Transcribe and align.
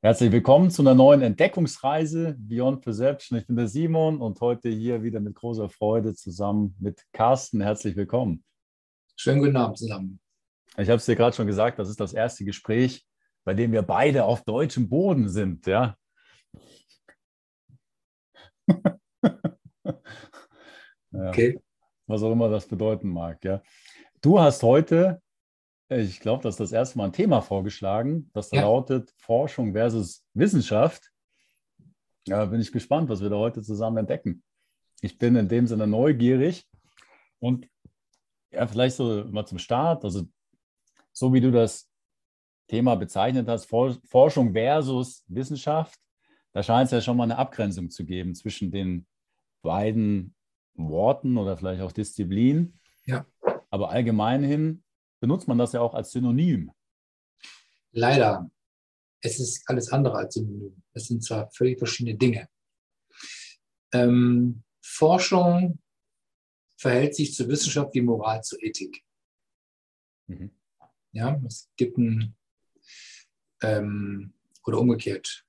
Herzlich 0.00 0.30
willkommen 0.30 0.70
zu 0.70 0.82
einer 0.82 0.94
neuen 0.94 1.22
Entdeckungsreise 1.22 2.36
Beyond 2.38 2.82
Perception. 2.82 3.36
Ich 3.36 3.48
bin 3.48 3.56
der 3.56 3.66
Simon 3.66 4.20
und 4.20 4.40
heute 4.40 4.68
hier 4.68 5.02
wieder 5.02 5.18
mit 5.18 5.34
großer 5.34 5.68
Freude 5.68 6.14
zusammen 6.14 6.76
mit 6.78 7.04
Carsten. 7.12 7.60
Herzlich 7.60 7.96
willkommen. 7.96 8.44
Schönen 9.16 9.40
guten 9.40 9.56
Abend 9.56 9.76
zusammen. 9.76 10.20
Ich 10.76 10.88
habe 10.88 10.98
es 10.98 11.04
dir 11.04 11.16
gerade 11.16 11.34
schon 11.34 11.48
gesagt, 11.48 11.80
das 11.80 11.88
ist 11.88 11.98
das 11.98 12.12
erste 12.12 12.44
Gespräch, 12.44 13.04
bei 13.42 13.54
dem 13.54 13.72
wir 13.72 13.82
beide 13.82 14.22
auf 14.22 14.44
deutschem 14.44 14.88
Boden 14.88 15.28
sind. 15.28 15.66
Ja? 15.66 15.96
ja. 18.68 19.98
Okay. 21.10 21.58
Was 22.06 22.22
auch 22.22 22.30
immer 22.30 22.48
das 22.48 22.68
bedeuten 22.68 23.08
mag. 23.08 23.44
Ja. 23.44 23.60
Du 24.20 24.38
hast 24.38 24.62
heute 24.62 25.20
ich 25.88 26.20
glaube, 26.20 26.42
das 26.42 26.54
ist 26.54 26.60
das 26.60 26.72
erste 26.72 26.98
Mal 26.98 27.06
ein 27.06 27.12
Thema 27.12 27.40
vorgeschlagen, 27.40 28.30
das 28.34 28.50
ja. 28.50 28.62
lautet 28.62 29.12
Forschung 29.16 29.72
versus 29.72 30.24
Wissenschaft. 30.34 31.10
Ja, 32.26 32.44
bin 32.44 32.60
ich 32.60 32.72
gespannt, 32.72 33.08
was 33.08 33.22
wir 33.22 33.30
da 33.30 33.36
heute 33.36 33.62
zusammen 33.62 33.98
entdecken. 33.98 34.42
Ich 35.00 35.16
bin 35.16 35.36
in 35.36 35.48
dem 35.48 35.66
Sinne 35.66 35.86
neugierig 35.86 36.68
und 37.38 37.66
ja, 38.50 38.66
vielleicht 38.66 38.96
so 38.96 39.24
mal 39.24 39.46
zum 39.46 39.58
Start, 39.58 40.04
also 40.04 40.24
so 41.12 41.32
wie 41.32 41.40
du 41.40 41.50
das 41.50 41.88
Thema 42.66 42.96
bezeichnet 42.96 43.48
hast, 43.48 43.66
Forschung 43.66 44.52
versus 44.52 45.24
Wissenschaft, 45.28 45.98
da 46.52 46.62
scheint 46.62 46.86
es 46.86 46.92
ja 46.92 47.00
schon 47.00 47.16
mal 47.16 47.24
eine 47.24 47.38
Abgrenzung 47.38 47.90
zu 47.90 48.04
geben 48.04 48.34
zwischen 48.34 48.70
den 48.70 49.06
beiden 49.62 50.34
Worten 50.74 51.36
oder 51.38 51.56
vielleicht 51.56 51.82
auch 51.82 51.92
Disziplinen. 51.92 52.78
Ja. 53.06 53.26
Aber 53.70 53.90
allgemein 53.90 54.42
hin 54.42 54.82
benutzt 55.20 55.48
man 55.48 55.58
das 55.58 55.72
ja 55.72 55.80
auch 55.80 55.94
als 55.94 56.12
Synonym. 56.12 56.72
Leider. 57.92 58.50
Es 59.20 59.40
ist 59.40 59.68
alles 59.68 59.90
andere 59.90 60.16
als 60.16 60.34
Synonym. 60.34 60.82
Es 60.92 61.06
sind 61.08 61.24
zwar 61.24 61.50
völlig 61.50 61.78
verschiedene 61.78 62.16
Dinge. 62.16 62.48
Ähm, 63.92 64.62
Forschung 64.80 65.80
verhält 66.76 67.16
sich 67.16 67.34
zur 67.34 67.48
Wissenschaft 67.48 67.94
wie 67.94 68.02
Moral 68.02 68.42
zur 68.42 68.62
Ethik. 68.62 69.04
Mhm. 70.28 70.52
Ja, 71.12 71.40
es 71.46 71.70
gibt 71.76 71.98
ein, 71.98 72.36
ähm, 73.62 74.34
oder 74.64 74.78
umgekehrt, 74.78 75.46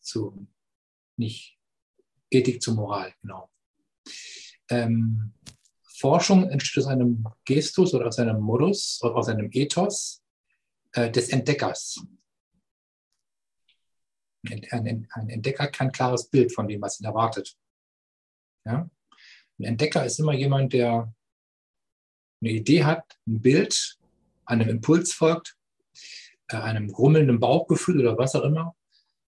zu, 0.00 0.48
nicht 1.16 1.58
Ethik 2.30 2.60
zur 2.60 2.74
Moral, 2.74 3.14
genau. 3.20 3.50
Ähm, 4.70 5.34
Forschung 6.04 6.50
entsteht 6.50 6.84
aus 6.84 6.90
einem 6.90 7.26
Gestus 7.46 7.94
oder 7.94 8.08
aus 8.08 8.18
einem 8.18 8.38
Modus 8.38 9.02
oder 9.02 9.16
aus 9.16 9.30
einem 9.30 9.48
Ethos 9.50 10.22
äh, 10.92 11.10
des 11.10 11.30
Entdeckers. 11.30 12.04
Ein, 14.46 15.08
ein, 15.10 15.28
Entdecker 15.30 15.62
hat 15.62 15.72
kein 15.72 15.90
klares 15.92 16.28
Bild 16.28 16.52
von 16.52 16.68
dem, 16.68 16.82
was 16.82 17.00
ihn 17.00 17.06
erwartet. 17.06 17.56
Ja? 18.66 18.90
Ein 19.58 19.64
Entdecker 19.64 20.04
ist 20.04 20.18
immer 20.18 20.34
jemand, 20.34 20.74
der 20.74 21.10
eine 22.42 22.50
Idee 22.50 22.84
hat, 22.84 23.18
ein 23.26 23.40
Bild, 23.40 23.98
einem 24.44 24.68
Impuls 24.68 25.14
folgt, 25.14 25.56
äh, 26.48 26.56
einem 26.58 26.92
grummelnden 26.92 27.40
Bauchgefühl 27.40 28.00
oder 28.00 28.18
was 28.18 28.34
auch 28.34 28.44
immer. 28.44 28.76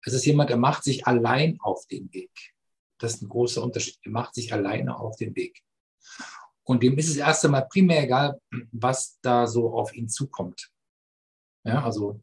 Es 0.02 0.12
ist 0.12 0.26
jemand, 0.26 0.50
der 0.50 0.58
macht 0.58 0.84
sich 0.84 1.06
allein 1.06 1.58
auf 1.58 1.86
den 1.86 2.12
Weg. 2.12 2.52
Das 2.98 3.14
ist 3.14 3.22
ein 3.22 3.30
großer 3.30 3.62
Unterschied. 3.62 3.98
Er 4.02 4.10
macht 4.10 4.34
sich 4.34 4.52
alleine 4.52 4.98
auf 4.98 5.16
den 5.16 5.34
Weg. 5.34 5.62
Und 6.66 6.82
dem 6.82 6.98
ist 6.98 7.08
es 7.08 7.16
erst 7.16 7.44
einmal 7.44 7.66
primär 7.68 8.02
egal, 8.02 8.40
was 8.72 9.18
da 9.22 9.46
so 9.46 9.72
auf 9.72 9.94
ihn 9.94 10.08
zukommt. 10.08 10.70
Ja, 11.64 11.84
also 11.84 12.20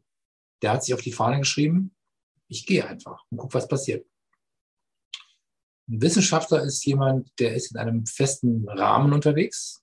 der 0.62 0.72
hat 0.72 0.84
sich 0.84 0.94
auf 0.94 1.00
die 1.00 1.12
Fahne 1.12 1.38
geschrieben, 1.38 1.94
ich 2.48 2.66
gehe 2.66 2.86
einfach 2.86 3.24
und 3.30 3.38
gucke, 3.38 3.54
was 3.54 3.68
passiert. 3.68 4.06
Ein 5.88 6.00
Wissenschaftler 6.00 6.62
ist 6.62 6.84
jemand, 6.84 7.30
der 7.38 7.54
ist 7.54 7.72
in 7.72 7.78
einem 7.78 8.06
festen 8.06 8.68
Rahmen 8.68 9.12
unterwegs. 9.12 9.82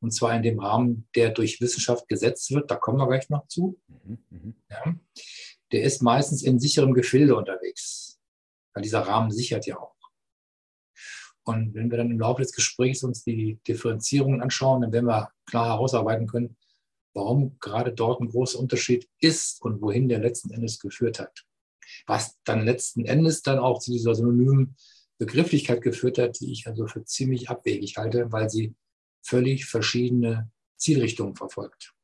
Und 0.00 0.12
zwar 0.12 0.34
in 0.34 0.42
dem 0.42 0.58
Rahmen, 0.58 1.08
der 1.14 1.30
durch 1.30 1.60
Wissenschaft 1.60 2.08
gesetzt 2.08 2.50
wird. 2.50 2.70
Da 2.70 2.76
kommen 2.76 2.98
wir 2.98 3.06
gleich 3.06 3.28
noch 3.28 3.46
zu. 3.46 3.78
Mhm, 3.88 4.18
mhm. 4.30 4.54
Ja. 4.70 4.94
Der 5.72 5.82
ist 5.82 6.02
meistens 6.02 6.42
in 6.42 6.58
sicherem 6.58 6.94
Gefilde 6.94 7.36
unterwegs. 7.36 8.18
Weil 8.72 8.82
dieser 8.82 9.00
Rahmen 9.00 9.30
sichert 9.30 9.66
ja 9.66 9.78
auch. 9.78 9.99
Und 11.44 11.74
wenn 11.74 11.90
wir 11.90 11.98
dann 11.98 12.10
im 12.10 12.20
Laufe 12.20 12.42
des 12.42 12.52
Gesprächs 12.52 13.02
uns 13.02 13.24
die 13.24 13.58
Differenzierungen 13.66 14.42
anschauen, 14.42 14.82
dann 14.82 14.92
werden 14.92 15.06
wir 15.06 15.30
klar 15.46 15.66
herausarbeiten 15.66 16.26
können, 16.26 16.56
warum 17.14 17.58
gerade 17.58 17.92
dort 17.92 18.20
ein 18.20 18.28
großer 18.28 18.58
Unterschied 18.58 19.08
ist 19.20 19.62
und 19.62 19.80
wohin 19.80 20.08
der 20.08 20.20
letzten 20.20 20.50
Endes 20.50 20.78
geführt 20.78 21.18
hat. 21.18 21.44
Was 22.06 22.38
dann 22.44 22.64
letzten 22.64 23.04
Endes 23.04 23.42
dann 23.42 23.58
auch 23.58 23.80
zu 23.80 23.90
dieser 23.90 24.14
synonymen 24.14 24.76
Begrifflichkeit 25.18 25.82
geführt 25.82 26.18
hat, 26.18 26.40
die 26.40 26.52
ich 26.52 26.66
also 26.66 26.86
für 26.86 27.04
ziemlich 27.04 27.50
abwegig 27.50 27.96
halte, 27.96 28.30
weil 28.32 28.48
sie 28.48 28.74
völlig 29.22 29.66
verschiedene 29.66 30.50
Zielrichtungen 30.76 31.34
verfolgt. 31.34 31.94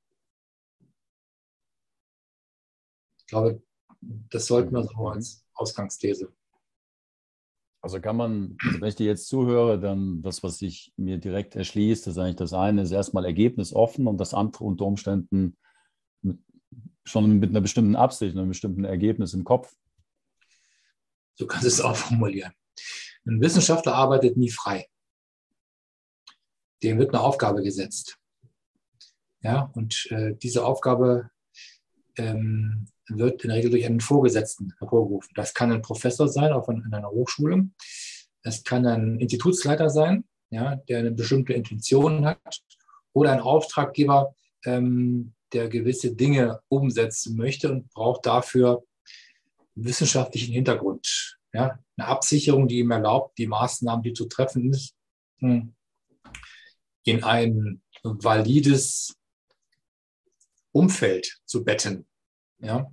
Ich 3.19 3.27
glaube, 3.27 3.63
das 4.01 4.47
sollten 4.47 4.73
wir 4.73 4.85
so 4.85 5.09
als 5.09 5.45
Ausgangsthese 5.55 6.33
also 7.87 8.01
kann 8.01 8.17
man, 8.17 8.57
also 8.65 8.81
wenn 8.81 8.89
ich 8.89 8.97
dir 8.97 9.07
jetzt 9.07 9.29
zuhöre, 9.29 9.79
dann 9.79 10.21
das, 10.21 10.43
was 10.43 10.59
sich 10.59 10.93
mir 10.97 11.19
direkt 11.19 11.55
erschließt, 11.55 12.09
ist 12.09 12.19
eigentlich 12.19 12.35
das 12.35 12.53
eine, 12.53 12.83
ist 12.83 12.91
erstmal 12.91 13.25
ergebnisoffen 13.25 14.09
und 14.09 14.19
das 14.19 14.35
andere 14.35 14.65
unter 14.65 14.87
Umständen 14.87 15.57
mit, 16.21 16.41
schon 17.05 17.39
mit 17.39 17.51
einer 17.51 17.61
bestimmten 17.61 17.95
Absicht, 17.95 18.37
einem 18.37 18.49
bestimmten 18.49 18.83
Ergebnis 18.83 19.35
im 19.35 19.45
Kopf. 19.45 19.73
So 21.37 21.47
kannst 21.47 21.63
du 21.63 21.69
es 21.69 21.81
auch 21.81 21.95
formulieren. 21.95 22.53
Ein 23.25 23.41
Wissenschaftler 23.41 23.95
arbeitet 23.95 24.37
nie 24.37 24.51
frei. 24.51 24.89
Dem 26.83 26.99
wird 26.99 27.15
eine 27.15 27.23
Aufgabe 27.23 27.63
gesetzt. 27.63 28.19
Ja, 29.43 29.71
und 29.75 30.09
äh, 30.11 30.35
diese 30.35 30.65
Aufgabe 30.65 31.31
ähm, 32.17 32.89
wird 33.09 33.43
in 33.43 33.49
der 33.49 33.59
Regel 33.59 33.71
durch 33.71 33.87
einen 33.87 34.01
Vorgesetzten 34.01 34.73
hervorgerufen. 34.79 35.31
Das 35.35 35.55
kann 35.55 35.73
ein 35.73 35.83
Professor 35.83 36.29
sein, 36.29 36.53
auch 36.53 36.69
in, 36.69 36.83
einer 36.93 37.11
Hochschule. 37.11 37.69
Es 38.43 38.65
kann 38.65 38.87
ein 38.87 39.19
Institutsleiter 39.19 39.91
sein, 39.91 40.25
ja, 40.51 40.77
der 40.89 40.99
eine 40.99 41.13
bestimmte 41.13 41.53
Intention 41.53 42.27
hat. 42.27 42.63
Oder 43.13 43.33
ein 43.33 43.41
Auftraggeber, 43.41 44.35
ähm, 44.65 45.33
der 45.53 45.69
gewisse 45.69 46.15
Dinge 46.15 46.61
umsetzen 46.69 47.37
möchte 47.37 47.71
und 47.71 47.89
braucht 47.91 48.27
dafür 48.27 48.85
wissenschaftlichen 49.75 50.53
Hintergrund. 50.53 51.39
Ja, 51.53 51.79
eine 51.97 52.09
Absicherung, 52.09 52.69
die 52.69 52.81
ihm 52.81 52.91
erlaubt, 52.91 53.39
die 53.39 53.47
Maßnahmen, 53.47 54.03
die 54.03 54.13
zu 54.13 54.27
treffen 54.27 54.71
ist, 54.73 54.95
in 55.39 57.25
ein 57.25 57.81
valides 58.03 59.17
Umfeld 60.73 61.41
zu 61.47 61.65
betten. 61.65 62.07
Ja, 62.59 62.91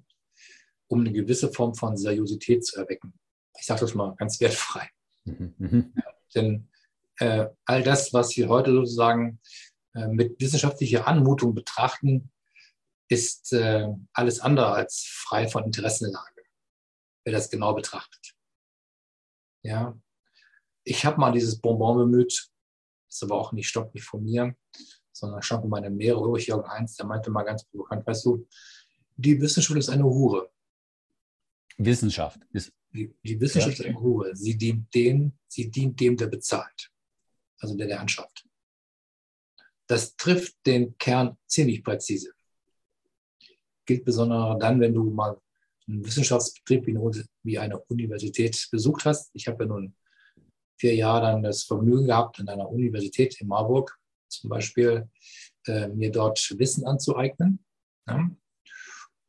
um 0.87 0.99
eine 0.99 1.11
gewisse 1.11 1.51
Form 1.51 1.73
von 1.73 1.97
Seriosität 1.97 2.65
zu 2.65 2.79
erwecken. 2.79 3.13
Ich 3.57 3.65
sage 3.65 3.81
das 3.81 3.95
mal 3.95 4.15
ganz 4.15 4.39
wertfrei. 4.39 4.89
Mhm. 5.25 5.55
mhm. 5.57 5.93
Ja, 5.95 6.13
denn 6.35 6.69
äh, 7.19 7.47
all 7.65 7.83
das, 7.83 8.13
was 8.13 8.35
wir 8.35 8.49
heute 8.49 8.71
sozusagen 8.71 9.39
äh, 9.95 10.07
mit 10.07 10.39
wissenschaftlicher 10.39 11.07
Anmutung 11.07 11.53
betrachten, 11.55 12.31
ist 13.09 13.53
äh, 13.53 13.87
alles 14.13 14.39
andere 14.39 14.71
als 14.71 15.05
frei 15.05 15.47
von 15.47 15.65
Interessenlage, 15.65 16.41
wer 17.23 17.33
das 17.33 17.49
genau 17.49 17.73
betrachtet. 17.73 18.33
Ja, 19.63 19.97
ich 20.83 21.05
habe 21.05 21.19
mal 21.19 21.31
dieses 21.31 21.61
Bonbon 21.61 21.97
bemüht, 21.97 22.49
ist 23.09 23.23
aber 23.23 23.35
auch 23.35 23.51
nicht 23.53 23.69
Stopp 23.69 23.93
nicht 23.93 24.05
von 24.05 24.23
mir, 24.23 24.55
sondern 25.11 25.41
stammt 25.41 25.61
von 25.61 25.69
meinem 25.69 25.97
Lehrer 25.97 26.21
Ulrich 26.21 26.47
Jürgen 26.47 26.67
Heinz, 26.67 26.95
der 26.95 27.05
meinte 27.05 27.29
mal 27.31 27.43
ganz 27.43 27.63
provokant, 27.65 28.05
weißt 28.05 28.25
du, 28.25 28.47
die 29.15 29.39
Wissenschaft 29.39 29.77
ist 29.77 29.89
eine 29.89 30.03
Hure. 30.03 30.51
Wissenschaft. 31.77 32.39
Die, 32.93 33.13
die 33.23 33.39
Wissenschaft 33.39 33.79
ja. 33.79 33.85
ist 33.85 33.89
eine 33.89 33.99
Hure. 33.99 34.35
Sie 34.35 34.57
dient, 34.57 34.93
dem, 34.93 35.33
sie 35.47 35.69
dient 35.69 35.99
dem, 35.99 36.17
der 36.17 36.27
bezahlt. 36.27 36.91
Also 37.59 37.75
der, 37.75 37.87
der 37.87 38.01
anschafft. 38.01 38.45
Das 39.87 40.15
trifft 40.15 40.55
den 40.65 40.97
Kern 40.97 41.37
ziemlich 41.47 41.83
präzise. 41.83 42.33
Gilt 43.85 44.05
besonders 44.05 44.57
dann, 44.59 44.79
wenn 44.79 44.93
du 44.93 45.03
mal 45.03 45.39
einen 45.87 46.05
Wissenschaftsbetrieb 46.05 46.87
wie 47.43 47.59
eine 47.59 47.79
Universität 47.79 48.67
besucht 48.71 49.05
hast. 49.05 49.29
Ich 49.33 49.47
habe 49.47 49.63
ja 49.63 49.67
nun 49.67 49.95
vier 50.77 50.95
Jahre 50.95 51.27
dann 51.27 51.43
das 51.43 51.63
Vergnügen 51.63 52.07
gehabt, 52.07 52.39
an 52.39 52.47
einer 52.47 52.69
Universität 52.69 53.39
in 53.41 53.47
Marburg 53.47 53.97
zum 54.29 54.49
Beispiel 54.49 55.09
äh, 55.67 55.89
mir 55.89 56.11
dort 56.11 56.57
Wissen 56.57 56.85
anzueignen. 56.85 57.63
Ja 58.07 58.29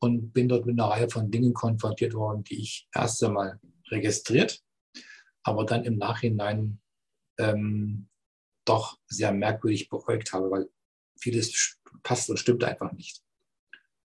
und 0.05 0.33
bin 0.33 0.47
dort 0.47 0.67
mit 0.67 0.79
einer 0.79 0.89
Reihe 0.89 1.09
von 1.09 1.31
Dingen 1.31 1.53
konfrontiert 1.53 2.13
worden, 2.13 2.43
die 2.43 2.61
ich 2.61 2.87
erst 2.93 3.23
einmal 3.23 3.59
registriert, 3.89 4.63
aber 5.43 5.65
dann 5.65 5.83
im 5.83 5.97
Nachhinein 5.97 6.79
ähm, 7.39 8.07
doch 8.65 8.99
sehr 9.07 9.31
merkwürdig 9.31 9.89
beäugt 9.89 10.31
habe, 10.31 10.51
weil 10.51 10.69
vieles 11.19 11.79
passt 12.03 12.29
und 12.29 12.37
stimmt 12.37 12.63
einfach 12.63 12.91
nicht. 12.91 13.23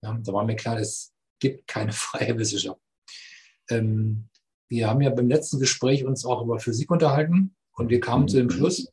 Ja, 0.02 0.18
da 0.22 0.32
war 0.32 0.44
mir 0.44 0.56
klar, 0.56 0.78
es 0.78 1.12
gibt 1.38 1.66
keine 1.66 1.92
freie 2.06 2.36
Wissenschaft. 2.38 2.80
ähm, 3.70 4.26
wir 4.70 4.88
haben 4.88 5.00
ja 5.00 5.10
beim 5.10 5.28
letzten 5.28 5.58
Gespräch 5.58 6.04
uns 6.04 6.24
auch 6.24 6.42
über 6.44 6.60
Physik 6.60 6.92
unterhalten 6.92 7.56
und 7.72 7.90
wir 7.90 8.00
kamen 8.00 8.28
zu 8.28 8.36
dem 8.36 8.50
Schluss, 8.50 8.92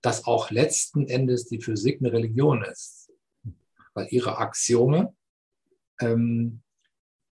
dass 0.00 0.24
auch 0.24 0.50
letzten 0.50 1.06
Endes 1.06 1.46
die 1.46 1.60
Physik 1.60 2.00
eine 2.00 2.12
Religion 2.12 2.64
ist, 2.64 3.12
weil 3.92 4.08
ihre 4.10 4.38
Axiome 4.38 5.14
ähm, 6.00 6.62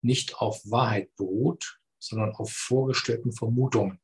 nicht 0.03 0.37
auf 0.37 0.63
Wahrheit 0.71 1.15
beruht, 1.17 1.81
sondern 1.99 2.35
auf 2.35 2.51
vorgestellten 2.51 3.33
Vermutungen, 3.33 4.01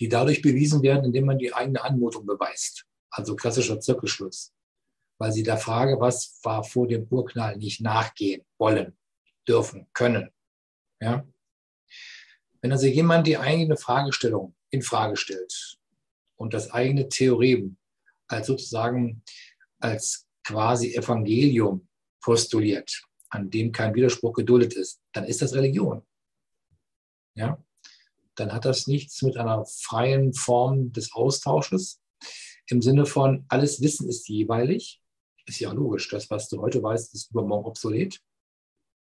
die 0.00 0.08
dadurch 0.08 0.42
bewiesen 0.42 0.82
werden, 0.82 1.04
indem 1.04 1.26
man 1.26 1.38
die 1.38 1.52
eigene 1.52 1.82
Anmutung 1.82 2.26
beweist. 2.26 2.86
Also 3.10 3.36
klassischer 3.36 3.80
Zirkelschluss. 3.80 4.52
Weil 5.18 5.32
sie 5.32 5.42
der 5.42 5.58
Frage, 5.58 6.00
was 6.00 6.40
war 6.42 6.64
vor 6.64 6.88
dem 6.88 7.06
Urknall, 7.08 7.56
nicht 7.56 7.80
nachgehen 7.80 8.44
wollen, 8.58 8.96
dürfen, 9.46 9.86
können. 9.92 10.30
Ja? 11.00 11.26
Wenn 12.60 12.72
also 12.72 12.86
jemand 12.86 13.26
die 13.26 13.38
eigene 13.38 13.76
Fragestellung 13.76 14.56
in 14.70 14.82
Frage 14.82 15.16
stellt 15.16 15.78
und 16.36 16.54
das 16.54 16.70
eigene 16.70 17.08
Theorem 17.08 17.76
als 18.26 18.46
sozusagen 18.46 19.22
als 19.78 20.26
quasi 20.42 20.94
Evangelium 20.94 21.86
postuliert, 22.22 23.04
an 23.34 23.50
dem 23.50 23.72
kein 23.72 23.94
Widerspruch 23.94 24.32
geduldet 24.32 24.74
ist, 24.74 25.02
dann 25.12 25.24
ist 25.24 25.42
das 25.42 25.54
Religion. 25.54 26.06
Ja? 27.34 27.62
Dann 28.36 28.52
hat 28.52 28.64
das 28.64 28.86
nichts 28.86 29.22
mit 29.22 29.36
einer 29.36 29.64
freien 29.66 30.32
Form 30.32 30.92
des 30.92 31.12
Austausches 31.12 32.00
im 32.68 32.80
Sinne 32.80 33.06
von, 33.06 33.44
alles 33.48 33.82
Wissen 33.82 34.08
ist 34.08 34.28
jeweilig. 34.28 35.02
Ist 35.46 35.60
ja 35.60 35.72
logisch, 35.72 36.08
das, 36.08 36.30
was 36.30 36.48
du 36.48 36.60
heute 36.62 36.82
weißt, 36.82 37.12
ist 37.12 37.30
übermorgen 37.30 37.66
obsolet. 37.66 38.20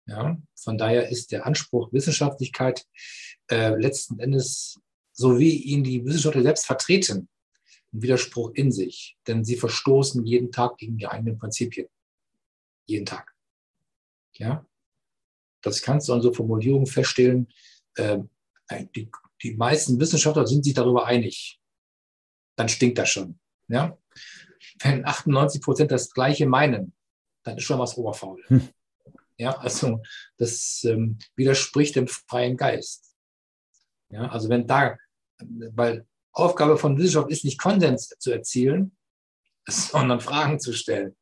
Ja, 0.06 0.38
von 0.55 0.79
daher 0.79 1.09
ist 1.09 1.32
der 1.32 1.47
Anspruch 1.47 1.93
Wissenschaftlichkeit 1.93 2.87
äh, 3.50 3.75
letzten 3.79 4.19
Endes, 4.19 4.81
so 5.12 5.38
wie 5.38 5.55
ihn 5.55 5.85
die 5.85 6.05
Wissenschaftler 6.05 6.43
selbst 6.43 6.67
vertreten, 6.67 7.29
ein 7.93 8.03
Widerspruch 8.03 8.53
in 8.55 8.73
sich. 8.73 9.17
Denn 9.26 9.44
sie 9.44 9.56
verstoßen 9.56 10.25
jeden 10.26 10.50
Tag 10.50 10.79
gegen 10.79 10.99
die 10.99 11.06
eigenen 11.06 11.38
Prinzipien. 11.38 11.88
Jeden 12.87 13.06
Tag. 13.06 13.38
Ja, 14.34 14.66
das 15.62 15.82
kannst 15.82 16.08
du 16.08 16.12
an 16.12 16.22
so 16.22 16.32
Formulierungen 16.32 16.86
feststellen. 16.86 17.48
Äh, 17.96 18.19
die, 18.94 19.10
die 19.42 19.54
meisten 19.54 19.98
Wissenschaftler 19.98 20.46
sind 20.46 20.64
sich 20.64 20.75
darüber 20.75 21.06
einig. 21.06 21.60
Dann 22.56 22.69
stinkt 22.69 22.98
das 22.98 23.10
schon. 23.10 23.38
Ja? 23.69 23.96
Wenn 24.80 25.06
98 25.06 25.60
Prozent 25.60 25.90
das 25.90 26.10
Gleiche 26.10 26.46
meinen, 26.46 26.94
dann 27.44 27.56
ist 27.56 27.64
schon 27.64 27.78
was 27.78 27.96
oberfaul. 27.96 28.42
Hm. 28.48 28.69
Ja, 29.38 29.56
also 29.58 30.02
das 30.36 30.82
ähm, 30.84 31.19
widerspricht 31.36 31.94
dem 31.94 32.08
freien 32.08 32.56
Geist. 32.56 33.14
Ja, 34.10 34.28
also 34.28 34.48
wenn 34.48 34.66
da, 34.66 34.96
weil 35.38 36.06
Aufgabe 36.32 36.76
von 36.76 36.98
Wissenschaft 36.98 37.31
ist 37.31 37.44
nicht 37.44 37.60
Konsens 37.60 38.08
zu 38.19 38.32
erzielen, 38.32 38.96
sondern 39.69 40.20
Fragen 40.20 40.58
zu 40.58 40.72
stellen. 40.72 41.16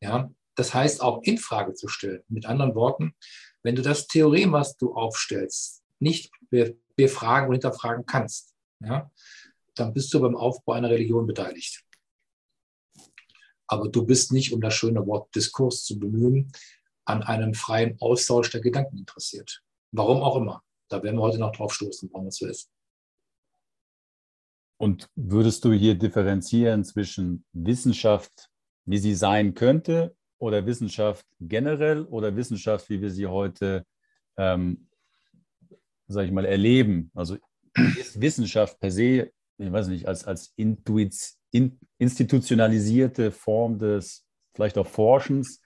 Ja, 0.00 0.30
das 0.56 0.74
heißt 0.74 1.02
auch 1.02 1.22
in 1.22 1.38
Frage 1.38 1.74
zu 1.74 1.86
stellen. 1.86 2.22
Mit 2.28 2.46
anderen 2.46 2.74
Worten, 2.74 3.14
wenn 3.62 3.76
du 3.76 3.82
das 3.82 4.06
Theorem, 4.06 4.52
was 4.52 4.76
du 4.76 4.94
aufstellst, 4.94 5.84
nicht 6.00 6.32
befragen 6.96 7.48
und 7.48 7.54
hinterfragen 7.54 8.06
kannst, 8.06 8.54
ja, 8.80 9.10
dann 9.74 9.92
bist 9.92 10.12
du 10.12 10.20
beim 10.20 10.36
Aufbau 10.36 10.72
einer 10.72 10.90
Religion 10.90 11.26
beteiligt. 11.26 11.84
Aber 13.68 13.88
du 13.88 14.04
bist 14.04 14.32
nicht, 14.32 14.52
um 14.52 14.60
das 14.60 14.74
schöne 14.74 15.06
Wort 15.06 15.34
Diskurs 15.34 15.84
zu 15.84 15.98
bemühen, 15.98 16.50
an 17.04 17.22
einem 17.22 17.54
freien 17.54 18.00
Austausch 18.00 18.50
der 18.50 18.60
Gedanken 18.60 18.98
interessiert. 18.98 19.62
Warum 19.92 20.22
auch 20.22 20.36
immer. 20.36 20.62
Da 20.88 21.02
werden 21.02 21.16
wir 21.16 21.22
heute 21.22 21.38
noch 21.38 21.52
drauf 21.52 21.74
stoßen, 21.74 22.08
warum 22.12 22.26
das 22.26 22.36
so 22.36 22.46
ist. 22.46 22.70
Und 24.78 25.08
würdest 25.16 25.64
du 25.64 25.72
hier 25.72 25.94
differenzieren 25.94 26.84
zwischen 26.84 27.44
Wissenschaft, 27.52 28.50
wie 28.84 28.98
sie 28.98 29.14
sein 29.14 29.54
könnte, 29.54 30.15
oder 30.38 30.66
Wissenschaft 30.66 31.24
generell 31.40 32.02
oder 32.04 32.34
Wissenschaft, 32.36 32.88
wie 32.90 33.00
wir 33.00 33.10
sie 33.10 33.26
heute, 33.26 33.84
ähm, 34.36 34.88
sage 36.06 36.26
ich 36.26 36.32
mal, 36.32 36.44
erleben? 36.44 37.10
Also 37.14 37.36
ist 37.98 38.20
Wissenschaft 38.20 38.78
per 38.80 38.90
se, 38.90 39.30
ich 39.58 39.72
weiß 39.72 39.88
nicht, 39.88 40.06
als, 40.06 40.24
als 40.24 40.52
Intuiz, 40.56 41.38
in, 41.50 41.78
institutionalisierte 41.98 43.30
Form 43.30 43.78
des 43.78 44.26
vielleicht 44.54 44.78
auch 44.78 44.86
Forschens 44.86 45.62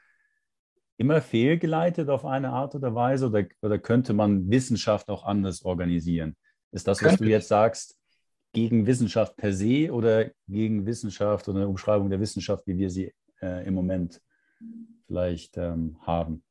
immer 0.97 1.23
fehlgeleitet 1.23 2.09
auf 2.09 2.25
eine 2.25 2.51
Art 2.51 2.75
oder 2.75 2.95
Weise 2.95 3.27
oder, 3.27 3.45
oder 3.63 3.79
könnte 3.79 4.13
man 4.13 4.51
Wissenschaft 4.51 5.09
auch 5.09 5.25
anders 5.25 5.63
organisieren? 5.63 6.37
Ist 6.73 6.87
das, 6.87 7.03
was 7.03 7.17
du 7.17 7.25
jetzt 7.25 7.49
sagst, 7.49 7.97
gegen 8.53 8.87
Wissenschaft 8.87 9.37
per 9.37 9.53
se 9.53 9.93
oder 9.93 10.31
gegen 10.47 10.87
Wissenschaft 10.87 11.49
oder 11.49 11.61
eine 11.61 11.69
Umschreibung 11.69 12.11
der 12.11 12.21
Wissenschaft, 12.21 12.67
wie 12.67 12.77
wir 12.77 12.91
sie 12.91 13.13
äh, 13.41 13.67
im 13.67 13.75
Moment 13.75 14.21
vielleicht 15.07 15.57
ähm, 15.57 15.99
haben? 16.07 16.45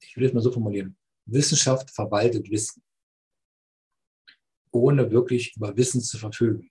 Ich 0.00 0.16
würde 0.16 0.28
es 0.28 0.34
mal 0.34 0.40
so 0.40 0.52
formulieren. 0.52 0.96
Wissenschaft 1.26 1.90
verwaltet 1.90 2.50
Wissen, 2.50 2.82
ohne 4.70 5.10
wirklich 5.10 5.56
über 5.56 5.76
Wissen 5.76 6.00
zu 6.00 6.18
verfügen. 6.18 6.70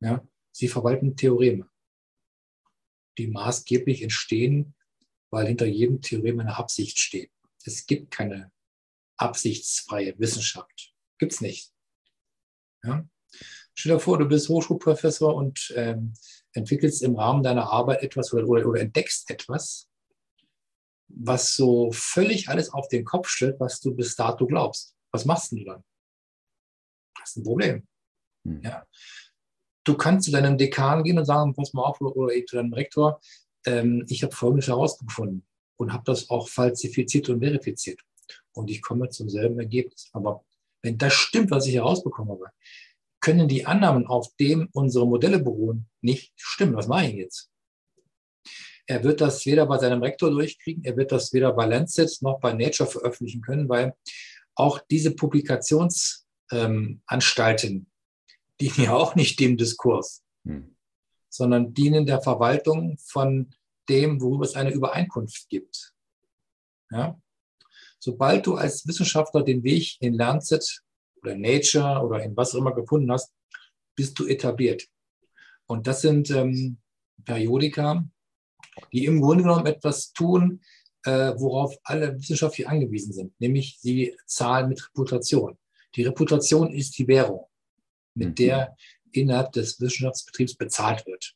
Ja? 0.00 0.26
Sie 0.52 0.68
verwalten 0.68 1.16
Theoreme, 1.16 1.68
die 3.16 3.28
maßgeblich 3.28 4.02
entstehen 4.02 4.74
weil 5.32 5.46
hinter 5.46 5.66
jedem 5.66 6.00
Theorem 6.00 6.40
eine 6.40 6.56
Absicht 6.56 6.98
steht. 6.98 7.32
Es 7.64 7.86
gibt 7.86 8.10
keine 8.10 8.52
absichtsfreie 9.16 10.16
Wissenschaft. 10.18 10.94
Gibt 11.18 11.32
es 11.32 11.40
nicht. 11.40 11.72
Ja? 12.84 13.08
Stell 13.74 13.94
dir 13.94 14.00
vor, 14.00 14.18
du 14.18 14.26
bist 14.26 14.50
Hochschulprofessor 14.50 15.34
und 15.34 15.72
ähm, 15.74 16.12
entwickelst 16.54 17.02
im 17.02 17.16
Rahmen 17.16 17.42
deiner 17.42 17.70
Arbeit 17.70 18.02
etwas 18.02 18.32
oder, 18.32 18.46
oder, 18.46 18.66
oder 18.66 18.80
entdeckst 18.80 19.30
etwas, 19.30 19.88
was 21.08 21.54
so 21.54 21.90
völlig 21.92 22.48
alles 22.48 22.70
auf 22.70 22.88
den 22.88 23.04
Kopf 23.04 23.28
stellt, 23.28 23.60
was 23.60 23.80
du 23.80 23.94
bis 23.94 24.16
dato 24.16 24.46
glaubst. 24.46 24.96
Was 25.10 25.24
machst 25.24 25.52
du 25.52 25.64
dann? 25.64 25.84
Das 27.18 27.30
ist 27.30 27.36
ein 27.36 27.44
Problem. 27.44 27.86
Hm. 28.44 28.62
Ja. 28.62 28.86
Du 29.84 29.96
kannst 29.96 30.26
zu 30.26 30.32
deinem 30.32 30.56
Dekan 30.56 31.02
gehen 31.02 31.18
und 31.18 31.24
sagen, 31.24 31.54
pass 31.54 31.72
mal 31.72 31.82
auf, 31.82 32.00
oder, 32.00 32.16
oder 32.16 32.46
zu 32.46 32.56
deinem 32.56 32.72
Rektor, 32.72 33.20
ähm, 33.66 34.04
ich 34.08 34.22
habe 34.22 34.34
Folgendes 34.34 34.68
herausgefunden 34.68 35.46
und 35.76 35.92
habe 35.92 36.04
das 36.04 36.30
auch 36.30 36.48
falsifiziert 36.48 37.28
und 37.28 37.40
verifiziert. 37.40 38.00
Und 38.52 38.70
ich 38.70 38.82
komme 38.82 39.08
zum 39.08 39.28
selben 39.28 39.58
Ergebnis. 39.58 40.08
Aber 40.12 40.44
wenn 40.82 40.98
das 40.98 41.12
stimmt, 41.12 41.50
was 41.50 41.66
ich 41.66 41.74
herausbekommen 41.74 42.32
habe, 42.32 42.50
können 43.22 43.48
die 43.48 43.64
Annahmen, 43.64 44.06
auf 44.06 44.36
dem 44.36 44.68
unsere 44.72 45.06
Modelle 45.06 45.38
beruhen, 45.38 45.88
nicht 46.02 46.34
stimmen. 46.36 46.76
Was 46.76 46.88
mache 46.88 47.06
ich 47.06 47.14
jetzt? 47.14 47.48
Er 48.86 49.02
wird 49.04 49.22
das 49.22 49.46
weder 49.46 49.64
bei 49.64 49.78
seinem 49.78 50.02
Rektor 50.02 50.30
durchkriegen, 50.30 50.84
er 50.84 50.98
wird 50.98 51.12
das 51.12 51.32
weder 51.32 51.54
bei 51.54 51.64
Lancet 51.64 52.10
noch 52.20 52.40
bei 52.40 52.52
Nature 52.52 52.90
veröffentlichen 52.90 53.40
können, 53.40 53.70
weil 53.70 53.94
auch 54.54 54.80
diese 54.90 55.12
Publikationsanstalten 55.12 57.70
ähm, 57.70 57.86
dienen 58.60 58.84
ja 58.84 58.92
auch 58.92 59.14
nicht 59.14 59.40
dem 59.40 59.56
Diskurs. 59.56 60.22
Hm 60.44 60.76
sondern 61.32 61.72
dienen 61.72 62.06
der 62.06 62.20
Verwaltung 62.20 62.98
von 62.98 63.54
dem, 63.88 64.20
worüber 64.20 64.44
es 64.44 64.54
eine 64.54 64.70
Übereinkunft 64.70 65.48
gibt. 65.48 65.94
Ja? 66.90 67.18
Sobald 67.98 68.46
du 68.46 68.56
als 68.56 68.86
Wissenschaftler 68.86 69.42
den 69.42 69.64
Weg 69.64 69.96
in 70.00 70.14
Lancet 70.14 70.82
oder 71.22 71.36
Nature 71.36 72.02
oder 72.02 72.22
in 72.22 72.36
was 72.36 72.54
auch 72.54 72.58
immer 72.58 72.74
gefunden 72.74 73.10
hast, 73.10 73.32
bist 73.94 74.18
du 74.18 74.26
etabliert. 74.26 74.86
Und 75.66 75.86
das 75.86 76.02
sind 76.02 76.30
ähm, 76.30 76.78
Periodika, 77.24 78.04
die 78.92 79.04
im 79.04 79.20
Grunde 79.20 79.44
genommen 79.44 79.66
etwas 79.66 80.12
tun, 80.12 80.60
äh, 81.04 81.32
worauf 81.36 81.76
alle 81.84 82.16
Wissenschaftler 82.18 82.68
angewiesen 82.68 83.12
sind, 83.12 83.38
nämlich 83.40 83.78
sie 83.80 84.16
zahlen 84.26 84.68
mit 84.68 84.84
Reputation. 84.88 85.58
Die 85.94 86.04
Reputation 86.04 86.72
ist 86.72 86.98
die 86.98 87.08
Währung, 87.08 87.46
mit 88.14 88.30
mhm. 88.30 88.34
der 88.36 88.76
innerhalb 89.12 89.52
des 89.52 89.80
Wissenschaftsbetriebs 89.80 90.56
bezahlt 90.56 91.06
wird. 91.06 91.34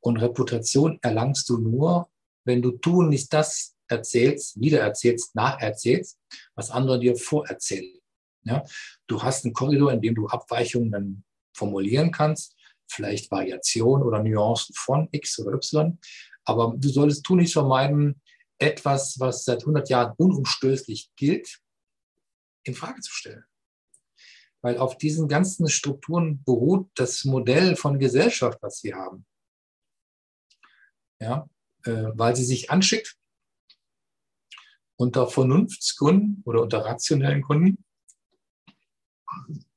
Und 0.00 0.18
Reputation 0.18 0.98
erlangst 1.02 1.48
du 1.48 1.58
nur, 1.58 2.10
wenn 2.44 2.62
du 2.62 2.72
tun 2.72 3.08
nicht 3.08 3.32
das 3.32 3.74
erzählst, 3.88 4.60
wiedererzählst, 4.60 5.34
nacherzählst, 5.34 6.18
was 6.54 6.70
andere 6.70 6.98
dir 7.00 7.16
vorerzählen. 7.16 7.98
Ja? 8.46 8.64
Du 9.06 9.22
hast 9.22 9.44
einen 9.44 9.54
Korridor, 9.54 9.92
in 9.92 10.00
dem 10.00 10.14
du 10.14 10.26
Abweichungen 10.28 10.90
dann 10.90 11.24
formulieren 11.54 12.10
kannst, 12.10 12.56
vielleicht 12.88 13.30
Variationen 13.30 14.06
oder 14.06 14.22
Nuancen 14.22 14.74
von 14.74 15.08
X 15.12 15.38
oder 15.38 15.54
Y. 15.54 15.98
Aber 16.44 16.74
du 16.76 16.88
solltest 16.88 17.24
tun 17.24 17.38
nicht 17.38 17.52
vermeiden, 17.52 18.20
etwas, 18.58 19.18
was 19.18 19.44
seit 19.44 19.60
100 19.60 19.88
Jahren 19.88 20.14
unumstößlich 20.16 21.10
gilt, 21.16 21.60
in 22.64 22.74
Frage 22.74 23.00
zu 23.00 23.12
stellen 23.12 23.44
weil 24.66 24.78
auf 24.78 24.98
diesen 24.98 25.28
ganzen 25.28 25.68
Strukturen 25.68 26.42
beruht 26.42 26.90
das 26.96 27.24
Modell 27.24 27.76
von 27.76 28.00
Gesellschaft, 28.00 28.58
was 28.62 28.82
wir 28.82 28.96
haben. 28.96 29.24
Ja, 31.20 31.48
äh, 31.84 32.10
weil 32.14 32.34
sie 32.34 32.44
sich 32.44 32.68
anschickt, 32.68 33.16
unter 34.96 35.28
Vernunftsgründen 35.28 36.42
oder 36.44 36.62
unter 36.62 36.84
rationellen 36.84 37.42
Gründen 37.42 37.84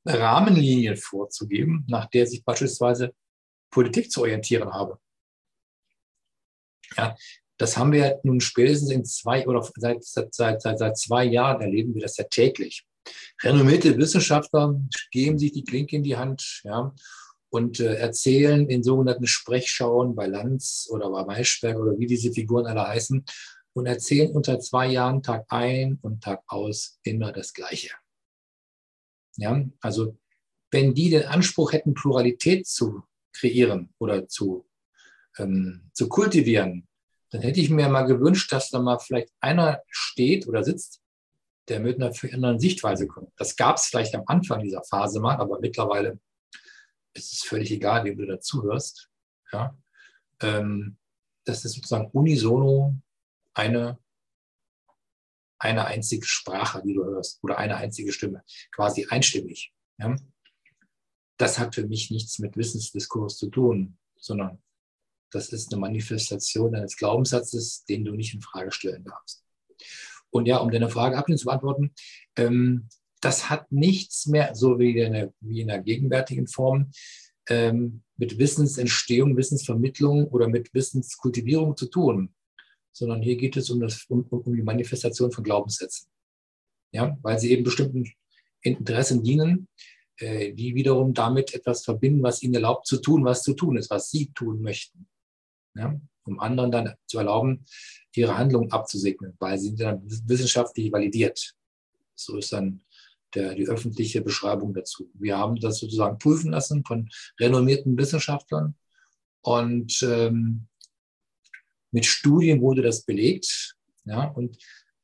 Rahmenlinien 0.05 0.97
vorzugeben, 0.97 1.85
nach 1.87 2.09
der 2.09 2.25
sich 2.25 2.43
beispielsweise 2.43 3.13
Politik 3.71 4.11
zu 4.11 4.21
orientieren 4.21 4.73
habe. 4.73 4.99
Ja, 6.97 7.15
das 7.57 7.77
haben 7.77 7.91
wir 7.91 8.19
nun 8.23 8.41
spätestens 8.41 8.89
in 8.89 9.05
zwei 9.05 9.45
oder 9.45 9.67
seit, 9.75 10.03
seit, 10.03 10.33
seit, 10.33 10.61
seit 10.61 10.97
zwei 10.97 11.25
Jahren 11.25 11.61
erleben 11.61 11.93
wir 11.93 12.01
das 12.01 12.17
ja 12.17 12.23
täglich. 12.23 12.85
Renommierte 13.43 13.97
Wissenschaftler 13.97 14.79
geben 15.11 15.37
sich 15.37 15.51
die 15.51 15.63
Klinke 15.63 15.95
in 15.95 16.03
die 16.03 16.17
Hand 16.17 16.61
ja, 16.63 16.93
und 17.49 17.79
äh, 17.79 17.95
erzählen 17.95 18.69
in 18.69 18.83
sogenannten 18.83 19.27
Sprechschauen 19.27 20.15
bei 20.15 20.27
Lanz 20.27 20.87
oder 20.89 21.09
bei 21.09 21.25
Maischberg 21.25 21.77
oder 21.77 21.97
wie 21.97 22.07
diese 22.07 22.31
Figuren 22.31 22.65
alle 22.65 22.87
heißen 22.87 23.25
und 23.73 23.85
erzählen 23.85 24.31
unter 24.31 24.59
zwei 24.59 24.87
Jahren 24.87 25.21
Tag 25.21 25.45
ein 25.49 25.99
und 26.01 26.23
Tag 26.23 26.43
aus 26.47 26.99
immer 27.03 27.31
das 27.31 27.53
Gleiche. 27.53 27.91
Ja, 29.39 29.63
also 29.81 30.17
wenn 30.71 30.93
die 30.93 31.09
den 31.09 31.25
Anspruch 31.25 31.71
hätten, 31.73 31.93
Pluralität 31.93 32.67
zu 32.67 33.03
kreieren 33.33 33.93
oder 33.97 34.27
zu, 34.27 34.67
ähm, 35.37 35.89
zu 35.93 36.09
kultivieren, 36.09 36.87
dann 37.31 37.41
hätte 37.41 37.59
ich 37.59 37.69
mir 37.69 37.89
mal 37.89 38.03
gewünscht, 38.03 38.51
dass 38.51 38.69
da 38.69 38.79
mal 38.79 38.99
vielleicht 38.99 39.31
einer 39.39 39.81
steht 39.89 40.47
oder 40.47 40.63
sitzt, 40.63 41.01
der 41.69 41.79
mit 41.79 42.01
einer 42.01 42.11
anderen 42.33 42.59
Sichtweise 42.59 43.07
kommt. 43.07 43.31
Das 43.37 43.55
gab 43.55 43.77
es 43.77 43.85
vielleicht 43.85 44.15
am 44.15 44.23
Anfang 44.25 44.63
dieser 44.63 44.83
Phase 44.83 45.19
mal, 45.19 45.37
aber 45.37 45.59
mittlerweile 45.59 46.19
ist 47.13 47.33
es 47.33 47.43
völlig 47.43 47.71
egal, 47.71 48.03
wem 48.05 48.17
du 48.17 48.25
dazuhörst. 48.25 49.09
Ja? 49.51 49.77
Ähm, 50.41 50.97
das 51.45 51.65
ist 51.65 51.73
sozusagen 51.73 52.09
unisono 52.11 52.95
eine, 53.53 53.99
eine 55.59 55.85
einzige 55.85 56.25
Sprache, 56.25 56.81
die 56.83 56.93
du 56.93 57.03
hörst, 57.03 57.39
oder 57.43 57.57
eine 57.57 57.77
einzige 57.77 58.11
Stimme, 58.11 58.43
quasi 58.71 59.05
einstimmig. 59.09 59.73
Ja? 59.97 60.15
Das 61.37 61.59
hat 61.59 61.75
für 61.75 61.85
mich 61.85 62.09
nichts 62.11 62.39
mit 62.39 62.57
Wissensdiskurs 62.57 63.37
zu 63.37 63.49
tun, 63.49 63.97
sondern 64.17 64.61
das 65.31 65.49
ist 65.49 65.71
eine 65.71 65.79
Manifestation 65.79 66.73
eines 66.75 66.97
Glaubenssatzes, 66.97 67.85
den 67.85 68.03
du 68.03 68.13
nicht 68.13 68.33
in 68.33 68.41
Frage 68.41 68.71
stellen 68.71 69.03
darfst. 69.03 69.43
Und 70.31 70.47
ja, 70.47 70.57
um 70.57 70.71
deine 70.71 70.89
Frage 70.89 71.17
abschließend 71.17 71.41
zu 71.41 71.45
beantworten, 71.45 71.93
ähm, 72.35 72.87
das 73.21 73.49
hat 73.49 73.71
nichts 73.71 74.27
mehr, 74.27 74.55
so 74.55 74.79
wie 74.79 74.97
in 74.97 75.13
der, 75.13 75.33
wie 75.41 75.61
in 75.61 75.67
der 75.67 75.81
gegenwärtigen 75.81 76.47
Form, 76.47 76.91
ähm, 77.49 78.03
mit 78.17 78.37
Wissensentstehung, 78.37 79.35
Wissensvermittlung 79.35 80.27
oder 80.27 80.47
mit 80.47 80.73
Wissenskultivierung 80.73 81.75
zu 81.75 81.87
tun, 81.87 82.33
sondern 82.99 83.21
hier 83.21 83.37
geht 83.37 83.57
es 83.57 83.69
um, 83.69 83.79
das, 83.79 84.05
um, 84.09 84.23
um 84.29 84.55
die 84.55 84.61
Manifestation 84.61 85.31
von 85.31 85.43
Glaubenssätzen. 85.43 86.09
Ja, 86.91 87.17
weil 87.21 87.39
sie 87.39 87.51
eben 87.51 87.63
bestimmten 87.63 88.05
Interessen 88.61 89.23
dienen, 89.23 89.67
äh, 90.17 90.53
die 90.53 90.75
wiederum 90.75 91.13
damit 91.13 91.53
etwas 91.53 91.83
verbinden, 91.83 92.23
was 92.23 92.41
ihnen 92.43 92.55
erlaubt 92.55 92.87
zu 92.87 92.97
tun, 92.97 93.25
was 93.25 93.43
zu 93.43 93.53
tun 93.53 93.77
ist, 93.77 93.89
was 93.89 94.09
sie 94.09 94.31
tun 94.33 94.61
möchten 94.61 95.07
ja, 95.75 95.99
um 96.25 96.39
anderen 96.39 96.71
dann 96.71 96.93
zu 97.07 97.17
erlauben, 97.17 97.65
ihre 98.15 98.37
Handlungen 98.37 98.71
abzusegnen, 98.71 99.35
weil 99.39 99.57
sie 99.57 99.75
dann 99.75 100.01
wissenschaftlich 100.05 100.91
validiert. 100.91 101.53
So 102.15 102.37
ist 102.37 102.53
dann 102.53 102.81
der, 103.33 103.55
die 103.55 103.67
öffentliche 103.67 104.21
Beschreibung 104.21 104.73
dazu. 104.73 105.09
Wir 105.13 105.37
haben 105.37 105.55
das 105.59 105.79
sozusagen 105.79 106.17
prüfen 106.17 106.51
lassen 106.51 106.83
von 106.85 107.09
renommierten 107.39 107.97
Wissenschaftlern 107.97 108.75
und 109.41 110.01
ähm, 110.03 110.67
mit 111.91 112.05
Studien 112.05 112.61
wurde 112.61 112.81
das 112.81 113.03
belegt. 113.03 113.75
Ja, 114.05 114.25
und 114.29 114.57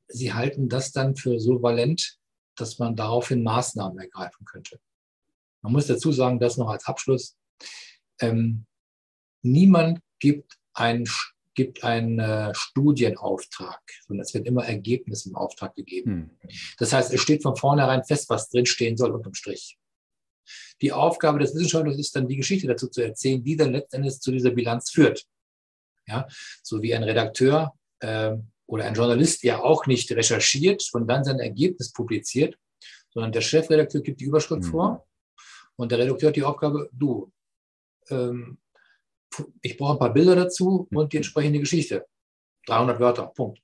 sie 0.08 0.34
halten 0.34 0.70
das 0.70 0.92
dann 0.92 1.16
für 1.16 1.40
so 1.40 1.62
valent, 1.62 2.18
dass 2.56 2.80
man 2.80 2.96
daraufhin 2.96 3.44
Maßnahmen 3.44 4.00
ergreifen 4.00 4.46
könnte. 4.46 4.80
Man 5.62 5.74
muss 5.74 5.88
dazu 5.88 6.12
sagen, 6.12 6.40
das 6.40 6.58
noch 6.58 6.70
als 6.70 6.86
Abschluss. 6.86 7.36
Ähm, 8.22 8.66
niemand 9.42 10.00
gibt 10.20 10.58
einen, 10.74 11.10
gibt 11.54 11.84
einen 11.84 12.20
äh, 12.20 12.54
Studienauftrag, 12.54 13.82
sondern 14.08 14.26
es 14.26 14.34
wird 14.34 14.48
immer 14.48 14.66
Ergebnis 14.66 15.26
im 15.26 15.36
Auftrag 15.36 15.76
gegeben. 15.76 16.38
Hm. 16.40 16.52
Das 16.78 16.94
heißt, 16.94 17.14
es 17.14 17.22
steht 17.22 17.44
von 17.44 17.56
vornherein 17.56 18.04
fest, 18.04 18.30
was 18.30 18.50
drinstehen 18.50 18.96
soll 18.96 19.12
unterm 19.12 19.34
Strich. 19.34 19.78
Die 20.82 20.92
Aufgabe 20.92 21.40
des 21.40 21.56
Wissenschaftlers 21.56 21.98
ist 21.98 22.16
dann, 22.16 22.28
die 22.28 22.38
Geschichte 22.38 22.68
dazu 22.68 22.88
zu 22.88 23.02
erzählen, 23.02 23.44
die 23.44 23.56
dann 23.56 23.72
letztendlich 23.72 24.20
zu 24.20 24.32
dieser 24.32 24.52
Bilanz 24.52 24.92
führt. 24.92 25.26
Ja, 26.08 26.28
so 26.62 26.82
wie 26.82 26.94
ein 26.94 27.04
Redakteur 27.04 27.74
äh, 28.00 28.36
oder 28.68 28.86
ein 28.86 28.94
Journalist 28.94 29.44
ja 29.44 29.62
auch 29.62 29.86
nicht 29.88 30.12
recherchiert 30.12 30.88
und 30.94 31.08
dann 31.08 31.24
sein 31.24 31.40
Ergebnis 31.40 31.92
publiziert, 31.92 32.58
sondern 33.10 33.32
der 33.32 33.42
Chefredakteur 33.42 34.02
gibt 34.02 34.22
die 34.22 34.26
Überschrift 34.26 34.64
mhm. 34.64 34.68
vor 34.68 35.08
und 35.78 35.92
der 35.92 36.00
Redakteur 36.00 36.30
hat 36.30 36.36
die 36.36 36.44
Aufgabe, 36.44 36.90
du, 36.92 37.32
ähm, 38.10 38.58
ich 39.62 39.78
brauche 39.78 39.94
ein 39.94 40.00
paar 40.00 40.14
Bilder 40.14 40.36
dazu 40.36 40.88
und 40.92 41.12
die 41.12 41.18
entsprechende 41.18 41.60
Geschichte. 41.60 42.06
300 42.68 43.00
Wörter, 43.00 43.28
Punkt. 43.28 43.60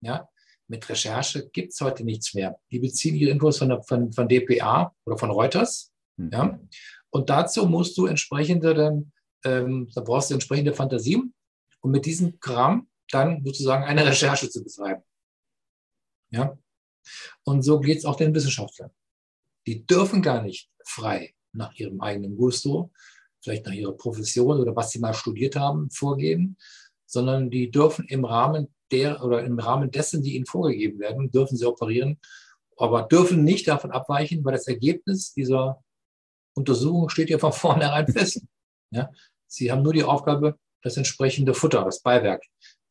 Ja? 0.00 0.28
Mit 0.68 0.88
Recherche 0.88 1.48
gibt 1.50 1.72
es 1.72 1.80
heute 1.80 2.04
nichts 2.04 2.34
mehr. 2.34 2.58
Die 2.70 2.78
beziehen 2.78 3.14
ihre 3.16 3.32
Infos 3.32 3.58
von, 3.58 3.82
von, 3.82 4.12
von 4.12 4.28
DPA 4.28 4.94
oder 5.04 5.18
von 5.18 5.30
Reuters. 5.30 5.92
Mhm. 6.16 6.30
Ja? 6.32 6.60
Und 7.10 7.28
dazu 7.28 7.66
musst 7.66 7.98
du 7.98 8.06
entsprechende, 8.06 8.74
dann, 8.74 9.12
ähm, 9.44 9.88
da 9.94 10.00
brauchst 10.00 10.30
du 10.30 10.34
entsprechende 10.34 10.72
Fantasien, 10.72 11.34
um 11.82 11.90
mit 11.90 12.06
diesem 12.06 12.38
Kram 12.40 12.88
dann 13.10 13.44
sozusagen 13.44 13.84
eine 13.84 14.06
Recherche 14.06 14.48
zu 14.48 14.62
betreiben. 14.62 15.02
Ja? 16.30 16.56
Und 17.44 17.62
so 17.62 17.80
geht 17.80 17.98
es 17.98 18.04
auch 18.04 18.16
den 18.16 18.34
Wissenschaftlern. 18.34 18.90
Die 19.66 19.86
dürfen 19.86 20.22
gar 20.22 20.42
nicht 20.42 20.70
frei 20.84 21.34
nach 21.52 21.74
ihrem 21.74 22.00
eigenen 22.00 22.36
Gusto 22.36 22.90
vielleicht 23.42 23.66
nach 23.66 23.72
ihrer 23.72 23.92
Profession 23.92 24.60
oder 24.60 24.74
was 24.74 24.90
sie 24.90 25.00
mal 25.00 25.14
studiert 25.14 25.56
haben, 25.56 25.90
vorgeben, 25.90 26.56
sondern 27.06 27.50
die 27.50 27.70
dürfen 27.70 28.06
im 28.08 28.24
Rahmen 28.24 28.74
der 28.90 29.22
oder 29.22 29.44
im 29.44 29.58
Rahmen 29.58 29.90
dessen, 29.90 30.22
die 30.22 30.36
ihnen 30.36 30.46
vorgegeben 30.46 31.00
werden, 31.00 31.30
dürfen 31.30 31.56
sie 31.56 31.66
operieren, 31.66 32.18
aber 32.76 33.02
dürfen 33.02 33.44
nicht 33.44 33.68
davon 33.68 33.90
abweichen, 33.90 34.44
weil 34.44 34.52
das 34.52 34.68
Ergebnis 34.68 35.32
dieser 35.34 35.82
Untersuchung 36.54 37.08
steht 37.08 37.30
ja 37.30 37.38
von 37.38 37.52
vornherein 37.52 38.06
fest. 38.06 38.42
Ja? 38.90 39.10
Sie 39.46 39.70
haben 39.70 39.82
nur 39.82 39.92
die 39.92 40.04
Aufgabe, 40.04 40.58
das 40.82 40.96
entsprechende 40.96 41.54
Futter, 41.54 41.84
das 41.84 42.02
Beiwerk, 42.02 42.44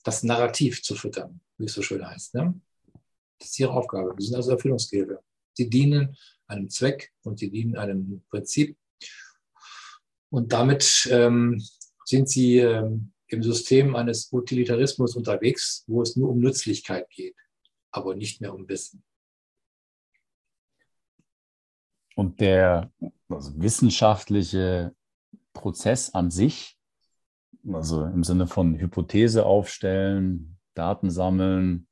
das 0.03 0.23
Narrativ 0.23 0.81
zu 0.81 0.95
füttern, 0.95 1.41
wie 1.57 1.65
es 1.65 1.73
so 1.73 1.81
schön 1.81 2.05
heißt. 2.05 2.35
Ne? 2.35 2.59
Das 3.39 3.49
ist 3.49 3.59
ihre 3.59 3.73
Aufgabe. 3.73 4.15
Sie 4.17 4.27
sind 4.27 4.35
also 4.35 4.51
Erfüllungsgehilfe. 4.51 5.19
Sie 5.53 5.69
dienen 5.69 6.17
einem 6.47 6.69
Zweck 6.69 7.11
und 7.23 7.39
sie 7.39 7.51
dienen 7.51 7.75
einem 7.75 8.23
Prinzip 8.29 8.77
und 10.31 10.53
damit 10.53 11.09
ähm, 11.11 11.61
sind 12.05 12.29
sie 12.29 12.57
ähm, 12.59 13.11
im 13.27 13.43
System 13.43 13.95
eines 13.95 14.31
Utilitarismus 14.31 15.15
unterwegs, 15.15 15.83
wo 15.87 16.01
es 16.01 16.15
nur 16.15 16.29
um 16.29 16.39
Nützlichkeit 16.39 17.09
geht, 17.09 17.35
aber 17.91 18.15
nicht 18.15 18.39
mehr 18.39 18.53
um 18.53 18.67
Wissen. 18.67 19.03
Und 22.15 22.39
der 22.39 22.91
also 23.29 23.59
wissenschaftliche 23.61 24.95
Prozess 25.53 26.13
an 26.13 26.31
sich, 26.31 26.77
also 27.71 28.05
im 28.05 28.23
Sinne 28.23 28.47
von 28.47 28.79
Hypothese 28.79 29.45
aufstellen, 29.45 30.57
Daten 30.73 31.09
sammeln, 31.09 31.87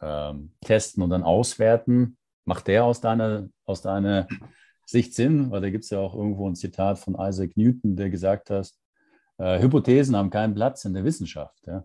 ähm, 0.00 0.52
testen 0.60 1.02
und 1.02 1.10
dann 1.10 1.22
auswerten, 1.22 2.16
macht 2.44 2.66
der 2.66 2.84
aus 2.84 3.00
deiner, 3.00 3.48
aus 3.64 3.82
deiner 3.82 4.26
Sicht 4.86 5.14
Sinn, 5.14 5.50
weil 5.50 5.60
da 5.60 5.70
gibt 5.70 5.84
es 5.84 5.90
ja 5.90 6.00
auch 6.00 6.14
irgendwo 6.14 6.48
ein 6.48 6.56
Zitat 6.56 6.98
von 6.98 7.16
Isaac 7.18 7.56
Newton, 7.56 7.96
der 7.96 8.10
gesagt 8.10 8.50
hat, 8.50 8.72
äh, 9.38 9.60
Hypothesen 9.60 10.16
haben 10.16 10.30
keinen 10.30 10.54
Platz 10.54 10.84
in 10.84 10.94
der 10.94 11.04
Wissenschaft. 11.04 11.66
Ja. 11.66 11.84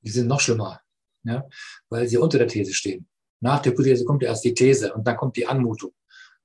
Die 0.00 0.10
sind 0.10 0.26
noch 0.26 0.40
schlimmer, 0.40 0.80
ja, 1.24 1.46
weil 1.88 2.08
sie 2.08 2.16
unter 2.16 2.38
der 2.38 2.48
These 2.48 2.72
stehen. 2.72 3.06
Nach 3.40 3.60
der 3.60 3.72
Hypothese 3.72 4.04
kommt 4.04 4.22
erst 4.22 4.44
die 4.44 4.54
These 4.54 4.94
und 4.94 5.06
dann 5.06 5.16
kommt 5.16 5.36
die 5.36 5.46
Anmutung 5.46 5.92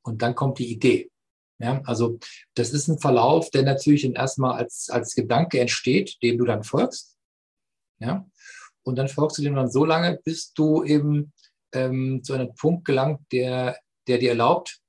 und 0.02 0.22
dann 0.22 0.36
kommt 0.36 0.60
die 0.60 0.72
Idee. 0.72 1.12
Ja, 1.60 1.82
also 1.86 2.20
das 2.54 2.72
ist 2.72 2.88
ein 2.88 3.00
Verlauf, 3.00 3.50
der 3.50 3.64
natürlich 3.64 4.06
erstmal 4.06 4.54
als, 4.54 4.90
als 4.90 5.16
Gedanke 5.16 5.60
entsteht, 5.60 6.18
dem 6.22 6.38
du 6.38 6.46
dann 6.46 6.64
folgst. 6.64 7.18
Ja, 8.00 8.28
und 8.84 8.96
dann 8.96 9.08
folgst 9.08 9.40
du 9.40 9.42
dem 9.42 9.56
dann 9.56 9.72
so 9.72 9.84
lange, 9.84 10.20
bis 10.24 10.54
du 10.54 10.84
eben 10.84 11.34
ähm, 11.74 12.22
zu 12.24 12.34
einem 12.34 12.54
Punkt 12.54 12.86
gelangt, 12.86 13.22
der 13.32 13.78
der 14.08 14.18
dir 14.18 14.30
erlaubt, 14.30 14.80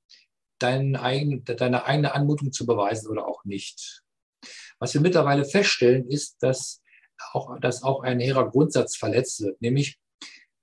dein 0.59 0.95
eigen, 0.95 1.43
deine 1.43 1.85
eigene 1.85 2.13
Anmutung 2.13 2.51
zu 2.51 2.65
beweisen 2.65 3.09
oder 3.09 3.27
auch 3.27 3.43
nicht. 3.45 4.01
Was 4.79 4.93
wir 4.93 5.01
mittlerweile 5.01 5.45
feststellen, 5.45 6.09
ist, 6.09 6.41
dass 6.41 6.81
auch, 7.33 7.59
dass 7.59 7.83
auch 7.83 8.01
ein 8.01 8.19
hehrer 8.19 8.49
Grundsatz 8.49 8.95
verletzt 8.95 9.41
wird, 9.41 9.61
nämlich 9.61 9.99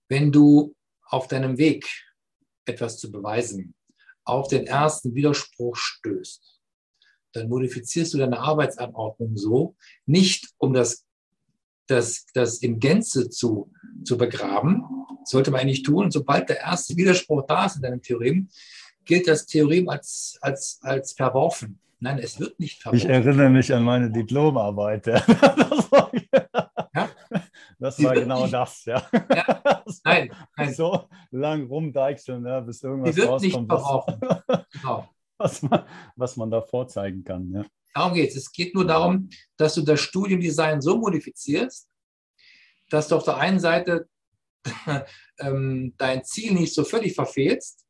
wenn 0.09 0.33
du 0.33 0.75
auf 1.05 1.29
deinem 1.29 1.59
Weg 1.59 1.87
etwas 2.65 2.99
zu 2.99 3.11
beweisen 3.11 3.76
auf 4.27 4.49
den 4.49 4.67
ersten 4.67 5.15
Widerspruch 5.15 5.77
stößt, 5.77 6.61
dann 7.33 7.49
modifizierst 7.49 8.15
du 8.15 8.19
deine 8.19 8.41
Arbeitsanordnung 8.41 9.37
so, 9.37 9.77
nicht 10.05 10.49
um 10.59 10.73
das 10.73 11.07
das, 11.87 12.27
das 12.35 12.59
in 12.59 12.79
Gänze 12.79 13.31
zu, 13.31 13.71
zu 14.05 14.19
begraben. 14.19 14.85
sollte 15.25 15.51
man 15.51 15.61
eigentlich 15.61 15.83
tun. 15.83 16.05
Und 16.05 16.13
sobald 16.13 16.49
der 16.49 16.61
erste 16.61 16.97
Widerspruch 16.97 17.45
da 17.47 17.67
ist 17.67 17.77
in 17.77 17.83
deinem 17.83 18.03
Theorem, 18.03 18.49
gilt 19.05 19.29
das 19.29 19.47
Theorem 19.47 19.89
als, 19.89 20.39
als, 20.41 20.79
als 20.83 21.13
verworfen. 21.13 21.79
Nein, 21.99 22.19
es 22.19 22.39
wird 22.39 22.59
nicht 22.61 22.83
verworfen. 22.83 23.07
Ich 23.07 23.13
erinnere 23.13 23.49
mich 23.51 23.73
an 23.73 23.85
meine 23.85 24.11
Diplomarbeit. 24.11 25.07
Das 27.79 28.03
war, 28.03 28.15
genau 28.15 28.47
das, 28.49 28.85
ja. 28.85 29.07
ja. 29.13 29.85
Nein, 30.05 30.35
nein. 30.57 30.75
So 30.75 31.09
lang 31.31 31.67
rumdeichseln, 31.67 32.45
ja, 32.47 32.61
bis 32.61 32.83
irgendwas 32.83 33.15
Die 33.15 33.21
wird 33.21 33.29
rauskommt. 33.29 33.71
Was, 33.71 34.71
genau. 34.73 35.09
was, 35.39 35.63
man, 35.63 35.87
was 36.17 36.37
man 36.37 36.51
da 36.51 36.63
vorzeigen 36.63 37.23
kann. 37.23 37.53
Ja. 37.53 37.67
Darum 37.95 38.15
geht 38.15 38.31
es. 38.31 38.37
Es 38.37 38.53
geht 38.53 38.75
nur 38.75 38.87
darum, 38.87 39.29
dass 39.57 39.75
du 39.75 39.83
das 39.83 40.01
Studiendesign 40.01 40.81
so 40.81 40.97
modifizierst, 40.99 41.89
dass 42.91 43.09
du 43.09 43.17
auf 43.17 43.25
der 43.25 43.37
einen 43.37 43.61
Seite 43.61 44.09
ähm, 45.39 45.95
dein 45.97 46.25
Ziel 46.25 46.53
nicht 46.53 46.75
so 46.75 46.85
völlig 46.85 47.15
verfehlst, 47.15 47.85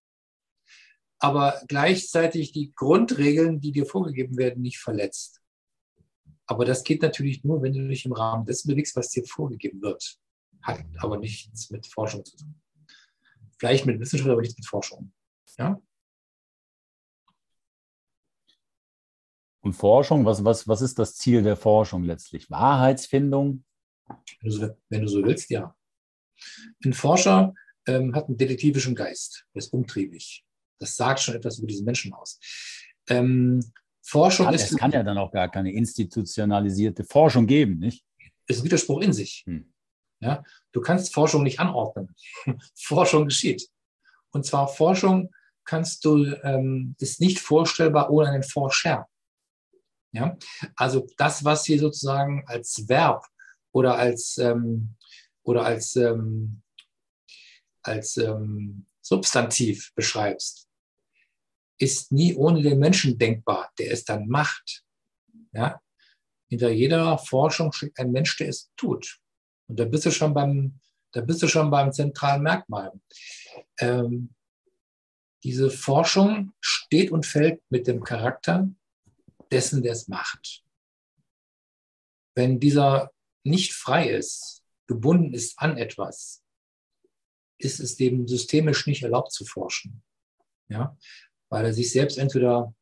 aber 1.19 1.63
gleichzeitig 1.69 2.53
die 2.53 2.73
Grundregeln, 2.75 3.61
die 3.61 3.73
dir 3.73 3.87
vorgegeben 3.87 4.37
werden, 4.37 4.63
nicht 4.63 4.79
verletzt. 4.79 5.41
Aber 6.47 6.65
das 6.65 6.85
geht 6.85 7.03
natürlich 7.03 7.45
nur, 7.45 7.63
wenn 7.63 7.73
du 7.73 7.89
dich 7.89 8.05
im 8.05 8.13
Rahmen 8.13 8.45
dessen 8.45 8.69
bewegst, 8.69 8.97
was 8.97 9.11
dir 9.11 9.25
vorgegeben 9.25 9.83
wird. 9.83 10.19
Hat 10.63 10.85
aber 10.99 11.19
nichts 11.19 11.71
mit 11.71 11.87
Forschung 11.87 12.25
zu 12.25 12.37
tun. 12.37 12.61
Vielleicht 13.59 13.87
mit 13.87 13.99
Wissenschaft, 14.01 14.31
aber 14.31 14.41
nichts 14.41 14.57
mit 14.57 14.67
Forschung. 14.67 15.13
Ja? 15.59 15.81
Und 19.61 19.73
Forschung, 19.73 20.25
was, 20.25 20.45
was, 20.45 20.69
was 20.69 20.81
ist 20.81 20.99
das 20.99 21.17
Ziel 21.17 21.43
der 21.43 21.57
Forschung 21.57 22.05
letztlich? 22.05 22.49
Wahrheitsfindung? 22.51 23.65
Wenn 24.07 24.51
du 24.51 24.51
so, 24.51 24.69
wenn 24.89 25.03
du 25.03 25.09
so 25.09 25.25
willst, 25.25 25.51
ja. 25.51 25.75
Ein 26.85 26.93
Forscher 26.93 27.55
ähm, 27.87 28.15
hat 28.15 28.29
einen 28.29 28.37
detektivischen 28.37 28.95
Geist, 28.95 29.47
er 29.53 29.59
ist 29.59 29.73
umtriebig. 29.73 30.45
Das 30.79 30.95
sagt 30.95 31.21
schon 31.21 31.35
etwas 31.35 31.59
über 31.59 31.67
diesen 31.67 31.85
Menschen 31.85 32.13
aus. 32.13 32.39
Ähm, 33.09 33.61
Forschung 34.07 34.47
kann, 34.47 34.55
ist. 34.55 34.71
Es 34.71 34.79
kann 34.79 34.93
ja 34.93 35.03
dann 35.03 35.19
auch 35.19 35.33
gar 35.33 35.51
keine 35.51 35.73
institutionalisierte 35.73 37.03
Forschung 37.03 37.47
geben, 37.47 37.79
nicht? 37.79 38.05
Ist 38.47 38.61
ein 38.61 38.65
Widerspruch 38.65 39.01
in 39.01 39.13
sich. 39.13 39.43
Hm. 39.47 39.73
Ja? 40.21 40.45
Du 40.73 40.81
kannst 40.81 41.13
Forschung 41.13 41.43
nicht 41.43 41.59
anordnen. 41.59 42.15
Forschung 42.75 43.25
geschieht. 43.27 43.69
Und 44.31 44.47
zwar 44.47 44.69
Forschung 44.69 45.35
kannst 45.65 46.05
du, 46.05 46.25
ähm, 46.45 46.95
ist 47.01 47.21
nicht 47.21 47.41
vorstellbar 47.41 48.11
ohne 48.11 48.31
einen 48.31 48.45
Forscher. 48.45 49.09
Ja? 50.13 50.37
Also 50.77 51.09
das, 51.17 51.45
was 51.45 51.65
hier 51.65 51.81
sozusagen 51.81 52.45
als 52.47 52.89
Verb 52.89 53.27
oder 53.73 53.97
als, 53.97 54.39
ähm, 54.39 54.95
oder 55.43 55.65
als, 55.65 55.97
ähm, 55.97 56.63
als 57.83 58.17
ähm, 58.19 58.87
Substantiv 59.03 59.93
beschreibst, 59.95 60.66
ist 61.79 62.13
nie 62.13 62.35
ohne 62.35 62.63
den 62.63 62.79
Menschen 62.79 63.19
denkbar, 63.19 63.71
der 63.79 63.93
es 63.93 64.05
dann 64.05 64.29
macht. 64.29 64.85
Ja? 65.53 65.81
Hinter 66.49 66.71
jeder 66.71 67.19
Forschung 67.19 67.73
steckt 67.73 67.99
ein 67.99 68.13
Mensch, 68.13 68.37
der 68.37 68.49
es 68.49 68.71
tut. 68.77 69.19
Und 69.69 69.79
da 69.79 69.85
bist 69.85 70.07
du 70.07 70.11
schon 70.11 70.33
beim, 70.33 70.81
da 71.13 71.21
bist 71.21 71.43
du 71.43 71.49
schon 71.49 71.71
beim 71.71 71.93
zentralen 71.93 72.43
Merkmal. 72.43 72.93
Ähm, 73.81 74.35
diese 75.43 75.71
Forschung 75.71 76.53
steht 76.61 77.11
und 77.11 77.27
fällt 77.27 77.63
mit 77.69 77.87
dem 77.87 78.03
Charakter 78.03 78.69
dessen, 79.51 79.83
der 79.83 79.93
es 79.93 80.09
macht. 80.09 80.65
Wenn 82.35 82.61
dieser 82.61 83.11
nicht 83.45 83.73
frei 83.73 84.11
ist, 84.11 84.65
gebunden 84.87 85.35
ist 85.35 85.59
an 85.59 85.79
etwas, 85.79 86.43
ist 87.59 87.81
es 87.81 87.97
dem 87.97 88.27
systemisch 88.29 88.87
nicht 88.87 89.03
erlaubt 89.03 89.33
zu 89.33 89.45
forschen. 89.45 90.03
Ja? 90.69 90.97
Weil 91.51 91.65
er 91.67 91.73
sich 91.73 91.93
selbst 91.93 92.19
entweder 92.19 92.75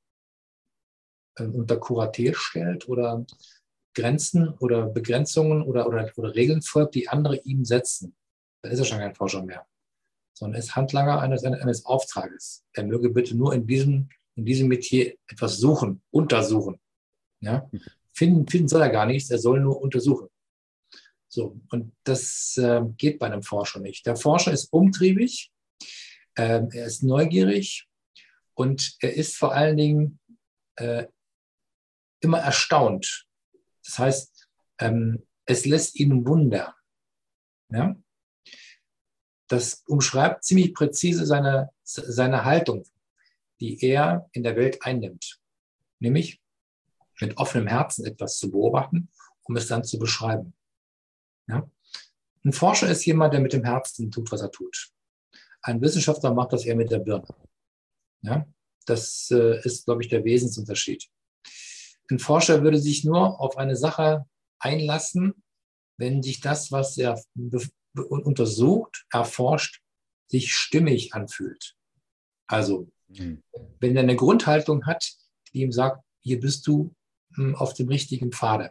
äh, 1.36 1.44
unter 1.44 1.76
Kuratel 1.76 2.34
stellt 2.34 2.88
oder 2.88 3.24
Grenzen 3.94 4.48
oder 4.58 4.86
Begrenzungen 4.86 5.62
oder, 5.62 5.86
oder, 5.86 6.10
oder 6.16 6.34
Regeln 6.34 6.62
folgt, 6.62 6.94
die 6.94 7.08
andere 7.08 7.36
ihm 7.44 7.64
setzen. 7.64 8.16
Da 8.62 8.70
ist 8.70 8.78
er 8.78 8.84
schon 8.84 8.98
kein 8.98 9.14
Forscher 9.14 9.42
mehr, 9.42 9.66
sondern 10.32 10.58
ist 10.58 10.74
Handlanger 10.74 11.20
eines, 11.20 11.44
eines 11.44 11.84
Auftrages. 11.84 12.64
Er 12.72 12.84
möge 12.84 13.10
bitte 13.10 13.36
nur 13.36 13.54
in 13.54 13.66
diesem 13.66 14.08
in 14.36 14.44
diesem 14.44 14.68
Metier 14.68 15.14
etwas 15.26 15.58
suchen, 15.58 16.02
untersuchen. 16.10 16.78
Ja? 17.40 17.68
Finden, 18.12 18.46
finden 18.46 18.68
soll 18.68 18.82
er 18.82 18.90
gar 18.90 19.06
nichts, 19.06 19.30
er 19.30 19.38
soll 19.38 19.60
nur 19.60 19.80
untersuchen. 19.80 20.28
So, 21.28 21.60
und 21.70 21.92
das 22.04 22.56
äh, 22.56 22.82
geht 22.96 23.18
bei 23.18 23.26
einem 23.26 23.42
Forscher 23.42 23.80
nicht. 23.80 24.06
Der 24.06 24.16
Forscher 24.16 24.52
ist 24.52 24.72
umtriebig, 24.72 25.50
äh, 26.36 26.62
er 26.70 26.86
ist 26.86 27.02
neugierig 27.02 27.88
und 28.54 28.96
er 29.00 29.14
ist 29.14 29.36
vor 29.36 29.54
allen 29.54 29.76
Dingen 29.76 30.20
äh, 30.76 31.06
immer 32.20 32.38
erstaunt. 32.38 33.26
Das 33.84 33.98
heißt, 33.98 34.48
ähm, 34.78 35.26
es 35.46 35.66
lässt 35.66 35.96
ihn 35.96 36.26
wundern. 36.26 36.72
Ja? 37.70 37.96
Das 39.48 39.82
umschreibt 39.86 40.44
ziemlich 40.44 40.72
präzise 40.74 41.26
seine, 41.26 41.70
seine 41.82 42.44
Haltung 42.44 42.86
die 43.60 43.82
er 43.82 44.28
in 44.32 44.42
der 44.42 44.56
Welt 44.56 44.78
einnimmt. 44.82 45.40
Nämlich 45.98 46.40
mit 47.20 47.36
offenem 47.38 47.66
Herzen 47.66 48.04
etwas 48.04 48.38
zu 48.38 48.50
beobachten, 48.50 49.08
um 49.44 49.56
es 49.56 49.68
dann 49.68 49.84
zu 49.84 49.98
beschreiben. 49.98 50.54
Ja? 51.46 51.68
Ein 52.44 52.52
Forscher 52.52 52.90
ist 52.90 53.06
jemand, 53.06 53.32
der 53.32 53.40
mit 53.40 53.52
dem 53.52 53.64
Herzen 53.64 54.10
tut, 54.10 54.30
was 54.30 54.42
er 54.42 54.50
tut. 54.50 54.90
Ein 55.62 55.80
Wissenschaftler 55.80 56.34
macht 56.34 56.52
das 56.52 56.64
eher 56.64 56.76
mit 56.76 56.90
der 56.90 56.98
Birne. 56.98 57.26
Ja? 58.24 58.46
Das 58.86 59.30
äh, 59.30 59.60
ist, 59.64 59.86
glaube 59.86 60.02
ich, 60.02 60.08
der 60.08 60.24
Wesensunterschied. 60.24 61.06
Ein 62.10 62.18
Forscher 62.18 62.62
würde 62.62 62.78
sich 62.78 63.04
nur 63.04 63.40
auf 63.40 63.56
eine 63.56 63.76
Sache 63.76 64.26
einlassen, 64.58 65.42
wenn 65.96 66.22
sich 66.22 66.40
das, 66.40 66.70
was 66.70 66.98
er 66.98 67.22
untersucht, 67.94 69.06
erforscht, 69.10 69.80
sich 70.28 70.52
stimmig 70.52 71.14
anfühlt. 71.14 71.76
Also 72.46 72.88
Mhm. 73.08 73.42
Wenn 73.80 73.96
er 73.96 74.02
eine 74.02 74.16
Grundhaltung 74.16 74.86
hat, 74.86 75.12
die 75.52 75.60
ihm 75.60 75.72
sagt, 75.72 76.02
hier 76.20 76.40
bist 76.40 76.66
du 76.66 76.94
hm, 77.34 77.54
auf 77.54 77.74
dem 77.74 77.88
richtigen 77.88 78.32
Pfade. 78.32 78.70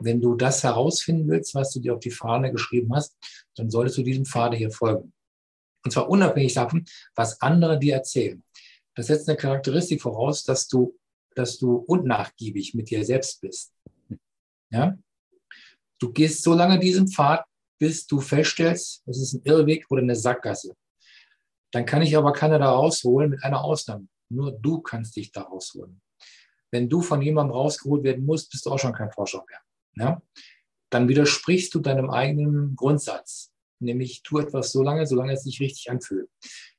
Wenn 0.00 0.20
du 0.20 0.34
das 0.34 0.64
herausfinden 0.64 1.28
willst, 1.28 1.54
was 1.54 1.72
du 1.72 1.80
dir 1.80 1.94
auf 1.94 2.00
die 2.00 2.10
Fahne 2.10 2.50
geschrieben 2.50 2.94
hast, 2.94 3.16
dann 3.54 3.70
solltest 3.70 3.98
du 3.98 4.02
diesem 4.02 4.24
Pfade 4.24 4.56
hier 4.56 4.70
folgen. 4.70 5.12
Und 5.84 5.90
zwar 5.90 6.08
unabhängig 6.08 6.54
davon, 6.54 6.84
was 7.14 7.40
andere 7.40 7.78
dir 7.78 7.94
erzählen. 7.94 8.42
Das 8.94 9.08
setzt 9.08 9.28
eine 9.28 9.36
Charakteristik 9.36 10.02
voraus, 10.02 10.44
dass 10.44 10.68
du, 10.68 10.96
dass 11.34 11.58
du 11.58 11.76
unnachgiebig 11.76 12.74
mit 12.74 12.90
dir 12.90 13.04
selbst 13.04 13.40
bist. 13.40 13.74
Ja? 14.70 14.96
Du 15.98 16.12
gehst 16.12 16.42
so 16.42 16.54
lange 16.54 16.78
diesen 16.78 17.08
Pfad, 17.08 17.44
bis 17.78 18.06
du 18.06 18.20
feststellst, 18.20 19.02
es 19.06 19.20
ist 19.20 19.34
ein 19.34 19.42
Irrweg 19.44 19.86
oder 19.90 20.02
eine 20.02 20.16
Sackgasse. 20.16 20.74
Dann 21.72 21.86
kann 21.86 22.02
ich 22.02 22.16
aber 22.16 22.32
keiner 22.32 22.58
da 22.58 22.70
rausholen 22.70 23.30
mit 23.30 23.42
einer 23.42 23.64
Ausnahme. 23.64 24.06
Nur 24.30 24.52
du 24.52 24.80
kannst 24.80 25.16
dich 25.16 25.32
da 25.32 25.42
rausholen. 25.42 26.00
Wenn 26.70 26.88
du 26.88 27.02
von 27.02 27.20
jemandem 27.20 27.54
rausgeholt 27.54 28.04
werden 28.04 28.24
musst, 28.24 28.50
bist 28.50 28.66
du 28.66 28.70
auch 28.70 28.78
schon 28.78 28.92
kein 28.92 29.10
Forscher 29.10 29.44
mehr. 29.48 30.06
Ja? 30.06 30.22
Dann 30.90 31.08
widersprichst 31.08 31.74
du 31.74 31.80
deinem 31.80 32.10
eigenen 32.10 32.76
Grundsatz, 32.76 33.52
nämlich 33.80 34.22
tu 34.22 34.38
etwas 34.38 34.72
so 34.72 34.82
lange, 34.82 35.06
solange 35.06 35.32
es 35.32 35.42
sich 35.42 35.60
richtig 35.60 35.90
anfühlt. 35.90 36.28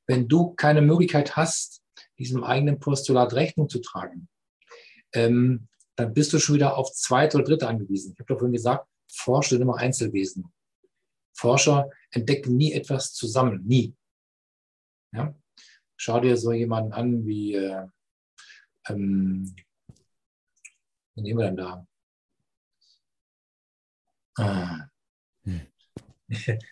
Wenn 0.08 0.28
du 0.28 0.54
keine 0.54 0.82
Möglichkeit 0.82 1.36
hast, 1.36 1.82
diesem 2.18 2.44
eigenen 2.44 2.80
Postulat 2.80 3.34
Rechnung 3.34 3.70
zu 3.70 3.80
tragen, 3.80 4.28
ähm, 5.14 5.68
dann 5.96 6.14
bist 6.14 6.34
du 6.34 6.40
schon 6.40 6.56
wieder 6.56 6.78
auf 6.78 6.92
zweite 6.94 7.38
oder 7.38 7.46
dritte 7.46 7.68
angewiesen. 7.68 8.14
Ich 8.14 8.20
habe 8.20 8.28
doch 8.28 8.40
vorhin 8.40 8.54
gesagt, 8.54 8.88
Forscher 9.12 9.52
sind 9.52 9.62
immer 9.62 9.78
Einzelwesen. 9.78 10.52
Forscher 11.34 11.90
entdecken 12.12 12.58
nie 12.58 12.74
etwas 12.74 13.14
zusammen, 13.14 13.64
nie. 13.66 13.96
Ja? 15.14 15.34
Schau 15.98 16.20
dir 16.20 16.38
so 16.38 16.52
jemanden 16.52 16.92
an 16.94 17.26
wie, 17.26 17.56
äh, 17.56 17.88
ähm, 18.90 19.56
wie 21.16 21.22
nehmen 21.22 21.40
wir 21.40 21.46
denn 21.46 21.58
da? 21.58 21.88
Ah. 24.38 24.88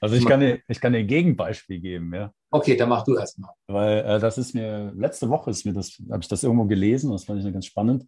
Also 0.02 0.16
ich 0.16 0.26
kann, 0.26 0.40
dir, 0.40 0.62
ich 0.68 0.82
kann 0.82 0.94
dir 0.94 1.00
ein 1.00 1.08
Gegenbeispiel 1.08 1.80
geben, 1.80 2.14
ja. 2.14 2.34
Okay, 2.54 2.78
dann 2.78 2.89
mach 2.89 3.04
du 3.04 3.18
erstmal. 3.18 3.50
Weil 3.66 4.06
äh, 4.06 4.20
das 4.20 4.38
ist 4.38 4.54
mir, 4.54 4.94
letzte 4.96 5.28
Woche 5.28 5.50
ist 5.50 5.66
mir 5.66 5.74
das, 5.74 5.98
habe 6.12 6.22
ich 6.22 6.28
das 6.28 6.44
irgendwo 6.44 6.66
gelesen, 6.66 7.12
das 7.12 7.24
fand 7.24 7.44
ich 7.44 7.52
ganz 7.52 7.66
spannend. 7.66 8.06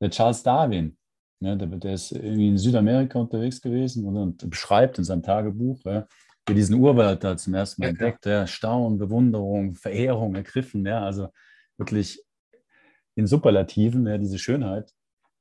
Der 0.00 0.08
Charles 0.08 0.44
Darwin, 0.44 0.96
ja, 1.40 1.56
der, 1.56 1.66
der, 1.66 1.94
ist 1.94 2.12
irgendwie 2.12 2.48
in 2.48 2.58
Südamerika 2.58 3.18
unterwegs 3.18 3.60
gewesen 3.60 4.04
und, 4.06 4.16
und 4.16 4.50
beschreibt 4.50 4.98
in 4.98 5.04
seinem 5.04 5.24
Tagebuch, 5.24 5.80
ja, 5.84 6.06
wir 6.46 6.54
diesen 6.54 6.76
Urwald 6.76 7.24
da 7.24 7.36
zum 7.36 7.54
ersten 7.54 7.82
Mal 7.82 7.88
ja, 7.88 7.90
entdeckt. 7.90 8.24
Ja. 8.24 8.46
Staunen, 8.46 8.98
Bewunderung, 8.98 9.74
Verehrung 9.74 10.36
ergriffen. 10.36 10.86
Ja, 10.86 11.02
also 11.02 11.28
wirklich 11.76 12.22
in 13.16 13.26
Superlativen, 13.26 14.06
ja, 14.06 14.16
diese 14.16 14.38
Schönheit. 14.38 14.92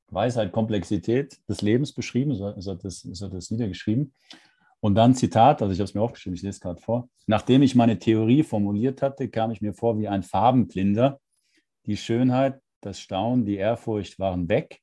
Weisheit, 0.10 0.52
Komplexität 0.52 1.38
des 1.48 1.62
Lebens 1.62 1.94
beschrieben, 1.94 2.34
so 2.34 2.50
ist 2.50 2.66
er 2.66 2.76
das, 2.76 3.06
er 3.22 3.30
das 3.30 3.52
niedergeschrieben. 3.52 4.14
Und 4.80 4.96
dann 4.96 5.16
Zitat, 5.16 5.62
also 5.62 5.74
ich 5.74 5.80
habe 5.80 5.86
es 5.86 5.96
mir 5.96 6.02
aufgeschrieben, 6.02 6.36
ich 6.36 6.44
lese 6.44 6.60
gerade 6.60 6.80
vor. 6.80 7.10
Nachdem 7.26 7.62
ich 7.62 7.76
meine 7.76 7.98
Theorie 7.98 8.44
formuliert 8.44 9.02
hatte, 9.02 9.28
kam 9.30 9.52
ich 9.52 9.62
mir 9.62 9.74
vor 9.74 9.98
wie 9.98 10.08
ein 10.08 10.24
Farbenblinder. 10.24 11.20
Die 11.86 11.98
Schönheit, 11.98 12.62
das 12.82 13.00
Staunen, 13.00 13.46
die 13.46 13.56
Ehrfurcht 13.56 14.20
waren 14.20 14.50
weg. 14.50 14.82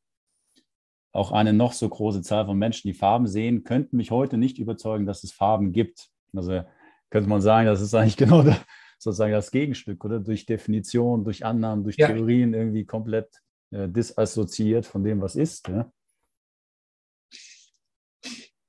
Auch 1.12 1.30
eine 1.30 1.52
noch 1.52 1.72
so 1.72 1.88
große 1.88 2.22
Zahl 2.22 2.46
von 2.46 2.58
Menschen, 2.58 2.88
die 2.88 2.94
Farben 2.94 3.28
sehen, 3.28 3.62
könnten 3.62 3.96
mich 3.96 4.10
heute 4.10 4.36
nicht 4.36 4.58
überzeugen, 4.58 5.06
dass 5.06 5.22
es 5.22 5.32
Farben 5.32 5.72
gibt. 5.72 6.08
Also 6.34 6.64
könnte 7.10 7.28
man 7.28 7.40
sagen, 7.40 7.66
das 7.66 7.80
ist 7.80 7.94
eigentlich 7.94 8.16
genau 8.18 8.42
das, 8.42 8.60
sozusagen 8.98 9.32
das 9.32 9.52
Gegenstück, 9.52 10.04
oder? 10.04 10.18
Durch 10.18 10.44
Definition, 10.44 11.22
durch 11.22 11.44
Annahmen, 11.44 11.84
durch 11.84 11.96
ja. 11.96 12.08
Theorien 12.08 12.52
irgendwie 12.52 12.84
komplett 12.84 13.28
äh, 13.70 13.88
disassoziiert 13.88 14.86
von 14.86 15.04
dem, 15.04 15.20
was 15.20 15.36
ist. 15.36 15.68
Ja, 15.68 15.92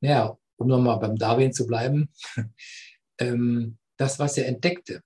ja 0.02 0.38
um 0.58 0.68
nochmal 0.68 1.00
beim 1.00 1.16
Darwin 1.16 1.54
zu 1.54 1.66
bleiben, 1.68 2.10
ähm, 3.20 3.78
das, 3.98 4.20
was 4.20 4.38
er 4.38 4.48
entdeckte, 4.48 5.02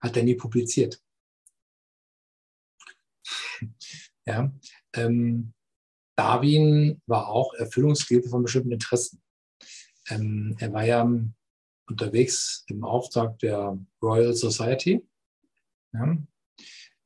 hat 0.00 0.16
er 0.16 0.22
nie 0.22 0.34
publiziert. 0.34 1.00
ja, 4.26 4.52
ähm, 4.94 5.52
Darwin 6.16 7.00
war 7.06 7.28
auch 7.28 7.54
Erfüllungsgehilfe 7.54 8.28
von 8.28 8.42
bestimmten 8.42 8.72
Interessen. 8.72 9.22
Ähm, 10.08 10.56
er 10.58 10.72
war 10.72 10.84
ja 10.84 11.08
unterwegs 11.88 12.64
im 12.68 12.84
Auftrag 12.84 13.38
der 13.38 13.78
Royal 14.02 14.34
Society. 14.34 15.06
Ja, 15.92 16.16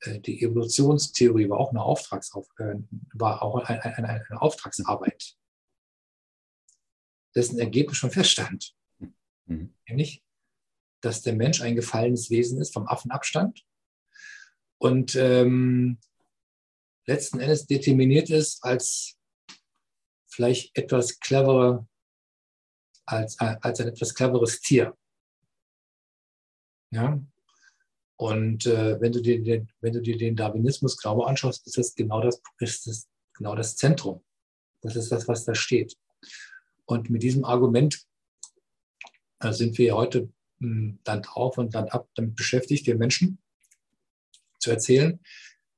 äh, 0.01 0.21
die 0.21 0.43
Evolutionstheorie 0.43 1.49
war 1.49 1.59
auch 1.59 1.71
eine, 1.71 1.83
Auftragsauf 1.83 2.49
äh, 2.59 2.75
war 3.15 3.43
auch 3.43 3.57
eine, 3.65 3.83
eine, 3.83 4.09
eine 4.09 4.43
Auftragsarbeit 4.43 5.37
dessen 7.37 7.59
Ergebnis 7.59 7.99
schon 7.99 8.11
feststand. 8.11 8.75
Mhm. 9.47 9.75
Nämlich, 9.89 10.25
dass 11.03 11.23
der 11.23 11.35
Mensch 11.35 11.61
ein 11.61 11.77
gefallenes 11.77 12.31
Wesen 12.31 12.61
ist, 12.61 12.73
vom 12.73 12.89
Affen 12.89 13.13
abstand 13.13 13.65
und 14.79 15.15
ähm, 15.15 15.99
letzten 17.07 17.41
Endes 17.41 17.67
determiniert 17.67 18.31
ist 18.31 18.65
als 18.65 19.17
vielleicht 20.27 20.77
etwas 20.77 21.19
cleverer, 21.21 21.87
als, 23.05 23.39
als 23.39 23.81
ein 23.81 23.89
etwas 23.89 24.15
cleveres 24.15 24.61
Tier. 24.61 24.97
Ja? 26.91 27.21
Und 28.17 28.67
äh, 28.67 29.01
wenn, 29.01 29.13
du 29.13 29.21
dir 29.21 29.43
den, 29.43 29.71
wenn 29.81 29.93
du 29.93 30.01
dir 30.01 30.17
den 30.17 30.37
Darwinismus 30.37 30.97
Glaube 30.97 31.27
anschaust, 31.27 31.67
ist 31.67 31.77
das 31.77 31.95
genau 31.95 32.21
das, 32.23 32.41
ist 32.59 32.87
das 32.87 33.09
genau 33.35 33.55
das 33.55 33.77
Zentrum. 33.77 34.25
Das 34.81 34.97
ist 34.97 35.13
das, 35.13 35.29
was 35.29 35.45
da 35.45 35.55
steht. 35.55 35.97
Und 36.87 37.11
mit 37.11 37.23
diesem 37.23 37.45
Argument 37.45 38.07
äh, 39.41 39.53
sind 39.53 39.77
wir 39.79 39.95
heute 39.95 40.33
hm, 40.61 41.01
Land 41.05 41.29
auf 41.31 41.59
und 41.59 41.75
Land 41.75 41.93
ab 41.93 42.09
damit 42.15 42.37
beschäftigt, 42.37 42.87
den 42.87 42.99
Menschen 42.99 43.39
zu 44.59 44.71
erzählen, 44.71 45.21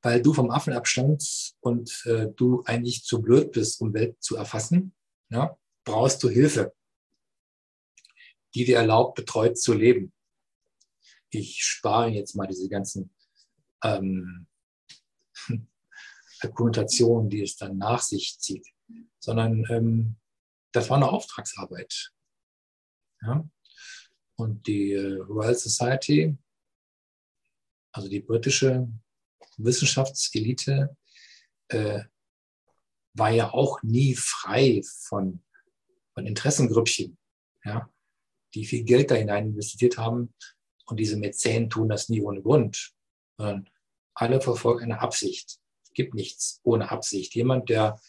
weil 0.03 0.23
du 0.23 0.33
vom 0.33 0.51
Affen 0.51 0.73
abstammst 0.73 1.57
und 1.61 2.05
äh, 2.07 2.29
du 2.37 2.63
eigentlich 2.65 3.05
zu 3.05 3.21
blöd 3.21 3.53
bist, 3.53 3.81
um 3.81 3.93
Welt 3.95 4.23
zu 4.23 4.37
erfassen, 4.37 4.95
ja, 5.31 5.59
brauchst 5.85 6.23
du 6.23 6.29
Hilfe, 6.29 6.75
die 8.55 8.65
dir 8.65 8.77
erlaubt, 8.77 9.17
betreut 9.17 9.59
zu 9.59 9.73
leben. 9.75 10.13
Ich 11.31 11.65
spare 11.65 12.11
jetzt 12.11 12.35
mal 12.37 12.47
diese 12.47 12.69
ganzen 12.69 13.11
ähm, 13.83 14.47
Konnotationen, 16.55 17.29
die 17.29 17.43
es 17.43 17.57
dann 17.57 17.79
nach 17.79 18.03
sich 18.03 18.39
zieht, 18.39 18.67
sondern 19.19 19.67
ähm, 19.69 20.17
das 20.79 20.91
war 20.91 20.97
eine 20.97 21.11
Auftragsarbeit. 21.11 22.13
Ja? 23.23 23.49
Und 24.37 24.67
die 24.67 24.93
äh, 24.93 25.17
Royal 25.17 25.55
Society, 25.55 26.37
also 27.93 28.09
die 28.09 28.21
britische 28.21 28.89
Wissenschaftselite, 29.57 30.97
äh, 31.69 32.05
war 33.15 33.31
ja 33.31 33.53
auch 33.53 33.83
nie 33.83 34.15
frei 34.15 34.83
von, 34.85 35.43
von 36.15 36.27
Interessengrüppchen, 36.27 37.19
ja? 37.65 37.93
die 38.55 38.65
viel 38.65 38.85
Geld 38.85 39.11
da 39.11 39.17
hinein 39.17 39.49
investiert 39.49 39.99
haben. 39.99 40.33
Und 40.87 40.99
diese 40.99 41.17
Mäzen 41.17 41.69
tun 41.69 41.89
das 41.89 42.09
nie 42.09 42.23
ohne 42.23 42.41
Grund, 42.41 42.95
sondern 43.37 43.69
alle 44.15 44.41
verfolgen 44.41 44.85
eine 44.85 45.01
Absicht. 45.01 45.59
Es 45.83 45.93
gibt 45.93 46.15
nichts 46.15 46.61
ohne 46.63 46.91
Absicht. 46.91 47.35
Jemand, 47.35 47.69
der 47.69 48.01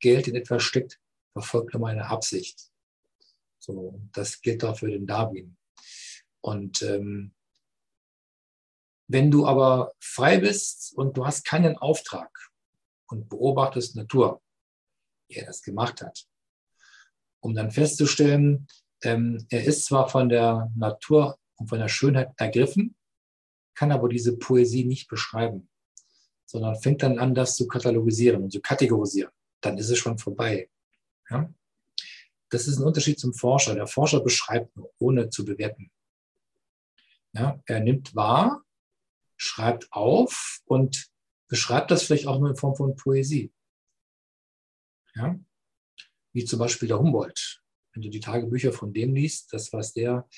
Geld 0.00 0.28
in 0.28 0.36
etwas 0.36 0.62
steckt, 0.62 1.00
verfolgt 1.32 1.74
immer 1.74 1.88
eine 1.88 2.06
Absicht. 2.06 2.70
So, 3.58 4.00
das 4.12 4.40
gilt 4.40 4.64
auch 4.64 4.78
für 4.78 4.90
den 4.90 5.06
Darwin. 5.06 5.56
Und 6.40 6.82
ähm, 6.82 7.34
wenn 9.08 9.30
du 9.30 9.46
aber 9.46 9.94
frei 10.00 10.38
bist 10.38 10.92
und 10.96 11.16
du 11.16 11.26
hast 11.26 11.44
keinen 11.44 11.76
Auftrag 11.78 12.30
und 13.08 13.28
beobachtest 13.28 13.96
Natur, 13.96 14.42
wie 15.28 15.36
er 15.36 15.46
das 15.46 15.62
gemacht 15.62 16.02
hat, 16.02 16.26
um 17.40 17.54
dann 17.54 17.70
festzustellen, 17.70 18.66
ähm, 19.02 19.46
er 19.50 19.64
ist 19.64 19.86
zwar 19.86 20.08
von 20.08 20.28
der 20.28 20.70
Natur 20.76 21.38
und 21.56 21.68
von 21.68 21.78
der 21.78 21.88
Schönheit 21.88 22.32
ergriffen, 22.36 22.96
kann 23.74 23.92
aber 23.92 24.08
diese 24.08 24.36
Poesie 24.36 24.84
nicht 24.84 25.08
beschreiben, 25.08 25.70
sondern 26.44 26.80
fängt 26.80 27.02
dann 27.02 27.18
an, 27.18 27.34
das 27.34 27.56
zu 27.56 27.66
katalogisieren 27.66 28.42
und 28.42 28.50
zu 28.50 28.60
kategorisieren. 28.60 29.32
Dann 29.60 29.78
ist 29.78 29.88
es 29.88 29.98
schon 29.98 30.18
vorbei. 30.18 30.68
Ja? 31.30 31.52
Das 32.50 32.66
ist 32.66 32.78
ein 32.78 32.84
Unterschied 32.84 33.18
zum 33.18 33.34
Forscher. 33.34 33.74
Der 33.74 33.86
Forscher 33.86 34.20
beschreibt 34.20 34.76
nur, 34.76 34.90
ohne 34.98 35.28
zu 35.30 35.44
bewerten. 35.44 35.90
Ja? 37.32 37.60
Er 37.66 37.80
nimmt 37.80 38.14
wahr, 38.14 38.64
schreibt 39.36 39.92
auf 39.92 40.60
und 40.64 41.10
beschreibt 41.48 41.90
das 41.90 42.02
vielleicht 42.02 42.26
auch 42.26 42.38
nur 42.38 42.50
in 42.50 42.56
Form 42.56 42.74
von 42.74 42.96
Poesie. 42.96 43.52
Ja? 45.14 45.38
Wie 46.32 46.44
zum 46.44 46.58
Beispiel 46.58 46.88
der 46.88 46.98
Humboldt. 46.98 47.62
Wenn 47.92 48.02
du 48.02 48.10
die 48.10 48.20
Tagebücher 48.20 48.72
von 48.72 48.92
dem 48.92 49.14
liest, 49.14 49.52
das, 49.52 49.72
was 49.72 49.92
der 49.92 50.28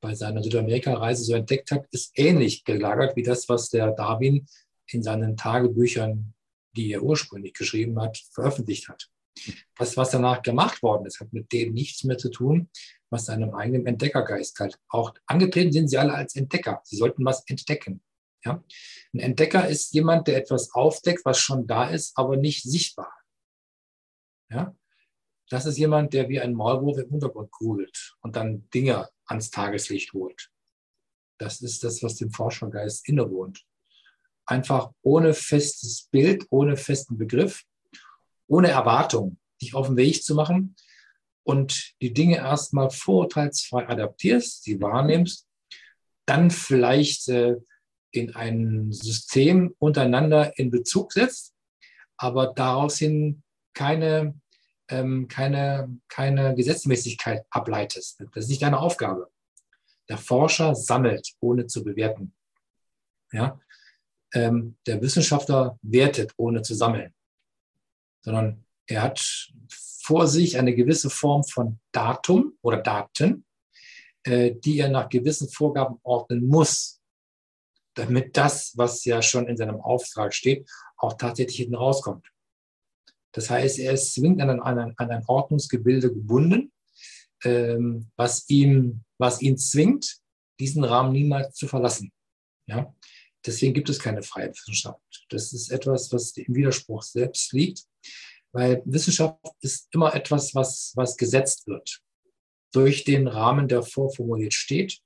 bei 0.00 0.14
seiner 0.14 0.42
Südamerika-Reise 0.42 1.24
so 1.24 1.34
entdeckt 1.34 1.70
hat, 1.70 1.86
ist 1.90 2.18
ähnlich 2.18 2.64
gelagert 2.64 3.14
wie 3.16 3.22
das, 3.22 3.48
was 3.48 3.68
der 3.68 3.92
Darwin 3.92 4.46
in 4.86 5.02
seinen 5.02 5.36
Tagebüchern, 5.36 6.34
die 6.76 6.90
er 6.92 7.02
ursprünglich 7.02 7.54
geschrieben 7.54 8.00
hat, 8.00 8.18
veröffentlicht 8.32 8.88
hat. 8.88 9.11
Das, 9.76 9.96
was 9.96 10.10
danach 10.10 10.42
gemacht 10.42 10.82
worden 10.82 11.06
ist, 11.06 11.20
hat 11.20 11.32
mit 11.32 11.52
dem 11.52 11.72
nichts 11.72 12.04
mehr 12.04 12.18
zu 12.18 12.30
tun, 12.30 12.68
was 13.10 13.26
seinem 13.26 13.54
eigenen 13.54 13.86
Entdeckergeist 13.86 14.58
halt. 14.60 14.78
Auch 14.88 15.14
angetreten 15.26 15.72
sind 15.72 15.88
sie 15.88 15.98
alle 15.98 16.14
als 16.14 16.36
Entdecker. 16.36 16.80
Sie 16.84 16.96
sollten 16.96 17.24
was 17.24 17.44
entdecken. 17.46 18.02
Ja? 18.44 18.62
Ein 19.12 19.20
Entdecker 19.20 19.68
ist 19.68 19.92
jemand, 19.94 20.28
der 20.28 20.36
etwas 20.36 20.72
aufdeckt, 20.74 21.24
was 21.24 21.38
schon 21.38 21.66
da 21.66 21.88
ist, 21.88 22.16
aber 22.16 22.36
nicht 22.36 22.62
sichtbar. 22.62 23.12
Ja? 24.50 24.74
Das 25.48 25.66
ist 25.66 25.78
jemand, 25.78 26.14
der 26.14 26.28
wie 26.28 26.40
ein 26.40 26.54
Maulwurf 26.54 26.98
im 26.98 27.10
Untergrund 27.10 27.50
grudelt 27.50 28.16
und 28.22 28.36
dann 28.36 28.68
Dinge 28.70 29.08
ans 29.26 29.50
Tageslicht 29.50 30.12
holt. 30.12 30.50
Das 31.38 31.60
ist 31.60 31.84
das, 31.84 32.02
was 32.02 32.16
dem 32.16 32.30
Forschergeist 32.30 33.08
innewohnt. 33.08 33.64
Einfach 34.46 34.92
ohne 35.02 35.34
festes 35.34 36.08
Bild, 36.10 36.46
ohne 36.50 36.76
festen 36.76 37.18
Begriff, 37.18 37.64
ohne 38.52 38.68
Erwartung, 38.68 39.38
dich 39.62 39.74
auf 39.74 39.86
den 39.86 39.96
Weg 39.96 40.22
zu 40.22 40.34
machen 40.34 40.76
und 41.42 41.94
die 42.02 42.12
Dinge 42.12 42.36
erstmal 42.36 42.90
vorurteilsfrei 42.90 43.88
adaptierst, 43.88 44.64
sie 44.64 44.80
wahrnimmst, 44.80 45.48
dann 46.26 46.50
vielleicht 46.50 47.28
äh, 47.28 47.56
in 48.10 48.36
ein 48.36 48.92
System 48.92 49.74
untereinander 49.78 50.58
in 50.58 50.70
Bezug 50.70 51.14
setzt, 51.14 51.54
aber 52.18 52.48
daraus 52.48 52.98
hin 52.98 53.42
keine, 53.72 54.38
ähm, 54.88 55.28
keine, 55.28 55.98
keine 56.08 56.54
Gesetzmäßigkeit 56.54 57.46
ableitest. 57.48 58.20
Das 58.34 58.44
ist 58.44 58.50
nicht 58.50 58.62
deine 58.62 58.80
Aufgabe. 58.80 59.30
Der 60.10 60.18
Forscher 60.18 60.74
sammelt, 60.74 61.32
ohne 61.40 61.66
zu 61.68 61.82
bewerten. 61.82 62.34
Ja? 63.32 63.58
Ähm, 64.34 64.76
der 64.86 65.00
Wissenschaftler 65.00 65.78
wertet, 65.80 66.34
ohne 66.36 66.60
zu 66.60 66.74
sammeln 66.74 67.14
sondern 68.22 68.64
er 68.86 69.02
hat 69.02 69.50
vor 70.02 70.26
sich 70.26 70.58
eine 70.58 70.74
gewisse 70.74 71.10
Form 71.10 71.44
von 71.44 71.78
Datum 71.92 72.56
oder 72.62 72.78
Daten, 72.78 73.44
äh, 74.24 74.52
die 74.52 74.78
er 74.78 74.88
nach 74.88 75.08
gewissen 75.08 75.48
Vorgaben 75.48 75.98
ordnen 76.02 76.46
muss, 76.46 77.00
damit 77.94 78.36
das, 78.36 78.72
was 78.76 79.04
ja 79.04 79.22
schon 79.22 79.46
in 79.46 79.56
seinem 79.56 79.80
Auftrag 79.80 80.34
steht, 80.34 80.68
auch 80.96 81.14
tatsächlich 81.14 81.56
hinten 81.56 81.74
rauskommt. 81.74 82.26
Das 83.32 83.48
heißt, 83.50 83.78
er 83.78 83.92
ist 83.92 84.14
zwingend 84.14 84.42
an 84.42 84.60
ein, 84.60 84.94
an 84.96 85.10
ein 85.10 85.24
Ordnungsgebilde 85.26 86.12
gebunden, 86.12 86.72
ähm, 87.44 88.10
was, 88.16 88.48
ihm, 88.48 89.04
was 89.18 89.40
ihn 89.40 89.56
zwingt, 89.56 90.18
diesen 90.60 90.84
Rahmen 90.84 91.12
niemals 91.12 91.54
zu 91.54 91.66
verlassen. 91.66 92.12
Ja? 92.66 92.94
Deswegen 93.44 93.74
gibt 93.74 93.88
es 93.88 93.98
keine 93.98 94.22
freie 94.22 94.50
Wissenschaft. 94.50 95.00
Das 95.30 95.52
ist 95.52 95.70
etwas, 95.70 96.12
was 96.12 96.36
im 96.36 96.54
Widerspruch 96.54 97.02
selbst 97.02 97.52
liegt, 97.52 97.84
weil 98.52 98.82
Wissenschaft 98.84 99.38
ist 99.60 99.88
immer 99.92 100.14
etwas, 100.14 100.54
was, 100.54 100.92
was 100.94 101.16
gesetzt 101.16 101.66
wird 101.66 102.02
durch 102.72 103.04
den 103.04 103.28
Rahmen, 103.28 103.68
der 103.68 103.82
vorformuliert 103.82 104.54
steht 104.54 105.00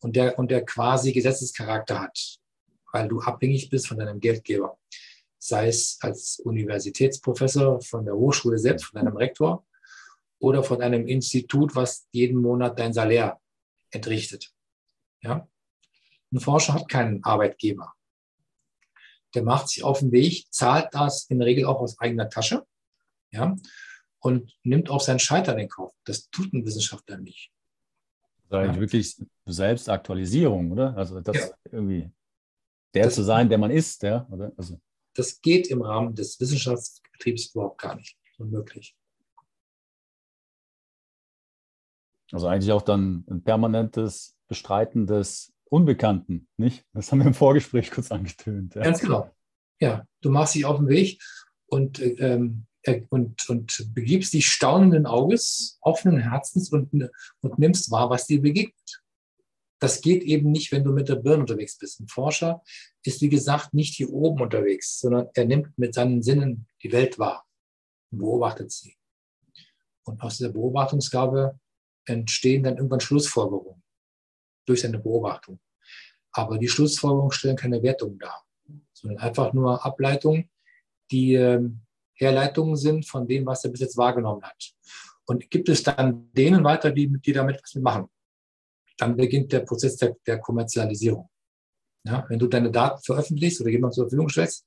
und 0.00 0.16
der, 0.16 0.38
und 0.38 0.50
der 0.50 0.64
quasi 0.64 1.12
Gesetzescharakter 1.12 2.00
hat, 2.00 2.38
weil 2.92 3.08
du 3.08 3.20
abhängig 3.20 3.70
bist 3.70 3.86
von 3.86 3.98
deinem 3.98 4.20
Geldgeber. 4.20 4.78
Sei 5.38 5.68
es 5.68 5.98
als 6.00 6.40
Universitätsprofessor 6.40 7.80
von 7.80 8.04
der 8.04 8.14
Hochschule 8.14 8.58
selbst, 8.58 8.86
von 8.86 9.00
deinem 9.00 9.16
Rektor 9.16 9.66
oder 10.38 10.62
von 10.62 10.82
einem 10.82 11.06
Institut, 11.06 11.74
was 11.74 12.06
jeden 12.12 12.40
Monat 12.40 12.78
dein 12.78 12.92
Salär 12.92 13.40
entrichtet. 13.90 14.52
Ja? 15.22 15.48
Ein 16.32 16.40
Forscher 16.40 16.74
hat 16.74 16.88
keinen 16.88 17.22
Arbeitgeber. 17.24 17.92
Der 19.34 19.42
macht 19.42 19.68
sich 19.68 19.82
auf 19.84 20.00
den 20.00 20.12
Weg, 20.12 20.46
zahlt 20.50 20.88
das 20.92 21.26
in 21.26 21.38
der 21.38 21.46
Regel 21.46 21.66
auch 21.66 21.80
aus 21.80 21.98
eigener 21.98 22.28
Tasche 22.28 22.66
ja? 23.30 23.56
und 24.20 24.56
nimmt 24.62 24.90
auch 24.90 25.00
sein 25.00 25.18
Scheitern 25.18 25.58
in 25.58 25.68
Kauf. 25.68 25.92
Das 26.04 26.28
tut 26.30 26.52
ein 26.52 26.64
Wissenschaftler 26.64 27.18
nicht. 27.18 27.50
Das 28.48 28.58
ist 28.58 28.64
eigentlich 28.64 28.74
ja. 28.76 28.80
wirklich 28.80 29.16
Selbstaktualisierung, 29.46 30.72
oder? 30.72 30.96
Also 30.96 31.20
das 31.20 31.36
ja. 31.36 31.48
irgendwie 31.70 32.10
der 32.94 33.04
das, 33.04 33.14
zu 33.14 33.22
sein, 33.22 33.48
der 33.48 33.58
man 33.58 33.70
ist, 33.70 34.02
ja? 34.02 34.26
Oder? 34.30 34.52
Also. 34.56 34.80
Das 35.14 35.40
geht 35.40 35.68
im 35.68 35.82
Rahmen 35.82 36.14
des 36.14 36.38
Wissenschaftsbetriebs 36.40 37.54
überhaupt 37.54 37.80
gar 37.80 37.96
nicht. 37.96 38.18
Unmöglich. 38.38 38.94
Also 42.32 42.48
eigentlich 42.48 42.72
auch 42.72 42.82
dann 42.82 43.24
ein 43.30 43.42
permanentes 43.42 44.36
Bestreiten 44.48 45.06
des 45.06 45.51
Unbekannten, 45.72 46.48
nicht? 46.58 46.84
Das 46.92 47.10
haben 47.10 47.20
wir 47.20 47.26
im 47.26 47.32
Vorgespräch 47.32 47.90
kurz 47.90 48.12
angetönt. 48.12 48.74
Ja. 48.74 48.82
Ganz 48.82 49.00
genau. 49.00 49.30
Ja, 49.80 50.06
du 50.20 50.28
machst 50.28 50.54
dich 50.54 50.66
auf 50.66 50.76
den 50.76 50.88
Weg 50.88 51.22
und, 51.64 51.98
ähm, 51.98 52.66
äh, 52.82 53.00
und, 53.08 53.48
und 53.48 53.88
begibst 53.94 54.34
dich 54.34 54.48
staunenden 54.48 55.06
Auges, 55.06 55.78
offenen 55.80 56.18
Herzens 56.18 56.70
und, 56.70 56.92
und 57.40 57.58
nimmst 57.58 57.90
wahr, 57.90 58.10
was 58.10 58.26
dir 58.26 58.42
begegnet. 58.42 59.02
Das 59.78 60.02
geht 60.02 60.24
eben 60.24 60.52
nicht, 60.52 60.72
wenn 60.72 60.84
du 60.84 60.92
mit 60.92 61.08
der 61.08 61.16
Birne 61.16 61.40
unterwegs 61.40 61.78
bist. 61.78 62.00
Ein 62.00 62.08
Forscher 62.08 62.62
ist, 63.02 63.22
wie 63.22 63.30
gesagt, 63.30 63.72
nicht 63.72 63.94
hier 63.94 64.12
oben 64.12 64.42
unterwegs, 64.42 65.00
sondern 65.00 65.28
er 65.32 65.46
nimmt 65.46 65.78
mit 65.78 65.94
seinen 65.94 66.22
Sinnen 66.22 66.66
die 66.82 66.92
Welt 66.92 67.18
wahr 67.18 67.46
und 68.10 68.18
beobachtet 68.18 68.70
sie. 68.72 68.94
Und 70.04 70.20
aus 70.20 70.36
dieser 70.36 70.52
Beobachtungsgabe 70.52 71.58
entstehen 72.04 72.62
dann 72.62 72.76
irgendwann 72.76 73.00
Schlussfolgerungen 73.00 73.81
durch 74.66 74.82
seine 74.82 74.98
Beobachtung. 74.98 75.60
Aber 76.32 76.58
die 76.58 76.68
Schlussfolgerungen 76.68 77.32
stellen 77.32 77.56
keine 77.56 77.82
Wertung 77.82 78.18
dar, 78.18 78.44
sondern 78.92 79.18
einfach 79.18 79.52
nur 79.52 79.84
Ableitungen, 79.84 80.50
die 81.10 81.34
äh, 81.34 81.60
Herleitungen 82.14 82.76
sind 82.76 83.06
von 83.06 83.26
dem, 83.26 83.44
was 83.46 83.64
er 83.64 83.70
bis 83.70 83.80
jetzt 83.80 83.96
wahrgenommen 83.96 84.42
hat. 84.42 84.74
Und 85.26 85.50
gibt 85.50 85.68
es 85.68 85.82
dann 85.82 86.32
denen 86.32 86.64
weiter, 86.64 86.90
die, 86.90 87.08
die 87.20 87.32
damit 87.32 87.60
was 87.62 87.74
machen, 87.76 88.08
dann 88.98 89.16
beginnt 89.16 89.52
der 89.52 89.60
Prozess 89.60 89.96
der, 89.96 90.16
der 90.26 90.38
Kommerzialisierung. 90.38 91.28
Ja, 92.04 92.24
wenn 92.28 92.38
du 92.38 92.48
deine 92.48 92.70
Daten 92.70 93.02
veröffentlichst 93.02 93.60
oder 93.60 93.70
jemand 93.70 93.94
zur 93.94 94.04
Verfügung 94.04 94.28
stellst, 94.28 94.66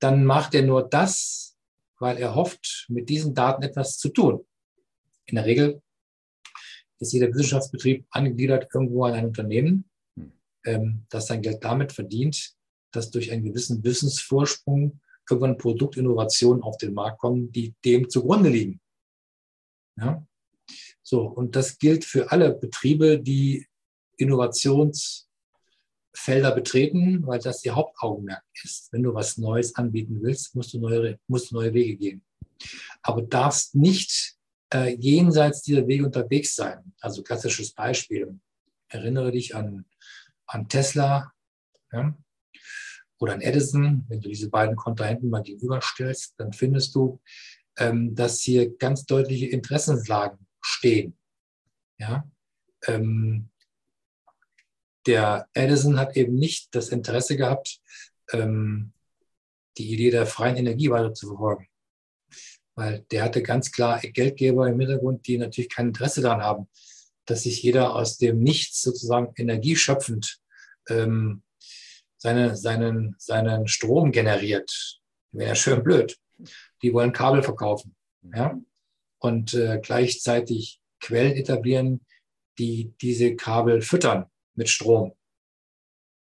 dann 0.00 0.24
macht 0.24 0.54
er 0.54 0.62
nur 0.62 0.88
das, 0.88 1.56
weil 1.98 2.18
er 2.18 2.34
hofft, 2.34 2.86
mit 2.88 3.08
diesen 3.08 3.34
Daten 3.34 3.62
etwas 3.62 3.98
zu 3.98 4.10
tun. 4.10 4.46
In 5.26 5.36
der 5.36 5.46
Regel 5.46 5.82
ist 7.00 7.12
jeder 7.12 7.28
Wissenschaftsbetrieb 7.28 8.06
angegliedert 8.10 8.68
irgendwo 8.74 9.04
an 9.04 9.14
ein 9.14 9.26
Unternehmen, 9.26 9.88
hm. 10.16 10.32
ähm, 10.64 11.06
das 11.08 11.26
sein 11.26 11.42
Geld 11.42 11.62
damit 11.62 11.92
verdient, 11.92 12.54
dass 12.92 13.10
durch 13.10 13.30
einen 13.32 13.44
gewissen 13.44 13.84
Wissensvorsprung 13.84 15.00
irgendwann 15.30 15.58
Produktinnovationen 15.58 16.62
auf 16.62 16.78
den 16.78 16.94
Markt 16.94 17.18
kommen, 17.18 17.52
die 17.52 17.74
dem 17.84 18.08
zugrunde 18.08 18.48
liegen. 18.48 18.80
Ja? 19.96 20.24
So, 21.02 21.22
und 21.22 21.56
das 21.56 21.78
gilt 21.78 22.04
für 22.04 22.30
alle 22.30 22.54
Betriebe, 22.54 23.18
die 23.20 23.66
Innovationsfelder 24.16 25.26
betreten, 26.54 27.26
weil 27.26 27.38
das 27.38 27.64
ihr 27.64 27.74
Hauptaugenmerk 27.74 28.42
ist. 28.62 28.92
Wenn 28.92 29.02
du 29.02 29.14
was 29.14 29.38
Neues 29.38 29.74
anbieten 29.74 30.18
willst, 30.20 30.54
musst 30.54 30.74
du 30.74 30.80
neue, 30.80 31.18
musst 31.28 31.50
du 31.50 31.56
neue 31.56 31.72
Wege 31.72 31.96
gehen. 31.96 32.22
Aber 33.02 33.22
darfst 33.22 33.74
nicht 33.74 34.37
äh, 34.72 34.94
jenseits 34.96 35.62
dieser 35.62 35.86
Wege 35.86 36.04
unterwegs 36.04 36.54
sein. 36.54 36.92
Also 37.00 37.22
klassisches 37.22 37.72
Beispiel. 37.72 38.38
Erinnere 38.88 39.32
dich 39.32 39.54
an, 39.54 39.84
an 40.46 40.68
Tesla 40.68 41.32
ja, 41.92 42.16
oder 43.18 43.34
an 43.34 43.40
Edison. 43.40 44.04
Wenn 44.08 44.20
du 44.20 44.28
diese 44.28 44.50
beiden 44.50 44.76
Kontrahenten 44.76 45.30
mal 45.30 45.42
gegenüberstellst, 45.42 46.34
dann 46.38 46.52
findest 46.52 46.94
du, 46.94 47.20
ähm, 47.78 48.14
dass 48.14 48.40
hier 48.40 48.76
ganz 48.76 49.04
deutliche 49.04 49.46
Interessenslagen 49.46 50.46
stehen. 50.60 51.16
Ja, 51.98 52.30
ähm, 52.86 53.50
der 55.06 55.48
Edison 55.54 55.98
hat 55.98 56.16
eben 56.16 56.34
nicht 56.34 56.74
das 56.74 56.90
Interesse 56.90 57.36
gehabt, 57.36 57.80
ähm, 58.32 58.92
die 59.78 59.92
Idee 59.92 60.10
der 60.10 60.26
freien 60.26 60.56
Energie 60.56 60.90
weiter 60.90 61.14
zu 61.14 61.28
verfolgen 61.28 61.67
weil 62.78 63.04
der 63.10 63.24
hatte 63.24 63.42
ganz 63.42 63.72
klar 63.72 63.98
Geldgeber 63.98 64.68
im 64.68 64.78
Hintergrund, 64.78 65.26
die 65.26 65.36
natürlich 65.36 65.68
kein 65.68 65.88
Interesse 65.88 66.20
daran 66.20 66.42
haben, 66.42 66.68
dass 67.26 67.42
sich 67.42 67.60
jeder 67.60 67.96
aus 67.96 68.18
dem 68.18 68.38
Nichts 68.38 68.82
sozusagen 68.82 69.32
energieschöpfend 69.36 70.38
ähm, 70.88 71.42
seine, 72.18 72.56
seinen, 72.56 73.16
seinen 73.18 73.66
Strom 73.66 74.12
generiert. 74.12 75.00
Wäre 75.32 75.48
ja 75.48 75.54
schön 75.56 75.82
blöd. 75.82 76.16
Die 76.82 76.94
wollen 76.94 77.12
Kabel 77.12 77.42
verkaufen. 77.42 77.96
Ja? 78.32 78.56
Und 79.18 79.54
äh, 79.54 79.80
gleichzeitig 79.82 80.80
Quellen 81.00 81.32
etablieren, 81.32 82.06
die 82.60 82.94
diese 83.00 83.34
Kabel 83.34 83.82
füttern 83.82 84.26
mit 84.54 84.68
Strom. 84.68 85.16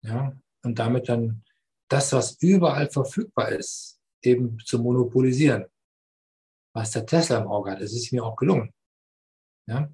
Ja? 0.02 0.36
Und 0.64 0.80
damit 0.80 1.08
dann 1.08 1.44
das, 1.86 2.12
was 2.12 2.38
überall 2.40 2.90
verfügbar 2.90 3.50
ist, 3.50 4.00
eben 4.20 4.58
zu 4.64 4.80
monopolisieren 4.80 5.66
was 6.72 6.92
der 6.92 7.06
Tesla 7.06 7.38
im 7.38 7.48
Auge 7.48 7.72
hat. 7.72 7.80
Es 7.80 7.92
ist 7.92 8.12
mir 8.12 8.24
auch 8.24 8.36
gelungen. 8.36 8.72
Ja? 9.66 9.90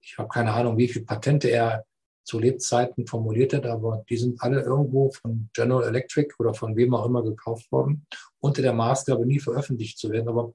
Ich 0.00 0.18
habe 0.18 0.28
keine 0.28 0.52
Ahnung, 0.52 0.76
wie 0.76 0.88
viele 0.88 1.04
Patente 1.04 1.48
er 1.48 1.84
zu 2.24 2.38
Lebzeiten 2.38 3.06
formuliert 3.06 3.52
hat, 3.52 3.66
aber 3.66 4.04
die 4.08 4.16
sind 4.16 4.40
alle 4.42 4.62
irgendwo 4.62 5.10
von 5.10 5.50
General 5.52 5.84
Electric 5.84 6.34
oder 6.38 6.54
von 6.54 6.76
wem 6.76 6.94
auch 6.94 7.06
immer 7.06 7.22
gekauft 7.22 7.70
worden, 7.72 8.06
unter 8.40 8.62
der 8.62 8.72
Maßgabe 8.72 9.26
nie 9.26 9.40
veröffentlicht 9.40 9.98
zu 9.98 10.10
werden. 10.10 10.28
Aber 10.28 10.54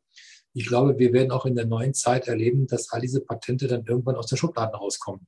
ich 0.54 0.66
glaube, 0.66 0.98
wir 0.98 1.12
werden 1.14 1.32
auch 1.32 1.46
in 1.46 1.56
der 1.56 1.66
neuen 1.66 1.94
Zeit 1.94 2.28
erleben, 2.28 2.68
dass 2.68 2.90
all 2.90 3.02
diese 3.02 3.22
Patente 3.22 3.68
dann 3.68 3.86
irgendwann 3.86 4.16
aus 4.16 4.28
den 4.28 4.38
Schubladen 4.38 4.76
rauskommen. 4.76 5.28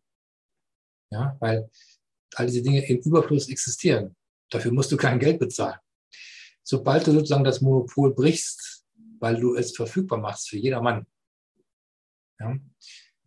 Ja, 1.12 1.36
weil 1.40 1.70
all 2.36 2.46
diese 2.46 2.62
Dinge 2.62 2.88
im 2.88 3.00
Überfluss 3.00 3.50
existieren. 3.50 4.16
Dafür 4.50 4.72
musst 4.72 4.92
du 4.92 4.98
kein 4.98 5.20
Geld 5.20 5.40
bezahlen. 5.40 5.80
Sobald 6.64 7.06
du 7.08 7.12
sozusagen 7.12 7.44
das 7.44 7.62
Monopol 7.62 8.14
brichst, 8.14 8.79
weil 9.20 9.40
du 9.40 9.56
es 9.56 9.76
verfügbar 9.76 10.20
machst 10.20 10.50
für 10.50 10.58
jedermann. 10.58 11.06
Ja? 12.40 12.58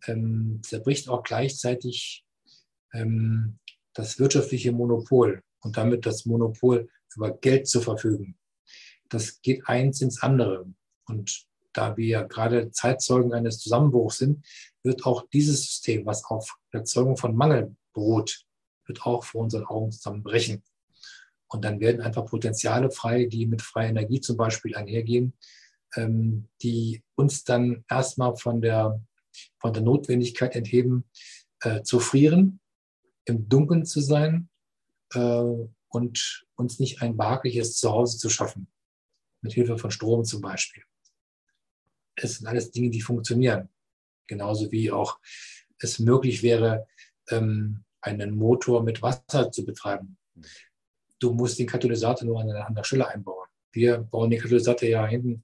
Ähm, 0.07 0.61
zerbricht 0.63 1.09
auch 1.09 1.23
gleichzeitig 1.23 2.25
ähm, 2.93 3.59
das 3.93 4.19
wirtschaftliche 4.19 4.71
Monopol 4.71 5.41
und 5.61 5.77
damit 5.77 6.05
das 6.05 6.25
Monopol 6.25 6.89
über 7.15 7.31
Geld 7.37 7.67
zu 7.67 7.81
verfügen. 7.81 8.37
Das 9.09 9.41
geht 9.41 9.67
eins 9.67 10.01
ins 10.01 10.21
andere. 10.21 10.65
Und 11.05 11.45
da 11.73 11.97
wir 11.97 12.23
gerade 12.23 12.71
Zeitzeugen 12.71 13.33
eines 13.33 13.59
Zusammenbruchs 13.59 14.17
sind, 14.17 14.45
wird 14.83 15.05
auch 15.05 15.27
dieses 15.31 15.63
System, 15.63 16.05
was 16.05 16.23
auf 16.25 16.57
Erzeugung 16.71 17.17
von 17.17 17.35
Mangel 17.35 17.75
beruht, 17.93 18.45
wird 18.85 19.05
auch 19.05 19.23
vor 19.23 19.41
unseren 19.41 19.65
Augen 19.65 19.91
zusammenbrechen. 19.91 20.63
Und 21.47 21.63
dann 21.63 21.79
werden 21.79 22.01
einfach 22.01 22.25
Potenziale 22.25 22.89
frei, 22.91 23.25
die 23.25 23.45
mit 23.45 23.61
freier 23.61 23.89
Energie 23.89 24.19
zum 24.19 24.37
Beispiel 24.37 24.75
einhergehen, 24.75 25.33
ähm, 25.95 26.49
die 26.61 27.03
uns 27.15 27.43
dann 27.43 27.83
erstmal 27.89 28.35
von 28.35 28.61
der, 28.61 29.01
von 29.59 29.73
der 29.73 29.83
Notwendigkeit 29.83 30.55
entheben, 30.55 31.05
äh, 31.61 31.81
zu 31.83 31.99
frieren, 31.99 32.59
im 33.25 33.47
Dunkeln 33.47 33.85
zu 33.85 34.01
sein 34.01 34.49
äh, 35.13 35.43
und 35.87 36.45
uns 36.55 36.79
nicht 36.79 37.01
ein 37.01 37.17
behagliches 37.17 37.77
Zuhause 37.77 38.17
zu 38.17 38.29
schaffen, 38.29 38.67
mit 39.41 39.53
Hilfe 39.53 39.77
von 39.77 39.91
Strom 39.91 40.25
zum 40.25 40.41
Beispiel. 40.41 40.83
Es 42.15 42.37
sind 42.37 42.47
alles 42.47 42.71
Dinge, 42.71 42.89
die 42.89 43.01
funktionieren. 43.01 43.69
Genauso 44.27 44.71
wie 44.71 44.91
auch 44.91 45.19
es 45.79 45.99
möglich 45.99 46.43
wäre, 46.43 46.87
ähm, 47.29 47.83
einen 48.01 48.35
Motor 48.35 48.83
mit 48.83 49.01
Wasser 49.01 49.51
zu 49.51 49.65
betreiben. 49.65 50.17
Du 51.19 51.33
musst 51.33 51.57
den 51.57 51.67
Katalysator 51.67 52.27
nur 52.27 52.41
an 52.41 52.49
an 52.49 52.75
der 52.75 52.83
Stelle 52.83 53.07
einbauen. 53.07 53.47
Wir 53.71 53.99
bauen 53.99 54.29
den 54.29 54.41
Katalysator 54.41 54.87
ja 54.87 55.05
hinten 55.07 55.43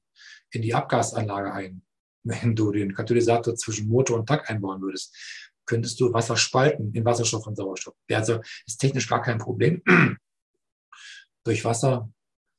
in 0.52 0.62
die 0.62 0.74
Abgasanlage 0.74 1.54
ein. 1.54 1.82
Wenn 2.24 2.56
du 2.56 2.72
den 2.72 2.94
Katalysator 2.94 3.56
zwischen 3.56 3.88
Motor 3.88 4.20
und 4.20 4.28
Tank 4.28 4.50
einbauen 4.50 4.82
würdest, 4.82 5.16
könntest 5.66 6.00
du 6.00 6.12
Wasser 6.12 6.36
spalten 6.36 6.92
in 6.94 7.06
Wasserstoff 7.06 7.46
und 7.48 7.56
Sauerstoff. 7.56 7.96
Also 8.12 8.42
ist 8.66 8.78
technisch 8.78 9.08
gar 9.08 9.22
kein 9.22 9.38
Problem. 9.38 9.82
durch 11.46 11.64
Wasser 11.64 12.12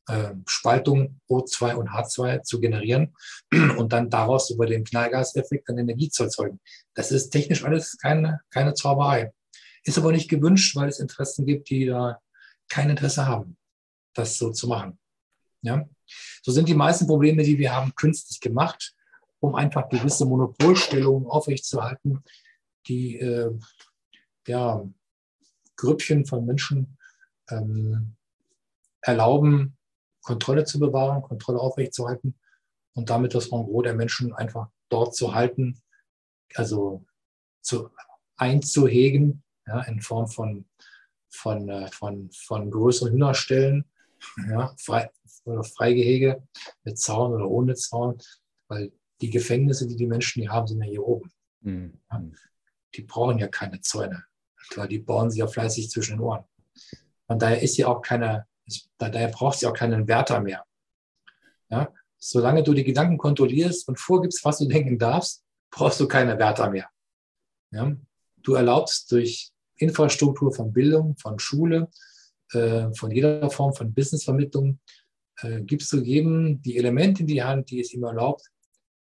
äh, 0.09 0.35
Spaltung 0.46 1.20
O2 1.29 1.74
und 1.74 1.88
H2 1.88 2.42
zu 2.42 2.61
generieren 2.61 3.14
und 3.53 3.92
dann 3.92 4.11
daraus 4.11 4.50
über 4.50 4.66
den 4.66 4.85
Knallgaseffekt 4.85 5.68
dann 5.68 5.79
Energie 5.79 6.09
zu 6.09 6.24
erzeugen. 6.24 6.61
Das 6.94 7.11
ist 7.11 7.31
technisch 7.31 7.64
alles 7.64 7.98
keine, 7.98 8.40
keine 8.50 8.74
Zauberei. 8.74 9.33
Ist 9.85 9.98
aber 9.98 10.12
nicht 10.12 10.31
gewünscht, 10.31 10.76
weil 10.76 10.88
es 10.88 11.00
Interessen 11.00 11.46
gibt, 11.46 11.68
die 11.70 11.87
da 11.87 12.20
kein 12.68 12.90
Interesse 12.90 13.26
haben, 13.26 13.57
das 14.14 14.38
so 14.38 14.53
zu 14.53 14.68
machen. 14.68 15.00
Ja? 15.62 15.88
So 16.42 16.53
sind 16.53 16.68
die 16.68 16.75
meisten 16.75 17.07
Probleme, 17.07 17.42
die 17.42 17.59
wir 17.59 17.75
haben, 17.75 17.94
künstlich 17.94 18.40
gemacht, 18.40 18.94
um 19.40 19.55
einfach 19.55 19.88
gewisse 19.88 20.27
Monopolstellungen 20.27 21.27
aufrechtzuerhalten, 21.27 22.23
die 22.87 23.18
äh, 23.18 23.51
ja, 24.46 24.85
Grüppchen 25.77 26.27
von 26.27 26.44
Menschen 26.44 26.99
ähm, 27.51 28.16
erlauben, 29.01 29.77
Kontrolle 30.23 30.64
zu 30.64 30.79
bewahren, 30.79 31.23
Kontrolle 31.23 31.59
aufrechtzuerhalten 31.59 32.38
und 32.94 33.09
damit 33.09 33.35
das 33.35 33.46
Engros 33.46 33.85
der 33.85 33.94
Menschen 33.94 34.35
einfach 34.35 34.68
dort 34.90 35.14
zu 35.14 35.35
halten, 35.35 35.81
also 36.55 37.05
zu, 37.62 37.90
einzuhegen, 38.37 39.42
ja, 39.66 39.83
in 39.83 40.01
Form 40.01 40.27
von, 40.29 40.66
von, 41.29 41.68
äh, 41.68 41.88
von, 41.88 42.31
von 42.33 42.70
größeren 42.70 43.12
Hühnerstellen, 43.12 43.85
ja, 44.49 44.75
frei, 44.79 45.11
oder 45.44 45.64
Freigehege 45.64 46.42
mit 46.85 46.98
Zaun 46.98 47.33
oder 47.33 47.48
ohne 47.48 47.74
Zaun, 47.74 48.18
weil 48.68 48.92
die 49.20 49.31
Gefängnisse, 49.31 49.87
die 49.87 49.96
die 49.96 50.07
Menschen 50.07 50.42
hier 50.42 50.53
haben, 50.53 50.66
sind 50.66 50.83
ja 50.83 50.88
hier 50.88 51.07
oben. 51.07 51.31
Mhm. 51.61 52.00
Ja, 52.11 52.22
die 52.94 53.03
brauchen 53.03 53.38
ja 53.38 53.48
keine 53.48 53.81
Zäune, 53.81 54.24
weil 54.76 54.88
die 54.88 54.98
bauen 54.98 55.31
sich 55.31 55.40
ja 55.40 55.46
fleißig 55.46 55.90
zwischen 55.90 56.16
den 56.16 56.20
Ohren. 56.20 56.44
Von 57.26 57.38
daher 57.38 57.62
ist 57.62 57.76
hier 57.76 57.88
auch 57.88 58.03
keine, 58.03 58.46
daher 58.98 59.29
braucht 59.29 59.59
sie 59.59 59.66
auch 59.66 59.74
keinen 59.74 60.09
Wärter 60.09 60.40
mehr. 60.40 60.64
Ja, 61.68 61.92
solange 62.18 62.62
du 62.62 62.74
die 62.74 62.85
Gedanken 62.85 63.18
kontrollierst 63.18 63.87
und 63.88 64.00
vorgibst, 64.00 64.44
was 64.44 64.59
du 64.59 64.66
denken 64.66 64.98
darfst, 64.98 65.44
brauchst 65.70 66.00
du 66.00 66.09
keine 66.09 66.38
Wärter 66.38 66.70
mehr. 66.70 66.88
Ja, 67.70 67.94
du 68.38 68.55
erlaubst 68.55 69.12
durch 69.12 69.53
Infrastruktur 69.76 70.53
von 70.53 70.72
Bildung, 70.72 71.16
von 71.16 71.38
Schule, 71.38 71.88
äh, 72.53 72.92
von 72.94 73.11
jeder 73.11 73.48
Form 73.50 73.72
von 73.72 73.94
Businessvermittlung, 73.94 74.81
äh, 75.42 75.62
gibst 75.62 75.92
du 75.92 75.98
jedem 75.98 76.61
die 76.62 76.76
Elemente 76.76 77.22
in 77.22 77.26
die 77.26 77.42
Hand, 77.42 77.70
die 77.70 77.81
es 77.81 77.92
ihm 77.92 78.05
erlaubt, 78.05 78.50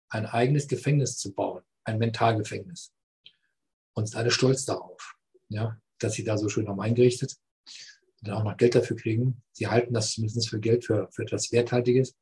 ein 0.08 0.26
eigenes 0.26 0.68
Gefängnis 0.68 1.16
zu 1.18 1.34
bauen, 1.34 1.62
ein 1.84 1.98
Mentalgefängnis. 1.98 2.92
Und 3.94 4.06
sind 4.06 4.18
alle 4.18 4.30
stolz 4.30 4.64
darauf, 4.64 5.16
ja, 5.48 5.80
dass 5.98 6.14
sie 6.14 6.24
da 6.24 6.36
so 6.36 6.48
schön 6.48 6.68
haben 6.68 6.80
eingerichtet 6.80 7.36
und 8.20 8.28
dann 8.28 8.36
auch 8.36 8.44
noch 8.44 8.56
Geld 8.56 8.74
dafür 8.74 8.96
kriegen. 8.96 9.42
Sie 9.52 9.66
halten 9.66 9.94
das 9.94 10.12
zumindest 10.12 10.48
für 10.48 10.60
Geld, 10.60 10.84
für, 10.84 11.08
für 11.10 11.22
etwas 11.22 11.50
Werthaltiges. 11.52 12.14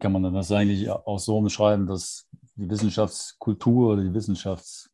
kann 0.00 0.12
man 0.12 0.34
das 0.34 0.50
eigentlich 0.50 0.90
auch 0.90 1.18
so 1.18 1.38
umschreiben, 1.38 1.86
dass 1.86 2.26
die 2.56 2.68
Wissenschaftskultur 2.68 3.92
oder 3.92 4.02
die 4.02 4.12
Wissenschafts, 4.12 4.90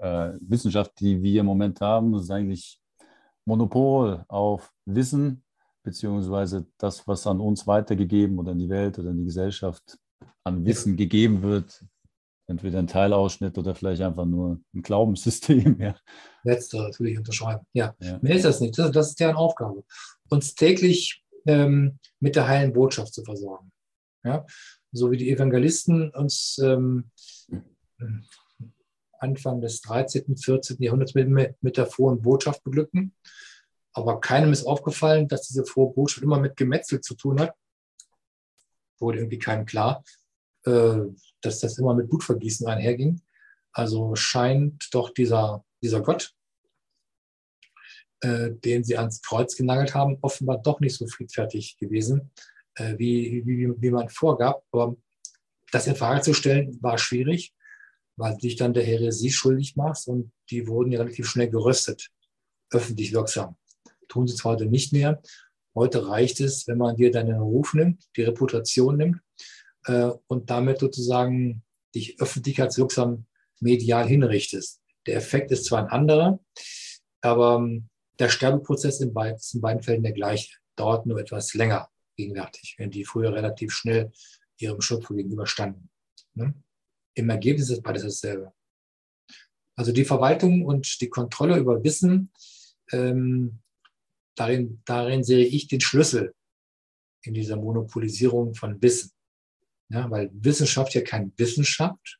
äh, 0.00 0.32
Wissenschaft, 0.40 0.92
die 1.00 1.22
wir 1.22 1.40
im 1.40 1.46
Moment 1.46 1.80
haben, 1.80 2.14
ist 2.14 2.30
eigentlich 2.30 2.80
Monopol 3.44 4.24
auf 4.28 4.72
Wissen, 4.84 5.42
beziehungsweise 5.82 6.66
das, 6.78 7.06
was 7.06 7.26
an 7.26 7.40
uns 7.40 7.66
weitergegeben 7.66 8.38
oder 8.38 8.52
in 8.52 8.58
die 8.58 8.68
Welt 8.68 8.98
oder 8.98 9.10
in 9.10 9.18
die 9.18 9.24
Gesellschaft 9.24 9.98
an 10.44 10.64
Wissen 10.64 10.96
gegeben 10.96 11.42
wird, 11.42 11.84
entweder 12.46 12.78
ein 12.78 12.86
Teilausschnitt 12.86 13.58
oder 13.58 13.74
vielleicht 13.74 14.02
einfach 14.02 14.24
nur 14.24 14.60
ein 14.74 14.82
Glaubenssystem. 14.82 15.76
Ja. 15.80 15.96
Letzteres 16.44 16.98
würde 16.98 17.12
ich 17.12 17.18
unterschreiben. 17.18 17.66
Ja, 17.72 17.94
ja. 18.00 18.18
mehr 18.20 18.36
ist 18.36 18.44
das 18.44 18.60
nicht. 18.60 18.78
Das, 18.78 18.90
das 18.90 19.10
ist 19.10 19.20
deren 19.20 19.36
Aufgabe. 19.36 19.84
Uns 20.28 20.54
täglich 20.54 21.24
ähm, 21.46 21.98
mit 22.20 22.36
der 22.36 22.48
heilen 22.48 22.72
Botschaft 22.72 23.14
zu 23.14 23.24
versorgen. 23.24 23.72
Ja? 24.24 24.44
So 24.92 25.10
wie 25.10 25.16
die 25.16 25.30
Evangelisten 25.30 26.10
uns 26.10 26.58
ähm, 26.62 27.10
Anfang 29.22 29.60
des 29.60 29.80
13., 29.82 30.36
14. 30.36 30.76
Jahrhunderts 30.80 31.14
mit, 31.14 31.62
mit 31.62 31.76
der 31.76 31.86
frohen 31.86 32.20
Botschaft 32.20 32.62
beglücken. 32.64 33.14
Aber 33.92 34.20
keinem 34.20 34.52
ist 34.52 34.66
aufgefallen, 34.66 35.28
dass 35.28 35.48
diese 35.48 35.64
frohe 35.64 35.92
Botschaft 35.92 36.22
immer 36.22 36.40
mit 36.40 36.56
Gemetzel 36.56 37.00
zu 37.00 37.14
tun 37.14 37.40
hat. 37.40 37.54
Wurde 38.98 39.18
irgendwie 39.18 39.38
keinem 39.38 39.66
klar, 39.66 40.02
äh, 40.64 40.98
dass 41.40 41.60
das 41.60 41.78
immer 41.78 41.94
mit 41.94 42.08
Blutvergießen 42.08 42.66
einherging. 42.66 43.20
Also 43.72 44.14
scheint 44.14 44.88
doch 44.92 45.10
dieser, 45.10 45.64
dieser 45.82 46.00
Gott, 46.00 46.34
äh, 48.20 48.50
den 48.52 48.84
sie 48.84 48.96
ans 48.96 49.22
Kreuz 49.22 49.56
genagelt 49.56 49.94
haben, 49.94 50.18
offenbar 50.22 50.62
doch 50.62 50.80
nicht 50.80 50.96
so 50.96 51.06
friedfertig 51.06 51.76
gewesen, 51.78 52.30
äh, 52.76 52.96
wie, 52.98 53.42
wie, 53.44 53.72
wie 53.80 53.90
man 53.90 54.08
vorgab. 54.08 54.64
Aber 54.72 54.96
das 55.70 55.86
in 55.86 55.96
Frage 55.96 56.22
zu 56.22 56.34
stellen, 56.34 56.78
war 56.82 56.98
schwierig, 56.98 57.54
weil 58.16 58.32
du 58.34 58.40
dich 58.40 58.56
dann 58.56 58.74
der 58.74 58.84
Heresie 58.84 59.30
schuldig 59.30 59.76
machst 59.76 60.08
und 60.08 60.32
die 60.50 60.66
wurden 60.66 60.92
ja 60.92 61.00
relativ 61.00 61.26
schnell 61.26 61.48
geröstet, 61.48 62.10
öffentlich 62.70 63.12
wirksam. 63.12 63.56
Tun 64.08 64.26
sie 64.26 64.34
zwar 64.34 64.52
heute 64.52 64.66
nicht 64.66 64.92
mehr. 64.92 65.22
Heute 65.74 66.06
reicht 66.06 66.40
es, 66.40 66.66
wenn 66.68 66.78
man 66.78 66.96
dir 66.96 67.10
deinen 67.10 67.40
Ruf 67.40 67.72
nimmt, 67.74 68.04
die 68.16 68.22
Reputation 68.22 68.96
nimmt 68.96 69.20
äh, 69.86 70.10
und 70.26 70.50
damit 70.50 70.80
sozusagen 70.80 71.62
dich 71.94 72.20
öffentlichkeitswirksam 72.20 73.26
medial 73.60 74.06
hinrichtest. 74.06 74.80
Der 75.06 75.16
Effekt 75.16 75.50
ist 75.50 75.64
zwar 75.64 75.80
ein 75.80 75.88
anderer, 75.88 76.40
aber 77.22 77.56
ähm, 77.56 77.88
der 78.18 78.28
Sterbeprozess 78.28 79.00
in 79.00 79.14
beiden, 79.14 79.36
ist 79.36 79.54
in 79.54 79.60
beiden 79.60 79.82
Fällen 79.82 80.02
der 80.02 80.12
gleiche, 80.12 80.56
dauert 80.76 81.06
nur 81.06 81.18
etwas 81.18 81.54
länger 81.54 81.88
gegenwärtig, 82.16 82.76
wenn 82.78 82.90
die 82.90 83.04
früher 83.04 83.32
relativ 83.32 83.72
schnell 83.72 84.12
ihrem 84.58 84.80
Schöpfer 84.80 85.14
gegenüberstanden. 85.14 85.88
Ne? 86.34 86.54
Im 87.14 87.30
Ergebnis 87.30 87.70
ist 87.70 87.82
beides 87.82 88.02
dasselbe. 88.02 88.52
Also 89.76 89.92
die 89.92 90.04
Verwaltung 90.04 90.64
und 90.64 91.00
die 91.00 91.08
Kontrolle 91.08 91.58
über 91.58 91.82
Wissen, 91.82 92.30
ähm, 92.90 93.60
darin, 94.34 94.82
darin 94.84 95.24
sehe 95.24 95.46
ich 95.46 95.68
den 95.68 95.80
Schlüssel 95.80 96.34
in 97.22 97.34
dieser 97.34 97.56
Monopolisierung 97.56 98.54
von 98.54 98.80
Wissen. 98.82 99.12
Ja, 99.88 100.10
weil 100.10 100.30
Wissenschaft 100.32 100.94
ja 100.94 101.02
kein 101.02 101.32
Wissenschaft, 101.36 102.18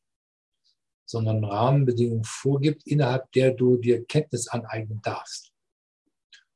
sondern 1.07 1.45
Rahmenbedingungen 1.45 2.25
vorgibt, 2.25 2.87
innerhalb 2.87 3.31
der 3.33 3.53
du 3.53 3.77
dir 3.77 4.05
Kenntnis 4.05 4.49
aneignen 4.49 5.01
darfst. 5.03 5.53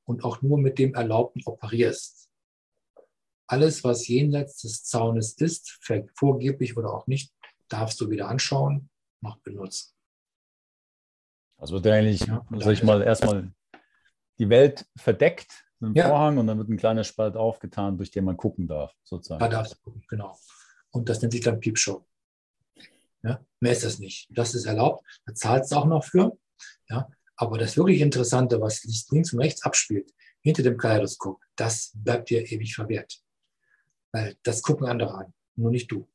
Und 0.04 0.24
auch 0.24 0.42
nur 0.42 0.58
mit 0.58 0.78
dem 0.78 0.94
Erlaubten 0.94 1.42
operierst. 1.44 2.28
Alles, 3.48 3.82
was 3.84 4.08
jenseits 4.08 4.62
des 4.62 4.84
Zaunes 4.84 5.34
ist, 5.34 5.78
vorgeblich 6.14 6.76
oder 6.76 6.92
auch 6.92 7.06
nicht, 7.06 7.32
darfst 7.68 8.00
du 8.00 8.10
wieder 8.10 8.28
anschauen, 8.28 8.90
noch 9.20 9.38
benutzen. 9.38 9.92
Also 11.58 11.74
wird 11.74 11.86
eigentlich, 11.86 12.26
ja, 12.26 12.44
sag 12.58 12.72
ich 12.72 12.82
mal, 12.82 13.02
erstmal 13.02 13.52
die 14.38 14.48
Welt 14.48 14.86
verdeckt 14.96 15.64
mit 15.80 15.88
einem 15.88 15.96
ja. 15.96 16.08
Vorhang 16.08 16.38
und 16.38 16.46
dann 16.46 16.58
wird 16.58 16.68
ein 16.68 16.76
kleiner 16.76 17.04
Spalt 17.04 17.36
aufgetan, 17.36 17.96
durch 17.96 18.10
den 18.10 18.24
man 18.24 18.36
gucken 18.36 18.66
darf, 18.66 18.94
sozusagen. 19.02 19.40
Da 19.40 19.48
darfst 19.48 19.74
du 19.74 19.78
gucken, 19.80 20.04
genau. 20.08 20.38
Und 20.90 21.08
das 21.08 21.20
nennt 21.20 21.32
sich 21.32 21.42
dann 21.42 21.60
Piepshow. 21.60 22.06
Ja, 23.22 23.40
mehr 23.60 23.72
ist 23.72 23.84
das 23.84 23.98
nicht. 23.98 24.28
Das 24.30 24.54
ist 24.54 24.66
erlaubt. 24.66 25.04
Da 25.24 25.34
zahlst 25.34 25.72
du 25.72 25.76
auch 25.76 25.86
noch 25.86 26.04
für. 26.04 26.38
Ja, 26.88 27.08
aber 27.36 27.58
das 27.58 27.76
wirklich 27.76 28.00
Interessante, 28.00 28.60
was 28.60 28.82
sich 28.82 29.06
links 29.10 29.32
und 29.32 29.40
rechts 29.40 29.62
abspielt, 29.62 30.12
hinter 30.40 30.62
dem 30.62 30.76
Kaleidoskop, 30.76 31.40
das 31.56 31.92
bleibt 31.94 32.30
dir 32.30 32.50
ewig 32.50 32.74
verwehrt. 32.74 33.20
Weil 34.12 34.36
das 34.42 34.62
gucken 34.62 34.86
andere 34.86 35.14
an, 35.14 35.34
nur 35.56 35.70
nicht 35.70 35.90
du. 35.90 36.08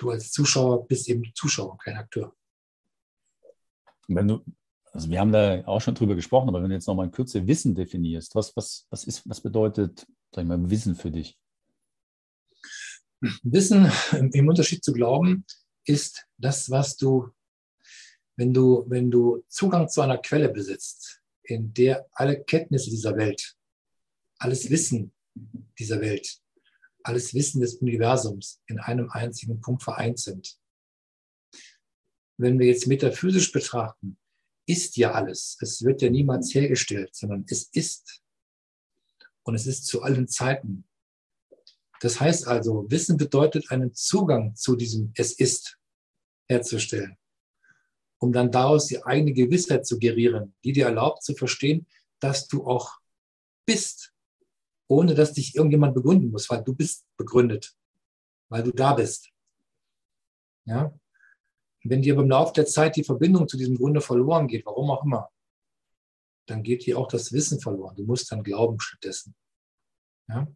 Du 0.00 0.08
als 0.08 0.32
Zuschauer 0.32 0.88
bist 0.88 1.10
eben 1.10 1.22
Zuschauer, 1.34 1.76
kein 1.76 1.96
Akteur. 1.96 2.34
Wenn 4.08 4.28
du, 4.28 4.42
also 4.92 5.10
wir 5.10 5.20
haben 5.20 5.30
da 5.30 5.62
auch 5.66 5.80
schon 5.80 5.94
drüber 5.94 6.14
gesprochen, 6.14 6.48
aber 6.48 6.62
wenn 6.62 6.70
du 6.70 6.74
jetzt 6.74 6.86
nochmal 6.86 7.04
in 7.04 7.12
Kürze 7.12 7.46
Wissen 7.46 7.74
definierst, 7.74 8.34
was, 8.34 8.56
was, 8.56 8.86
was, 8.88 9.04
ist, 9.04 9.28
was 9.28 9.42
bedeutet, 9.42 10.06
sag 10.34 10.42
ich 10.42 10.48
mal, 10.48 10.70
Wissen 10.70 10.96
für 10.96 11.10
dich? 11.10 11.38
Wissen 13.42 13.92
im 14.32 14.48
Unterschied 14.48 14.82
zu 14.82 14.94
Glauben 14.94 15.44
ist 15.84 16.26
das, 16.38 16.70
was 16.70 16.96
du, 16.96 17.28
wenn 18.36 18.54
du, 18.54 18.86
wenn 18.88 19.10
du 19.10 19.44
Zugang 19.48 19.86
zu 19.86 20.00
einer 20.00 20.16
Quelle 20.16 20.48
besitzt, 20.48 21.20
in 21.42 21.74
der 21.74 22.06
alle 22.12 22.42
Kenntnisse 22.42 22.88
dieser 22.88 23.14
Welt, 23.18 23.54
alles 24.38 24.70
Wissen 24.70 25.12
dieser 25.78 26.00
Welt, 26.00 26.40
alles 27.02 27.34
Wissen 27.34 27.60
des 27.60 27.74
Universums 27.76 28.60
in 28.66 28.78
einem 28.78 29.10
einzigen 29.10 29.60
Punkt 29.60 29.82
vereint 29.82 30.18
sind. 30.18 30.58
Wenn 32.36 32.58
wir 32.58 32.66
jetzt 32.66 32.86
metaphysisch 32.86 33.52
betrachten, 33.52 34.18
ist 34.66 34.96
ja 34.96 35.12
alles. 35.12 35.56
Es 35.60 35.82
wird 35.82 36.02
ja 36.02 36.10
niemals 36.10 36.54
hergestellt, 36.54 37.14
sondern 37.14 37.44
es 37.48 37.64
ist. 37.64 38.22
Und 39.42 39.54
es 39.54 39.66
ist 39.66 39.86
zu 39.86 40.02
allen 40.02 40.28
Zeiten. 40.28 40.84
Das 42.00 42.20
heißt 42.20 42.46
also, 42.46 42.90
Wissen 42.90 43.16
bedeutet 43.16 43.70
einen 43.70 43.94
Zugang 43.94 44.54
zu 44.54 44.76
diesem 44.76 45.12
Es 45.16 45.32
ist 45.32 45.78
herzustellen, 46.48 47.16
um 48.18 48.32
dann 48.32 48.50
daraus 48.50 48.86
die 48.86 49.04
eigene 49.04 49.32
Gewissheit 49.32 49.86
zu 49.86 49.98
gerieren, 49.98 50.54
die 50.64 50.72
dir 50.72 50.86
erlaubt 50.86 51.22
zu 51.22 51.34
verstehen, 51.34 51.86
dass 52.20 52.48
du 52.48 52.66
auch 52.66 52.98
bist, 53.66 54.12
ohne 54.90 55.14
dass 55.14 55.32
dich 55.32 55.54
irgendjemand 55.54 55.94
begründen 55.94 56.30
muss, 56.30 56.50
weil 56.50 56.64
du 56.64 56.74
bist 56.74 57.06
begründet, 57.16 57.76
weil 58.48 58.64
du 58.64 58.72
da 58.72 58.94
bist. 58.94 59.30
Ja? 60.64 60.92
Wenn 61.84 62.02
dir 62.02 62.18
im 62.18 62.28
Laufe 62.28 62.52
der 62.52 62.66
Zeit 62.66 62.96
die 62.96 63.04
Verbindung 63.04 63.46
zu 63.46 63.56
diesem 63.56 63.76
Grunde 63.76 64.00
verloren 64.00 64.48
geht, 64.48 64.66
warum 64.66 64.90
auch 64.90 65.04
immer, 65.04 65.30
dann 66.46 66.64
geht 66.64 66.84
dir 66.84 66.98
auch 66.98 67.06
das 67.06 67.32
Wissen 67.32 67.60
verloren. 67.60 67.94
Du 67.94 68.04
musst 68.04 68.32
dann 68.32 68.42
glauben 68.42 68.80
stattdessen. 68.80 69.36
Ja? 70.28 70.48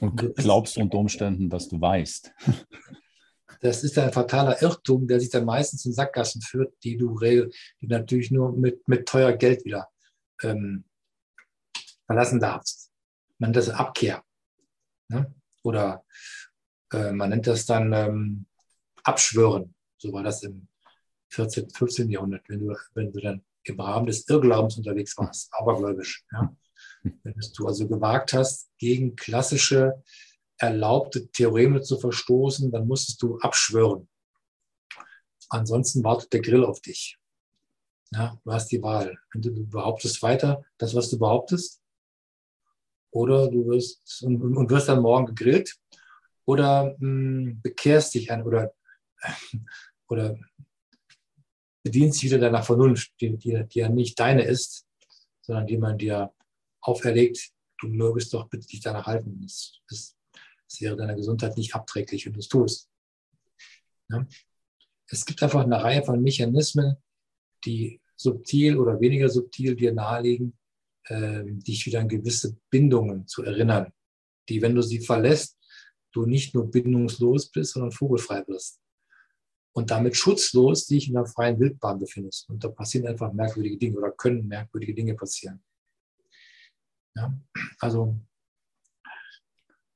Und 0.00 0.36
glaubst 0.36 0.78
unter 0.78 0.98
Umständen, 0.98 1.50
dass 1.50 1.68
du 1.68 1.80
weißt. 1.80 2.32
Das 3.60 3.82
ist 3.82 3.96
ein 3.98 4.12
fataler 4.12 4.60
Irrtum, 4.60 5.06
der 5.06 5.20
sich 5.20 5.30
dann 5.30 5.46
meistens 5.46 5.86
in 5.86 5.94
Sackgassen 5.94 6.42
führt, 6.42 6.74
die 6.82 6.98
du 6.98 7.18
die 7.18 7.50
natürlich 7.80 8.30
nur 8.30 8.52
mit, 8.52 8.86
mit 8.88 9.06
teuer 9.08 9.32
Geld 9.32 9.64
wieder 9.64 9.88
ähm, 10.42 10.84
verlassen 12.04 12.40
darfst. 12.40 12.93
Man 13.38 13.50
nennt 13.50 13.56
das 13.56 13.70
Abkehr. 13.70 14.22
Ne? 15.08 15.34
Oder 15.62 16.04
äh, 16.92 17.12
man 17.12 17.30
nennt 17.30 17.46
das 17.46 17.66
dann 17.66 17.92
ähm, 17.92 18.46
Abschwören. 19.02 19.74
So 19.98 20.12
war 20.12 20.22
das 20.22 20.42
im 20.42 20.68
14., 21.30 21.70
15. 21.70 22.10
Jahrhundert, 22.10 22.48
wenn 22.48 22.60
du, 22.60 22.76
wenn 22.94 23.12
du 23.12 23.20
dann 23.20 23.44
im 23.64 23.80
Rahmen 23.80 24.06
des 24.06 24.28
Irrglaubens 24.28 24.76
unterwegs 24.76 25.16
warst, 25.16 25.52
abergläubisch. 25.52 26.24
Ja? 26.32 26.54
Wenn 27.02 27.34
du 27.56 27.66
also 27.66 27.88
gewagt 27.88 28.32
hast, 28.32 28.70
gegen 28.78 29.16
klassische 29.16 30.02
erlaubte 30.58 31.30
Theoreme 31.30 31.80
zu 31.82 31.98
verstoßen, 31.98 32.70
dann 32.70 32.86
musstest 32.86 33.20
du 33.22 33.38
abschwören. 33.38 34.08
Ansonsten 35.48 36.04
wartet 36.04 36.32
der 36.32 36.40
Grill 36.40 36.64
auf 36.64 36.80
dich. 36.80 37.18
Ja, 38.12 38.38
du 38.44 38.52
hast 38.52 38.68
die 38.70 38.82
Wahl. 38.82 39.18
Entweder 39.32 39.56
du 39.56 39.66
behauptest 39.66 40.22
weiter 40.22 40.64
das, 40.78 40.94
was 40.94 41.10
du 41.10 41.18
behauptest, 41.18 41.82
oder 43.14 43.48
du 43.48 43.66
wirst 43.68 44.22
und, 44.22 44.42
und 44.42 44.70
wirst 44.70 44.88
dann 44.88 45.00
morgen 45.00 45.26
gegrillt, 45.26 45.76
oder 46.46 46.96
mh, 46.98 47.00
hm, 47.00 47.60
bekehrst 47.62 48.14
dich 48.14 48.30
an 48.30 48.42
oder, 48.42 48.74
oder 50.08 50.38
bedienst 51.82 52.20
dich 52.20 52.30
wieder 52.30 52.40
deiner 52.40 52.62
Vernunft, 52.62 53.12
die, 53.20 53.36
die, 53.36 53.64
die 53.66 53.78
ja 53.78 53.88
nicht 53.88 54.18
deine 54.18 54.44
ist, 54.44 54.86
sondern 55.42 55.66
die 55.66 55.78
man 55.78 55.96
dir 55.96 56.32
auferlegt, 56.80 57.52
du 57.78 57.88
mögest 57.88 58.34
doch 58.34 58.48
bitte 58.48 58.66
dich 58.66 58.80
danach 58.80 59.06
halten. 59.06 59.40
Das, 59.42 59.78
das, 59.88 60.16
das 60.68 60.80
wäre 60.80 60.96
deiner 60.96 61.14
Gesundheit 61.14 61.56
nicht 61.56 61.74
abträglich, 61.74 62.26
wenn 62.26 62.32
du 62.32 62.40
es 62.40 62.48
tust. 62.48 62.90
Ja? 64.10 64.26
Es 65.06 65.24
gibt 65.24 65.42
einfach 65.42 65.62
eine 65.62 65.82
Reihe 65.82 66.02
von 66.02 66.20
Mechanismen, 66.20 66.96
die 67.64 68.00
subtil 68.16 68.78
oder 68.78 69.00
weniger 69.00 69.28
subtil 69.28 69.76
dir 69.76 69.92
nahelegen, 69.92 70.58
äh, 71.06 71.42
dich 71.44 71.86
wieder 71.86 72.00
an 72.00 72.08
gewisse 72.08 72.56
Bindungen 72.70 73.26
zu 73.26 73.42
erinnern, 73.42 73.92
die, 74.48 74.62
wenn 74.62 74.74
du 74.74 74.82
sie 74.82 75.00
verlässt, 75.00 75.58
du 76.12 76.26
nicht 76.26 76.54
nur 76.54 76.70
bindungslos 76.70 77.50
bist, 77.50 77.72
sondern 77.72 77.92
vogelfrei 77.92 78.44
wirst. 78.46 78.80
Und 79.72 79.90
damit 79.90 80.16
schutzlos 80.16 80.86
dich 80.86 81.08
in 81.08 81.14
der 81.14 81.26
freien 81.26 81.58
Wildbahn 81.58 81.98
befindest. 81.98 82.48
Und 82.48 82.62
da 82.62 82.68
passieren 82.68 83.08
einfach 83.08 83.32
merkwürdige 83.32 83.76
Dinge 83.76 83.98
oder 83.98 84.12
können 84.12 84.46
merkwürdige 84.46 84.94
Dinge 84.94 85.14
passieren. 85.14 85.62
Ja? 87.16 87.36
Also 87.80 88.16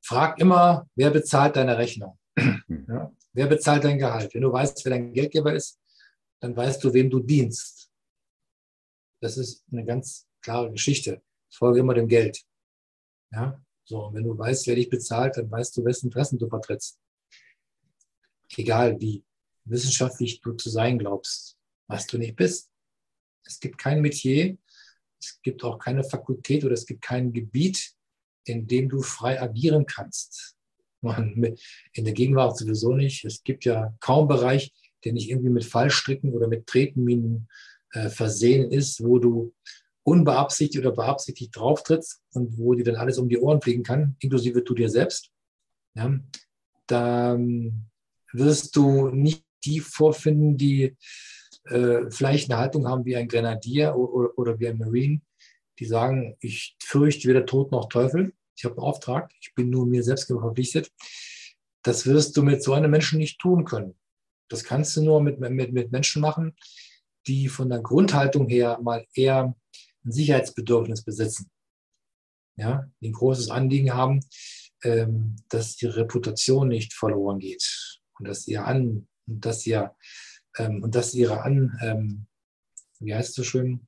frag 0.03 0.41
immer, 0.41 0.89
wer 0.97 1.11
bezahlt 1.11 1.57
deine 1.57 1.79
Rechnung? 1.79 2.19
Hm. 2.37 2.87
Ja? 2.89 3.13
Wer 3.33 3.47
bezahlt 3.47 3.85
dein 3.85 3.99
Gehalt? 3.99 4.35
Wenn 4.35 4.43
du 4.43 4.53
weißt, 4.53 4.85
wer 4.85 4.91
dein 4.91 5.13
Geldgeber 5.13 5.55
ist, 5.55 5.81
dann 6.41 6.57
weißt 6.57 6.83
du, 6.83 6.93
wem 6.93 7.09
du 7.09 7.21
dienst. 7.21 7.91
Das 9.21 9.37
ist 9.37 9.65
eine 9.71 9.85
ganz 9.85 10.28
klare 10.41 10.71
Geschichte. 10.71 11.23
Ich 11.51 11.57
folge 11.57 11.81
immer 11.81 11.95
dem 11.95 12.09
Geld. 12.09 12.43
Ja? 13.33 13.61
So, 13.85 14.07
und 14.07 14.15
wenn 14.15 14.25
du 14.25 14.37
weißt, 14.37 14.67
wer 14.67 14.75
dich 14.75 14.91
bezahlt, 14.91 15.37
dann 15.37 15.51
weißt 15.51 15.77
du, 15.77 15.85
wessen 15.85 16.07
Interessen 16.07 16.39
du 16.39 16.49
vertrittst. 16.49 16.99
Egal 18.57 19.01
wie 19.01 19.25
wissenschaftlich 19.65 20.41
du 20.41 20.53
zu 20.53 20.71
sein 20.71 20.99
glaubst, 20.99 21.57
was 21.87 22.07
du 22.07 22.19
nicht 22.19 22.37
bist. 22.37 22.71
Es 23.45 23.61
gibt 23.61 23.79
kein 23.79 24.01
Metier, 24.01 24.57
es 25.21 25.41
gibt 25.43 25.65
auch 25.65 25.79
keine 25.79 26.05
Fakultät 26.05 26.65
oder 26.65 26.75
es 26.75 26.87
gibt 26.87 27.03
kein 27.03 27.33
Gebiet, 27.33 27.95
in 28.45 28.67
dem 28.67 28.89
du 28.89 29.03
frei 29.03 29.41
agieren 29.41 29.87
kannst. 29.87 30.57
In 31.03 32.05
der 32.05 32.13
Gegenwart 32.13 32.59
sowieso 32.59 32.95
nicht. 32.95 33.25
Es 33.25 33.43
gibt 33.43 33.65
ja 33.65 33.95
kaum 34.01 34.29
Bereich, 34.29 34.73
der 35.05 35.13
nicht 35.13 35.31
irgendwie 35.31 35.51
mit 35.51 35.65
Fallstricken 35.65 36.33
oder 36.33 36.49
mit 36.49 36.67
Tretminen 36.67 37.49
äh, 37.93 38.09
versehen 38.09 38.71
ist, 38.71 39.03
wo 39.03 39.19
du 39.19 39.55
unbeabsichtigt 40.09 40.85
oder 40.85 40.95
beabsichtigt 40.95 41.55
drauftrittst 41.55 42.23
und 42.33 42.59
wo 42.59 42.75
dir 42.75 42.85
dann 42.85 42.97
alles 42.97 43.19
um 43.19 43.29
die 43.29 43.39
Ohren 43.39 43.61
fliegen 43.61 43.83
kann, 43.83 44.17
inklusive 44.21 44.63
du 44.63 44.75
dir 44.75 44.89
selbst. 44.89 45.31
Ja, 45.95 46.19
da 46.87 47.35
ähm, 47.35 47.85
wirst 48.33 48.75
du 48.77 49.09
nicht 49.09 49.45
die 49.65 49.81
vorfinden, 49.81 50.57
die 50.57 50.97
äh, 51.65 52.11
vielleicht 52.11 52.51
eine 52.51 52.61
Haltung 52.61 52.89
haben 52.89 53.05
wie 53.05 53.17
ein 53.17 53.29
Grenadier 53.29 53.95
oder, 53.95 54.39
oder 54.39 54.59
wie 54.59 54.69
ein 54.69 54.79
Marine, 54.79 55.21
die 55.79 55.85
sagen, 55.85 56.37
ich 56.41 56.77
fürchte 56.83 57.29
weder 57.29 57.45
Tod 57.45 57.71
noch 57.71 57.89
Teufel, 57.89 58.33
ich 58.57 58.65
habe 58.65 58.77
einen 58.77 58.85
Auftrag, 58.85 59.31
ich 59.41 59.55
bin 59.55 59.71
nur 59.71 59.87
mir 59.87 60.03
selbst 60.03 60.27
verpflichtet. 60.27 60.91
Das 61.83 62.07
wirst 62.07 62.37
du 62.37 62.43
mit 62.43 62.63
so 62.63 62.73
einem 62.73 62.91
Menschen 62.91 63.19
nicht 63.19 63.39
tun 63.39 63.65
können. 63.65 63.95
Das 64.49 64.65
kannst 64.65 64.97
du 64.97 65.03
nur 65.03 65.23
mit, 65.23 65.39
mit, 65.39 65.73
mit 65.73 65.93
Menschen 65.93 66.23
machen, 66.23 66.57
die 67.27 67.49
von 67.49 67.69
der 67.69 67.81
Grundhaltung 67.81 68.49
her 68.49 68.79
mal 68.83 69.07
eher 69.15 69.55
ein 70.09 70.13
Sicherheitsbedürfnis 70.13 71.03
besitzen. 71.03 71.51
Ja, 72.57 72.91
die 73.01 73.11
ein 73.11 73.13
großes 73.13 73.51
Anliegen 73.51 73.95
haben, 73.95 74.21
ähm, 74.83 75.37
dass 75.49 75.81
ihre 75.81 75.97
Reputation 75.97 76.69
nicht 76.69 76.93
verloren 76.93 77.39
geht 77.39 78.01
und 78.19 78.27
dass 78.27 78.49
ihr 78.49 78.65
an, 78.65 79.07
dass 79.27 79.65
ihr 79.65 79.95
ähm, 80.57 80.83
und 80.83 80.95
dass 80.95 81.15
ihre 81.15 81.43
An, 81.43 81.79
ähm, 81.81 82.27
wie 82.99 83.15
heißt 83.15 83.31
es 83.31 83.35
so 83.37 83.45
schön? 83.45 83.87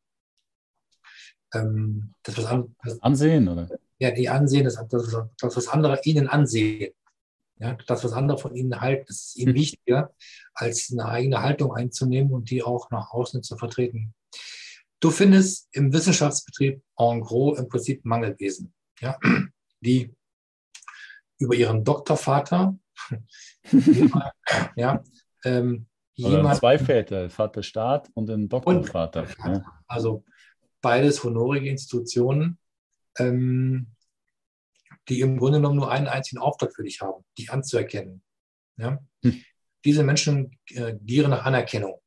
Ähm, 1.52 2.14
das, 2.22 2.38
was 2.38 2.44
an, 2.46 2.76
das 2.84 3.02
Ansehen, 3.02 3.48
oder? 3.48 3.68
Ja, 3.98 4.12
die 4.12 4.28
Ansehen, 4.28 4.64
das, 4.64 4.76
das, 4.88 5.16
das, 5.38 5.56
was 5.56 5.68
andere 5.68 6.00
ihnen 6.04 6.28
ansehen. 6.28 6.92
Ja, 7.58 7.76
das, 7.86 8.04
was 8.04 8.12
andere 8.12 8.38
von 8.38 8.54
ihnen 8.54 8.80
halten, 8.80 9.06
ist 9.08 9.36
ihnen 9.36 9.54
hm. 9.54 9.60
wichtiger, 9.60 10.14
als 10.54 10.90
eine 10.92 11.06
eigene 11.06 11.42
Haltung 11.42 11.74
einzunehmen 11.74 12.32
und 12.32 12.50
die 12.50 12.62
auch 12.62 12.90
nach 12.90 13.10
außen 13.10 13.42
zu 13.42 13.56
vertreten. 13.58 14.14
Du 15.00 15.10
findest 15.10 15.68
im 15.72 15.92
Wissenschaftsbetrieb 15.92 16.82
en 16.98 17.20
gros 17.20 17.58
im 17.58 17.68
Prinzip 17.68 18.04
Mangelwesen, 18.04 18.72
ja, 19.00 19.18
die 19.80 20.14
über 21.38 21.54
ihren 21.54 21.84
Doktorvater, 21.84 22.78
ja, 24.76 25.02
ähm, 25.44 25.86
jemand, 26.12 26.58
zwei 26.58 26.78
Väter, 26.78 27.30
Vater 27.30 27.62
Staat 27.62 28.10
und 28.14 28.28
ein 28.30 28.48
Doktorvater. 28.48 29.22
Und, 29.22 29.54
ja. 29.54 29.64
Also 29.86 30.24
beides 30.82 31.24
honorige 31.24 31.70
Institutionen, 31.70 32.58
ähm, 33.18 33.88
die 35.08 35.20
im 35.20 35.38
Grunde 35.38 35.58
genommen 35.58 35.76
nur 35.76 35.90
einen 35.90 36.08
einzigen 36.08 36.40
Auftrag 36.40 36.74
für 36.74 36.84
dich 36.84 37.00
haben, 37.00 37.24
dich 37.38 37.50
anzuerkennen. 37.50 38.22
Ja? 38.76 38.98
Hm. 39.22 39.42
Diese 39.84 40.04
Menschen 40.04 40.58
äh, 40.68 40.94
gieren 41.00 41.30
nach 41.30 41.44
Anerkennung. 41.44 42.00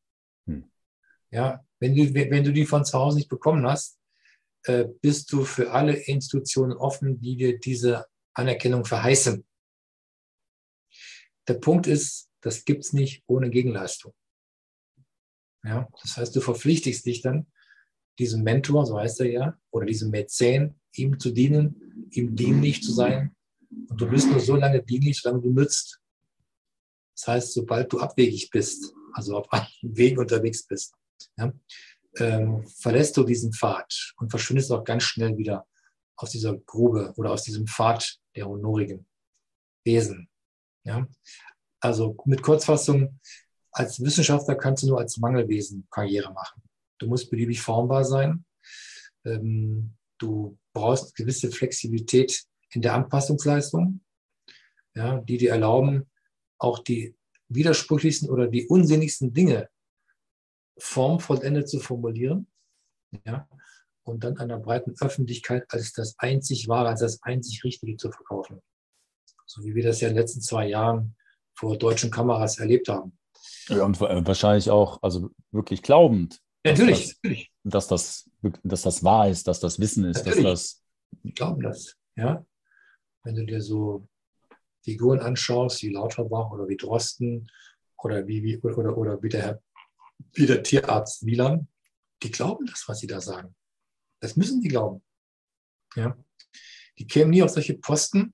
Hm. 0.45 0.69
Ja, 1.31 1.65
wenn 1.83 1.95
du, 1.95 2.13
wenn 2.13 2.43
du 2.45 2.53
die 2.53 2.65
von 2.65 2.85
zu 2.85 2.97
Hause 2.97 3.17
nicht 3.17 3.27
bekommen 3.27 3.67
hast, 3.67 3.99
äh, 4.63 4.85
bist 5.01 5.33
du 5.33 5.43
für 5.43 5.71
alle 5.71 5.93
Institutionen 5.93 6.71
offen, 6.71 7.19
die 7.19 7.35
dir 7.35 7.59
diese 7.59 8.05
Anerkennung 8.33 8.85
verheißen. 8.85 9.45
Der 11.45 11.55
Punkt 11.55 11.85
ist, 11.87 12.29
das 12.39 12.63
gibt 12.63 12.85
es 12.85 12.93
nicht 12.93 13.23
ohne 13.27 13.49
Gegenleistung. 13.49 14.13
Ja, 15.65 15.89
das 16.01 16.15
heißt, 16.15 16.33
du 16.33 16.39
verpflichtigst 16.39 17.05
dich 17.05 17.21
dann, 17.21 17.47
diesem 18.17 18.43
Mentor, 18.43 18.85
so 18.85 18.97
heißt 18.97 19.19
er 19.19 19.29
ja, 19.29 19.59
oder 19.69 19.85
diesem 19.85 20.09
Mäzen, 20.09 20.79
ihm 20.93 21.19
zu 21.19 21.31
dienen, 21.31 22.07
ihm 22.11 22.33
dienlich 22.33 22.81
zu 22.81 22.93
sein. 22.93 23.35
Und 23.89 23.99
du 23.99 24.07
bist 24.07 24.29
nur 24.29 24.39
so 24.39 24.55
lange 24.55 24.81
dienlich, 24.81 25.19
solange 25.19 25.41
du 25.41 25.49
nützt. 25.49 25.99
Das 27.15 27.27
heißt, 27.27 27.53
sobald 27.53 27.91
du 27.91 27.99
abwegig 27.99 28.49
bist, 28.51 28.93
also 29.11 29.35
auf 29.37 29.51
einem 29.51 29.67
Weg 29.81 30.17
unterwegs 30.17 30.65
bist, 30.65 30.93
ja, 31.37 31.53
ähm, 32.17 32.65
verlässt 32.67 33.17
du 33.17 33.23
diesen 33.23 33.53
Pfad 33.53 34.13
und 34.17 34.29
verschwindest 34.29 34.71
auch 34.71 34.83
ganz 34.83 35.03
schnell 35.03 35.37
wieder 35.37 35.67
aus 36.15 36.31
dieser 36.31 36.57
Grube 36.57 37.13
oder 37.17 37.31
aus 37.31 37.43
diesem 37.43 37.67
Pfad 37.67 38.19
der 38.35 38.47
honorigen 38.47 39.05
Wesen. 39.83 40.29
Ja? 40.83 41.07
Also 41.79 42.15
mit 42.25 42.41
Kurzfassung, 42.41 43.19
als 43.71 43.99
Wissenschaftler 44.01 44.55
kannst 44.55 44.83
du 44.83 44.87
nur 44.87 44.99
als 44.99 45.17
Mangelwesen 45.17 45.87
Karriere 45.89 46.31
machen. 46.31 46.61
Du 46.99 47.07
musst 47.07 47.29
beliebig 47.29 47.59
formbar 47.59 48.05
sein. 48.05 48.45
Ähm, 49.25 49.95
du 50.19 50.57
brauchst 50.73 51.15
gewisse 51.15 51.51
Flexibilität 51.51 52.45
in 52.71 52.81
der 52.81 52.93
Anpassungsleistung, 52.93 54.01
ja, 54.95 55.19
die 55.19 55.37
dir 55.37 55.51
erlauben, 55.51 56.09
auch 56.59 56.79
die 56.79 57.15
widersprüchlichsten 57.49 58.29
oder 58.29 58.47
die 58.47 58.67
unsinnigsten 58.67 59.33
Dinge 59.33 59.69
formvollendet 60.77 61.69
zu 61.69 61.79
formulieren. 61.79 62.47
Ja, 63.25 63.47
und 64.03 64.23
dann 64.23 64.37
einer 64.37 64.59
breiten 64.59 64.95
Öffentlichkeit 64.99 65.65
als 65.69 65.93
das 65.93 66.15
einzig 66.17 66.67
Wahre, 66.67 66.89
als 66.89 67.01
das 67.01 67.21
einzig 67.23 67.63
Richtige 67.63 67.95
zu 67.97 68.11
verkaufen. 68.11 68.61
So 69.45 69.63
wie 69.63 69.75
wir 69.75 69.83
das 69.83 70.01
ja 70.01 70.07
in 70.07 70.13
den 70.15 70.21
letzten 70.21 70.41
zwei 70.41 70.67
Jahren 70.67 71.15
vor 71.53 71.77
deutschen 71.77 72.11
Kameras 72.11 72.59
erlebt 72.59 72.89
haben. 72.89 73.17
Ja, 73.67 73.83
und 73.83 73.99
wahrscheinlich 73.99 74.69
auch, 74.69 75.01
also 75.01 75.29
wirklich 75.51 75.81
glaubend. 75.81 76.41
natürlich, 76.63 76.99
dass 76.99 77.07
das, 77.07 77.15
natürlich. 77.23 77.51
Dass 77.63 77.87
das, 77.87 78.29
dass 78.63 78.81
das 78.81 79.03
wahr 79.03 79.29
ist, 79.29 79.47
dass 79.47 79.59
das 79.59 79.79
Wissen 79.79 80.05
ist, 80.05 80.25
natürlich. 80.25 80.43
dass 80.43 80.61
das. 80.73 80.83
Die 81.23 81.33
glauben 81.33 81.61
das, 81.61 81.95
ja. 82.15 82.45
Wenn 83.23 83.35
du 83.35 83.45
dir 83.45 83.61
so 83.61 84.07
Figuren 84.83 85.19
anschaust, 85.19 85.81
wie 85.83 85.89
Lauterbach 85.89 86.51
oder 86.51 86.67
wie 86.67 86.75
Drosten 86.75 87.49
oder 87.97 88.27
wie, 88.27 88.43
wie 88.43 88.57
oder, 88.59 88.97
oder 88.97 89.21
wie, 89.21 89.29
der, 89.29 89.61
wie 90.33 90.45
der 90.45 90.63
Tierarzt 90.63 91.25
Wieland, 91.25 91.67
die 92.21 92.31
glauben 92.31 92.65
das, 92.65 92.87
was 92.87 92.99
sie 92.99 93.07
da 93.07 93.21
sagen. 93.21 93.55
Das 94.19 94.35
müssen 94.35 94.61
die 94.61 94.69
glauben. 94.69 95.03
Ja. 95.95 96.17
Die 96.97 97.07
kämen 97.07 97.31
nie 97.31 97.43
auf 97.43 97.49
solche 97.49 97.75
Posten, 97.75 98.33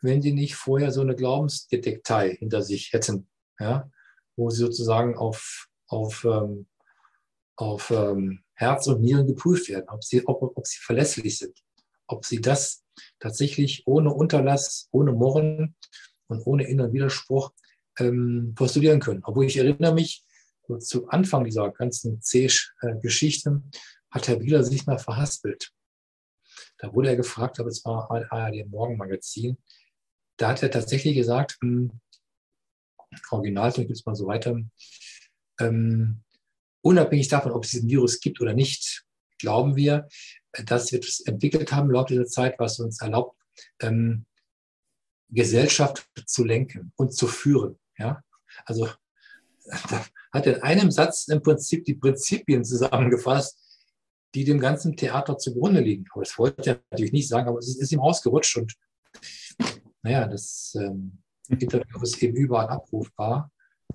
wenn 0.00 0.22
sie 0.22 0.32
nicht 0.32 0.54
vorher 0.54 0.92
so 0.92 1.00
eine 1.00 1.16
Glaubensdetektei 1.16 2.36
hinter 2.36 2.62
sich 2.62 2.92
hätten, 2.92 3.28
ja, 3.58 3.90
wo 4.36 4.50
sie 4.50 4.58
sozusagen 4.58 5.16
auf, 5.16 5.68
auf, 5.88 6.24
ähm, 6.24 6.66
auf 7.56 7.90
ähm, 7.90 8.44
Herz 8.54 8.86
und 8.86 9.00
Nieren 9.00 9.26
geprüft 9.26 9.68
werden, 9.68 9.88
ob 9.88 10.04
sie, 10.04 10.26
ob, 10.26 10.56
ob 10.56 10.66
sie 10.66 10.78
verlässlich 10.78 11.38
sind, 11.38 11.58
ob 12.06 12.24
sie 12.24 12.40
das 12.40 12.84
tatsächlich 13.18 13.86
ohne 13.86 14.12
Unterlass, 14.12 14.88
ohne 14.92 15.12
Murren 15.12 15.76
und 16.28 16.46
ohne 16.46 16.66
inneren 16.68 16.92
Widerspruch 16.92 17.52
ähm, 17.98 18.52
postulieren 18.54 19.00
können. 19.00 19.22
Obwohl 19.24 19.46
ich 19.46 19.56
erinnere 19.56 19.94
mich, 19.94 20.24
so 20.68 20.76
zu 20.76 21.08
Anfang 21.08 21.44
dieser 21.44 21.70
ganzen 21.70 22.20
C-Geschichte 22.20 23.62
hat 24.10 24.28
Herr 24.28 24.40
Wieler 24.40 24.62
sich 24.62 24.86
mal 24.86 24.98
verhaspelt. 24.98 25.72
Da 26.78 26.92
wurde 26.94 27.08
er 27.08 27.16
gefragt, 27.16 27.58
aber 27.58 27.68
es 27.68 27.84
war 27.84 28.10
ARD 28.10 28.68
Morgenmagazin. 28.68 29.58
Da 30.36 30.50
hat 30.50 30.62
er 30.62 30.70
tatsächlich 30.70 31.16
gesagt, 31.16 31.58
ähm, 31.62 32.00
Original, 33.30 33.72
ich 33.76 33.90
es 33.90 34.04
mal 34.04 34.14
so 34.14 34.26
weiter, 34.26 34.56
ähm, 35.58 36.22
unabhängig 36.82 37.28
davon, 37.28 37.52
ob 37.52 37.64
es 37.64 37.70
diesen 37.70 37.88
Virus 37.88 38.20
gibt 38.20 38.40
oder 38.40 38.52
nicht, 38.52 39.04
glauben 39.38 39.76
wir, 39.76 40.06
dass 40.64 40.92
wir 40.92 41.00
das 41.00 41.20
entwickelt 41.20 41.72
haben 41.72 41.90
Laufe 41.90 42.12
dieser 42.12 42.26
Zeit, 42.26 42.58
was 42.58 42.78
uns 42.78 43.00
erlaubt, 43.00 43.36
ähm, 43.80 44.26
Gesellschaft 45.30 46.08
zu 46.26 46.44
lenken 46.44 46.92
und 46.96 47.14
zu 47.14 47.26
führen. 47.26 47.78
Ja? 47.98 48.22
Also 48.64 48.88
hat 50.32 50.46
in 50.46 50.62
einem 50.62 50.90
Satz 50.90 51.28
im 51.28 51.42
Prinzip 51.42 51.84
die 51.84 51.94
Prinzipien 51.94 52.64
zusammengefasst, 52.64 53.58
die 54.34 54.44
dem 54.44 54.60
ganzen 54.60 54.96
Theater 54.96 55.38
zugrunde 55.38 55.80
liegen. 55.80 56.04
Aber 56.12 56.22
das 56.22 56.38
wollte 56.38 56.70
er 56.70 56.80
natürlich 56.90 57.12
nicht 57.12 57.28
sagen, 57.28 57.48
aber 57.48 57.58
es 57.58 57.68
ist, 57.68 57.80
ist 57.80 57.92
ihm 57.92 58.00
ausgerutscht 58.00 58.56
und 58.56 58.74
naja, 60.02 60.26
das 60.26 60.76
ähm, 60.78 61.18
Interview 61.48 62.00
ist 62.02 62.22
eben 62.22 62.36
überall 62.36 62.68
abrufbar. 62.68 63.50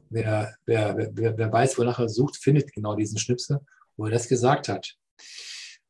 Wer, 0.10 0.56
wer, 0.66 0.98
wer, 1.14 1.38
wer 1.38 1.52
weiß, 1.52 1.78
wonach 1.78 2.00
er 2.00 2.10
sucht, 2.10 2.38
findet 2.38 2.72
genau 2.74 2.96
diesen 2.96 3.18
Schnipsel, 3.18 3.60
wo 3.96 4.06
er 4.06 4.12
das 4.12 4.28
gesagt 4.28 4.68
hat. 4.68 4.96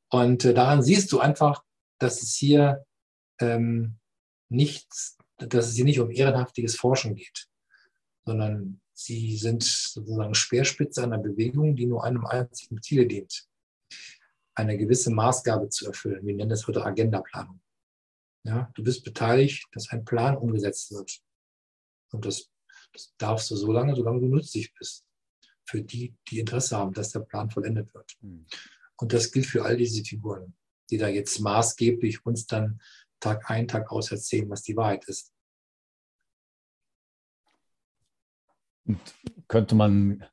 Und 0.09 0.45
äh, 0.45 0.53
daran 0.53 0.83
siehst 0.83 1.11
du 1.11 1.19
einfach, 1.19 1.63
dass 1.99 2.21
es 2.21 2.35
hier 2.35 2.85
ähm, 3.39 3.97
nichts, 4.49 5.17
dass 5.37 5.67
es 5.67 5.75
hier 5.75 5.85
nicht 5.85 5.99
um 5.99 6.11
ehrenhaftiges 6.11 6.75
Forschen 6.75 7.15
geht, 7.15 7.47
sondern 8.25 8.81
sie 8.93 9.37
sind 9.37 9.63
sozusagen 9.63 10.35
Speerspitze 10.35 11.03
einer 11.03 11.17
Bewegung, 11.17 11.75
die 11.75 11.85
nur 11.85 12.03
einem 12.03 12.25
einzigen 12.25 12.81
Ziel 12.81 13.07
dient 13.07 13.47
eine 14.55 14.77
gewisse 14.77 15.11
Maßgabe 15.11 15.69
zu 15.69 15.87
erfüllen. 15.87 16.25
Wir 16.25 16.35
nennen 16.35 16.49
das 16.49 16.67
heute 16.67 16.85
Agendaplanung. 16.85 17.59
Ja, 18.43 18.69
du 18.75 18.83
bist 18.83 19.03
beteiligt, 19.03 19.65
dass 19.71 19.89
ein 19.89 20.05
Plan 20.05 20.37
umgesetzt 20.37 20.91
wird. 20.91 21.21
Und 22.11 22.25
das, 22.25 22.49
das 22.91 23.13
darfst 23.17 23.49
du 23.49 23.55
so 23.55 23.71
lange, 23.71 23.95
solange 23.95 24.19
du 24.19 24.27
nützlich 24.27 24.73
bist. 24.73 25.05
Für 25.65 25.81
die, 25.81 26.13
die 26.29 26.39
Interesse 26.39 26.77
haben, 26.77 26.93
dass 26.93 27.11
der 27.11 27.21
Plan 27.21 27.49
vollendet 27.49 27.93
wird. 27.93 28.17
Mhm. 28.19 28.45
Und 28.97 29.13
das 29.13 29.31
gilt 29.31 29.45
für 29.45 29.63
all 29.63 29.77
diese 29.77 30.03
Figuren, 30.03 30.53
die 30.89 30.97
da 30.97 31.07
jetzt 31.07 31.39
maßgeblich 31.39 32.25
uns 32.25 32.45
dann 32.45 32.81
Tag 33.21 33.49
ein, 33.49 33.67
Tag 33.67 33.89
aus 33.91 34.11
erzählen, 34.11 34.49
was 34.49 34.61
die 34.63 34.75
Wahrheit 34.75 35.05
ist. 35.05 35.31
Und 38.85 38.99
könnte 39.47 39.75
man, 39.75 40.23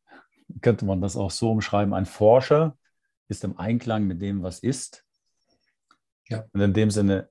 könnte 0.61 0.85
man 0.85 1.01
das 1.01 1.17
auch 1.17 1.31
so 1.31 1.51
umschreiben, 1.51 1.95
ein 1.95 2.07
Forscher 2.07 2.77
ist 3.29 3.45
im 3.45 3.59
Einklang 3.59 4.07
mit 4.07 4.21
dem, 4.21 4.43
was 4.43 4.61
ist. 4.61 5.05
Ja. 6.29 6.45
Und 6.53 6.61
in 6.61 6.75
dem 6.75 6.91
Sinne 6.91 7.31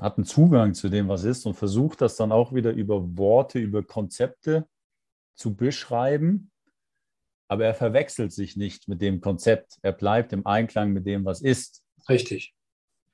hat 0.00 0.16
einen 0.16 0.24
Zugang 0.24 0.74
zu 0.74 0.88
dem, 0.88 1.08
was 1.08 1.24
ist 1.24 1.46
und 1.46 1.54
versucht 1.54 2.00
das 2.00 2.16
dann 2.16 2.32
auch 2.32 2.52
wieder 2.52 2.72
über 2.72 3.16
Worte, 3.16 3.58
über 3.58 3.82
Konzepte 3.82 4.66
zu 5.34 5.54
beschreiben. 5.54 6.50
Aber 7.48 7.66
er 7.66 7.74
verwechselt 7.74 8.32
sich 8.32 8.56
nicht 8.56 8.88
mit 8.88 9.02
dem 9.02 9.20
Konzept. 9.20 9.78
Er 9.82 9.92
bleibt 9.92 10.32
im 10.32 10.46
Einklang 10.46 10.92
mit 10.92 11.06
dem, 11.06 11.24
was 11.24 11.42
ist. 11.42 11.82
Richtig. 12.08 12.54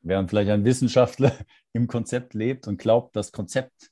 Während 0.00 0.30
vielleicht 0.30 0.50
ein 0.50 0.64
Wissenschaftler 0.64 1.36
im 1.72 1.88
Konzept 1.88 2.34
lebt 2.34 2.68
und 2.68 2.78
glaubt, 2.78 3.16
das 3.16 3.32
Konzept 3.32 3.90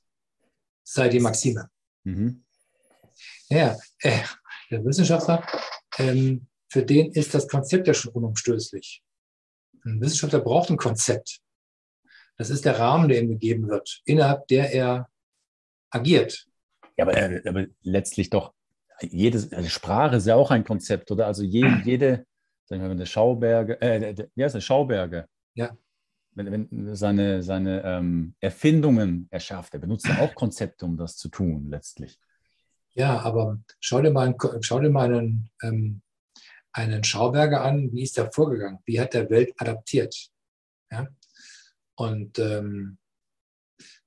sei 0.83 1.09
die 1.09 1.19
Maxime. 1.19 1.69
Mhm. 2.03 2.45
Ja, 3.49 3.77
äh, 3.99 4.19
der 4.69 4.83
Wissenschaftler 4.83 5.45
ähm, 5.97 6.47
für 6.69 6.83
den 6.83 7.11
ist 7.11 7.33
das 7.33 7.47
Konzept 7.47 7.87
ja 7.87 7.93
schon 7.93 8.13
unumstößlich. 8.13 9.01
Ein 9.85 10.01
Wissenschaftler 10.01 10.41
braucht 10.41 10.69
ein 10.69 10.77
Konzept. 10.77 11.39
Das 12.37 12.49
ist 12.49 12.65
der 12.65 12.77
Rahmen, 12.77 13.09
der 13.09 13.21
ihm 13.21 13.29
gegeben 13.29 13.67
wird, 13.67 14.01
innerhalb 14.05 14.47
der 14.47 14.71
er 14.73 15.09
agiert. 15.89 16.47
Ja, 16.97 17.05
aber, 17.05 17.17
äh, 17.17 17.41
aber 17.47 17.65
letztlich 17.81 18.29
doch, 18.29 18.53
jede 19.01 19.37
also 19.55 19.69
Sprache 19.69 20.17
ist 20.17 20.27
ja 20.27 20.35
auch 20.35 20.51
ein 20.51 20.63
Konzept, 20.63 21.11
oder? 21.11 21.27
Also 21.27 21.43
je, 21.43 21.67
jede, 21.83 22.25
sagen 22.65 22.81
wir 22.81 22.89
mal, 22.89 22.91
eine 22.91 23.05
Schauberge, 23.05 23.79
äh, 23.81 24.27
ja, 24.35 24.45
ist 24.45 24.55
eine 24.55 24.61
Schauberge. 24.61 25.27
Ja. 25.53 25.75
Wenn, 26.31 26.51
wenn 26.51 26.95
seine, 26.95 27.41
seine 27.41 27.83
ähm, 27.83 28.35
Erfindungen 28.39 29.27
erschafft, 29.31 29.73
er 29.73 29.79
benutzt 29.79 30.07
ja 30.07 30.19
auch 30.19 30.35
Konzepte, 30.35 30.85
um 30.85 30.97
das 30.97 31.17
zu 31.17 31.29
tun, 31.29 31.69
letztlich. 31.69 32.19
Ja, 32.97 33.19
aber 33.19 33.59
schau 33.79 34.01
dir 34.01 34.11
mal, 34.11 34.35
schau 34.61 34.79
dir 34.79 34.89
mal 34.89 35.13
einen 35.13 35.51
ähm, 35.61 36.01
einen 36.77 37.03
Schauberger 37.03 37.61
an, 37.61 37.91
wie 37.91 38.03
ist 38.03 38.17
er 38.17 38.31
vorgegangen, 38.31 38.79
wie 38.85 38.99
hat 38.99 39.15
er 39.15 39.29
Welt 39.31 39.53
adaptiert. 39.57 40.31
Ja? 40.91 41.07
Und 41.95 42.37
ähm, 42.37 42.99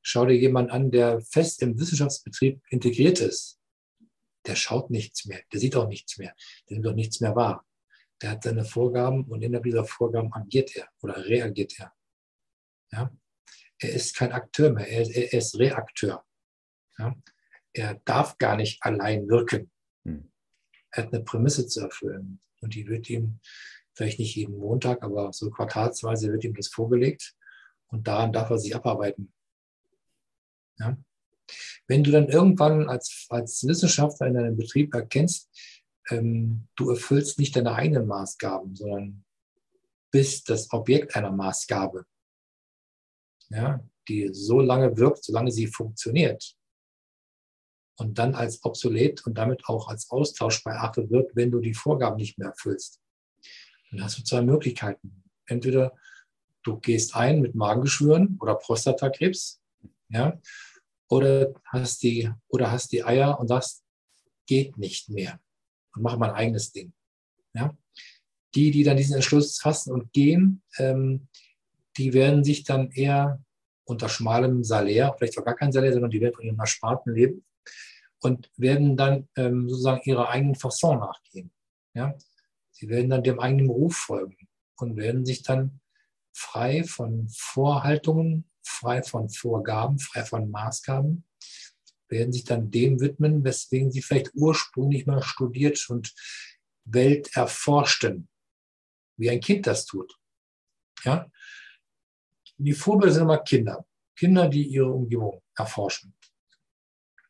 schau 0.03 0.25
dir 0.25 0.37
jemanden 0.37 0.71
an, 0.71 0.91
der 0.93 1.21
fest 1.21 1.63
im 1.63 1.79
Wissenschaftsbetrieb 1.79 2.63
integriert 2.71 3.21
ist. 3.21 3.59
Der 4.47 4.55
schaut 4.55 4.91
nichts 4.91 5.27
mehr, 5.27 5.41
der 5.53 5.61
sieht 5.61 5.75
auch 5.77 5.89
nichts 5.89 6.17
mehr, 6.17 6.35
der 6.69 6.77
nimmt 6.77 6.87
auch 6.87 6.95
nichts 6.95 7.21
mehr 7.21 7.35
wahr. 7.35 7.67
Der 8.23 8.31
hat 8.31 8.45
seine 8.45 8.65
Vorgaben 8.65 9.25
und 9.25 9.43
innerhalb 9.43 9.65
dieser 9.65 9.85
Vorgaben 9.85 10.33
agiert 10.33 10.77
er 10.77 10.89
oder 11.03 11.17
reagiert 11.27 11.79
er. 11.81 11.93
Ja? 12.93 13.13
Er 13.79 13.93
ist 13.93 14.15
kein 14.15 14.33
Akteur 14.33 14.73
mehr, 14.73 14.87
er, 14.87 15.09
er 15.11 15.33
ist 15.33 15.59
Reakteur. 15.59 16.25
Ja? 16.99 17.17
Er 17.73 18.01
darf 18.05 18.39
gar 18.39 18.57
nicht 18.57 18.83
allein 18.83 19.29
wirken. 19.29 19.71
Hm. 20.05 20.31
Er 20.91 21.05
hat 21.05 21.13
eine 21.13 21.23
Prämisse 21.23 21.67
zu 21.67 21.81
erfüllen. 21.81 22.41
Und 22.61 22.75
die 22.75 22.87
wird 22.89 23.09
ihm 23.09 23.41
vielleicht 23.95 24.19
nicht 24.19 24.35
jeden 24.37 24.59
Montag, 24.59 25.03
aber 25.03 25.33
so 25.33 25.51
quartalsweise 25.51 26.33
wird 26.33 26.45
ihm 26.45 26.55
das 26.55 26.69
vorgelegt. 26.69 27.35
Und 27.89 28.07
daran 28.07 28.33
darf 28.33 28.51
er 28.51 28.59
sich 28.59 28.75
abarbeiten. 28.75 29.33
Ja? 30.79 30.97
Wenn 31.87 32.05
du 32.05 32.11
dann 32.11 32.29
irgendwann 32.29 32.89
als, 32.89 33.27
als 33.31 33.67
Wissenschaftler 33.67 34.29
in 34.29 34.35
deinem 34.35 34.57
Betrieb 34.57 34.95
erkennst, 34.95 35.51
ähm, 36.11 36.69
du 36.77 36.91
erfüllst 36.91 37.39
nicht 37.39 37.57
deine 37.57 37.75
eigenen 37.75 38.07
Maßgaben, 38.07 38.77
sondern 38.77 39.25
bist 40.11 40.49
das 40.49 40.73
Objekt 40.73 41.15
einer 41.17 41.31
Maßgabe, 41.31 42.05
ja, 43.51 43.85
die 44.09 44.31
so 44.33 44.61
lange 44.61 44.97
wirkt, 44.97 45.25
solange 45.25 45.53
sie 45.53 45.67
funktioniert, 45.67 46.57
und 48.01 48.19
dann 48.19 48.35
als 48.35 48.65
obsolet 48.65 49.27
und 49.27 49.37
damit 49.37 49.67
auch 49.67 49.89
als 49.89 50.11
austauschbar 50.11 50.75
erachtet 50.75 51.11
wird, 51.11 51.37
wenn 51.37 51.51
du 51.51 51.61
die 51.61 51.75
Vorgaben 51.75 52.17
nicht 52.17 52.39
mehr 52.39 52.49
erfüllst. 52.49 52.99
Dann 53.91 54.03
hast 54.03 54.19
du 54.19 54.25
zwei 54.25 54.41
Möglichkeiten. 54.41 55.23
Entweder 55.45 55.95
du 56.63 56.79
gehst 56.79 57.15
ein 57.15 57.43
mit 57.43 57.55
Magengeschwüren 57.55 58.39
oder 58.41 58.55
Prostatakrebs, 58.55 59.61
ja, 60.09 60.41
oder 61.09 61.53
hast 61.67 62.03
die, 62.03 62.31
oder 62.49 62.71
hast 62.71 62.91
die 62.93 63.05
Eier 63.05 63.39
und 63.39 63.49
sagst, 63.49 63.85
geht 64.47 64.79
nicht 64.79 65.11
mehr 65.11 65.39
und 65.95 66.03
mach 66.03 66.17
mein 66.17 66.31
eigenes 66.31 66.73
Ding. 66.73 66.95
Ja. 67.53 67.77
Die, 68.55 68.71
die 68.71 68.83
dann 68.83 68.97
diesen 68.97 69.17
Entschluss 69.17 69.59
fassen 69.59 69.93
und 69.93 70.13
gehen, 70.13 70.63
ähm, 70.79 71.29
die 71.99 72.15
werden 72.15 72.45
sich 72.45 72.65
dann 72.65 72.91
eher 72.93 73.45
unter 73.85 74.09
schmalem 74.09 74.65
Salär, 74.65 75.15
vielleicht 75.19 75.39
auch 75.39 75.45
gar 75.45 75.57
kein 75.57 75.73
Salär, 75.73 75.93
sondern 75.93 76.11
die 76.11 76.21
werden 76.21 76.35
von 76.35 76.45
ihrem 76.45 76.59
ersparten 76.59 77.15
Leben 77.15 77.45
und 78.21 78.51
werden 78.57 78.97
dann 78.97 79.29
ähm, 79.37 79.69
sozusagen 79.69 80.03
ihrer 80.05 80.29
eigenen 80.29 80.55
Fasson 80.55 80.99
nachgehen. 80.99 81.53
Ja? 81.95 82.15
Sie 82.71 82.89
werden 82.89 83.11
dann 83.11 83.23
dem 83.23 83.41
eigenen 83.41 83.71
Ruf 83.71 83.97
folgen 83.97 84.37
und 84.77 84.97
werden 84.97 85.25
sich 85.25 85.43
dann 85.43 85.81
frei 86.33 86.85
von 86.85 87.29
Vorhaltungen, 87.31 88.51
frei 88.63 89.03
von 89.03 89.29
Vorgaben, 89.31 89.99
frei 89.99 90.25
von 90.25 90.51
Maßgaben, 90.51 91.25
werden 92.09 92.33
sich 92.33 92.45
dann 92.45 92.71
dem 92.71 93.01
widmen, 93.01 93.45
weswegen 93.45 93.91
sie 93.91 94.03
vielleicht 94.03 94.31
ursprünglich 94.35 95.07
mal 95.07 95.23
studiert 95.23 95.89
und 95.91 96.13
Welt 96.85 97.37
erforschten, 97.37 98.29
wie 99.17 99.31
ein 99.31 99.41
Kind 99.41 99.67
das 99.67 99.87
tut. 99.87 100.19
Ja? 101.05 101.31
Die 102.57 102.73
Vorbilder 102.73 103.13
sind 103.13 103.23
immer 103.23 103.39
Kinder. 103.39 103.87
Kinder, 104.17 104.49
die 104.49 104.65
ihre 104.65 104.93
Umgebung 104.93 105.43
erforschen. 105.57 106.15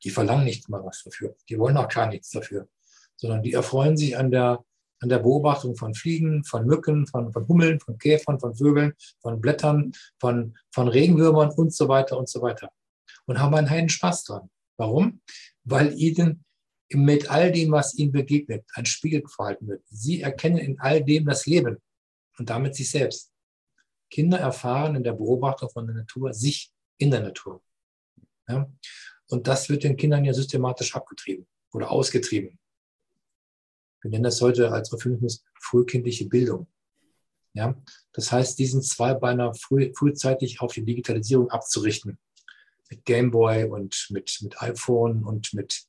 Die 0.05 0.11
verlangen 0.11 0.45
nicht 0.45 0.69
mal 0.69 0.85
was 0.85 1.03
dafür. 1.05 1.37
Die 1.49 1.59
wollen 1.59 1.77
auch 1.77 1.89
gar 1.89 2.09
nichts 2.09 2.31
dafür. 2.31 2.69
Sondern 3.17 3.43
die 3.43 3.53
erfreuen 3.53 3.97
sich 3.97 4.17
an 4.17 4.31
der, 4.31 4.65
an 5.01 5.09
der 5.09 5.19
Beobachtung 5.19 5.77
von 5.77 5.95
Fliegen, 5.95 6.45
von 6.45 6.67
Mücken, 6.67 7.07
von, 7.07 7.33
von 7.33 7.47
Hummeln, 7.49 7.81
von 7.81 7.99
Käfern, 7.99 8.41
von 8.41 8.55
Vögeln, 8.55 8.95
von 9.21 9.41
Blättern, 9.41 9.93
von, 10.19 10.57
von 10.73 10.89
Regenwürmern 10.89 11.51
und 11.51 11.75
so 11.75 11.89
weiter 11.89 12.19
und 12.19 12.29
so 12.29 12.41
weiter. 12.43 12.71
Und 13.27 13.39
haben 13.39 13.55
einen 13.55 13.71
heiden 13.71 13.89
Spaß 13.89 14.25
dran. 14.25 14.51
Warum? 14.77 15.21
Weil 15.65 15.93
ihnen 15.99 16.45
mit 16.93 17.31
all 17.31 17.53
dem, 17.53 17.71
was 17.73 17.95
ihnen 17.95 18.13
begegnet, 18.13 18.65
ein 18.75 18.87
Spiegel 18.87 19.23
verhalten 19.29 19.69
wird. 19.69 19.83
Sie 19.89 20.23
erkennen 20.23 20.59
in 20.59 20.81
all 20.81 21.05
dem 21.05 21.27
das 21.27 21.47
Leben 21.47 21.79
und 22.39 22.51
damit 22.51 22.75
sich 22.75 22.91
selbst. 22.91 23.31
Kinder 24.11 24.39
erfahren 24.39 24.97
in 24.97 25.05
der 25.05 25.13
Beobachtung 25.13 25.71
von 25.71 25.87
der 25.87 25.95
Natur 25.95 26.35
sich 26.35 26.73
in 26.99 27.11
der 27.11 27.21
Natur. 27.21 27.63
Ja? 28.49 28.69
Und 29.31 29.47
das 29.47 29.69
wird 29.69 29.85
den 29.85 29.97
Kindern 29.97 30.25
ja 30.25 30.33
systematisch 30.33 30.95
abgetrieben 30.95 31.47
oder 31.73 31.91
ausgetrieben. 31.91 32.59
Wir 34.03 34.11
nennen 34.11 34.25
das 34.25 34.41
heute 34.41 34.73
als 34.73 34.93
Euphemismus 34.93 35.45
frühkindliche 35.61 36.27
Bildung. 36.27 36.67
Ja? 37.53 37.81
Das 38.13 38.33
heißt, 38.33 38.59
diesen 38.59 38.83
Zweibeiner 38.83 39.55
früh, 39.55 39.93
frühzeitig 39.95 40.61
auf 40.61 40.73
die 40.73 40.85
Digitalisierung 40.85 41.49
abzurichten. 41.51 42.19
Mit 42.91 43.05
Gameboy 43.05 43.65
und 43.65 44.09
mit, 44.11 44.39
mit 44.41 44.61
iPhone 44.61 45.25
und 45.25 45.55
mit, 45.55 45.85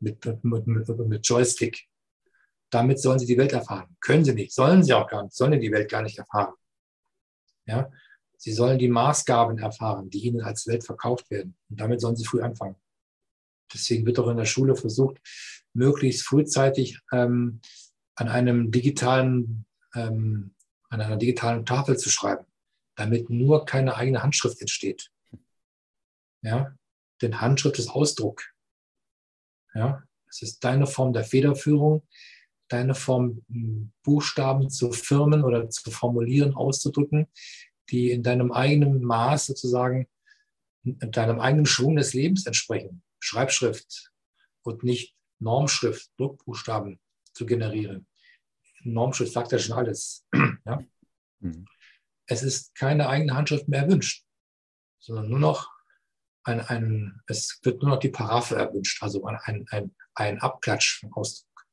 mit, 0.00 0.24
mit, 0.24 0.66
mit, 0.66 0.88
mit 0.88 1.26
Joystick. 1.26 1.88
Damit 2.70 3.00
sollen 3.00 3.18
sie 3.18 3.26
die 3.26 3.36
Welt 3.36 3.52
erfahren. 3.52 3.96
Können 4.00 4.24
sie 4.24 4.34
nicht, 4.34 4.52
sollen 4.52 4.82
sie 4.82 4.94
auch 4.94 5.08
gar 5.08 5.24
nicht, 5.24 5.34
sollen 5.34 5.60
die 5.60 5.72
Welt 5.72 5.90
gar 5.90 6.02
nicht 6.02 6.16
erfahren. 6.16 6.54
Ja? 7.66 7.90
Sie 8.38 8.52
sollen 8.52 8.78
die 8.78 8.88
Maßgaben 8.88 9.58
erfahren, 9.58 10.10
die 10.10 10.20
ihnen 10.20 10.40
als 10.40 10.66
Welt 10.68 10.84
verkauft 10.84 11.30
werden. 11.30 11.56
Und 11.68 11.80
damit 11.80 12.00
sollen 12.00 12.16
sie 12.16 12.24
früh 12.24 12.40
anfangen. 12.40 12.76
Deswegen 13.74 14.06
wird 14.06 14.18
auch 14.18 14.28
in 14.28 14.36
der 14.36 14.44
Schule 14.44 14.76
versucht, 14.76 15.18
möglichst 15.74 16.22
frühzeitig 16.22 17.00
ähm, 17.12 17.60
an 18.14 18.28
einem 18.28 18.70
digitalen, 18.70 19.66
ähm, 19.94 20.54
an 20.88 21.00
einer 21.00 21.16
digitalen 21.16 21.66
Tafel 21.66 21.98
zu 21.98 22.10
schreiben, 22.10 22.46
damit 22.94 23.28
nur 23.28 23.66
keine 23.66 23.96
eigene 23.96 24.22
Handschrift 24.22 24.60
entsteht. 24.60 25.10
Ja, 26.42 26.74
denn 27.20 27.40
Handschrift 27.40 27.78
ist 27.78 27.90
Ausdruck. 27.90 28.42
Ja, 29.74 30.04
es 30.28 30.42
ist 30.42 30.64
deine 30.64 30.86
Form 30.86 31.12
der 31.12 31.24
Federführung, 31.24 32.06
deine 32.68 32.94
Form, 32.94 33.44
Buchstaben 34.02 34.70
zu 34.70 34.92
firmen 34.92 35.42
oder 35.42 35.68
zu 35.68 35.90
formulieren, 35.90 36.54
auszudrücken, 36.54 37.26
die 37.90 38.10
in 38.10 38.22
deinem 38.22 38.52
eigenen 38.52 39.02
Maß 39.02 39.46
sozusagen, 39.46 40.08
in 40.84 41.10
deinem 41.10 41.40
eigenen 41.40 41.66
Schwung 41.66 41.96
des 41.96 42.14
Lebens 42.14 42.46
entsprechen. 42.46 43.02
Schreibschrift 43.20 44.12
und 44.62 44.84
nicht 44.84 45.14
Normschrift, 45.38 46.10
Druckbuchstaben 46.18 47.00
zu 47.32 47.46
generieren. 47.46 48.06
Normschrift 48.82 49.32
sagt 49.32 49.52
ja 49.52 49.58
schon 49.58 49.76
alles. 49.76 50.26
ja? 50.66 50.82
Mhm. 51.40 51.66
Es 52.26 52.42
ist 52.42 52.74
keine 52.74 53.08
eigene 53.08 53.34
Handschrift 53.34 53.68
mehr 53.68 53.82
erwünscht, 53.82 54.24
sondern 54.98 55.28
nur 55.28 55.38
noch 55.38 55.70
ein, 56.44 56.60
ein, 56.60 57.20
es 57.26 57.58
wird 57.62 57.82
nur 57.82 57.92
noch 57.92 58.00
die 58.00 58.10
Paraphe 58.10 58.56
erwünscht, 58.56 59.02
also 59.02 59.24
ein, 59.24 59.66
ein, 59.70 59.94
ein 60.14 60.40
Abklatsch 60.40 61.00
vom 61.00 61.12
Ausdruck, 61.14 61.66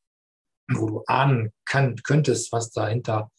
wo 0.72 0.88
du 0.88 1.04
ahnen 1.06 1.54
kann, 1.66 1.96
könntest, 1.98 2.52
was 2.52 2.72
dahinter 2.72 3.32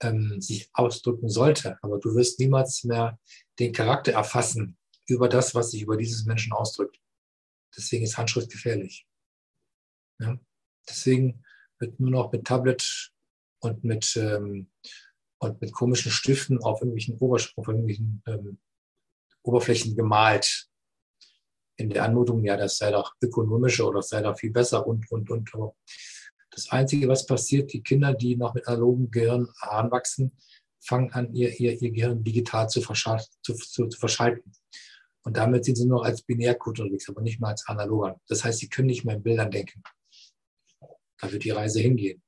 ähm, 0.00 0.40
sich 0.40 0.70
ausdrücken 0.72 1.28
sollte. 1.28 1.78
Aber 1.82 1.98
du 1.98 2.14
wirst 2.14 2.38
niemals 2.40 2.84
mehr 2.84 3.18
den 3.58 3.72
Charakter 3.72 4.12
erfassen 4.12 4.76
über 5.06 5.28
das, 5.28 5.54
was 5.54 5.70
sich 5.70 5.82
über 5.82 5.96
dieses 5.96 6.24
Menschen 6.24 6.52
ausdrückt. 6.52 6.98
Deswegen 7.76 8.04
ist 8.04 8.18
Handschrift 8.18 8.50
gefährlich. 8.50 9.06
Ja? 10.18 10.38
Deswegen 10.88 11.44
wird 11.78 12.00
nur 12.00 12.10
noch 12.10 12.32
mit 12.32 12.46
Tablet 12.46 13.12
und 13.60 13.84
mit, 13.84 14.16
ähm, 14.16 14.70
und 15.38 15.60
mit 15.60 15.72
komischen 15.72 16.10
Stiften 16.10 16.62
auf 16.62 16.80
irgendwelchen, 16.80 17.18
Obersch 17.18 17.52
auf 17.56 17.68
irgendwelchen 17.68 18.22
ähm, 18.26 18.58
Oberflächen 19.42 19.96
gemalt. 19.96 20.68
In 21.78 21.90
der 21.90 22.04
Anmutung, 22.04 22.42
ja, 22.42 22.56
das 22.56 22.78
sei 22.78 22.90
doch 22.90 23.14
ökonomischer 23.20 23.86
oder 23.86 23.98
das 23.98 24.08
sei 24.08 24.22
doch 24.22 24.38
viel 24.38 24.50
besser 24.50 24.86
und, 24.86 25.10
und, 25.12 25.30
und. 25.30 25.54
Aber 25.54 25.76
das 26.56 26.70
Einzige, 26.70 27.06
was 27.06 27.26
passiert, 27.26 27.72
die 27.72 27.82
Kinder, 27.82 28.14
die 28.14 28.34
noch 28.34 28.54
mit 28.54 28.66
analogem 28.66 29.10
Gehirn 29.10 29.46
heranwachsen, 29.60 30.32
fangen 30.80 31.12
an, 31.12 31.34
ihr, 31.34 31.60
ihr, 31.60 31.80
ihr 31.80 31.90
Gehirn 31.90 32.24
digital 32.24 32.68
zu, 32.68 32.80
zu, 32.80 33.54
zu, 33.54 33.86
zu 33.88 33.98
verschalten. 33.98 34.50
Und 35.22 35.36
damit 35.36 35.66
sind 35.66 35.76
sie 35.76 35.86
nur 35.86 36.04
als 36.04 36.22
Binärcode 36.22 36.80
unterwegs, 36.80 37.08
aber 37.10 37.20
nicht 37.20 37.40
mal 37.40 37.50
als 37.50 37.66
analoger. 37.66 38.18
Das 38.28 38.42
heißt, 38.42 38.60
sie 38.60 38.68
können 38.68 38.86
nicht 38.86 39.04
mehr 39.04 39.16
in 39.16 39.22
Bildern 39.22 39.50
denken. 39.50 39.82
Da 41.18 41.30
wird 41.30 41.44
die 41.44 41.50
Reise 41.50 41.80
hingehen. 41.80 42.22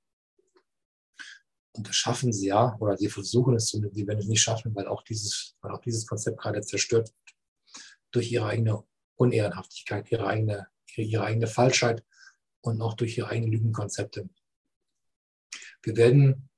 Und 1.72 1.88
das 1.88 1.96
schaffen 1.96 2.32
sie 2.32 2.48
ja, 2.48 2.76
oder 2.80 2.96
sie 2.98 3.08
versuchen 3.08 3.54
es 3.54 3.66
zumindest, 3.66 3.96
sie 3.96 4.06
werden 4.06 4.18
es 4.18 4.26
nicht 4.26 4.42
schaffen, 4.42 4.74
weil 4.74 4.88
auch 4.88 5.04
dieses, 5.04 5.56
weil 5.62 5.72
auch 5.72 5.80
dieses 5.80 6.06
Konzept 6.06 6.38
gerade 6.38 6.60
zerstört. 6.60 7.14
Durch 8.10 8.30
ihre 8.30 8.46
eigene 8.46 8.82
Unehrenhaftigkeit, 9.16 10.10
ihre 10.10 10.26
eigene, 10.26 10.66
ihre 10.96 11.24
eigene 11.24 11.46
Falschheit 11.46 12.04
und 12.62 12.80
auch 12.82 12.94
durch 12.94 13.16
ihre 13.16 13.28
eigenen 13.28 13.52
Lügenkonzepte. 13.52 14.28
Wir 15.82 15.96
werden 15.96 16.48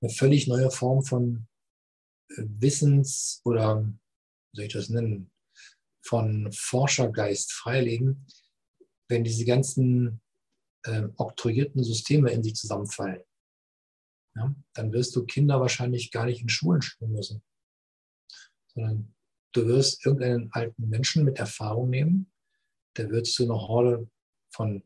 eine 0.00 0.10
völlig 0.10 0.46
neue 0.46 0.70
Form 0.70 1.02
von 1.02 1.46
äh, 2.30 2.42
Wissens- 2.46 3.40
oder, 3.44 3.84
wie 3.84 4.56
soll 4.56 4.64
ich 4.66 4.72
das 4.72 4.88
nennen, 4.88 5.30
von 6.02 6.52
Forschergeist 6.52 7.52
freilegen, 7.52 8.26
wenn 9.08 9.24
diese 9.24 9.44
ganzen 9.44 10.20
äh, 10.84 11.08
oktroyierten 11.16 11.82
Systeme 11.82 12.30
in 12.30 12.42
sich 12.42 12.54
zusammenfallen. 12.54 13.22
Ja, 14.36 14.54
dann 14.74 14.92
wirst 14.92 15.14
du 15.14 15.24
Kinder 15.24 15.60
wahrscheinlich 15.60 16.10
gar 16.10 16.26
nicht 16.26 16.42
in 16.42 16.48
Schulen 16.48 16.82
schulen 16.82 17.12
müssen, 17.12 17.42
sondern 18.74 19.14
du 19.52 19.66
wirst 19.66 20.04
irgendeinen 20.04 20.50
alten 20.52 20.88
Menschen 20.88 21.24
mit 21.24 21.38
Erfahrung 21.38 21.88
nehmen, 21.88 22.32
der 22.96 23.10
wird 23.10 23.26
zu 23.26 23.44
einer 23.44 23.54
Horde 23.54 24.10
von 24.52 24.82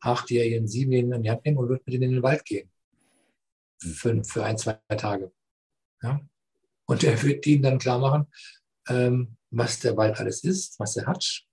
Achtjährigen, 0.00 0.68
Siebenjährigen 0.68 1.12
in 1.12 1.22
die 1.22 1.30
Hand 1.30 1.44
nehmen 1.44 1.58
und 1.58 1.68
wird 1.68 1.86
mit 1.86 1.94
ihnen 1.94 2.04
in 2.04 2.12
den 2.12 2.22
Wald 2.22 2.44
gehen. 2.44 2.70
Für, 3.80 4.22
für 4.24 4.44
ein, 4.44 4.58
zwei 4.58 4.80
Tage. 4.96 5.32
Ja? 6.02 6.20
Und 6.86 7.04
er 7.04 7.22
wird 7.22 7.46
ihnen 7.46 7.62
dann 7.62 7.78
klar 7.78 7.98
machen, 7.98 8.26
ähm, 8.88 9.36
was 9.50 9.78
der 9.80 9.96
Wald 9.96 10.18
alles 10.18 10.44
ist, 10.44 10.78
was 10.78 10.96
er 10.96 11.06
hat 11.06 11.44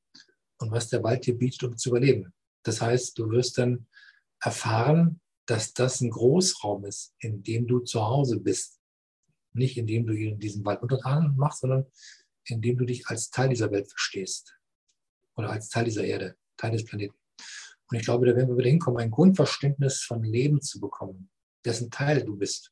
und 0.59 0.71
was 0.71 0.89
der 0.89 1.03
Wald 1.03 1.25
dir 1.25 1.37
bietet, 1.37 1.63
um 1.63 1.77
zu 1.77 1.89
überleben. 1.89 2.33
Das 2.63 2.81
heißt, 2.81 3.17
du 3.19 3.29
wirst 3.29 3.57
dann 3.57 3.87
erfahren, 4.41 5.21
dass 5.45 5.73
das 5.73 6.01
ein 6.01 6.09
Großraum 6.09 6.85
ist, 6.85 7.13
in 7.19 7.43
dem 7.43 7.67
du 7.67 7.79
zu 7.79 8.01
Hause 8.01 8.39
bist. 8.39 8.79
Nicht 9.53 9.77
in 9.77 9.87
dem 9.87 10.05
du 10.05 10.13
in 10.13 10.39
diesem 10.39 10.65
Wald 10.65 10.81
untertan 10.81 11.35
machst, 11.37 11.61
sondern 11.61 11.85
in 12.45 12.61
dem 12.61 12.77
du 12.77 12.85
dich 12.85 13.07
als 13.07 13.29
Teil 13.29 13.49
dieser 13.49 13.71
Welt 13.71 13.89
verstehst. 13.89 14.57
Oder 15.35 15.51
als 15.51 15.69
Teil 15.69 15.85
dieser 15.85 16.03
Erde, 16.03 16.37
Teil 16.57 16.71
des 16.71 16.85
Planeten. 16.85 17.15
Und 17.89 17.97
ich 17.97 18.03
glaube, 18.03 18.25
da 18.25 18.36
werden 18.36 18.49
wir 18.49 18.57
wieder 18.57 18.69
hinkommen, 18.69 18.99
ein 18.99 19.11
Grundverständnis 19.11 20.01
von 20.01 20.23
Leben 20.23 20.61
zu 20.61 20.79
bekommen, 20.79 21.29
dessen 21.63 21.91
Teil 21.91 22.23
du 22.23 22.36
bist. 22.36 22.71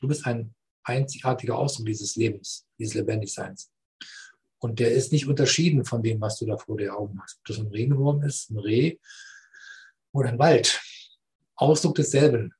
Du 0.00 0.08
bist 0.08 0.26
ein 0.26 0.54
einzigartiger 0.84 1.58
Ausdruck 1.58 1.86
dieses 1.86 2.16
Lebens, 2.16 2.66
dieses 2.78 2.94
Lebendigseins. 2.94 3.70
Und 4.58 4.78
der 4.78 4.92
ist 4.92 5.12
nicht 5.12 5.26
unterschieden 5.26 5.84
von 5.84 6.02
dem, 6.02 6.20
was 6.20 6.38
du 6.38 6.46
da 6.46 6.56
vor 6.56 6.76
dir 6.76 6.96
Augen 6.96 7.20
hast. 7.20 7.38
Ob 7.38 7.44
das 7.46 7.58
ein 7.58 7.66
Regenwurm 7.66 8.22
ist, 8.22 8.50
ein 8.50 8.58
Reh 8.58 8.96
oder 10.12 10.28
ein 10.28 10.38
Wald. 10.38 10.80
Ausdruck 11.56 11.96
desselben. 11.96 12.54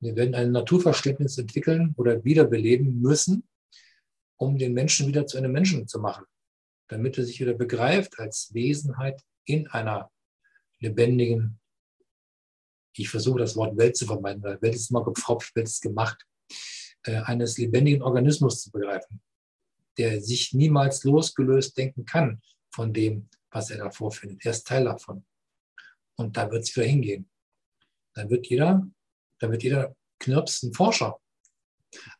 Wir 0.00 0.14
werden 0.14 0.34
ein 0.34 0.52
Naturverständnis 0.52 1.38
entwickeln 1.38 1.94
oder 1.96 2.24
wiederbeleben 2.24 3.00
müssen, 3.00 3.48
um 4.36 4.56
den 4.56 4.72
Menschen 4.72 5.08
wieder 5.08 5.26
zu 5.26 5.36
einem 5.36 5.52
Menschen 5.52 5.88
zu 5.88 5.98
machen, 5.98 6.24
damit 6.88 7.18
er 7.18 7.24
sich 7.24 7.40
wieder 7.40 7.54
begreift 7.54 8.18
als 8.18 8.54
Wesenheit 8.54 9.20
in 9.44 9.66
einer 9.68 10.10
lebendigen, 10.80 11.60
ich 12.94 13.08
versuche 13.08 13.38
das 13.38 13.56
Wort 13.56 13.76
Welt 13.76 13.96
zu 13.96 14.06
vermeiden, 14.06 14.42
weil 14.42 14.60
Welt 14.60 14.74
ist 14.74 14.90
immer 14.90 15.04
gepfropft, 15.04 15.54
Welt 15.54 15.68
ist 15.68 15.82
gemacht, 15.82 16.26
äh, 17.04 17.16
eines 17.16 17.58
lebendigen 17.58 18.02
Organismus 18.02 18.62
zu 18.62 18.70
begreifen, 18.70 19.20
der 19.98 20.20
sich 20.20 20.52
niemals 20.52 21.04
losgelöst 21.04 21.76
denken 21.76 22.04
kann 22.04 22.40
von 22.70 22.92
dem, 22.92 23.28
was 23.50 23.70
er 23.70 23.78
da 23.78 23.90
vorfindet. 23.90 24.44
Er 24.44 24.50
ist 24.50 24.66
Teil 24.66 24.84
davon. 24.84 25.24
Und 26.16 26.36
da 26.36 26.50
wird 26.50 26.64
es 26.64 26.74
wieder 26.76 26.86
hingehen. 26.86 27.30
Dann 28.14 28.30
wird 28.30 28.48
jeder, 28.48 28.86
dann 29.38 29.50
wird 29.52 29.62
jeder 29.62 29.94
Knirps 30.18 30.62
ein 30.62 30.74
Forscher. 30.74 31.20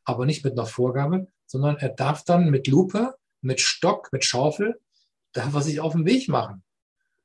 Aber 0.04 0.24
nicht 0.24 0.44
mit 0.44 0.52
einer 0.52 0.66
Vorgabe, 0.66 1.26
sondern 1.46 1.76
er 1.76 1.90
darf 1.90 2.24
dann 2.24 2.50
mit 2.50 2.68
Lupe, 2.68 3.16
mit 3.40 3.60
Stock, 3.60 4.12
mit 4.12 4.24
Schaufel, 4.24 4.80
darf 5.32 5.54
er 5.54 5.62
sich 5.62 5.80
auf 5.80 5.92
den 5.92 6.06
Weg 6.06 6.28
machen 6.28 6.62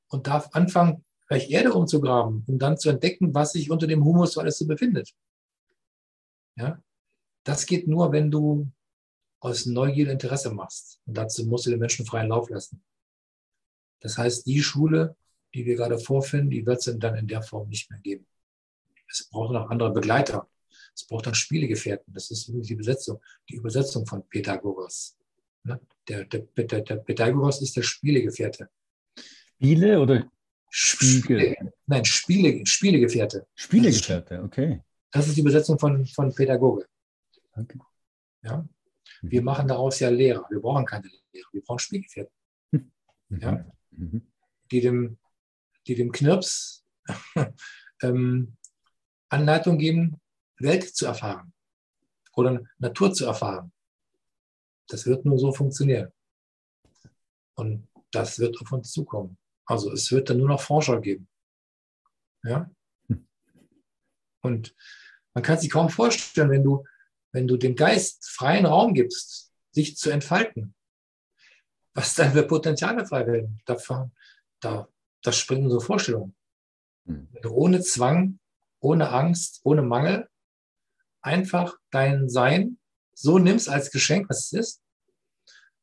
und 0.08 0.28
darf 0.28 0.50
anfangen, 0.54 1.06
vielleicht 1.28 1.49
Erde 1.49 1.74
umzugraben, 1.74 2.43
um 2.47 2.59
dann 2.59 2.78
zu 2.78 2.89
entdecken, 2.89 3.34
was 3.34 3.53
sich 3.53 3.71
unter 3.71 3.88
dem 3.88 4.03
Humus 4.03 4.38
alles 4.38 4.57
so 4.57 4.67
befindet. 4.67 5.13
Ja? 6.55 6.82
Das 7.43 7.65
geht 7.65 7.88
nur, 7.88 8.11
wenn 8.11 8.32
du 8.32 8.71
aus 9.39 9.65
Neugier 9.65 10.09
Interesse 10.09 10.53
machst. 10.53 11.01
Und 11.05 11.17
dazu 11.17 11.45
musst 11.45 11.65
du 11.65 11.69
den 11.69 11.80
Menschen 11.80 12.05
freien 12.05 12.30
Lauf 12.30 12.49
lassen. 12.49 12.82
Das 13.99 14.17
heißt, 14.17 14.45
die 14.45 14.61
Schule, 14.61 15.15
die 15.53 15.65
wir 15.65 15.76
gerade 15.76 15.99
vorfinden, 15.99 16.49
die 16.49 16.65
wird 16.65 16.86
es 16.86 16.97
dann 16.99 17.15
in 17.15 17.28
der 17.28 17.41
Form 17.41 17.67
nicht 17.69 17.89
mehr 17.89 17.99
geben. 17.99 18.26
Es 19.09 19.30
braucht 19.30 19.53
noch 19.53 19.69
andere 19.69 19.91
Begleiter. 19.91 20.49
Es 20.95 21.05
braucht 21.05 21.28
dann 21.28 21.36
Spielegefährten. 21.36 22.13
Das 22.13 22.32
ist 22.32 22.47
die 22.47 22.74
Übersetzung, 22.74 23.21
die 23.49 23.55
Übersetzung 23.55 24.05
von. 24.05 24.24
Ne? 25.65 25.80
Der, 26.07 26.26
der, 26.26 26.39
der, 26.39 26.82
der 26.82 26.95
Pädagogos 26.97 27.61
ist 27.61 27.76
der 27.76 27.84
Spielegefährte. 27.84 28.69
Spiele 29.55 29.99
oder? 30.01 30.30
Spiele, 30.76 31.55
nein, 31.86 32.03
Spiele, 32.03 32.65
Spielegefährte. 32.65 33.45
Spieglegefährte, 33.53 34.41
okay. 34.41 34.82
Das 35.11 35.28
ist 35.28 35.38
die 35.38 35.41
Übersetzung 35.41 35.78
von, 35.78 36.03
von 36.07 36.34
Pädagoge. 36.34 36.88
Okay. 37.55 37.80
Ja? 38.41 38.67
Wir 39.21 39.41
mhm. 39.41 39.45
machen 39.45 39.67
daraus 39.67 39.99
ja 39.99 40.09
Lehrer. 40.09 40.47
Wir 40.49 40.59
brauchen 40.59 40.84
keine 40.84 41.07
Lehrer, 41.32 41.47
wir 41.51 41.61
brauchen 41.61 41.78
Spielgefährten. 41.78 42.34
Mhm. 42.71 42.91
Ja? 43.30 43.65
Mhm. 43.91 44.28
Die, 44.71 44.82
dem, 44.82 45.19
die 45.86 45.93
dem 45.93 46.11
Knirps 46.11 46.84
ähm, 48.01 48.57
Anleitung 49.30 49.78
geben, 49.78 50.19
Welt 50.57 50.95
zu 50.95 51.05
erfahren 51.05 51.53
oder 52.36 52.63
Natur 52.80 53.13
zu 53.13 53.28
erfahren. 53.28 53.71
Das 54.88 55.05
wird 55.05 55.24
nur 55.24 55.38
so 55.38 55.53
funktionieren. 55.53 56.11
Und 57.53 57.88
das 58.09 58.39
wird 58.39 58.59
auf 58.59 58.71
uns 58.71 58.91
zukommen. 58.91 59.38
Also 59.66 59.91
es 59.91 60.11
wird 60.11 60.30
dann 60.30 60.38
nur 60.38 60.49
noch 60.49 60.61
Forscher 60.61 60.99
geben. 60.99 61.28
Ja? 62.43 62.70
Und 64.41 64.76
man 65.34 65.43
kann 65.43 65.57
sich 65.57 65.72
kaum 65.72 65.89
vorstellen, 65.89 66.49
wenn 66.49 66.64
du, 66.64 66.86
wenn 67.32 67.47
du 67.47 67.57
dem 67.57 67.76
Geist 67.76 68.30
freien 68.30 68.66
Raum 68.66 68.93
gibst, 68.93 69.51
sich 69.72 69.97
zu 69.97 70.09
entfalten, 70.09 70.76
was 71.93 72.16
dann 72.16 72.34
für 72.34 72.43
Potenziale 72.43 73.05
frei 73.05 73.26
werden. 73.26 73.61
Da, 73.66 73.78
da, 74.59 74.88
das 75.22 75.38
springen 75.38 75.70
so 75.70 75.80
Vorstellungen. 75.80 76.36
Hm. 77.05 77.30
Ohne 77.49 77.82
Zwang, 77.82 78.39
ohne 78.80 79.09
Angst, 79.09 79.61
ohne 79.64 79.82
Mangel, 79.82 80.30
einfach 81.22 81.78
dein 81.89 82.30
Sein 82.30 82.80
so 83.14 83.39
nimmst 83.39 83.70
als 83.70 83.91
Geschenk, 83.91 84.30
was 84.30 84.45
es 84.45 84.53
ist, 84.53 84.84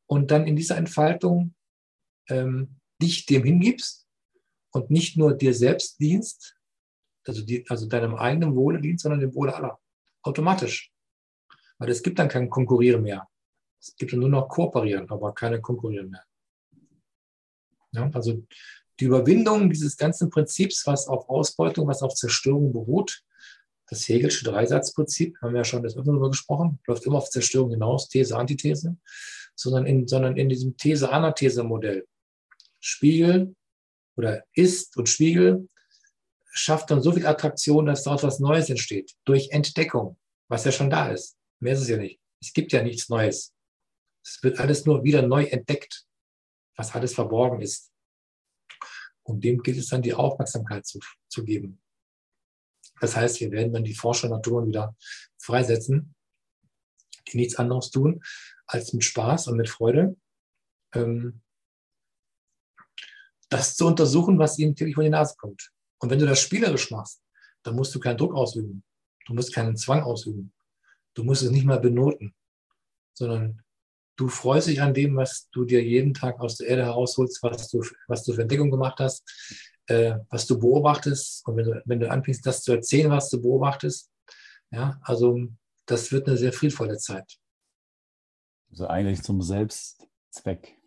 und 0.05 0.31
dann 0.31 0.45
in 0.45 0.55
dieser 0.55 0.77
Entfaltung 0.77 1.55
ähm, 2.27 2.80
dich 3.01 3.25
dem 3.25 3.43
hingibst 3.43 4.07
und 4.71 4.89
nicht 4.89 5.17
nur 5.17 5.33
dir 5.33 5.53
selbst 5.53 5.99
dienst, 5.99 6.55
also, 7.25 7.41
die, 7.43 7.65
also 7.69 7.87
deinem 7.87 8.15
eigenen 8.15 8.55
Wohle 8.55 8.81
dienst, 8.81 9.03
sondern 9.03 9.19
dem 9.19 9.35
Wohle 9.35 9.55
aller. 9.55 9.79
Automatisch. 10.23 10.91
Weil 11.77 11.89
es 11.89 12.01
gibt 12.03 12.19
dann 12.19 12.29
kein 12.29 12.49
Konkurrieren 12.49 13.03
mehr. 13.03 13.27
Es 13.79 13.95
gibt 13.95 14.13
dann 14.13 14.19
nur 14.19 14.29
noch 14.29 14.47
Kooperieren, 14.47 15.09
aber 15.09 15.33
keine 15.33 15.59
Konkurrieren 15.59 16.09
mehr. 16.09 16.23
Ja, 17.91 18.09
also 18.13 18.43
die 18.99 19.05
Überwindung 19.05 19.69
dieses 19.69 19.97
ganzen 19.97 20.29
Prinzips, 20.29 20.85
was 20.85 21.07
auf 21.07 21.27
Ausbeutung, 21.27 21.87
was 21.87 22.03
auf 22.03 22.13
Zerstörung 22.13 22.71
beruht, 22.71 23.23
das 23.87 24.07
Hegelsche 24.07 24.45
Dreisatzprinzip, 24.45 25.37
haben 25.41 25.53
wir 25.53 25.59
ja 25.59 25.65
schon 25.65 25.83
das 25.83 25.97
öfter 25.97 26.11
darüber 26.11 26.29
gesprochen, 26.29 26.79
läuft 26.87 27.05
immer 27.05 27.17
auf 27.17 27.29
Zerstörung 27.29 27.71
hinaus, 27.71 28.07
These, 28.07 28.37
Antithese, 28.37 28.95
sondern 29.55 29.85
in, 29.85 30.07
sondern 30.07 30.37
in 30.37 30.47
diesem 30.47 30.77
These-Anathese-Modell. 30.77 32.07
Spiegel 32.81 33.55
oder 34.17 34.43
ist 34.53 34.97
und 34.97 35.07
Spiegel 35.07 35.69
schafft 36.51 36.91
dann 36.91 37.01
so 37.01 37.13
viel 37.13 37.25
Attraktion, 37.25 37.85
dass 37.85 38.03
daraus 38.03 38.23
was 38.23 38.39
Neues 38.39 38.69
entsteht. 38.69 39.15
Durch 39.23 39.49
Entdeckung, 39.51 40.17
was 40.49 40.65
ja 40.65 40.71
schon 40.71 40.89
da 40.89 41.09
ist. 41.09 41.37
Mehr 41.59 41.73
ist 41.73 41.81
es 41.81 41.89
ja 41.89 41.97
nicht. 41.97 42.19
Es 42.41 42.51
gibt 42.51 42.73
ja 42.73 42.83
nichts 42.83 43.07
Neues. 43.07 43.53
Es 44.23 44.43
wird 44.43 44.59
alles 44.59 44.85
nur 44.85 45.03
wieder 45.03 45.21
neu 45.21 45.45
entdeckt, 45.45 46.05
was 46.75 46.93
alles 46.93 47.13
verborgen 47.13 47.61
ist. 47.61 47.91
Und 49.23 49.43
dem 49.43 49.61
gilt 49.61 49.77
es 49.77 49.87
dann 49.87 50.01
die 50.01 50.13
Aufmerksamkeit 50.13 50.85
zu, 50.85 50.99
zu 51.29 51.45
geben. 51.45 51.81
Das 52.99 53.15
heißt, 53.15 53.39
wir 53.39 53.51
werden 53.51 53.73
dann 53.73 53.83
die 53.83 53.95
Forskernaturen 53.95 54.67
wieder 54.67 54.95
freisetzen, 55.39 56.15
die 57.27 57.37
nichts 57.37 57.55
anderes 57.55 57.91
tun, 57.91 58.21
als 58.65 58.93
mit 58.93 59.03
Spaß 59.03 59.47
und 59.47 59.57
mit 59.57 59.69
Freude 59.69 60.17
ähm, 60.93 61.41
das 63.51 63.75
zu 63.75 63.85
untersuchen, 63.85 64.39
was 64.39 64.57
ihnen 64.57 64.75
täglich 64.75 64.95
vor 64.95 65.03
die 65.03 65.09
Nase 65.09 65.35
kommt. 65.37 65.71
Und 65.99 66.09
wenn 66.09 66.19
du 66.19 66.25
das 66.25 66.39
spielerisch 66.39 66.89
machst, 66.89 67.21
dann 67.63 67.75
musst 67.75 67.93
du 67.93 67.99
keinen 67.99 68.17
Druck 68.17 68.33
ausüben. 68.33 68.83
Du 69.27 69.33
musst 69.33 69.53
keinen 69.53 69.77
Zwang 69.77 70.01
ausüben. 70.01 70.51
Du 71.13 71.23
musst 71.23 71.43
es 71.43 71.51
nicht 71.51 71.65
mal 71.65 71.79
benoten, 71.79 72.33
sondern 73.13 73.61
du 74.15 74.29
freust 74.29 74.67
dich 74.67 74.81
an 74.81 74.93
dem, 74.93 75.15
was 75.17 75.49
du 75.51 75.65
dir 75.65 75.83
jeden 75.83 76.13
Tag 76.13 76.39
aus 76.39 76.57
der 76.57 76.67
Erde 76.67 76.85
herausholst, 76.85 77.43
was 77.43 77.67
du, 77.67 77.83
was 78.07 78.23
du 78.23 78.33
für 78.33 78.41
Entdeckung 78.41 78.71
gemacht 78.71 78.99
hast, 78.99 79.23
äh, 79.87 80.15
was 80.29 80.47
du 80.47 80.57
beobachtest. 80.57 81.45
Und 81.45 81.57
wenn 81.57 81.65
du, 81.65 81.81
wenn 81.85 81.99
du 81.99 82.09
anfängst, 82.09 82.45
das 82.45 82.63
zu 82.63 82.71
erzählen, 82.71 83.11
was 83.11 83.29
du 83.29 83.41
beobachtest, 83.41 84.09
ja, 84.71 84.97
also 85.03 85.39
das 85.85 86.11
wird 86.13 86.27
eine 86.27 86.37
sehr 86.37 86.53
friedvolle 86.53 86.97
Zeit. 86.97 87.37
Also 88.69 88.87
eigentlich 88.87 89.21
zum 89.21 89.41
Selbstzweck. 89.41 90.80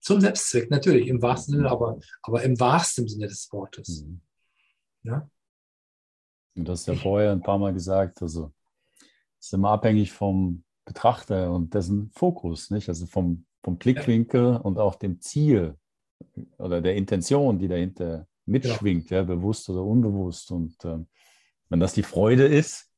Zum 0.00 0.20
Selbstzweck, 0.20 0.70
natürlich, 0.70 1.08
im 1.08 1.20
wahrsten 1.20 1.56
Sinne, 1.56 1.70
aber, 1.70 1.98
aber 2.22 2.42
im 2.42 2.58
wahrsten 2.58 3.08
Sinne 3.08 3.26
des 3.26 3.52
Wortes. 3.52 4.04
Mhm. 4.04 4.20
Ja? 5.02 5.28
Das 6.54 6.80
hast 6.80 6.86
ja 6.86 6.94
vorher 6.94 7.32
ein 7.32 7.42
paar 7.42 7.58
Mal 7.58 7.72
gesagt, 7.72 8.22
also 8.22 8.52
es 9.38 9.46
ist 9.46 9.54
immer 9.54 9.70
abhängig 9.70 10.12
vom 10.12 10.64
Betrachter 10.84 11.52
und 11.52 11.74
dessen 11.74 12.10
Fokus, 12.10 12.70
nicht? 12.70 12.88
Also 12.88 13.06
vom, 13.06 13.44
vom 13.62 13.78
Blickwinkel 13.78 14.52
ja. 14.52 14.56
und 14.56 14.78
auch 14.78 14.96
dem 14.96 15.20
Ziel 15.20 15.76
oder 16.58 16.80
der 16.80 16.96
Intention, 16.96 17.58
die 17.58 17.68
dahinter 17.68 18.26
mitschwingt, 18.46 19.10
ja, 19.10 19.18
ja 19.18 19.22
bewusst 19.22 19.68
oder 19.68 19.82
unbewusst. 19.82 20.50
Und 20.50 20.84
äh, 20.84 20.98
wenn 21.68 21.80
das 21.80 21.92
die 21.92 22.02
Freude 22.02 22.46
ist 22.46 22.90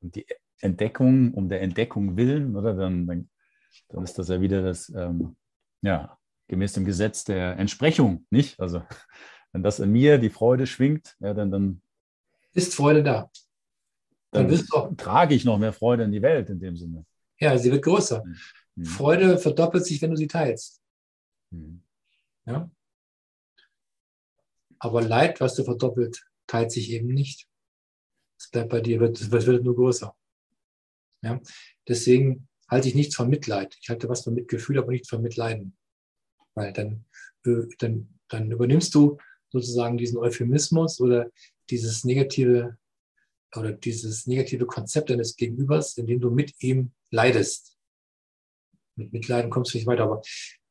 und 0.00 0.14
die 0.14 0.26
Entdeckung 0.60 1.34
um 1.34 1.48
der 1.48 1.60
Entdeckung 1.60 2.16
willen, 2.16 2.56
oder 2.56 2.74
dann, 2.74 3.06
dann, 3.06 3.28
dann 3.88 4.04
ist 4.04 4.18
das 4.18 4.28
ja 4.28 4.40
wieder 4.40 4.62
das, 4.62 4.88
ähm, 4.90 5.36
ja, 5.86 6.18
gemäß 6.48 6.72
dem 6.72 6.84
Gesetz 6.84 7.24
der 7.24 7.56
Entsprechung, 7.58 8.26
nicht? 8.30 8.58
Also 8.58 8.82
wenn 9.52 9.62
das 9.62 9.78
in 9.78 9.92
mir 9.92 10.18
die 10.18 10.30
Freude 10.30 10.66
schwingt, 10.66 11.16
ja, 11.20 11.32
dann, 11.32 11.50
dann 11.52 11.80
ist 12.52 12.74
Freude 12.74 13.04
da. 13.04 13.30
Dann, 14.32 14.48
dann 14.48 14.96
trage 14.96 15.34
ich 15.34 15.44
noch 15.44 15.58
mehr 15.58 15.72
Freude 15.72 16.02
in 16.02 16.10
die 16.10 16.22
Welt 16.22 16.50
in 16.50 16.58
dem 16.58 16.76
Sinne. 16.76 17.06
Ja, 17.38 17.56
sie 17.56 17.70
wird 17.70 17.84
größer. 17.84 18.24
Mhm. 18.74 18.84
Freude 18.84 19.38
verdoppelt 19.38 19.86
sich, 19.86 20.02
wenn 20.02 20.10
du 20.10 20.16
sie 20.16 20.26
teilst. 20.26 20.82
Mhm. 21.50 21.82
Ja? 22.46 22.68
Aber 24.80 25.02
Leid, 25.02 25.40
was 25.40 25.54
du 25.54 25.62
verdoppelt, 25.62 26.26
teilt 26.48 26.72
sich 26.72 26.90
eben 26.90 27.08
nicht. 27.08 27.46
Es 28.38 28.50
bleibt 28.50 28.70
bei 28.70 28.80
dir, 28.80 29.00
es 29.00 29.30
wird, 29.30 29.46
wird 29.46 29.64
nur 29.64 29.76
größer. 29.76 30.14
Ja? 31.22 31.40
Deswegen 31.86 32.48
halte 32.68 32.88
ich 32.88 32.96
nichts 32.96 33.14
von 33.14 33.28
Mitleid. 33.28 33.76
Ich 33.80 33.88
halte 33.88 34.08
was 34.08 34.24
von 34.24 34.34
Mitgefühl, 34.34 34.78
aber 34.78 34.90
nichts 34.90 35.08
von 35.08 35.22
Mitleiden. 35.22 35.75
Weil 36.56 36.72
dann, 36.72 37.04
äh, 37.44 37.62
dann, 37.78 38.08
dann 38.28 38.50
übernimmst 38.50 38.94
du 38.94 39.18
sozusagen 39.50 39.96
diesen 39.96 40.18
Euphemismus 40.18 41.00
oder 41.00 41.30
dieses 41.70 42.04
negative 42.04 42.76
oder 43.54 43.72
dieses 43.72 44.26
negative 44.26 44.66
Konzept 44.66 45.10
deines 45.10 45.36
Gegenübers, 45.36 45.96
indem 45.96 46.20
du 46.20 46.30
mit 46.30 46.52
ihm 46.60 46.90
leidest. 47.10 47.78
Mit 48.96 49.12
Mitleiden 49.12 49.50
kommst 49.50 49.72
du 49.72 49.78
nicht 49.78 49.86
weiter, 49.86 50.04
aber 50.04 50.22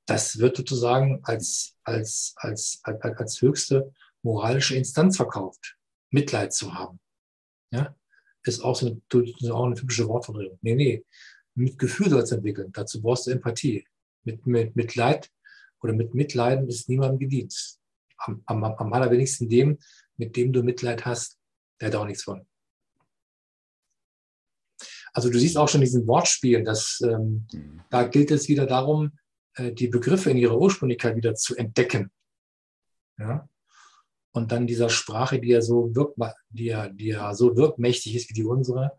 das 0.05 0.39
wird 0.39 0.57
sozusagen 0.57 1.21
als, 1.23 1.77
als, 1.83 2.33
als, 2.37 2.79
als, 2.83 3.01
als 3.01 3.41
höchste 3.41 3.93
moralische 4.21 4.75
Instanz 4.75 5.17
verkauft, 5.17 5.77
Mitleid 6.09 6.53
zu 6.53 6.73
haben. 6.73 6.99
Ja? 7.71 7.95
ist 8.47 8.63
auch, 8.63 8.75
so 8.75 8.87
eine, 8.87 9.53
auch 9.53 9.65
eine 9.65 9.75
typische 9.75 10.07
Wortverdrehung. 10.07 10.57
Nee, 10.61 10.75
nee. 10.75 11.05
Mit 11.55 11.79
Gefühl 11.79 12.09
soll 12.09 12.21
es 12.21 12.31
entwickeln. 12.31 12.71
Dazu 12.71 13.01
brauchst 13.01 13.27
du 13.27 13.31
Empathie. 13.31 13.87
Mit, 14.23 14.45
mit, 14.45 14.75
mit 14.75 14.95
Leid 14.95 15.31
oder 15.85 15.93
mit 15.93 16.13
Mitleiden 16.13 16.67
ist 16.67 16.89
niemandem 16.89 17.19
gedient. 17.19 17.77
Am, 18.17 18.41
am, 18.45 18.63
am 18.63 18.93
allerwenigsten 18.93 19.47
dem, 19.47 19.77
mit 20.17 20.35
dem 20.35 20.51
du 20.51 20.63
Mitleid 20.63 21.05
hast, 21.05 21.37
der 21.79 21.87
hat 21.89 21.95
auch 21.95 22.05
nichts 22.05 22.23
von. 22.23 22.45
Also 25.13 25.29
du 25.29 25.39
siehst 25.39 25.57
auch 25.57 25.69
schon 25.69 25.81
diesen 25.81 26.07
Wortspiel, 26.07 26.63
dass 26.63 26.99
ähm, 27.01 27.47
mhm. 27.53 27.81
da 27.89 28.03
gilt 28.03 28.31
es 28.31 28.49
wieder 28.49 28.65
darum, 28.65 29.17
äh, 29.55 29.71
die 29.71 29.87
Begriffe 29.87 30.29
in 30.31 30.37
ihrer 30.37 30.59
Ursprünglichkeit 30.59 31.15
wieder 31.15 31.35
zu 31.35 31.55
entdecken. 31.55 32.11
Ja? 33.17 33.47
Und 34.33 34.51
dann 34.51 34.67
dieser 34.67 34.89
Sprache, 34.89 35.39
die 35.39 35.49
ja 35.49 35.61
so 35.61 35.95
wirk 35.95 36.15
die 36.49 36.65
ja, 36.65 36.89
die 36.89 37.07
ja 37.07 37.33
so 37.33 37.55
wirkmächtig 37.55 38.15
ist 38.15 38.29
wie 38.29 38.33
die 38.33 38.43
unsere, 38.43 38.97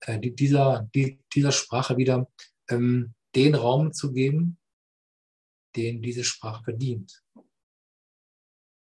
äh, 0.00 0.18
die, 0.18 0.34
dieser, 0.34 0.90
die, 0.94 1.20
dieser 1.34 1.52
Sprache 1.52 1.96
wieder 1.96 2.28
ähm, 2.68 3.14
den 3.34 3.54
Raum 3.54 3.94
zu 3.94 4.12
geben, 4.12 4.58
den 5.76 6.02
diese 6.02 6.24
Sprache 6.24 6.64
verdient. 6.64 7.22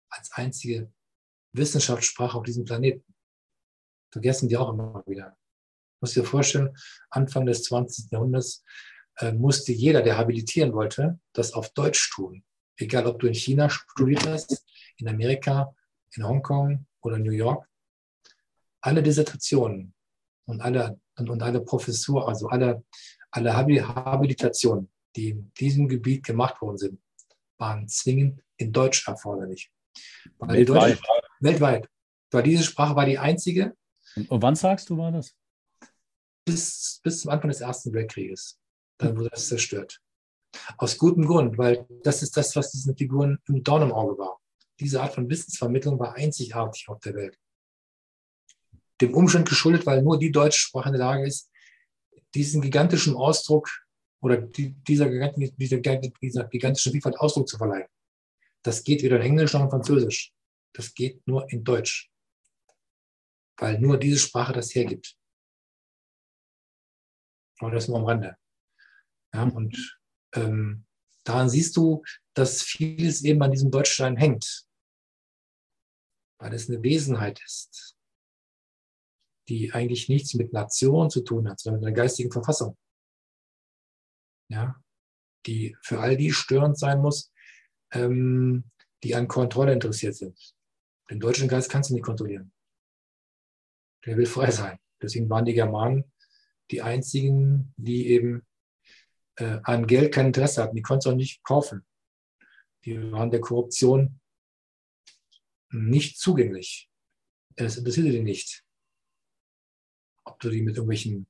Als 0.09 0.33
einzige 0.33 0.93
Wissenschaftssprache 1.53 2.37
auf 2.39 2.45
diesem 2.45 2.65
Planeten. 2.65 3.05
Vergessen 4.11 4.49
die 4.49 4.57
auch 4.57 4.73
immer 4.73 5.03
wieder. 5.07 5.37
Muss 6.01 6.13
dir 6.13 6.25
vorstellen, 6.25 6.77
Anfang 7.11 7.47
des 7.47 7.65
20. 7.65 8.11
Jahrhunderts 8.11 8.63
äh, 9.19 9.33
musste 9.33 9.73
jeder, 9.73 10.03
der 10.03 10.19
habilitieren 10.19 10.73
wollte, 10.73 11.19
das 11.33 11.53
auf 11.53 11.71
Deutsch 11.71 12.11
tun. 12.15 12.45
Egal, 12.77 13.07
ob 13.07 13.19
du 13.19 13.27
in 13.27 13.35
China 13.35 13.71
studiert 13.71 14.27
hast, 14.27 14.65
in 14.99 15.09
Amerika, 15.09 15.75
in 16.13 16.27
Hongkong 16.27 16.87
oder 17.01 17.19
New 17.19 17.33
York. 17.33 17.67
Alle 18.81 19.03
Dissertationen 19.03 19.95
und 20.45 20.61
alle, 20.61 21.01
und, 21.17 21.31
und 21.31 21.43
alle 21.43 21.61
Professur, 21.61 22.29
also 22.29 22.49
alle, 22.49 22.85
alle 23.31 23.57
Habilitationen, 23.57 24.91
die 25.17 25.31
in 25.31 25.53
diesem 25.59 25.89
Gebiet 25.89 26.25
gemacht 26.25 26.61
worden 26.61 26.79
sind, 26.79 27.01
waren 27.59 27.89
zwingend 27.89 28.43
in 28.59 28.73
Deutsch 28.73 29.07
erforderlich. 29.09 29.71
weltweit. 30.39 30.99
Deutsch, 30.99 31.09
weltweit. 31.41 31.89
Weil 32.31 32.43
diese 32.43 32.65
Sprache 32.65 32.95
war 32.95 33.07
die 33.07 33.19
einzige. 33.19 33.75
Und 34.29 34.43
wann 34.43 34.55
sagst 34.55 34.91
du, 34.91 34.99
war 34.99 35.13
das? 35.13 35.35
Bis, 36.45 37.01
bis 37.03 37.23
zum 37.23 37.31
Anfang 37.31 37.51
des 37.51 37.61
Ersten 37.61 37.93
Weltkrieges. 37.93 38.59
Dann 38.99 39.17
wurde 39.17 39.31
das 39.31 39.49
zerstört. 39.49 40.01
Aus 40.79 40.97
gutem 40.97 41.27
Grund, 41.27 41.59
weil 41.59 41.87
das 42.03 42.23
ist 42.23 42.37
das, 42.37 42.55
was 42.57 42.71
diesen 42.71 42.97
Figuren 42.97 43.39
im 43.49 43.63
Dorn 43.63 43.83
im 43.83 43.93
Auge 43.93 44.19
war. 44.19 44.41
Diese 44.81 45.03
Art 45.03 45.15
von 45.15 45.29
Wissensvermittlung 45.29 45.99
war 45.99 46.15
einzigartig 46.15 46.89
auf 46.89 47.01
der 47.01 47.15
Welt. 47.15 47.39
Dem 49.01 49.15
Umstand 49.15 49.49
geschuldet, 49.49 49.85
weil 49.87 50.03
nur 50.03 50.19
die 50.19 50.33
deutsche 50.33 50.61
Sprache 50.61 50.89
in 50.89 50.95
der 50.95 51.07
Lage 51.07 51.27
ist, 51.27 51.51
diesen 52.35 52.63
gigantischen 52.63 53.15
Ausdruck 53.15 53.69
oder 54.27 54.39
dieser, 54.39 54.75
dieser, 55.09 55.09
dieser 55.61 56.45
gigantischen 56.49 56.93
Vielfalt 56.93 57.17
Ausdruck 57.21 57.49
zu 57.49 57.57
verleihen. 57.57 57.87
Das 58.65 58.83
geht 58.83 59.05
weder 59.05 59.17
in 59.17 59.23
Englisch 59.23 59.53
noch 59.53 59.63
in 59.63 59.71
Französisch. 59.71 60.33
Das 60.73 60.93
geht 60.95 61.25
nur 61.29 61.49
in 61.53 61.63
Deutsch. 61.63 62.11
Weil 63.57 63.79
nur 63.79 63.99
diese 63.99 64.19
Sprache 64.19 64.53
das 64.53 64.75
hergibt. 64.75 65.17
Aber 67.61 67.71
das 67.71 67.87
nur 67.87 67.99
am 67.99 68.05
Rande. 68.05 68.37
Ja, 69.33 69.45
und 69.45 70.01
ähm, 70.35 70.85
daran 71.23 71.49
siehst 71.49 71.77
du, 71.77 72.03
dass 72.35 72.63
vieles 72.63 73.23
eben 73.23 73.41
an 73.43 73.53
diesem 73.53 73.71
Deutschstein 73.71 74.17
hängt. 74.17 74.67
Weil 76.39 76.53
es 76.53 76.69
eine 76.69 76.83
Wesenheit 76.83 77.41
ist, 77.45 77.97
die 79.49 79.73
eigentlich 79.73 80.09
nichts 80.09 80.35
mit 80.35 80.53
Nation 80.53 81.11
zu 81.11 81.21
tun 81.21 81.49
hat, 81.49 81.61
sondern 81.61 81.81
mit 81.81 81.87
einer 81.87 81.97
geistigen 81.97 82.33
Verfassung 82.33 82.77
ja, 84.49 84.77
die 85.47 85.77
für 85.83 86.01
all 86.01 86.17
die 86.17 86.33
störend 86.33 86.79
sein 86.79 87.01
muss, 87.01 87.33
ähm, 87.93 88.71
die 89.03 89.15
an 89.15 89.29
Kontrolle 89.29 89.73
interessiert 89.73 90.17
sind. 90.17 90.39
Den 91.11 91.21
deutschen 91.21 91.49
Geist 91.49 91.71
kannst 91.71 91.91
du 91.91 91.95
nicht 91.95 92.05
kontrollieren. 92.05 92.53
Der 94.05 94.17
will 94.17 94.27
frei 94.27 94.51
sein. 94.51 94.79
Deswegen 95.01 95.29
waren 95.29 95.45
die 95.45 95.55
Germanen 95.55 96.11
die 96.71 96.83
einzigen, 96.83 97.73
die 97.77 98.09
eben 98.09 98.47
äh, 99.37 99.61
an 99.63 99.87
Geld 99.87 100.13
kein 100.13 100.27
Interesse 100.27 100.63
hatten. 100.63 100.77
Die 100.77 100.83
konnten 100.83 101.09
es 101.09 101.13
auch 101.13 101.17
nicht 101.17 101.43
kaufen. 101.45 101.87
Die 102.85 103.13
waren 103.13 103.31
der 103.31 103.41
Korruption 103.41 104.21
nicht 105.71 106.19
zugänglich. 106.19 106.91
Es 107.57 107.77
interessierte 107.77 108.11
die 108.11 108.23
nicht. 108.23 108.65
Ob 110.25 110.41
du 110.41 110.51
die 110.51 110.63
mit 110.63 110.77
irgendwelchen 110.77 111.27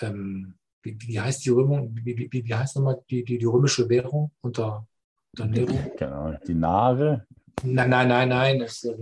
ähm, 0.00 0.58
wie, 0.82 0.96
wie 1.00 1.20
heißt 1.20 1.44
die 1.44 1.50
Römung, 1.50 1.94
wie, 2.04 2.16
wie, 2.30 2.44
wie 2.44 2.54
heißt 2.54 2.76
nochmal 2.76 3.02
die, 3.10 3.24
die, 3.24 3.38
die 3.38 3.44
römische 3.44 3.88
Währung 3.88 4.32
unter, 4.40 4.86
unter 5.32 5.46
Nero? 5.46 5.74
Genau, 5.96 6.32
die 6.46 6.54
Nare. 6.54 7.26
Nein, 7.62 7.90
nein, 7.90 8.08
nein, 8.08 8.28
nein. 8.28 8.58
Das, 8.60 8.84
äh, 8.84 8.96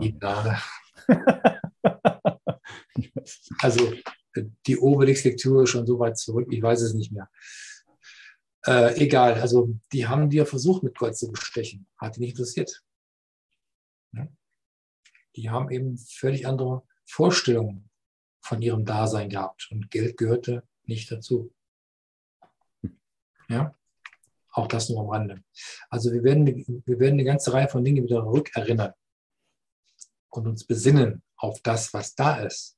die 0.00 0.12
Nare. 0.20 0.58
also 3.60 3.92
die 4.66 4.78
Obelix-Lektüre 4.78 5.66
schon 5.66 5.86
so 5.86 5.98
weit 5.98 6.18
zurück, 6.18 6.48
ich 6.50 6.62
weiß 6.62 6.82
es 6.82 6.94
nicht 6.94 7.12
mehr. 7.12 7.28
Äh, 8.66 9.02
egal, 9.02 9.34
also 9.34 9.74
die 9.92 10.06
haben 10.06 10.28
dir 10.28 10.46
versucht, 10.46 10.82
mit 10.82 10.96
Gold 10.96 11.16
zu 11.16 11.30
bestechen. 11.30 11.86
Hat 11.96 12.16
die 12.16 12.20
nicht 12.20 12.32
interessiert. 12.32 12.82
Die 15.36 15.48
haben 15.48 15.70
eben 15.70 15.96
völlig 15.96 16.46
andere 16.46 16.82
Vorstellungen 17.06 17.89
von 18.40 18.62
ihrem 18.62 18.84
Dasein 18.84 19.28
gehabt 19.28 19.68
und 19.70 19.90
Geld 19.90 20.16
gehörte 20.16 20.62
nicht 20.84 21.10
dazu. 21.10 21.52
Ja, 23.48 23.74
auch 24.52 24.66
das 24.66 24.88
nur 24.88 25.00
am 25.00 25.10
Rande. 25.10 25.42
Also 25.88 26.12
wir 26.12 26.22
werden, 26.22 26.46
wir 26.46 26.98
werden 26.98 27.14
eine 27.14 27.24
ganze 27.24 27.52
Reihe 27.52 27.68
von 27.68 27.84
Dingen 27.84 28.04
wieder 28.04 28.24
rückerinnern 28.24 28.92
und 30.30 30.46
uns 30.46 30.64
besinnen 30.64 31.22
auf 31.36 31.60
das, 31.62 31.92
was 31.92 32.14
da 32.14 32.40
ist. 32.42 32.76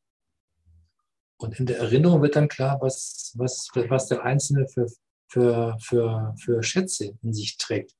Und 1.36 1.58
in 1.58 1.66
der 1.66 1.78
Erinnerung 1.78 2.22
wird 2.22 2.36
dann 2.36 2.48
klar, 2.48 2.80
was, 2.80 3.32
was, 3.36 3.68
was 3.74 4.06
der 4.08 4.22
Einzelne 4.22 4.68
für, 4.68 4.86
für, 5.28 5.76
für, 5.80 6.34
für 6.38 6.62
Schätze 6.62 7.18
in 7.22 7.32
sich 7.32 7.56
trägt, 7.56 7.96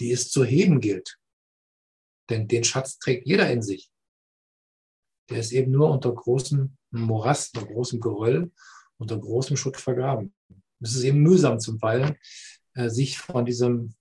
die 0.00 0.10
es 0.12 0.30
zu 0.30 0.44
heben 0.44 0.80
gilt. 0.80 1.18
Denn 2.30 2.48
den 2.48 2.64
Schatz 2.64 2.98
trägt 2.98 3.26
jeder 3.26 3.50
in 3.50 3.60
sich. 3.60 3.90
Der 5.30 5.38
ist 5.38 5.52
eben 5.52 5.70
nur 5.70 5.90
unter 5.90 6.12
großem 6.12 6.76
Morast, 6.90 7.56
unter 7.56 7.72
großem 7.72 8.00
Geröll, 8.00 8.50
unter 8.98 9.18
großem 9.18 9.56
Schutt 9.56 9.76
vergraben. 9.76 10.34
Es 10.80 10.94
ist 10.94 11.04
eben 11.04 11.20
mühsam 11.20 11.60
zum 11.60 11.78
Teil, 11.78 12.18
äh, 12.74 12.88
sich 12.88 13.18
von 13.18 13.44
diesem, 13.44 13.94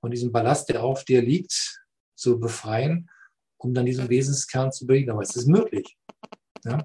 von 0.00 0.10
diesem 0.10 0.30
Ballast, 0.30 0.68
der 0.68 0.84
auf 0.84 1.04
dir 1.04 1.22
liegt, 1.22 1.82
zu 2.14 2.38
befreien, 2.38 3.10
um 3.58 3.74
dann 3.74 3.86
diesen 3.86 4.08
Wesenskern 4.08 4.72
zu 4.72 4.86
bedienen. 4.86 5.10
Aber 5.10 5.22
es 5.22 5.34
ist 5.34 5.46
möglich. 5.46 5.98
Ja? 6.64 6.84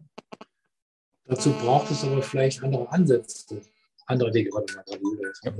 Dazu 1.25 1.51
braucht 1.51 1.91
es 1.91 2.03
aber 2.03 2.21
vielleicht 2.21 2.63
andere 2.63 2.89
Ansätze, 2.91 3.61
andere 4.05 4.31
Dinge. 4.31 4.49
Warte 4.51 4.75
mal, 4.75 4.83
ja. 5.43 5.51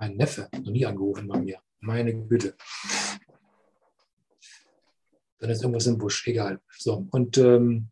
Mein 0.00 0.16
Neffe, 0.16 0.48
noch 0.52 0.72
nie 0.72 0.86
angerufen 0.86 1.28
bei 1.28 1.38
mir. 1.38 1.60
Meine 1.80 2.14
Güte. 2.26 2.56
Dann 5.38 5.50
ist 5.50 5.60
irgendwas 5.60 5.86
im 5.86 5.98
Busch, 5.98 6.26
egal. 6.26 6.62
So, 6.78 7.06
und 7.10 7.36
ähm, 7.36 7.90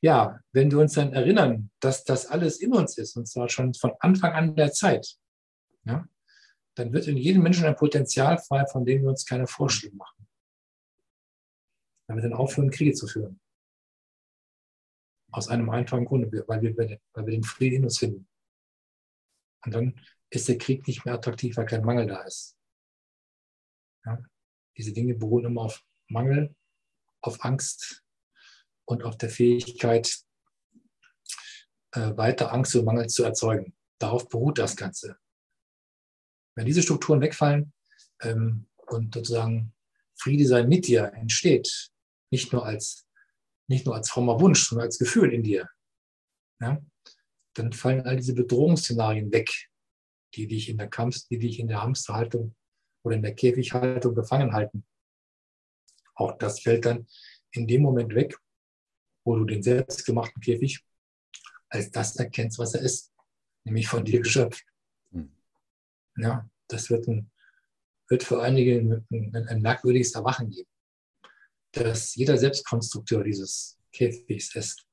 ja, 0.00 0.38
wenn 0.52 0.70
wir 0.70 0.78
uns 0.78 0.92
dann 0.94 1.12
erinnern, 1.12 1.72
dass 1.80 2.04
das 2.04 2.26
alles 2.26 2.60
in 2.60 2.72
uns 2.72 2.98
ist, 2.98 3.16
und 3.16 3.26
zwar 3.26 3.48
schon 3.48 3.74
von 3.74 3.94
Anfang 3.98 4.32
an 4.32 4.54
der 4.54 4.70
Zeit, 4.70 5.18
ja, 5.84 6.06
dann 6.76 6.92
wird 6.92 7.08
in 7.08 7.16
jedem 7.16 7.42
Menschen 7.42 7.66
ein 7.66 7.74
Potenzial 7.74 8.38
frei, 8.38 8.64
von 8.66 8.84
dem 8.84 9.02
wir 9.02 9.08
uns 9.08 9.26
keine 9.26 9.48
Vorstellung 9.48 9.96
machen. 9.96 10.28
Wir 12.06 12.22
dann 12.22 12.32
aufhören, 12.32 12.70
Kriege 12.70 12.92
zu 12.92 13.08
führen. 13.08 13.40
Aus 15.32 15.48
einem 15.48 15.68
einfachen 15.68 16.04
Grunde, 16.04 16.44
weil 16.46 16.62
wir, 16.62 16.76
weil 16.76 17.26
wir 17.26 17.32
den 17.32 17.42
Frieden 17.42 17.78
in 17.78 17.84
uns 17.84 17.98
finden. 17.98 18.28
Und 19.64 19.74
dann 19.74 20.00
ist 20.30 20.48
der 20.48 20.58
Krieg 20.58 20.86
nicht 20.86 21.04
mehr 21.04 21.14
attraktiv, 21.14 21.56
weil 21.56 21.66
kein 21.66 21.84
Mangel 21.84 22.06
da 22.06 22.22
ist. 22.22 22.56
Ja? 24.04 24.18
Diese 24.76 24.92
Dinge 24.92 25.14
beruhen 25.14 25.44
immer 25.44 25.62
auf 25.62 25.82
Mangel, 26.08 26.54
auf 27.20 27.44
Angst 27.44 28.04
und 28.84 29.02
auf 29.02 29.16
der 29.16 29.30
Fähigkeit, 29.30 30.22
äh, 31.92 32.16
weiter 32.16 32.52
Angst 32.52 32.74
und 32.76 32.84
Mangel 32.84 33.08
zu 33.08 33.24
erzeugen. 33.24 33.76
Darauf 33.98 34.28
beruht 34.28 34.58
das 34.58 34.76
Ganze. 34.76 35.18
Wenn 36.54 36.66
diese 36.66 36.82
Strukturen 36.82 37.20
wegfallen 37.20 37.72
ähm, 38.20 38.68
und 38.86 39.14
sozusagen 39.14 39.74
Friede 40.16 40.46
sein 40.46 40.68
mit 40.68 40.86
dir 40.86 41.12
entsteht, 41.14 41.90
nicht 42.30 42.52
nur 42.52 42.64
als, 42.64 43.06
nicht 43.68 43.86
nur 43.86 43.94
als 43.94 44.10
frommer 44.10 44.40
Wunsch, 44.40 44.68
sondern 44.68 44.86
als 44.86 44.98
Gefühl 44.98 45.32
in 45.32 45.42
dir, 45.42 45.68
ja, 46.60 46.82
dann 47.54 47.72
fallen 47.72 48.02
all 48.06 48.16
diese 48.16 48.34
Bedrohungsszenarien 48.34 49.32
weg, 49.32 49.67
die 50.34 50.46
dich 50.46 50.68
in 50.68 50.78
der 50.78 50.88
Kampf, 50.88 51.26
die 51.28 51.38
dich 51.38 51.58
in 51.58 51.68
der 51.68 51.82
Hamsterhaltung 51.82 52.54
oder 53.02 53.16
in 53.16 53.22
der 53.22 53.34
Käfighaltung 53.34 54.14
gefangen 54.14 54.52
halten. 54.52 54.84
Auch 56.14 56.36
das 56.38 56.60
fällt 56.60 56.84
dann 56.84 57.06
in 57.52 57.66
dem 57.66 57.82
Moment 57.82 58.14
weg, 58.14 58.36
wo 59.24 59.36
du 59.36 59.44
den 59.44 59.62
selbstgemachten 59.62 60.42
Käfig 60.42 60.84
als 61.68 61.90
das 61.90 62.16
erkennst, 62.16 62.58
was 62.58 62.74
er 62.74 62.82
ist, 62.82 63.12
nämlich 63.64 63.88
von 63.88 64.04
dir 64.04 64.20
geschöpft. 64.20 64.64
Hm. 65.12 65.30
Ja, 66.16 66.48
das 66.68 66.90
wird, 66.90 67.06
ein, 67.08 67.30
wird 68.08 68.22
für 68.22 68.42
einige 68.42 68.78
ein, 68.78 69.06
ein, 69.10 69.48
ein 69.48 69.62
merkwürdiges 69.62 70.14
Erwachen 70.14 70.50
geben, 70.50 70.68
dass 71.72 72.14
jeder 72.14 72.38
Selbstkonstrukteur 72.38 73.22
dieses 73.22 73.78
Käfigs 73.92 74.54
ist. 74.54 74.84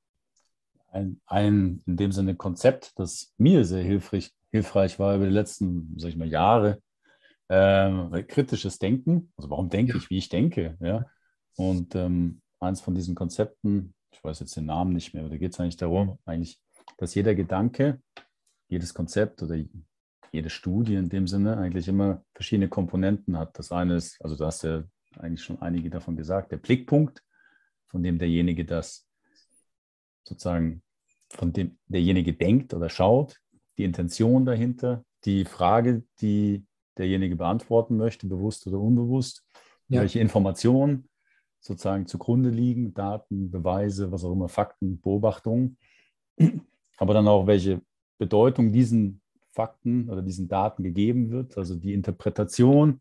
Ein, 0.90 1.20
ein 1.26 1.82
in 1.86 1.96
dem 1.96 2.12
Sinne 2.12 2.36
Konzept, 2.36 2.92
das 2.96 3.34
mir 3.36 3.64
sehr 3.64 3.82
hilfreich, 3.82 4.32
hilfreich 4.50 4.98
war 4.98 5.16
über 5.16 5.26
die 5.26 5.32
letzten, 5.32 5.94
sag 5.98 6.10
ich 6.10 6.16
mal, 6.16 6.28
Jahre, 6.28 6.80
äh, 7.48 8.22
kritisches 8.22 8.78
Denken. 8.78 9.32
Also 9.36 9.50
warum 9.50 9.68
denke 9.68 9.96
ich, 9.96 10.10
wie 10.10 10.18
ich 10.18 10.28
denke? 10.28 10.76
Ja? 10.80 11.06
Und 11.56 11.94
ähm, 11.94 12.40
eins 12.60 12.80
von 12.80 12.94
diesen 12.94 13.14
Konzepten, 13.14 13.94
ich 14.10 14.22
weiß 14.22 14.40
jetzt 14.40 14.56
den 14.56 14.66
Namen 14.66 14.92
nicht 14.92 15.14
mehr, 15.14 15.22
aber 15.22 15.30
da 15.30 15.36
geht 15.36 15.52
es 15.52 15.60
eigentlich 15.60 15.76
darum, 15.76 16.18
eigentlich, 16.24 16.60
dass 16.98 17.14
jeder 17.14 17.34
Gedanke, 17.34 18.00
jedes 18.68 18.94
Konzept 18.94 19.42
oder 19.42 19.56
jede 20.32 20.50
Studie 20.50 20.94
in 20.94 21.08
dem 21.08 21.26
Sinne 21.26 21.56
eigentlich 21.56 21.88
immer 21.88 22.24
verschiedene 22.34 22.68
Komponenten 22.68 23.38
hat. 23.38 23.58
Das 23.58 23.72
eine 23.72 23.96
ist, 23.96 24.20
also 24.22 24.36
du 24.36 24.44
hast 24.44 24.62
ja 24.62 24.84
eigentlich 25.18 25.42
schon 25.42 25.60
einige 25.62 25.90
davon 25.90 26.16
gesagt, 26.16 26.52
der 26.52 26.58
Blickpunkt, 26.58 27.22
von 27.86 28.02
dem 28.02 28.18
derjenige 28.18 28.64
das 28.64 29.06
sozusagen, 30.24 30.82
von 31.30 31.52
dem 31.52 31.78
derjenige 31.86 32.34
denkt 32.34 32.74
oder 32.74 32.88
schaut, 32.88 33.40
die 33.78 33.84
Intention 33.84 34.44
dahinter, 34.44 35.04
die 35.24 35.44
Frage, 35.44 36.04
die 36.20 36.64
derjenige 36.98 37.36
beantworten 37.36 37.96
möchte, 37.96 38.26
bewusst 38.26 38.66
oder 38.66 38.78
unbewusst, 38.78 39.44
ja. 39.88 40.00
welche 40.00 40.20
Informationen 40.20 41.08
sozusagen 41.60 42.06
zugrunde 42.06 42.50
liegen, 42.50 42.94
Daten, 42.94 43.50
Beweise, 43.50 44.12
was 44.12 44.24
auch 44.24 44.32
immer, 44.32 44.48
Fakten, 44.48 45.00
Beobachtungen, 45.00 45.78
aber 46.96 47.14
dann 47.14 47.28
auch 47.28 47.46
welche 47.46 47.82
Bedeutung 48.18 48.72
diesen 48.72 49.20
Fakten 49.48 50.08
oder 50.08 50.22
diesen 50.22 50.48
Daten 50.48 50.82
gegeben 50.82 51.30
wird, 51.30 51.56
also 51.58 51.74
die 51.74 51.94
Interpretation, 51.94 53.00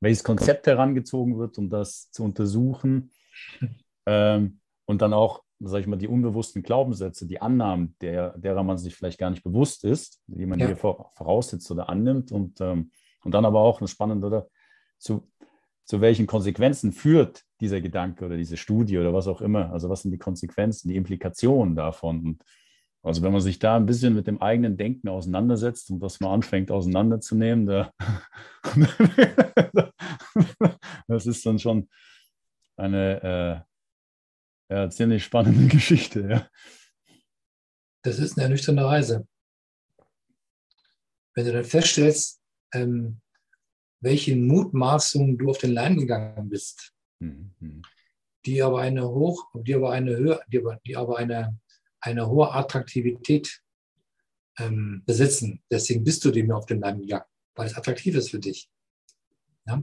welches 0.00 0.24
Konzept 0.24 0.66
herangezogen 0.66 1.38
wird, 1.38 1.58
um 1.58 1.70
das 1.70 2.10
zu 2.10 2.24
untersuchen. 2.24 3.10
Ähm, 4.04 4.58
und 4.84 5.00
dann 5.00 5.12
auch, 5.12 5.44
sage 5.64 5.82
ich 5.82 5.86
mal, 5.86 5.96
die 5.96 6.08
unbewussten 6.08 6.62
Glaubenssätze, 6.62 7.26
die 7.26 7.40
Annahmen, 7.40 7.96
der, 8.00 8.36
derer 8.38 8.62
man 8.62 8.78
sich 8.78 8.94
vielleicht 8.94 9.18
gar 9.18 9.30
nicht 9.30 9.44
bewusst 9.44 9.84
ist, 9.84 10.22
die 10.26 10.46
man 10.46 10.58
ja. 10.58 10.66
hier 10.66 10.76
voraussetzt 10.76 11.70
oder 11.70 11.88
annimmt 11.88 12.32
und, 12.32 12.60
ähm, 12.60 12.90
und 13.24 13.32
dann 13.32 13.44
aber 13.44 13.60
auch, 13.60 13.80
das 13.80 13.90
Spannende, 13.90 14.26
oder, 14.26 14.48
zu, 14.98 15.28
zu 15.84 16.00
welchen 16.00 16.26
Konsequenzen 16.26 16.92
führt 16.92 17.44
dieser 17.60 17.80
Gedanke 17.80 18.24
oder 18.24 18.36
diese 18.36 18.56
Studie 18.56 18.98
oder 18.98 19.12
was 19.12 19.28
auch 19.28 19.40
immer. 19.40 19.72
Also 19.72 19.88
was 19.88 20.02
sind 20.02 20.10
die 20.10 20.18
Konsequenzen, 20.18 20.88
die 20.88 20.96
Implikationen 20.96 21.74
davon? 21.74 22.24
Und 22.24 22.44
also 23.02 23.22
wenn 23.22 23.32
man 23.32 23.40
sich 23.40 23.58
da 23.58 23.76
ein 23.76 23.86
bisschen 23.86 24.14
mit 24.14 24.26
dem 24.26 24.40
eigenen 24.40 24.76
Denken 24.76 25.08
auseinandersetzt 25.08 25.90
und 25.90 26.00
das 26.00 26.20
mal 26.20 26.32
anfängt 26.32 26.70
auseinanderzunehmen, 26.70 27.66
da, 27.66 27.92
das 31.08 31.26
ist 31.26 31.44
dann 31.44 31.58
schon 31.58 31.88
eine 32.76 33.64
äh, 34.72 34.74
ja, 34.74 34.90
ziemlich 34.90 35.24
spannende 35.24 35.66
Geschichte. 35.74 36.20
Ja. 36.28 36.48
Das 38.02 38.18
ist 38.18 38.36
eine 38.36 38.44
ernüchternde 38.44 38.84
Reise. 38.84 39.26
Wenn 41.34 41.46
du 41.46 41.52
dann 41.52 41.64
feststellst, 41.64 42.40
ähm, 42.74 43.20
welchen 44.00 44.46
Mutmaßungen 44.46 45.38
du 45.38 45.50
auf 45.50 45.58
den 45.58 45.72
Leim 45.72 45.96
gegangen 45.96 46.48
bist, 46.48 46.92
mhm. 47.20 47.82
die 48.44 48.62
aber 48.62 48.80
eine 48.80 49.08
hoch, 49.08 49.50
die 49.54 49.74
aber 49.74 49.92
eine 49.92 50.16
Höhe, 50.16 50.40
die 50.48 50.58
aber, 50.58 50.80
die 50.84 50.96
aber 50.96 51.18
eine, 51.18 51.58
eine 52.00 52.28
hohe 52.28 52.52
Attraktivität 52.52 53.62
ähm, 54.58 55.02
besitzen. 55.06 55.62
Deswegen 55.70 56.04
bist 56.04 56.24
du 56.24 56.30
dem 56.30 56.50
auf 56.50 56.66
den 56.66 56.80
Leim 56.80 57.00
gegangen, 57.00 57.24
weil 57.54 57.66
es 57.66 57.76
attraktiv 57.76 58.16
ist 58.16 58.30
für 58.30 58.40
dich. 58.40 58.68
Ja? 59.66 59.82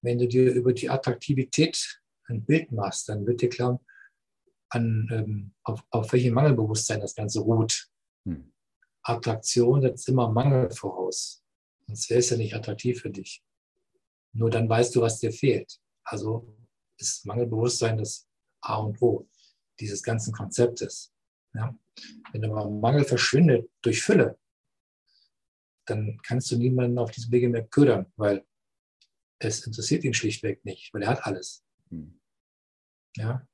Wenn 0.00 0.18
du 0.18 0.26
dir 0.26 0.52
über 0.52 0.72
die 0.72 0.88
Attraktivität 0.88 2.01
ein 2.32 2.44
Bild 2.44 2.72
machst, 2.72 3.08
dann 3.08 3.26
wird 3.26 3.40
dir 3.40 3.48
klar, 3.48 3.80
an, 4.70 5.08
ähm, 5.12 5.54
auf, 5.64 5.84
auf 5.90 6.12
welchem 6.12 6.34
Mangelbewusstsein 6.34 7.00
das 7.00 7.14
Ganze 7.14 7.40
ruht. 7.40 7.88
Hm. 8.24 8.52
Attraktion 9.02 9.82
setzt 9.82 10.08
immer 10.08 10.30
Mangel 10.30 10.70
voraus. 10.70 11.44
Sonst 11.86 12.08
wäre 12.08 12.20
es 12.20 12.30
ja 12.30 12.36
nicht 12.36 12.54
attraktiv 12.54 13.00
für 13.00 13.10
dich. 13.10 13.44
Nur 14.32 14.50
dann 14.50 14.68
weißt 14.68 14.94
du, 14.94 15.02
was 15.02 15.18
dir 15.18 15.32
fehlt. 15.32 15.78
Also 16.04 16.56
ist 16.98 17.26
Mangelbewusstsein 17.26 17.98
das 17.98 18.28
A 18.62 18.76
und 18.76 19.00
O 19.02 19.28
dieses 19.78 20.02
ganzen 20.02 20.32
Konzeptes. 20.32 21.12
Ja? 21.54 21.76
Wenn 22.32 22.44
aber 22.44 22.70
Mangel 22.70 23.04
verschwindet 23.04 23.70
durch 23.82 24.02
Fülle, 24.02 24.38
dann 25.86 26.18
kannst 26.22 26.50
du 26.50 26.56
niemanden 26.56 26.98
auf 26.98 27.10
diesem 27.10 27.32
Wege 27.32 27.48
mehr 27.48 27.66
ködern, 27.66 28.10
weil 28.16 28.46
es 29.38 29.66
interessiert 29.66 30.04
ihn 30.04 30.14
schlichtweg 30.14 30.64
nicht, 30.64 30.94
weil 30.94 31.02
er 31.02 31.10
hat 31.10 31.26
alles. 31.26 31.64
Hm. 31.90 32.21
Ja? 33.16 33.46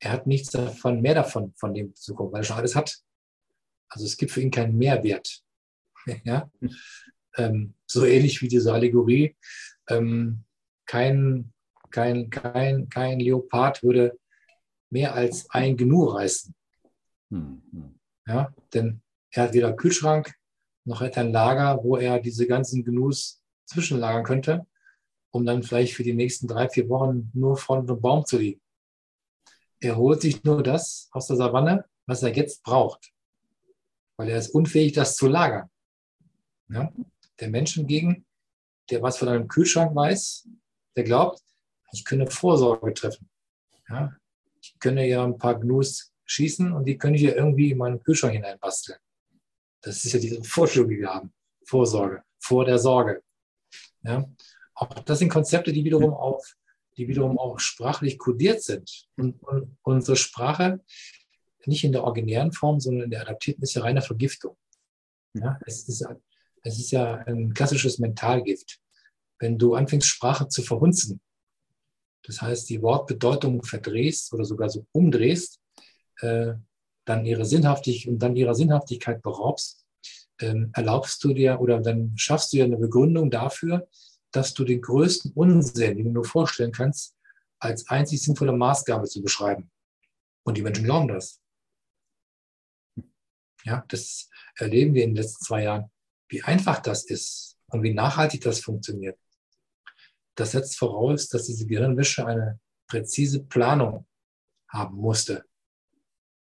Er 0.00 0.12
hat 0.12 0.26
nichts 0.26 0.50
davon, 0.50 1.00
mehr 1.00 1.14
davon, 1.14 1.54
von 1.56 1.74
dem 1.74 1.94
zu 1.94 2.14
kommen, 2.14 2.32
weil 2.32 2.40
er 2.40 2.44
schon 2.44 2.56
alles 2.56 2.74
hat. 2.74 2.98
Also 3.88 4.04
es 4.06 4.16
gibt 4.16 4.32
für 4.32 4.40
ihn 4.40 4.50
keinen 4.50 4.76
Mehrwert. 4.76 5.42
Ja? 6.24 6.50
ähm, 7.36 7.74
so 7.86 8.04
ähnlich 8.04 8.42
wie 8.42 8.48
diese 8.48 8.72
Allegorie. 8.72 9.36
Ähm, 9.88 10.44
kein, 10.84 11.52
kein, 11.90 12.28
kein, 12.28 12.88
kein 12.88 13.20
Leopard 13.20 13.82
würde 13.84 14.18
mehr 14.90 15.14
als 15.14 15.48
ein 15.50 15.76
Gnu 15.76 16.06
reißen. 16.06 16.54
Mhm. 17.30 18.00
Ja, 18.26 18.52
denn 18.74 19.00
er 19.30 19.44
hat 19.44 19.54
weder 19.54 19.74
Kühlschrank 19.74 20.34
noch 20.84 21.00
hat 21.00 21.16
er 21.16 21.24
ein 21.24 21.32
Lager, 21.32 21.82
wo 21.82 21.96
er 21.96 22.20
diese 22.20 22.46
ganzen 22.46 22.84
Gnus 22.84 23.42
zwischenlagern 23.66 24.24
könnte, 24.24 24.66
um 25.30 25.46
dann 25.46 25.62
vielleicht 25.62 25.94
für 25.94 26.02
die 26.02 26.14
nächsten 26.14 26.48
drei, 26.48 26.68
vier 26.68 26.88
Wochen 26.88 27.30
nur 27.34 27.56
vor 27.56 27.78
einem 27.78 28.00
Baum 28.00 28.24
zu 28.24 28.38
liegen. 28.38 28.60
Er 29.82 29.96
holt 29.96 30.20
sich 30.20 30.44
nur 30.44 30.62
das 30.62 31.08
aus 31.10 31.26
der 31.26 31.36
Savanne, 31.36 31.84
was 32.06 32.22
er 32.22 32.32
jetzt 32.34 32.62
braucht, 32.62 33.12
weil 34.16 34.28
er 34.28 34.38
ist 34.38 34.54
unfähig, 34.54 34.92
das 34.92 35.16
zu 35.16 35.26
lagern. 35.26 35.68
Ja? 36.68 36.92
Der 37.40 37.50
Mensch 37.50 37.74
hingegen, 37.74 38.24
der 38.90 39.02
was 39.02 39.18
von 39.18 39.26
einem 39.26 39.48
Kühlschrank 39.48 39.94
weiß, 39.96 40.48
der 40.94 41.02
glaubt, 41.02 41.42
ich 41.92 42.04
könne 42.04 42.30
Vorsorge 42.30 42.94
treffen. 42.94 43.28
Ja? 43.88 44.16
Ich 44.60 44.78
könne 44.78 45.04
ja 45.08 45.24
ein 45.24 45.36
paar 45.36 45.58
Gnus 45.58 46.12
schießen 46.26 46.72
und 46.72 46.84
die 46.84 46.96
könnte 46.96 47.16
ich 47.16 47.22
ja 47.22 47.34
irgendwie 47.34 47.72
in 47.72 47.78
meinen 47.78 48.00
Kühlschrank 48.04 48.34
hineinbasteln. 48.34 49.00
Das 49.80 50.04
ist 50.04 50.12
ja 50.12 50.20
diese 50.20 50.44
Vorstellung, 50.44 50.90
die 50.90 51.00
wir 51.00 51.12
haben. 51.12 51.34
Vorsorge, 51.66 52.22
vor 52.38 52.64
der 52.64 52.78
Sorge. 52.78 53.20
Ja? 54.02 54.24
Auch 54.76 54.94
das 55.00 55.18
sind 55.18 55.28
Konzepte, 55.28 55.72
die 55.72 55.84
wiederum 55.84 56.14
auch, 56.14 56.40
die 56.96 57.08
wiederum 57.08 57.38
auch 57.38 57.58
sprachlich 57.58 58.18
kodiert 58.18 58.62
sind. 58.62 59.08
Und, 59.16 59.42
und 59.42 59.76
unsere 59.82 60.16
Sprache, 60.16 60.80
nicht 61.64 61.84
in 61.84 61.92
der 61.92 62.04
originären 62.04 62.52
Form, 62.52 62.80
sondern 62.80 63.04
in 63.04 63.10
der 63.10 63.22
adaptierten, 63.22 63.62
ist 63.62 63.74
ja 63.74 63.82
reine 63.82 64.02
Vergiftung. 64.02 64.56
Ja? 65.34 65.58
Es 65.66 65.88
ist 65.88 66.04
es 66.64 66.78
ist 66.78 66.90
ja 66.92 67.16
ein 67.26 67.54
klassisches 67.54 67.98
Mentalgift. 67.98 68.78
Wenn 69.38 69.58
du 69.58 69.74
anfängst, 69.74 70.06
Sprache 70.06 70.48
zu 70.48 70.62
verhunzen, 70.62 71.20
das 72.24 72.40
heißt, 72.40 72.70
die 72.70 72.82
Wortbedeutung 72.82 73.64
verdrehst 73.64 74.32
oder 74.32 74.44
sogar 74.44 74.68
so 74.68 74.86
umdrehst, 74.92 75.60
äh, 76.20 76.52
dann 77.04 77.26
ihre 77.26 77.44
Sinnhaftigkeit 77.44 78.12
und 78.12 78.18
dann 78.20 78.36
ihrer 78.36 78.54
Sinnhaftigkeit 78.54 79.22
beraubst, 79.22 79.84
ähm, 80.40 80.70
erlaubst 80.74 81.22
du 81.24 81.34
dir 81.34 81.60
oder 81.60 81.80
dann 81.80 82.12
schaffst 82.16 82.52
du 82.52 82.58
dir 82.58 82.64
eine 82.64 82.76
Begründung 82.76 83.30
dafür, 83.30 83.88
dass 84.32 84.54
du 84.54 84.64
den 84.64 84.80
größten 84.80 85.32
Unsinn, 85.34 85.96
den 85.96 86.06
du 86.06 86.10
nur 86.12 86.24
vorstellen 86.24 86.72
kannst, 86.72 87.14
als 87.58 87.88
einzig 87.88 88.22
sinnvolle 88.22 88.52
Maßgabe 88.52 89.06
zu 89.06 89.22
beschreiben. 89.22 89.70
Und 90.44 90.56
die 90.56 90.62
Menschen 90.62 90.84
glauben 90.84 91.08
das. 91.08 91.40
Ja, 93.64 93.84
das 93.88 94.28
erleben 94.56 94.94
wir 94.94 95.04
in 95.04 95.10
den 95.10 95.22
letzten 95.22 95.44
zwei 95.44 95.62
Jahren 95.64 95.90
wie 96.32 96.42
einfach 96.42 96.80
das 96.80 97.04
ist 97.04 97.58
und 97.66 97.82
wie 97.82 97.92
nachhaltig 97.92 98.40
das 98.40 98.60
funktioniert, 98.60 99.18
das 100.34 100.52
setzt 100.52 100.78
voraus, 100.78 101.28
dass 101.28 101.46
diese 101.46 101.66
Gehirnwäsche 101.66 102.26
eine 102.26 102.58
präzise 102.88 103.44
Planung 103.44 104.06
haben 104.68 104.96
musste. 104.96 105.44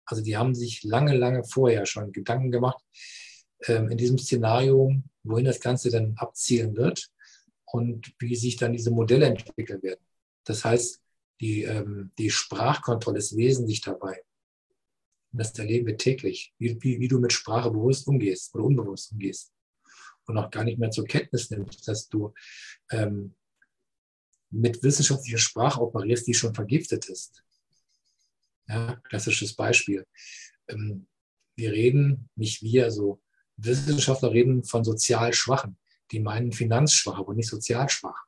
Also 0.05 0.23
die 0.23 0.37
haben 0.37 0.55
sich 0.55 0.83
lange, 0.83 1.17
lange 1.17 1.45
vorher 1.45 1.87
schon 1.87 2.13
Gedanken 2.13 2.51
gemacht 2.51 2.83
ähm, 3.67 3.89
in 3.89 3.99
diesem 3.99 4.19
Szenario, 4.19 4.93
wohin 5.23 5.45
das 5.45 5.61
Ganze 5.61 5.91
dann 5.91 6.15
abzielen 6.17 6.77
wird 6.77 7.09
und 7.73 8.15
wie 8.19 8.37
sich 8.37 8.57
dann 8.57 8.73
diese 8.73 8.91
Modelle 8.91 9.27
entwickeln 9.27 9.83
werden. 9.83 10.05
Das 10.45 10.65
heißt, 10.65 11.01
die, 11.41 11.63
ähm, 11.63 12.13
die 12.19 12.31
Sprachkontrolle 12.31 13.19
ist 13.19 13.37
wesentlich 13.37 13.81
dabei. 13.81 14.23
Und 15.33 15.41
das 15.41 15.59
erleben 15.59 15.87
wir 15.87 15.97
täglich, 15.97 16.55
wie, 16.59 16.83
wie, 16.83 17.01
wie 17.01 17.09
du 17.09 17.19
mit 17.19 17.33
Sprache 17.33 17.71
bewusst 17.71 18.07
umgehst 18.09 18.55
oder 18.55 18.65
unbewusst 18.65 19.13
umgehst. 19.13 19.53
und 20.27 20.37
auch 20.37 20.51
gar 20.51 20.65
nicht 20.65 20.79
mehr 20.79 20.91
zur 20.91 21.07
Kenntnis 21.07 21.51
nimmst, 21.51 21.87
dass 21.89 22.09
du 22.09 22.35
ähm, 22.91 23.35
mit 24.51 24.83
wissenschaftlicher 24.83 25.39
Sprache 25.39 25.81
operierst, 25.81 26.27
die 26.27 26.35
schon 26.35 26.55
vergiftet 26.55 27.09
ist. 27.09 27.43
Ja, 28.67 28.97
klassisches 28.97 29.55
Beispiel. 29.55 30.07
Ähm, 30.69 31.07
wir 31.57 31.73
reden, 31.73 32.29
nicht 32.37 32.63
wir, 32.63 32.85
also 32.85 33.21
Wissenschaftler 33.57 34.33
reden 34.33 34.65
von 34.65 34.85
sozial 34.85 35.33
Schwachen. 35.33 35.77
Die 36.11 36.21
meinen 36.21 36.53
finanzschwach, 36.53 37.19
aber 37.19 37.35
nicht 37.35 37.49
sozial 37.49 37.89
schwach. 37.89 38.25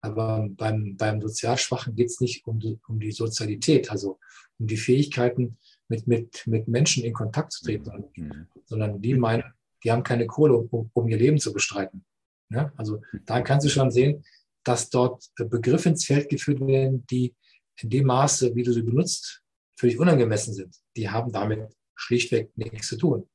Aber 0.00 0.48
beim, 0.50 0.96
beim 0.96 1.20
sozial 1.20 1.58
Schwachen 1.58 1.96
geht 1.96 2.06
es 2.06 2.20
nicht 2.20 2.46
um 2.46 2.60
die, 2.60 2.78
um 2.86 3.00
die 3.00 3.10
Sozialität, 3.10 3.90
also 3.90 4.18
um 4.58 4.66
die 4.66 4.76
Fähigkeiten, 4.76 5.58
mit, 5.88 6.06
mit, 6.06 6.46
mit 6.46 6.68
Menschen 6.68 7.02
in 7.02 7.12
Kontakt 7.12 7.52
zu 7.52 7.64
treten, 7.64 8.04
mhm. 8.14 8.46
sondern 8.66 9.00
die 9.00 9.14
meinen, 9.14 9.44
die 9.82 9.90
haben 9.90 10.02
keine 10.02 10.26
Kohle, 10.26 10.56
um, 10.56 10.90
um 10.92 11.08
ihr 11.08 11.16
Leben 11.16 11.38
zu 11.38 11.52
bestreiten. 11.52 12.04
Ja? 12.50 12.72
Also 12.76 13.02
da 13.24 13.40
kannst 13.40 13.66
du 13.66 13.70
schon 13.70 13.90
sehen, 13.90 14.24
dass 14.64 14.90
dort 14.90 15.24
Begriffe 15.36 15.88
ins 15.88 16.04
Feld 16.04 16.28
geführt 16.28 16.60
werden, 16.60 17.06
die 17.06 17.34
in 17.80 17.90
dem 17.90 18.06
Maße, 18.06 18.54
wie 18.54 18.62
du 18.62 18.72
sie 18.72 18.82
benutzt, 18.82 19.42
völlig 19.76 19.98
unangemessen 19.98 20.52
sind. 20.52 20.76
Die 20.96 21.08
haben 21.08 21.32
damit 21.32 21.74
schlichtweg 21.94 22.50
nichts 22.56 22.88
zu 22.88 22.96
tun. 22.96 23.28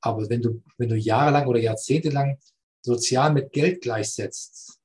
Aber 0.00 0.28
wenn 0.28 0.40
du, 0.40 0.62
wenn 0.78 0.88
du 0.88 0.96
jahrelang 0.96 1.46
oder 1.46 1.60
jahrzehntelang 1.60 2.38
sozial 2.86 3.32
mit 3.32 3.52
Geld 3.52 3.82
gleichsetzt, 3.82 4.80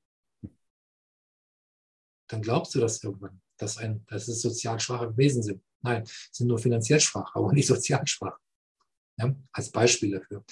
dann 2.28 2.42
glaubst 2.42 2.74
du 2.74 2.80
das 2.80 3.02
irgendwann, 3.02 3.40
dass, 3.58 3.78
ein, 3.78 4.04
dass 4.08 4.28
es 4.28 4.42
sozial 4.42 4.80
schwache 4.80 5.16
Wesen 5.16 5.42
sind. 5.42 5.62
Nein, 5.82 6.04
sind 6.30 6.48
nur 6.48 6.58
finanziell 6.58 7.00
schwach, 7.00 7.30
aber 7.34 7.52
nicht 7.52 7.66
sozial 7.66 8.06
schwach. 8.06 8.38
Ja, 9.18 9.34
als 9.52 9.70
Beispiel 9.70 10.18
dafür. 10.18 10.44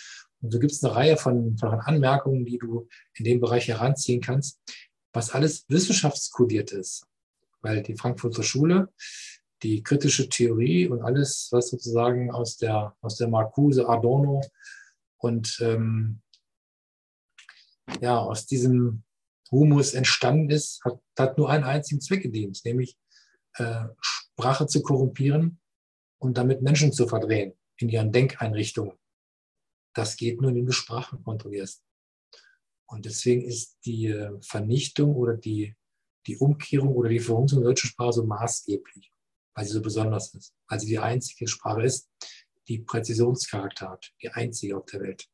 Und 0.43 0.53
so 0.53 0.59
gibt 0.59 0.73
es 0.73 0.85
eine 0.85 0.95
Reihe 0.95 1.17
von, 1.17 1.57
von 1.57 1.81
Anmerkungen, 1.81 2.45
die 2.45 2.59
du 2.59 2.89
in 3.15 3.25
dem 3.25 3.41
Bereich 3.41 3.69
heranziehen 3.69 4.21
kannst, 4.21 4.61
was 5.13 5.31
alles 5.31 5.65
wissenschaftskodiert 5.69 6.73
ist. 6.73 7.07
Weil 7.63 7.83
die 7.83 7.97
Frankfurter 7.97 8.43
Schule, 8.43 8.93
die 9.63 9.83
kritische 9.83 10.29
Theorie 10.29 10.89
und 10.89 11.03
alles, 11.03 11.49
was 11.51 11.71
sozusagen 11.71 12.31
aus 12.31 12.57
der, 12.59 12.95
aus 13.01 13.17
der 13.17 13.29
Marcuse, 13.29 13.89
Adorno 13.89 14.43
und 15.19 15.59
ähm, 15.63 16.21
ja, 18.01 18.19
aus 18.19 18.47
diesem 18.47 19.03
Humus 19.51 19.95
entstanden 19.95 20.51
ist, 20.51 20.83
hat, 20.85 21.01
hat 21.19 21.39
nur 21.39 21.51
einen 21.51 21.65
einzigen 21.65 22.01
Zweck 22.01 22.23
gedient, 22.23 22.61
nämlich 22.65 22.97
äh, 23.55 23.85
Sprache 24.01 24.67
zu 24.67 24.83
korrumpieren 24.83 25.61
und 26.19 26.39
damit 26.39 26.63
Menschen 26.63 26.93
zu 26.93 27.09
verdrehen 27.09 27.55
in 27.77 27.89
ihren 27.89 28.13
Denkeinrichtungen. 28.13 28.97
Das 29.95 30.17
geht 30.17 30.41
nur, 30.41 30.51
indem 30.51 30.67
du 30.67 30.73
Sprache 30.73 31.19
kontrollierst. 31.19 31.83
Und 32.87 33.07
deswegen 33.07 33.43
ist 33.43 33.79
die 33.85 34.07
äh, 34.07 34.31
Vernichtung 34.43 35.15
oder 35.15 35.37
die, 35.37 35.75
die 36.27 36.37
Umkehrung 36.39 36.95
oder 36.95 37.09
die 37.09 37.21
Verhunzung 37.21 37.61
der 37.61 37.71
deutschen 37.71 37.91
Sprache 37.91 38.13
so 38.15 38.25
maßgeblich, 38.25 39.13
weil 39.55 39.65
sie 39.65 39.73
so 39.73 39.83
besonders 39.83 40.35
ist, 40.35 40.55
weil 40.69 40.81
sie 40.81 40.87
die 40.87 40.99
einzige 40.99 41.49
Sprache 41.49 41.83
ist, 41.83 42.09
die 42.69 42.81
Präzisionscharakter 42.81 43.91
hat, 43.91 44.13
die 44.23 44.29
einzige 44.29 44.77
auf 44.77 44.87
der 44.87 45.01
Welt, 45.01 45.29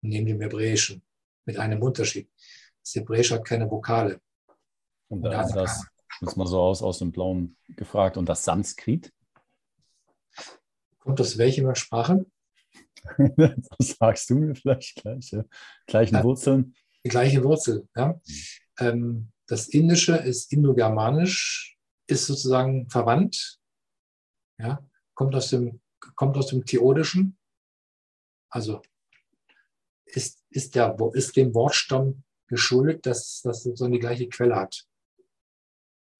neben 0.00 0.26
dem 0.26 0.40
Hebräischen, 0.40 1.02
mit 1.44 1.58
einem 1.58 1.82
Unterschied. 1.82 2.30
Das 2.82 2.94
Hebräische 2.94 3.34
hat 3.34 3.44
keine 3.44 3.70
Vokale. 3.70 4.20
Und 5.08 5.22
da 5.22 5.42
ist 5.42 5.54
das, 5.54 5.86
jetzt 6.20 6.36
mal 6.36 6.46
so 6.46 6.60
aus, 6.60 6.82
aus 6.82 6.98
dem 6.98 7.12
Blauen 7.12 7.56
gefragt, 7.68 8.16
und 8.16 8.28
das 8.28 8.44
Sanskrit? 8.44 9.12
Kommt 10.98 11.20
aus 11.20 11.36
welcher 11.38 11.74
Sprache? 11.74 12.26
das 13.36 13.96
sagst 13.98 14.30
du 14.30 14.36
mir 14.36 14.54
vielleicht 14.54 15.02
gleich. 15.02 15.30
Ja. 15.32 15.44
Gleichen 15.86 16.16
ja, 16.16 16.24
Wurzeln. 16.24 16.74
Die 17.04 17.08
gleiche 17.08 17.42
Wurzel, 17.42 17.88
ja. 17.96 18.20
Ähm, 18.78 19.32
das 19.46 19.68
Indische 19.68 20.16
ist 20.16 20.52
indogermanisch, 20.52 21.76
ist 22.06 22.26
sozusagen 22.26 22.88
verwandt, 22.88 23.58
ja, 24.58 24.86
kommt 25.14 25.34
aus 25.34 25.50
dem, 25.50 25.80
kommt 26.14 26.36
aus 26.36 26.46
dem 26.46 26.64
Theodischen, 26.64 27.36
also 28.48 28.80
ist, 30.04 30.41
ist, 30.52 30.74
der, 30.74 30.96
ist 31.14 31.36
dem 31.36 31.54
Wortstamm 31.54 32.24
geschuldet, 32.48 33.06
dass 33.06 33.40
das 33.42 33.62
sozusagen 33.62 33.92
die 33.92 33.98
gleiche 33.98 34.28
Quelle 34.28 34.56
hat. 34.56 34.86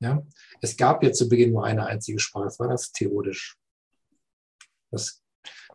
Ja? 0.00 0.26
Es 0.60 0.76
gab 0.76 1.02
ja 1.02 1.12
zu 1.12 1.28
Beginn 1.28 1.52
nur 1.52 1.64
eine 1.64 1.86
einzige 1.86 2.18
Sprache, 2.18 2.44
das 2.44 2.58
war 2.58 2.68
das 2.68 2.92
Theodisch. 2.92 3.56
Das, 4.90 5.22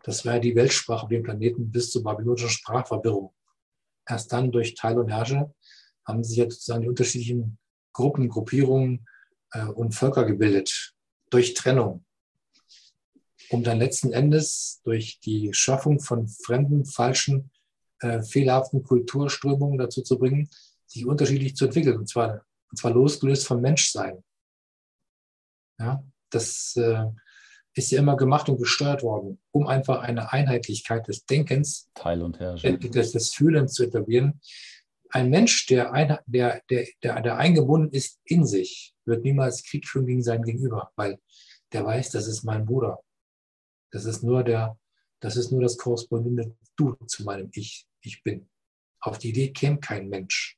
das 0.03 0.25
war 0.25 0.39
die 0.39 0.55
Weltsprache 0.55 1.03
auf 1.03 1.09
dem 1.09 1.23
Planeten 1.23 1.71
bis 1.71 1.91
zur 1.91 2.03
babylonischen 2.03 2.49
Sprachverwirrung. 2.49 3.33
Erst 4.05 4.31
dann 4.31 4.51
durch 4.51 4.75
Teil 4.75 4.97
und 4.97 5.09
Herrsche 5.09 5.53
haben 6.05 6.23
sich 6.23 6.37
ja 6.37 6.49
sozusagen 6.49 6.83
die 6.83 6.89
unterschiedlichen 6.89 7.57
Gruppen, 7.93 8.29
Gruppierungen 8.29 9.07
äh, 9.51 9.65
und 9.65 9.93
Völker 9.93 10.25
gebildet, 10.25 10.93
durch 11.29 11.53
Trennung, 11.53 12.05
um 13.49 13.63
dann 13.63 13.79
letzten 13.79 14.13
Endes 14.13 14.81
durch 14.83 15.19
die 15.19 15.53
Schaffung 15.53 15.99
von 15.99 16.27
fremden, 16.27 16.85
falschen, 16.85 17.51
äh, 17.99 18.21
fehlerhaften 18.21 18.83
Kulturströmungen 18.83 19.77
dazu 19.77 20.01
zu 20.01 20.17
bringen, 20.17 20.49
sich 20.85 21.05
unterschiedlich 21.05 21.55
zu 21.55 21.65
entwickeln, 21.65 21.97
und 21.97 22.07
zwar 22.09 22.45
und 22.69 22.77
zwar 22.77 22.91
losgelöst 22.91 23.47
vom 23.47 23.61
Menschsein. 23.61 24.23
Ja, 25.79 26.03
das 26.29 26.75
äh, 26.75 27.05
ist 27.73 27.91
ja 27.91 27.99
immer 27.99 28.17
gemacht 28.17 28.49
und 28.49 28.57
gesteuert 28.57 29.03
worden, 29.03 29.39
um 29.51 29.67
einfach 29.67 30.01
eine 30.01 30.31
Einheitlichkeit 30.33 31.07
des 31.07 31.25
Denkens, 31.25 31.89
Teil 31.93 32.21
und 32.21 32.39
Herrschaft. 32.39 32.95
des, 32.95 33.11
des 33.11 33.33
Fühlens 33.33 33.73
zu 33.73 33.83
etablieren. 33.83 34.41
Ein 35.09 35.29
Mensch, 35.29 35.67
der, 35.67 35.93
ein, 35.93 36.17
der, 36.25 36.61
der, 36.69 36.87
der, 37.03 37.21
der 37.21 37.37
eingebunden 37.37 37.93
ist 37.93 38.19
in 38.25 38.45
sich, 38.45 38.93
wird 39.05 39.23
niemals 39.23 39.63
Krieg 39.63 39.87
führen 39.87 40.07
gegen 40.07 40.23
sein 40.23 40.43
Gegenüber, 40.43 40.91
weil 40.95 41.19
der 41.71 41.85
weiß, 41.85 42.11
das 42.11 42.27
ist 42.27 42.43
mein 42.43 42.65
Bruder. 42.65 42.99
Das 43.91 44.05
ist 44.05 44.23
nur 44.23 44.43
der, 44.43 44.77
das 45.21 45.37
ist 45.37 45.51
nur 45.51 45.61
das 45.61 45.77
korrespondierende 45.77 46.55
Du 46.77 46.93
zu 47.07 47.23
meinem 47.23 47.49
Ich. 47.53 47.87
Ich 48.01 48.23
bin. 48.23 48.49
Auf 49.01 49.17
die 49.17 49.29
Idee 49.29 49.51
käme 49.51 49.79
kein 49.79 50.07
Mensch. 50.07 50.57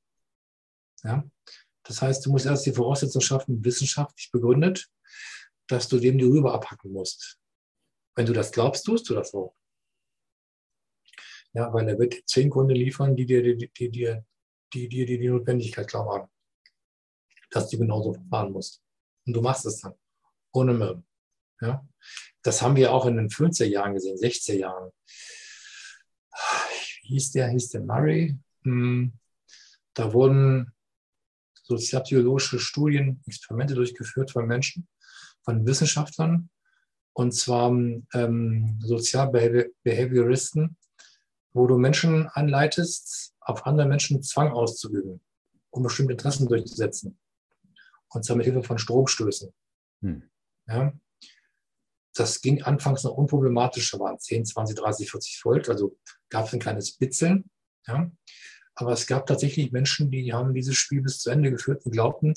Ja? 1.04 1.28
Das 1.84 2.02
heißt, 2.02 2.26
du 2.26 2.32
musst 2.32 2.46
erst 2.46 2.66
die 2.66 2.74
Voraussetzung 2.74 3.22
schaffen, 3.22 3.64
wissenschaftlich 3.64 4.30
begründet, 4.32 4.92
dass 5.68 5.88
du 5.88 6.00
dem 6.00 6.18
die 6.18 6.26
Rübe 6.26 6.54
abhacken 6.54 6.92
musst. 6.92 7.40
Wenn 8.16 8.26
du 8.26 8.34
das 8.34 8.52
glaubst, 8.52 8.86
tust 8.86 9.10
du 9.10 9.16
das 9.16 9.34
auch. 9.34 9.56
Ja, 11.54 11.74
weil 11.74 11.90
er 11.90 11.98
wird 11.98 12.16
zehn 12.28 12.50
Gründe 12.50 12.76
liefern, 12.76 13.16
die 13.16 13.26
dir 13.26 13.42
die, 13.42 13.58
die, 13.58 13.90
die, 13.90 14.22
die, 14.74 14.88
die, 14.88 15.06
die, 15.06 15.28
Notwendigkeit 15.28 15.88
klar 15.88 16.06
machen, 16.06 16.30
dass 17.50 17.70
du 17.70 17.80
genauso 17.80 18.14
verfahren 18.14 18.52
musst. 18.52 18.84
Und 19.26 19.34
du 19.34 19.42
machst 19.42 19.66
es 19.66 19.82
dann, 19.82 19.96
ohne 20.54 20.74
Müll. 20.74 21.04
Ja? 21.62 21.88
Das 22.44 22.62
haben 22.62 22.76
wir 22.76 22.94
auch 22.94 23.06
in 23.08 23.18
den 23.18 23.30
50er 23.30 23.66
Jahren 23.66 23.96
gesehen, 23.96 24.18
60er 24.18 24.54
Jahren. 24.54 24.92
Wie 27.04 27.14
hieß 27.14 27.32
der, 27.32 27.50
hieß 27.50 27.70
der 27.70 27.82
Murray? 27.82 28.38
Hm. 28.64 29.14
Da 29.94 30.14
wurden 30.14 30.72
sozialpsychologische 31.64 32.60
Studien, 32.60 33.22
Experimente 33.26 33.76
durchgeführt 33.76 34.32
von 34.32 34.48
Menschen, 34.48 34.88
von 35.44 35.66
Wissenschaftlern, 35.66 36.50
und 37.14 37.34
zwar 37.34 37.70
ähm, 37.72 38.80
Sozialbehavioristen, 38.82 40.78
wo 41.54 41.68
du 41.68 41.78
Menschen 41.78 42.28
anleitest, 42.30 43.34
auf 43.42 43.66
andere 43.66 43.88
Menschen 43.88 44.22
Zwang 44.24 44.52
auszuüben, 44.52 45.22
um 45.72 45.84
bestimmte 45.84 46.14
Interessen 46.14 46.48
durchzusetzen. 46.48 47.20
Und 48.10 48.24
zwar 48.24 48.38
mit 48.38 48.46
Hilfe 48.46 48.64
von 48.64 48.78
Stromstößen. 48.78 49.52
Hm. 50.02 50.24
Ja? 50.68 50.94
Das 52.16 52.42
ging 52.42 52.64
anfangs 52.64 53.04
noch 53.04 53.14
unproblematischer, 53.14 54.00
waren 54.00 54.20
10, 54.20 54.46
20, 54.46 54.76
30, 54.78 55.12
40 55.12 55.46
Volt, 55.46 55.70
also 55.70 55.98
gab 56.30 56.48
es 56.48 56.54
ein 56.54 56.60
kleines 56.60 56.98
Bitzeln. 56.98 57.50
Ja? 57.88 58.12
Aber 58.76 58.94
es 58.94 59.08
gab 59.08 59.28
tatsächlich 59.28 59.72
Menschen, 59.72 60.10
die 60.10 60.34
haben 60.34 60.54
dieses 60.54 60.76
Spiel 60.76 61.02
bis 61.02 61.20
zu 61.20 61.30
Ende 61.30 61.52
geführt 61.52 61.86
und 61.86 61.92
glaubten, 61.92 62.34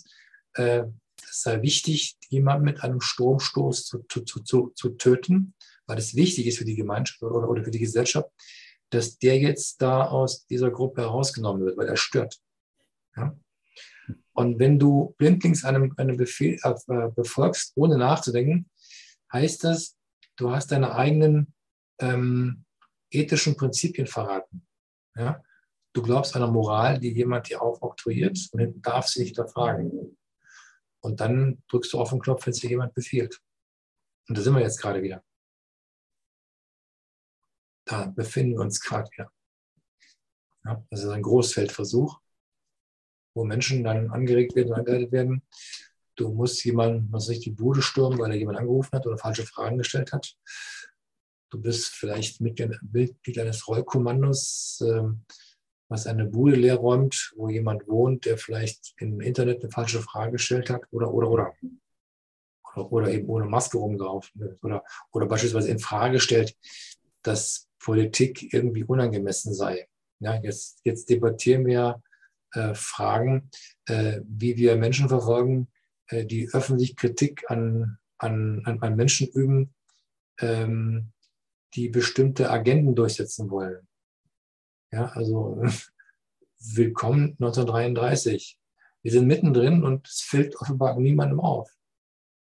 äh, 0.55 0.85
es 1.31 1.43
sei 1.43 1.63
wichtig, 1.63 2.17
jemanden 2.29 2.65
mit 2.65 2.83
einem 2.83 3.01
Stromstoß 3.01 3.87
zu, 3.87 4.03
zu, 4.09 4.23
zu, 4.25 4.73
zu, 4.75 4.89
töten, 4.91 5.55
weil 5.87 5.99
es 5.99 6.15
wichtig 6.15 6.47
ist 6.47 6.59
für 6.59 6.65
die 6.65 6.77
Gemeinschaft 6.77 7.23
oder, 7.23 7.49
oder 7.49 7.65
für 7.65 7.71
die 7.71 7.79
Gesellschaft, 7.79 8.29
dass 8.91 9.19
der 9.19 9.39
jetzt 9.39 9.81
da 9.81 10.07
aus 10.09 10.47
dieser 10.47 10.71
Gruppe 10.71 11.03
herausgenommen 11.03 11.65
wird, 11.65 11.77
weil 11.77 11.89
er 11.89 11.97
stört. 11.97 12.39
Ja? 13.17 13.37
Und 14.35 14.59
wenn 14.59 14.79
du 14.79 15.15
blindlings 15.19 15.65
einem, 15.65 15.95
einem 15.97 16.17
Befehl 16.17 16.59
äh, 16.63 17.09
befolgst, 17.15 17.73
ohne 17.77 17.99
nachzudenken, 17.99 18.69
heißt 19.33 19.65
das, 19.65 19.97
du 20.37 20.51
hast 20.51 20.73
deine 20.73 20.95
eigenen 20.95 21.55
ähm, 21.99 22.65
ethischen 23.11 23.57
Prinzipien 23.57 24.07
verraten. 24.07 24.67
Ja? 25.17 25.43
Du 25.93 26.03
glaubst 26.03 26.35
einer 26.37 26.51
Moral, 26.51 26.99
die 26.99 27.13
jemand 27.13 27.49
dir 27.49 27.61
aufoktroyiert 27.61 28.39
und 28.53 28.83
darf 28.83 29.09
sie 29.09 29.23
nicht 29.23 29.39
erfragen. 29.39 30.17
Und 31.01 31.21
dann 31.21 31.63
drückst 31.69 31.93
du 31.93 32.01
auf 32.01 32.11
den 32.11 32.21
Knopf, 32.21 32.47
wenn 32.47 32.53
dir 32.53 32.71
jemand 32.71 32.95
befiehlt. 32.95 33.41
Und 34.29 34.39
da 34.39 34.43
sind 34.43 34.55
wir 34.55 34.63
jetzt 34.63 34.81
gerade 34.81 35.03
wieder. 35.03 35.23
Da 37.85 38.07
befinden 38.07 38.55
wir 38.55 38.61
uns 38.61 38.81
gerade 38.81 39.11
wieder. 39.11 39.31
Ja, 40.65 40.85
das 40.91 41.03
ist 41.03 41.09
ein 41.09 41.23
Großfeldversuch, 41.23 42.21
wo 43.35 43.45
Menschen 43.45 43.83
dann 43.83 44.11
angeregt 44.11 44.55
werden 44.55 44.73
und 44.73 44.79
angeleitet 44.79 45.11
werden. 45.11 45.43
Du 46.23 46.29
musst 46.29 46.65
jemanden, 46.65 47.09
was 47.11 47.27
sich 47.27 47.41
die 47.41 47.51
Bude 47.51 47.83
stürmen, 47.83 48.17
weil 48.21 48.31
er 48.31 48.37
jemand 48.37 48.57
angerufen 48.57 48.93
hat 48.93 49.05
oder 49.09 49.19
falsche 49.19 49.45
Fragen 49.45 49.77
gestellt 49.77 50.13
hat. 50.13 50.37
Du 51.51 51.61
bist 51.61 51.89
vielleicht 51.89 52.41
Mitglied 52.41 53.39
eines 53.41 53.67
Rollkommandos, 53.67 54.81
ähm, 54.87 55.25
was 55.89 56.07
eine 56.07 56.27
Bude 56.27 56.55
leer 56.55 56.77
räumt, 56.77 57.33
wo 57.35 57.49
jemand 57.49 57.89
wohnt, 57.89 58.25
der 58.25 58.39
vielleicht 58.39 58.95
im 58.99 59.21
Internet 59.21 59.63
eine 59.63 59.73
falsche 59.73 60.01
Frage 60.01 60.33
gestellt 60.33 60.71
hat 60.71 60.83
oder, 60.93 61.13
oder, 61.13 61.29
oder. 61.29 61.53
Oder, 62.77 62.93
oder 62.93 63.09
eben 63.13 63.29
ohne 63.29 63.47
Maske 63.47 63.79
rumgelaufen 63.79 64.43
ist. 64.43 64.63
Oder, 64.63 64.85
oder 65.11 65.27
beispielsweise 65.27 65.71
in 65.71 65.81
Frage 65.81 66.21
stellt, 66.21 66.57
dass 67.23 67.69
Politik 67.81 68.55
irgendwie 68.55 68.85
unangemessen 68.85 69.55
sei. 69.55 69.89
Ja, 70.21 70.41
jetzt, 70.41 70.81
jetzt 70.85 71.11
debattieren 71.11 71.67
wir 71.67 72.01
äh, 72.53 72.75
Fragen, 72.75 73.51
äh, 73.87 74.21
wie 74.25 74.57
wir 74.57 74.77
Menschen 74.77 75.09
verfolgen, 75.09 75.67
äh, 76.09 76.25
die 76.25 76.49
öffentlich 76.53 76.97
Kritik 76.97 77.51
an, 77.51 77.99
an, 78.19 78.63
an 78.65 78.97
Menschen 78.97 79.29
üben, 79.29 79.75
ähm, 80.41 81.13
die 81.75 81.89
bestimmte 81.89 82.51
Agenden 82.51 82.95
durchsetzen 82.95 83.51
wollen. 83.51 83.87
Ja, 84.93 85.07
also 85.13 85.63
willkommen 86.59 87.37
1933. 87.41 88.59
Wir 89.03 89.13
sind 89.13 89.27
mittendrin 89.27 89.83
und 89.83 90.07
es 90.07 90.21
fällt 90.21 90.57
offenbar 90.57 90.99
niemandem 90.99 91.41
auf. 91.41 91.71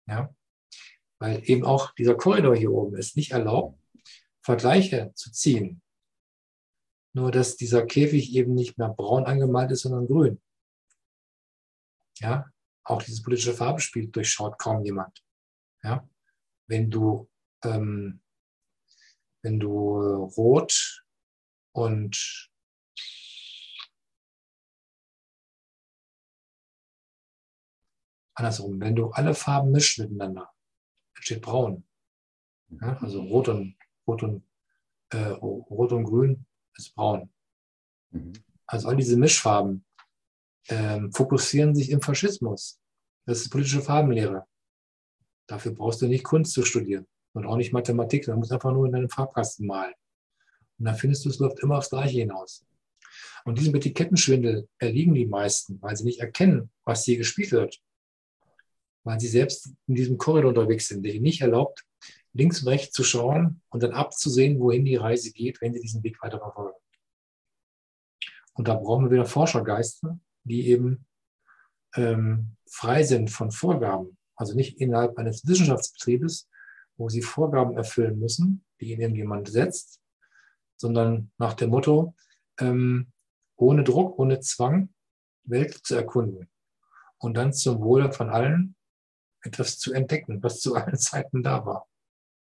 Ja, 0.07 0.35
weil 1.21 1.43
eben 1.49 1.65
auch 1.65 1.95
dieser 1.95 2.17
Korridor 2.17 2.57
hier 2.57 2.73
oben 2.73 2.97
ist 2.97 3.17
nicht 3.17 3.33
erlaubt, 3.33 3.79
Vergleiche 4.43 5.13
zu 5.15 5.31
ziehen. 5.31 5.83
Nur, 7.13 7.31
dass 7.31 7.57
dieser 7.57 7.87
Käfig 7.87 8.35
eben 8.35 8.55
nicht 8.55 8.79
mehr 8.79 8.89
braun 8.89 9.25
angemalt 9.25 9.71
ist, 9.71 9.83
sondern 9.83 10.07
grün. 10.07 10.41
Ja, 12.19 12.51
auch 12.91 13.03
dieses 13.03 13.23
politische 13.23 13.55
Farbenspiel 13.55 14.09
durchschaut 14.09 14.59
kaum 14.59 14.85
jemand. 14.85 15.25
Ja, 15.83 16.09
wenn 16.67 16.91
du, 16.91 17.29
ähm, 17.65 18.21
wenn 19.43 19.59
du 19.59 20.25
rot 20.37 21.05
und 21.73 22.51
andersrum, 28.35 28.81
wenn 28.81 28.97
du 28.97 29.11
alle 29.11 29.35
Farben 29.35 29.71
mischst 29.71 29.99
miteinander, 29.99 30.51
entsteht 31.15 31.43
braun. 31.43 31.85
Ja, 32.81 32.97
also 32.99 33.23
rot 33.23 33.49
und, 33.49 33.77
rot 34.07 34.23
und, 34.23 34.45
äh, 35.11 35.29
rot 35.29 35.93
und 35.93 36.05
grün 36.05 36.47
ist 36.77 36.95
braun. 36.95 37.33
Mhm. 38.11 38.33
Also 38.67 38.89
all 38.89 38.97
diese 38.97 39.17
Mischfarben 39.17 39.85
ähm, 40.69 41.13
fokussieren 41.13 41.75
sich 41.75 41.91
im 41.91 42.01
Faschismus. 42.01 42.80
Das 43.31 43.43
ist 43.43 43.51
politische 43.51 43.81
Farbenlehre. 43.81 44.45
Dafür 45.47 45.71
brauchst 45.71 46.03
du 46.03 46.09
nicht 46.09 46.25
Kunst 46.25 46.53
zu 46.53 46.65
studieren 46.65 47.07
und 47.33 47.47
auch 47.47 47.57
nicht 47.57 47.73
Mathematik. 47.73 48.25
Du 48.25 48.35
musst 48.35 48.51
einfach 48.51 48.73
nur 48.73 48.87
in 48.87 48.93
deinem 48.93 49.09
Farbkasten 49.09 49.69
malen. 49.69 49.95
Und 50.81 50.87
dann 50.87 50.97
findest 50.97 51.25
du, 51.25 51.29
es 51.29 51.39
läuft 51.39 51.61
immer 51.61 51.79
aufs 51.79 51.91
Gleiche 51.91 52.19
hinaus. 52.19 52.67
Und 53.45 53.57
diesem 53.57 53.73
Etikettenschwindel 53.77 54.69
erliegen 54.79 55.15
die 55.15 55.27
meisten, 55.27 55.81
weil 55.81 55.95
sie 55.95 56.07
nicht 56.07 56.19
erkennen, 56.19 56.73
was 56.85 57.05
hier 57.05 57.19
gespielt 57.19 57.53
wird. 57.53 57.81
Weil 59.05 59.21
sie 59.21 59.29
selbst 59.29 59.75
in 59.87 59.95
diesem 59.95 60.19
Korridor 60.19 60.49
unterwegs 60.49 60.89
sind, 60.89 61.05
der 61.05 61.15
ihnen 61.15 61.23
nicht 61.23 61.41
erlaubt, 61.41 61.85
links 62.33 62.63
und 62.63 62.69
rechts 62.69 62.93
zu 62.93 63.05
schauen 63.05 63.63
und 63.69 63.85
dann 63.85 63.93
abzusehen, 63.93 64.59
wohin 64.59 64.85
die 64.85 64.97
Reise 64.97 65.31
geht, 65.31 65.61
wenn 65.61 65.73
sie 65.73 65.81
diesen 65.81 66.03
Weg 66.03 66.21
weiter 66.21 66.41
verfolgen. 66.41 66.79
Und 68.55 68.67
da 68.67 68.75
brauchen 68.75 69.05
wir 69.05 69.13
wieder 69.13 69.25
Forschergeister, 69.25 70.19
die 70.43 70.67
eben 70.67 71.07
ähm, 71.95 72.57
frei 72.71 73.03
sind 73.03 73.31
von 73.31 73.51
Vorgaben, 73.51 74.17
also 74.37 74.55
nicht 74.55 74.81
innerhalb 74.81 75.19
eines 75.19 75.47
Wissenschaftsbetriebes, 75.47 76.49
wo 76.97 77.09
sie 77.09 77.23
Vorgaben 77.23 77.77
erfüllen 77.77 78.19
müssen, 78.19 78.65
die 78.81 78.93
ihnen 78.93 79.15
jemand 79.15 79.49
setzt, 79.49 80.01
sondern 80.77 81.31
nach 81.37 81.55
dem 81.55 81.71
Motto, 81.71 82.15
ähm, 82.59 83.13
ohne 83.57 83.85
Druck, 83.85 84.19
ohne 84.19 84.41
Zwang, 84.41 84.95
Welt 85.45 85.75
zu 85.85 85.97
erkunden 85.97 86.49
und 87.19 87.35
dann 87.35 87.53
zum 87.53 87.81
Wohle 87.81 88.13
von 88.13 88.31
allen 88.31 88.77
etwas 89.43 89.79
zu 89.79 89.93
entdecken, 89.93 90.43
was 90.43 90.61
zu 90.61 90.75
allen 90.77 90.97
Zeiten 90.97 91.43
da 91.43 91.65
war. 91.67 91.89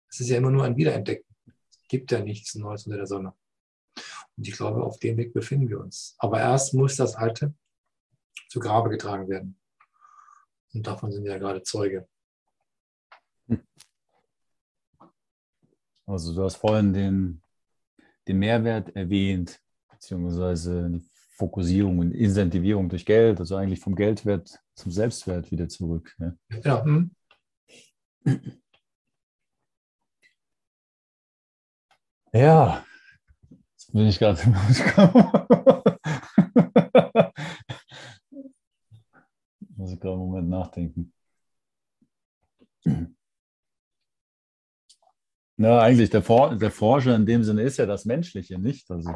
Es 0.10 0.20
ist 0.20 0.30
ja 0.30 0.38
immer 0.38 0.52
nur 0.52 0.66
ein 0.66 0.76
Wiederentdecken. 0.76 1.26
Es 1.70 1.88
gibt 1.88 2.12
ja 2.12 2.20
nichts 2.20 2.56
Neues 2.56 2.86
unter 2.86 2.98
der 2.98 3.08
Sonne. 3.08 3.34
Und 4.38 4.48
ich 4.48 4.54
glaube, 4.56 4.84
auf 4.84 5.00
dem 5.00 5.18
Weg 5.18 5.34
befinden 5.34 5.70
wir 5.70 5.80
uns. 5.80 6.16
Aber 6.18 6.40
erst 6.40 6.74
muss 6.74 6.96
das 6.96 7.16
Alte 7.16 7.54
zu 8.50 8.60
Grabe 8.60 8.90
getragen 8.90 9.30
werden. 9.30 9.61
Und 10.74 10.88
davon 10.88 11.12
sind 11.12 11.24
wir 11.24 11.32
ja 11.32 11.38
gerade 11.38 11.64
Zeuge. 11.64 12.08
Also 16.08 16.34
du 16.36 16.44
hast 16.44 16.58
vorhin 16.58 16.92
den, 16.92 17.42
den 18.28 18.40
Mehrwert 18.40 18.94
erwähnt, 18.98 19.62
beziehungsweise 19.90 20.90
die 20.90 21.10
Fokussierung 21.38 22.00
und 22.00 22.12
Incentivierung 22.12 22.90
durch 22.90 23.06
Geld, 23.06 23.40
also 23.40 23.56
eigentlich 23.56 23.80
vom 23.80 23.96
Geldwert 23.96 24.60
zum 24.76 24.92
Selbstwert 24.92 25.52
wieder 25.52 25.70
zurück. 25.70 26.14
Ja. 26.20 26.34
ja 26.64 26.84
hm. 26.84 27.12
Ja, 32.34 32.86
jetzt 33.74 33.92
bin 33.94 34.08
ich 34.08 34.20
gerade 34.20 34.42
Muss 39.82 39.94
ich 39.94 40.00
gerade 40.00 40.14
einen 40.14 40.28
Moment 40.28 40.48
nachdenken. 40.48 41.12
Na, 45.58 45.82
eigentlich 45.82 46.12
der, 46.12 46.22
For 46.22 46.56
der 46.56 46.70
Forscher 46.70 47.16
in 47.16 47.26
dem 47.26 47.44
Sinne 47.44 47.64
ist 47.64 47.78
ja 47.78 47.88
das 47.88 48.06
Menschliche, 48.06 48.60
nicht? 48.60 48.92
Also, 48.92 49.16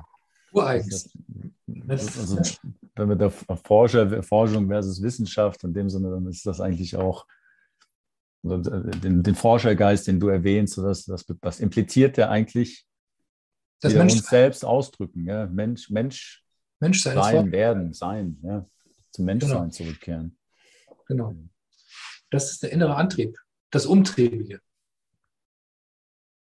das, 1.67 2.17
also 2.17 2.41
wenn 2.95 3.09
wir 3.09 3.15
der 3.15 3.29
Forscher, 3.29 4.23
Forschung 4.23 4.67
versus 4.67 5.03
Wissenschaft 5.03 5.63
in 5.63 5.73
dem 5.75 5.87
Sinne, 5.87 6.09
dann 6.09 6.25
ist 6.25 6.47
das 6.47 6.59
eigentlich 6.59 6.95
auch 6.97 7.27
den, 8.41 9.21
den 9.21 9.35
Forschergeist, 9.35 10.07
den 10.07 10.19
du 10.19 10.29
erwähnst, 10.29 10.79
das, 10.79 11.05
das, 11.05 11.27
das 11.41 11.59
impliziert 11.59 12.17
ja 12.17 12.29
eigentlich 12.29 12.87
das 13.81 13.93
wir 13.93 14.01
uns 14.01 14.25
selbst 14.25 14.65
ausdrücken. 14.65 15.25
Ja? 15.25 15.45
Mensch, 15.45 15.91
Mensch, 15.91 16.43
Mensch 16.79 17.03
sein, 17.03 17.17
sein 17.17 17.51
werden, 17.51 17.93
sein, 17.93 18.39
ja? 18.41 18.65
zum 19.11 19.25
Menschsein 19.25 19.51
genau. 19.51 19.69
zurückkehren. 19.69 20.37
Genau. 21.05 21.35
Das 22.29 22.51
ist 22.51 22.63
der 22.63 22.71
innere 22.71 22.95
Antrieb, 22.95 23.37
das 23.69 23.85
Umtriebige. 23.85 24.61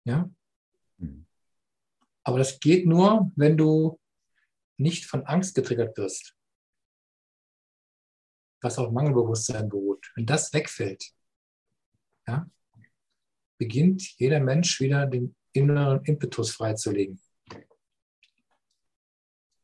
Ja? 0.04 0.30
Mhm. 0.98 1.26
Aber 2.24 2.38
das 2.38 2.60
geht 2.60 2.86
nur, 2.86 3.32
wenn 3.36 3.56
du 3.56 3.98
nicht 4.76 5.06
von 5.06 5.26
Angst 5.26 5.54
getriggert 5.54 5.96
wirst, 5.96 6.36
was 8.60 8.78
auf 8.78 8.92
Mangelbewusstsein 8.92 9.68
beruht. 9.68 10.10
Wenn 10.14 10.26
das 10.26 10.52
wegfällt, 10.52 11.12
ja, 12.26 12.48
beginnt 13.58 14.18
jeder 14.18 14.40
Mensch 14.40 14.80
wieder 14.80 15.06
den 15.06 15.34
inneren 15.52 16.04
Impetus 16.04 16.52
freizulegen 16.52 17.20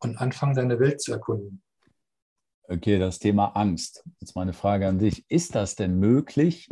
und 0.01 0.17
anfangen, 0.19 0.55
seine 0.55 0.79
Welt 0.79 1.01
zu 1.01 1.13
erkunden. 1.13 1.63
Okay, 2.71 2.99
das 2.99 3.19
Thema 3.19 3.57
Angst. 3.57 4.05
Jetzt 4.21 4.37
meine 4.37 4.53
Frage 4.53 4.87
an 4.87 4.99
dich. 4.99 5.25
Ist 5.31 5.55
das 5.55 5.75
denn 5.75 5.99
möglich, 5.99 6.69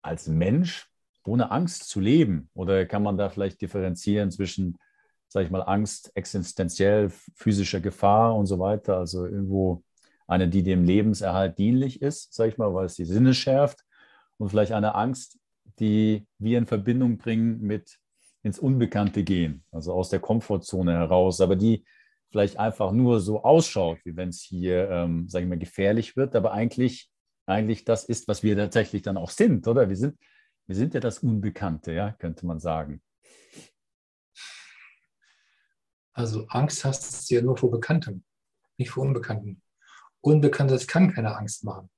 als 0.00 0.28
Mensch 0.28 0.88
ohne 1.26 1.50
Angst 1.50 1.88
zu 1.88 1.98
leben? 1.98 2.48
Oder 2.54 2.86
kann 2.86 3.02
man 3.02 3.18
da 3.18 3.28
vielleicht 3.28 3.60
differenzieren 3.60 4.30
zwischen, 4.30 4.78
sage 5.26 5.46
ich 5.46 5.50
mal, 5.50 5.62
Angst 5.62 6.12
existenziell, 6.14 7.10
physischer 7.34 7.80
Gefahr 7.80 8.36
und 8.36 8.46
so 8.46 8.60
weiter? 8.60 8.98
Also 8.98 9.26
irgendwo 9.26 9.82
eine, 10.28 10.46
die 10.48 10.62
dem 10.62 10.84
Lebenserhalt 10.84 11.58
dienlich 11.58 12.00
ist, 12.00 12.32
sage 12.32 12.52
ich 12.52 12.58
mal, 12.58 12.72
weil 12.72 12.86
es 12.86 12.94
die 12.94 13.04
Sinne 13.04 13.34
schärft. 13.34 13.84
Und 14.36 14.50
vielleicht 14.50 14.70
eine 14.70 14.94
Angst, 14.94 15.36
die 15.80 16.28
wir 16.38 16.58
in 16.58 16.66
Verbindung 16.66 17.18
bringen 17.18 17.60
mit 17.60 17.98
ins 18.44 18.60
Unbekannte 18.60 19.24
gehen, 19.24 19.64
also 19.72 19.94
aus 19.94 20.10
der 20.10 20.20
Komfortzone 20.20 20.92
heraus, 20.92 21.40
aber 21.40 21.56
die 21.56 21.84
vielleicht 22.30 22.58
einfach 22.58 22.92
nur 22.92 23.20
so 23.20 23.42
ausschaut, 23.42 23.98
wie 24.04 24.16
wenn 24.16 24.28
es 24.28 24.42
hier, 24.42 24.88
ähm, 24.90 25.28
sage 25.28 25.44
ich 25.44 25.48
mal, 25.48 25.58
gefährlich 25.58 26.16
wird, 26.16 26.36
aber 26.36 26.52
eigentlich, 26.52 27.10
eigentlich 27.46 27.84
das 27.84 28.04
ist, 28.04 28.28
was 28.28 28.42
wir 28.42 28.56
tatsächlich 28.56 29.02
dann 29.02 29.16
auch 29.16 29.30
sind, 29.30 29.66
oder? 29.66 29.88
Wir 29.88 29.96
sind, 29.96 30.18
wir 30.66 30.76
sind 30.76 30.94
ja 30.94 31.00
das 31.00 31.20
Unbekannte, 31.20 31.92
ja, 31.92 32.12
könnte 32.12 32.46
man 32.46 32.60
sagen. 32.60 33.02
Also 36.12 36.46
Angst 36.48 36.84
hast 36.84 37.30
du 37.30 37.34
ja 37.36 37.42
nur 37.42 37.56
vor 37.56 37.70
Bekanntem, 37.70 38.24
nicht 38.76 38.90
vor 38.90 39.04
Unbekannten. 39.04 39.62
Unbekanntes 40.20 40.86
kann 40.86 41.12
keine 41.12 41.36
Angst 41.36 41.64
machen. 41.64 41.88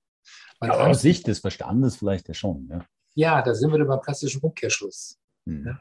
Weil 0.58 0.70
ja, 0.70 0.76
aus 0.76 1.00
Sicht 1.00 1.26
des 1.26 1.38
Verstandes 1.38 1.96
vielleicht 1.96 2.28
ja 2.28 2.34
schon. 2.34 2.68
Ja, 2.68 2.84
ja 3.14 3.42
da 3.42 3.54
sind 3.54 3.72
wir 3.72 3.84
beim 3.84 4.00
klassischen 4.00 4.42
Umkehrschluss. 4.42 5.18
Hm. 5.46 5.66
Ja? 5.66 5.80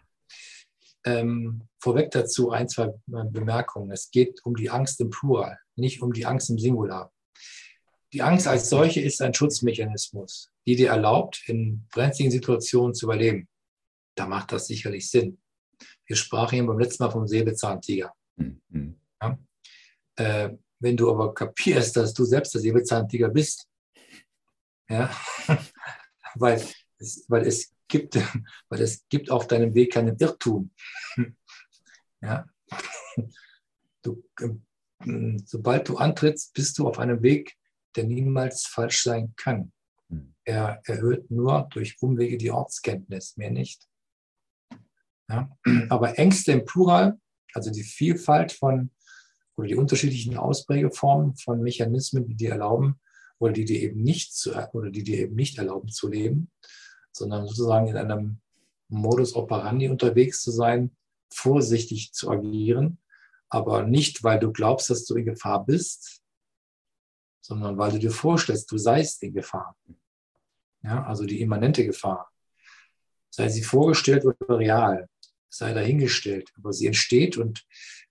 Ähm, 1.06 1.68
vorweg 1.80 2.12
dazu 2.12 2.52
ein, 2.52 2.68
zwei 2.68 2.94
Bemerkungen. 3.06 3.92
Es 3.92 4.12
geht 4.12 4.44
um 4.44 4.56
die 4.56 4.70
Angst 4.70 5.00
im 5.00 5.10
Plural, 5.10 5.58
nicht 5.76 6.02
um 6.02 6.12
die 6.12 6.26
Angst 6.26 6.50
im 6.50 6.60
Singular. 6.60 7.12
Die 8.12 8.22
Angst 8.22 8.48
als 8.48 8.70
solche 8.70 9.02
ist 9.02 9.22
ein 9.22 9.34
Schutzmechanismus, 9.34 10.52
die 10.66 10.76
dir 10.76 10.90
erlaubt, 10.90 11.44
in 11.48 11.88
brenzligen 11.92 12.32
Situationen 12.32 12.94
zu 12.94 13.06
überleben. 13.06 13.48
Da 14.16 14.26
macht 14.26 14.52
das 14.52 14.68
sicherlich 14.68 15.10
Sinn. 15.10 15.40
Wir 16.06 16.16
sprachen 16.16 16.58
eben 16.58 16.68
beim 16.68 16.80
letzten 16.80 17.04
Mal 17.04 17.12
vom 17.12 17.28
Säbelzahntiger. 17.28 18.14
Mhm. 18.36 19.00
Ja? 19.22 19.40
Äh, 20.16 20.58
wenn 20.80 20.98
du 20.98 21.12
aber 21.12 21.34
kapierst, 21.34 21.96
dass 21.98 22.14
du 22.14 22.26
selbst 22.26 22.54
der 22.54 22.62
Säbelzahntiger 22.62 23.30
bist, 23.30 23.68
ja, 24.90 25.16
weil, 26.36 26.62
es, 26.98 27.26
weil, 27.28 27.46
es 27.46 27.72
gibt, 27.90 28.16
weil 28.70 28.82
es 28.82 29.08
gibt 29.10 29.32
auf 29.32 29.48
deinem 29.48 29.74
Weg 29.74 29.94
keinen 29.94 30.18
Irrtum. 30.18 30.72
Ja, 32.22 32.46
du, 34.02 34.22
ähm, 34.42 35.42
sobald 35.46 35.88
du 35.88 35.96
antrittst, 35.96 36.54
bist 36.54 36.78
du 36.78 36.86
auf 36.86 37.00
einem 37.00 37.22
Weg, 37.22 37.56
der 37.96 38.04
niemals 38.04 38.66
falsch 38.66 39.04
sein 39.04 39.34
kann. 39.38 39.72
Hm. 40.10 40.36
Er 40.44 40.82
erhöht 40.84 41.32
nur 41.32 41.70
durch 41.72 42.02
Umwege 42.02 42.38
die 42.38 42.52
Ortskenntnis, 42.52 43.38
mehr 43.38 43.52
nicht. 43.52 43.88
Ja? 45.30 45.50
Aber 45.90 46.20
Ängste 46.20 46.52
im 46.52 46.66
Plural, 46.66 47.18
also 47.54 47.72
die 47.72 47.84
Vielfalt 47.84 48.52
von 48.52 48.92
oder 49.56 49.68
die 49.68 49.76
unterschiedlichen 49.76 50.38
Ausprägeformen 50.38 51.36
von 51.36 51.62
Mechanismen, 51.62 52.26
die 52.26 52.36
dir 52.36 52.52
erlauben 52.52 53.00
oder 53.40 53.52
die 53.52 53.66
dir 53.66 53.82
eben 53.82 54.02
nicht 54.02 54.34
zu, 54.34 54.54
oder 54.74 54.90
die 54.90 55.04
dir 55.04 55.20
eben 55.20 55.36
nicht 55.36 55.58
erlauben 55.58 55.90
zu 55.90 56.08
leben, 56.08 56.50
sondern 57.12 57.48
sozusagen 57.48 57.88
in 57.88 57.98
einem 57.98 58.40
Modus 58.88 59.36
operandi 59.36 59.88
unterwegs 59.88 60.42
zu 60.42 60.52
sein, 60.52 60.96
vorsichtig 61.32 62.12
zu 62.14 62.30
agieren, 62.32 62.98
aber 63.50 63.84
nicht, 63.84 64.24
weil 64.24 64.40
du 64.40 64.52
glaubst, 64.52 64.90
dass 64.90 65.06
du 65.06 65.16
in 65.16 65.26
Gefahr 65.26 65.66
bist, 65.66 66.22
sondern 67.42 67.78
weil 67.78 67.92
du 67.92 68.00
dir 68.00 68.12
vorstellst, 68.12 68.72
du 68.72 68.78
seist 68.78 69.24
in 69.24 69.34
Gefahr. 69.34 69.76
Ja, 70.84 71.04
also 71.06 71.26
die 71.26 71.42
immanente 71.42 71.86
Gefahr. 71.86 72.32
Sei 73.32 73.50
sie 73.50 73.64
vorgestellt 73.64 74.26
oder 74.26 74.60
real, 74.60 75.10
sei 75.50 75.74
dahingestellt, 75.74 76.52
aber 76.58 76.74
sie 76.74 76.88
entsteht 76.88 77.38
und 77.38 77.66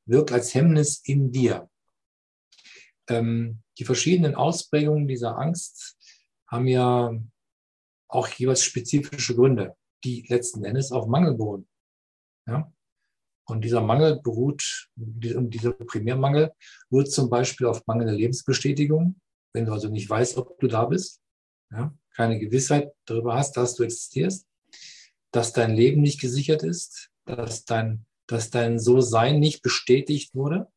wirkt 0.04 0.32
als 0.32 0.54
Hemmnis 0.54 1.00
in 1.04 1.32
dir. 1.32 1.68
Ähm, 3.08 3.62
die 3.78 3.84
verschiedenen 3.84 4.34
Ausprägungen 4.34 5.06
dieser 5.06 5.38
Angst 5.38 5.96
haben 6.46 6.66
ja 6.66 7.16
auch 8.08 8.28
jeweils 8.28 8.64
spezifische 8.64 9.34
Gründe, 9.34 9.76
die 10.04 10.26
letzten 10.28 10.64
Endes 10.64 10.92
auf 10.92 11.06
Mangel 11.06 11.34
beruhen. 11.34 11.68
Ja? 12.46 12.72
Und 13.46 13.62
dieser 13.62 13.80
Mangel 13.80 14.20
beruht, 14.20 14.90
dieser 14.94 15.72
Primärmangel 15.72 16.52
wird 16.90 17.10
zum 17.10 17.30
Beispiel 17.30 17.66
auf 17.66 17.86
mangelnde 17.86 18.14
Lebensbestätigung, 18.14 19.20
wenn 19.54 19.64
du 19.64 19.72
also 19.72 19.88
nicht 19.88 20.08
weißt, 20.08 20.36
ob 20.36 20.58
du 20.60 20.68
da 20.68 20.84
bist, 20.84 21.22
ja, 21.70 21.94
keine 22.14 22.38
Gewissheit 22.38 22.92
darüber 23.06 23.34
hast, 23.34 23.56
dass 23.56 23.74
du 23.74 23.84
existierst, 23.84 24.46
dass 25.32 25.52
dein 25.52 25.74
Leben 25.74 26.02
nicht 26.02 26.20
gesichert 26.20 26.62
ist, 26.62 27.10
dass 27.24 27.64
dein, 27.64 28.06
dass 28.26 28.50
dein 28.50 28.78
So-Sein 28.78 29.38
nicht 29.38 29.62
bestätigt 29.62 30.34
wurde. 30.34 30.70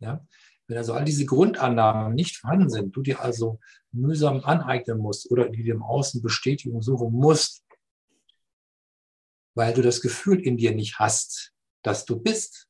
Ja. 0.00 0.26
Wenn 0.70 0.78
also 0.78 0.92
all 0.92 1.04
diese 1.04 1.26
Grundannahmen 1.26 2.14
nicht 2.14 2.36
vorhanden 2.36 2.70
sind, 2.70 2.94
du 2.94 3.02
dir 3.02 3.20
also 3.20 3.58
mühsam 3.90 4.44
aneignen 4.44 4.98
musst 4.98 5.28
oder 5.32 5.48
die 5.48 5.64
dir 5.64 5.74
im 5.74 5.82
Außen 5.82 6.22
Bestätigung 6.22 6.80
suchen 6.80 7.12
musst, 7.12 7.64
weil 9.56 9.74
du 9.74 9.82
das 9.82 10.00
Gefühl 10.00 10.38
in 10.38 10.56
dir 10.56 10.72
nicht 10.72 11.00
hast, 11.00 11.52
dass 11.82 12.04
du 12.04 12.20
bist, 12.20 12.68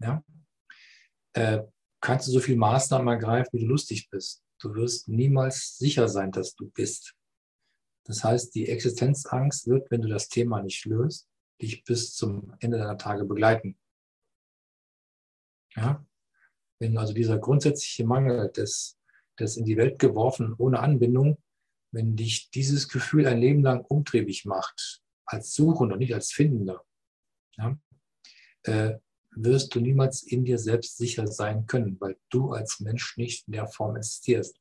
ja, 0.00 0.24
äh, 1.34 1.64
kannst 2.00 2.28
du 2.28 2.32
so 2.32 2.40
viel 2.40 2.56
Maßnahmen 2.56 3.08
ergreifen, 3.08 3.50
wie 3.52 3.60
du 3.60 3.66
lustig 3.66 4.08
bist. 4.08 4.42
Du 4.58 4.74
wirst 4.74 5.06
niemals 5.06 5.76
sicher 5.76 6.08
sein, 6.08 6.32
dass 6.32 6.54
du 6.54 6.70
bist. 6.70 7.14
Das 8.04 8.24
heißt, 8.24 8.54
die 8.54 8.70
Existenzangst 8.70 9.66
wird, 9.66 9.90
wenn 9.90 10.00
du 10.00 10.08
das 10.08 10.30
Thema 10.30 10.62
nicht 10.62 10.86
löst, 10.86 11.28
dich 11.60 11.84
bis 11.84 12.14
zum 12.14 12.54
Ende 12.60 12.78
deiner 12.78 12.96
Tage 12.96 13.26
begleiten. 13.26 13.78
Ja? 15.74 16.02
Wenn 16.78 16.98
also 16.98 17.12
dieser 17.12 17.38
grundsätzliche 17.38 18.04
Mangel 18.04 18.50
des, 18.50 18.98
des 19.38 19.56
in 19.56 19.64
die 19.64 19.76
Welt 19.76 19.98
geworfen 19.98 20.54
ohne 20.58 20.80
Anbindung, 20.80 21.38
wenn 21.92 22.16
dich 22.16 22.50
dieses 22.50 22.88
Gefühl 22.88 23.26
ein 23.26 23.40
Leben 23.40 23.62
lang 23.62 23.84
umtriebig 23.84 24.44
macht, 24.44 25.02
als 25.24 25.54
Suchender, 25.54 25.96
nicht 25.96 26.14
als 26.14 26.32
Findender, 26.32 26.84
ja, 27.56 27.78
äh, 28.64 28.98
wirst 29.30 29.74
du 29.74 29.80
niemals 29.80 30.22
in 30.22 30.44
dir 30.44 30.58
selbst 30.58 30.96
sicher 30.96 31.26
sein 31.26 31.66
können, 31.66 32.00
weil 32.00 32.18
du 32.30 32.52
als 32.52 32.80
Mensch 32.80 33.16
nicht 33.16 33.46
in 33.46 33.52
der 33.52 33.66
Form 33.66 33.96
existierst. 33.96 34.60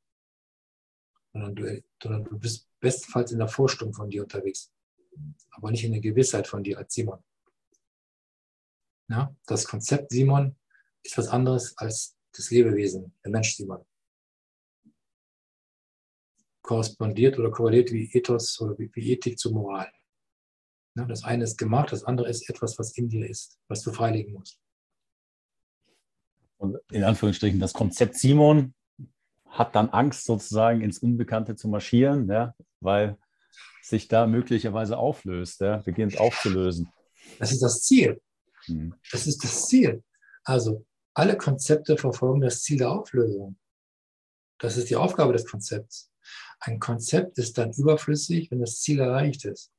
Sondern 1.33 1.55
du, 1.55 1.83
sondern 2.01 2.23
du 2.25 2.37
bist 2.37 2.69
bestenfalls 2.79 3.31
in 3.31 3.39
der 3.39 3.47
Vorstellung 3.47 3.93
von 3.93 4.09
dir 4.09 4.23
unterwegs, 4.23 4.71
aber 5.51 5.71
nicht 5.71 5.83
in 5.83 5.91
der 5.91 6.01
Gewissheit 6.01 6.47
von 6.47 6.63
dir 6.63 6.77
als 6.77 6.93
Simon. 6.93 7.23
Ja, 9.07 9.35
das 9.45 9.65
Konzept 9.65 10.11
Simon 10.11 10.55
ist 11.05 11.17
was 11.17 11.27
anderes 11.27 11.77
als 11.77 12.17
das 12.33 12.51
Lebewesen, 12.51 13.13
der 13.23 13.31
Mensch 13.31 13.55
Simon. 13.55 13.85
Korrespondiert 16.61 17.37
oder 17.37 17.51
korreliert 17.51 17.91
wie 17.91 18.11
Ethos 18.11 18.59
oder 18.59 18.77
wie 18.77 19.11
Ethik 19.11 19.37
zur 19.37 19.53
Moral. 19.53 19.91
Ne, 20.95 21.05
das 21.07 21.23
eine 21.23 21.43
ist 21.43 21.57
gemacht, 21.57 21.91
das 21.91 22.03
andere 22.03 22.29
ist 22.29 22.49
etwas, 22.49 22.79
was 22.79 22.97
in 22.97 23.09
dir 23.09 23.29
ist, 23.29 23.59
was 23.67 23.81
du 23.81 23.91
freilegen 23.91 24.33
musst. 24.33 24.59
Und 26.57 26.77
in 26.91 27.03
Anführungsstrichen, 27.03 27.59
das 27.59 27.73
Konzept 27.73 28.15
Simon 28.15 28.73
hat 29.47 29.75
dann 29.75 29.89
Angst, 29.89 30.25
sozusagen 30.25 30.81
ins 30.81 30.99
Unbekannte 30.99 31.55
zu 31.55 31.67
marschieren, 31.67 32.27
ja, 32.29 32.55
weil 32.79 33.17
sich 33.81 34.07
da 34.07 34.25
möglicherweise 34.25 34.97
auflöst, 34.97 35.61
ja, 35.61 35.77
beginnt 35.77 36.17
aufzulösen. 36.17 36.89
Das 37.39 37.51
ist 37.51 37.61
das 37.61 37.81
Ziel. 37.81 38.21
Hm. 38.65 38.95
Das 39.11 39.27
ist 39.27 39.43
das 39.43 39.67
Ziel. 39.67 40.03
Also 40.43 40.85
alle 41.15 41.37
Konzepte 41.37 41.97
verfolgen 41.97 42.41
das 42.41 42.61
Ziel 42.61 42.77
der 42.77 42.91
Auflösung. 42.91 43.57
Das 44.59 44.77
ist 44.77 44.89
die 44.89 44.95
Aufgabe 44.95 45.33
des 45.33 45.45
Konzepts. 45.45 46.11
Ein 46.59 46.79
Konzept 46.79 47.37
ist 47.37 47.57
dann 47.57 47.71
überflüssig, 47.73 48.51
wenn 48.51 48.59
das 48.59 48.81
Ziel 48.81 48.99
erreicht 48.99 49.45
ist. 49.45 49.71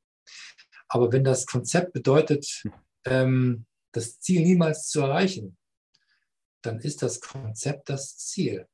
Aber 0.89 1.13
wenn 1.13 1.25
das 1.25 1.47
Konzept 1.47 1.93
bedeutet, 1.93 2.65
ähm, 3.05 3.67
das 3.93 4.19
Ziel 4.21 4.43
niemals 4.43 4.89
zu 4.89 5.01
erreichen, 5.01 5.57
dann 6.63 6.81
ist 6.81 7.03
das 7.03 7.21
Konzept 7.21 7.89
das 7.89 8.17
Ziel. 8.17 8.67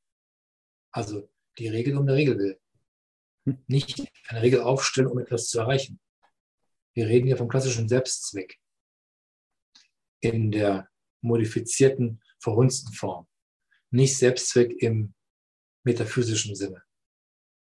Also 0.93 1.29
die 1.59 1.69
Regel 1.69 1.97
um 1.97 2.07
der 2.07 2.17
Regel 2.17 2.39
will. 2.39 2.61
Hm. 3.45 3.63
Nicht 3.67 4.05
eine 4.29 4.43
Regel 4.43 4.63
aufstellen, 4.63 5.09
um 5.09 5.19
etwas 5.19 5.49
zu 5.49 5.59
erreichen. 5.59 6.01
Wir 6.95 7.07
reden 7.07 7.27
hier 7.27 7.37
vom 7.37 7.49
klassischen 7.49 7.89
Selbstzweck 7.89 8.61
in 10.21 10.53
der 10.53 10.89
modifizierten, 11.23 12.22
verhunzten 12.43 12.93
Form. 12.93 13.27
Nicht 13.91 14.19
Selbstzweck 14.19 14.83
im 14.83 15.15
metaphysischen 15.85 16.55
Sinne. 16.55 16.83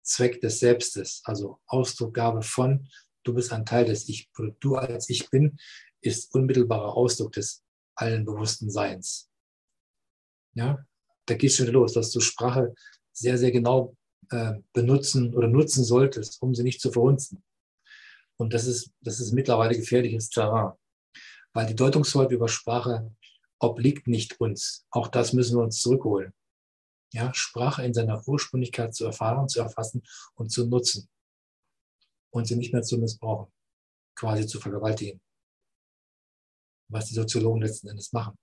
Zweck 0.04 0.42
des 0.42 0.60
Selbstes, 0.60 1.22
also 1.26 1.60
Ausdruckgabe 1.68 2.42
von 2.42 2.90
du 3.24 3.34
bist 3.34 3.52
ein 3.52 3.66
Teil 3.66 3.86
des 3.86 4.08
Ich, 4.10 4.30
du 4.60 4.76
als 4.76 5.10
Ich 5.10 5.30
bin, 5.30 5.58
ist 6.02 6.34
unmittelbarer 6.34 6.96
Ausdruck 6.96 7.34
des 7.34 7.64
allen 7.96 8.26
bewussten 8.26 8.70
Seins. 8.70 9.30
Ja, 10.54 10.86
da 11.26 11.36
geht 11.36 11.52
es 11.52 11.58
schon 11.58 11.68
los, 11.68 11.94
dass 11.94 12.12
du 12.12 12.20
Sprache 12.20 12.74
sehr, 13.14 13.38
sehr 13.38 13.52
genau 13.52 13.96
äh, 14.30 14.54
benutzen 14.74 15.34
oder 15.36 15.48
nutzen 15.48 15.84
solltest, 15.84 16.42
um 16.42 16.56
sie 16.56 16.64
nicht 16.64 16.82
zu 16.82 16.92
verhunzen. 16.92 17.44
Und 18.38 18.54
das 18.54 18.66
ist, 18.66 18.92
das 19.02 19.20
ist 19.20 19.34
mittlerweile 19.34 19.76
gefährliches 19.76 20.30
Terrain, 20.30 20.74
weil 21.54 21.68
die 21.68 21.76
Deutungshoheit 21.76 22.32
über 22.32 22.48
Sprache 22.48 23.14
obliegt 23.62 24.08
nicht 24.08 24.40
uns. 24.40 24.86
Auch 24.90 25.08
das 25.08 25.34
müssen 25.34 25.58
wir 25.58 25.64
uns 25.64 25.80
zurückholen. 25.80 26.34
Ja, 27.14 27.34
Sprache 27.34 27.84
in 27.84 27.94
seiner 27.94 28.26
Ursprünglichkeit 28.28 28.96
zu 28.96 29.06
erfahren, 29.06 29.48
zu 29.48 29.60
erfassen 29.60 30.02
und 30.36 30.50
zu 30.50 30.66
nutzen 30.66 31.10
und 32.32 32.46
sie 32.46 32.56
nicht 32.56 32.74
mehr 32.74 32.82
zu 32.82 32.98
missbrauchen, 32.98 33.52
quasi 34.16 34.48
zu 34.48 34.60
vergewaltigen. 34.60 35.22
Was 36.90 37.06
die 37.06 37.14
Soziologen 37.14 37.62
letzten 37.62 37.90
Endes 37.90 38.12
machen. 38.14 38.38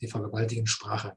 Sie 0.00 0.08
vergewaltigen 0.08 0.66
Sprache. 0.66 1.16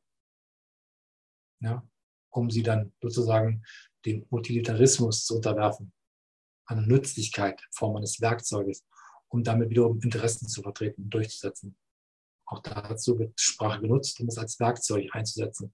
Ja, 1.62 1.88
um 2.30 2.50
sie 2.50 2.64
dann 2.64 2.94
sozusagen 3.02 3.64
dem 4.06 4.28
Utilitarismus 4.30 5.26
zu 5.26 5.38
unterwerfen, 5.38 5.94
eine 6.68 6.86
Nützlichkeit 6.86 7.66
Form 7.72 7.96
eines 7.96 8.22
Werkzeuges, 8.22 8.86
um 9.30 9.44
damit 9.44 9.70
wiederum 9.70 10.00
Interessen 10.02 10.48
zu 10.48 10.62
vertreten 10.62 11.04
und 11.04 11.10
durchzusetzen. 11.10 11.78
Auch 12.48 12.62
dazu 12.62 13.18
wird 13.18 13.40
Sprache 13.40 13.82
genutzt, 13.82 14.20
um 14.20 14.28
es 14.28 14.38
als 14.38 14.60
Werkzeug 14.60 15.10
einzusetzen. 15.14 15.74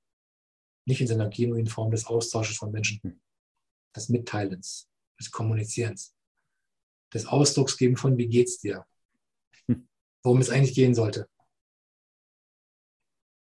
Nicht 0.86 1.02
in 1.02 1.08
seiner 1.08 1.30
genuinen 1.30 1.68
Form 1.68 1.92
des 1.92 2.06
Austausches 2.06 2.58
von 2.58 2.72
Menschen, 2.72 3.22
des 3.96 4.10
Mitteilens, 4.10 4.90
des 5.20 5.30
Kommunizierens, 5.32 6.16
des 7.14 7.26
Ausdrucksgeben 7.26 7.98
von 7.98 8.18
wie 8.18 8.28
geht's 8.28 8.60
dir. 8.60 8.86
worum 10.24 10.40
es 10.40 10.50
eigentlich 10.50 10.76
gehen 10.76 10.94
sollte. 10.94 11.28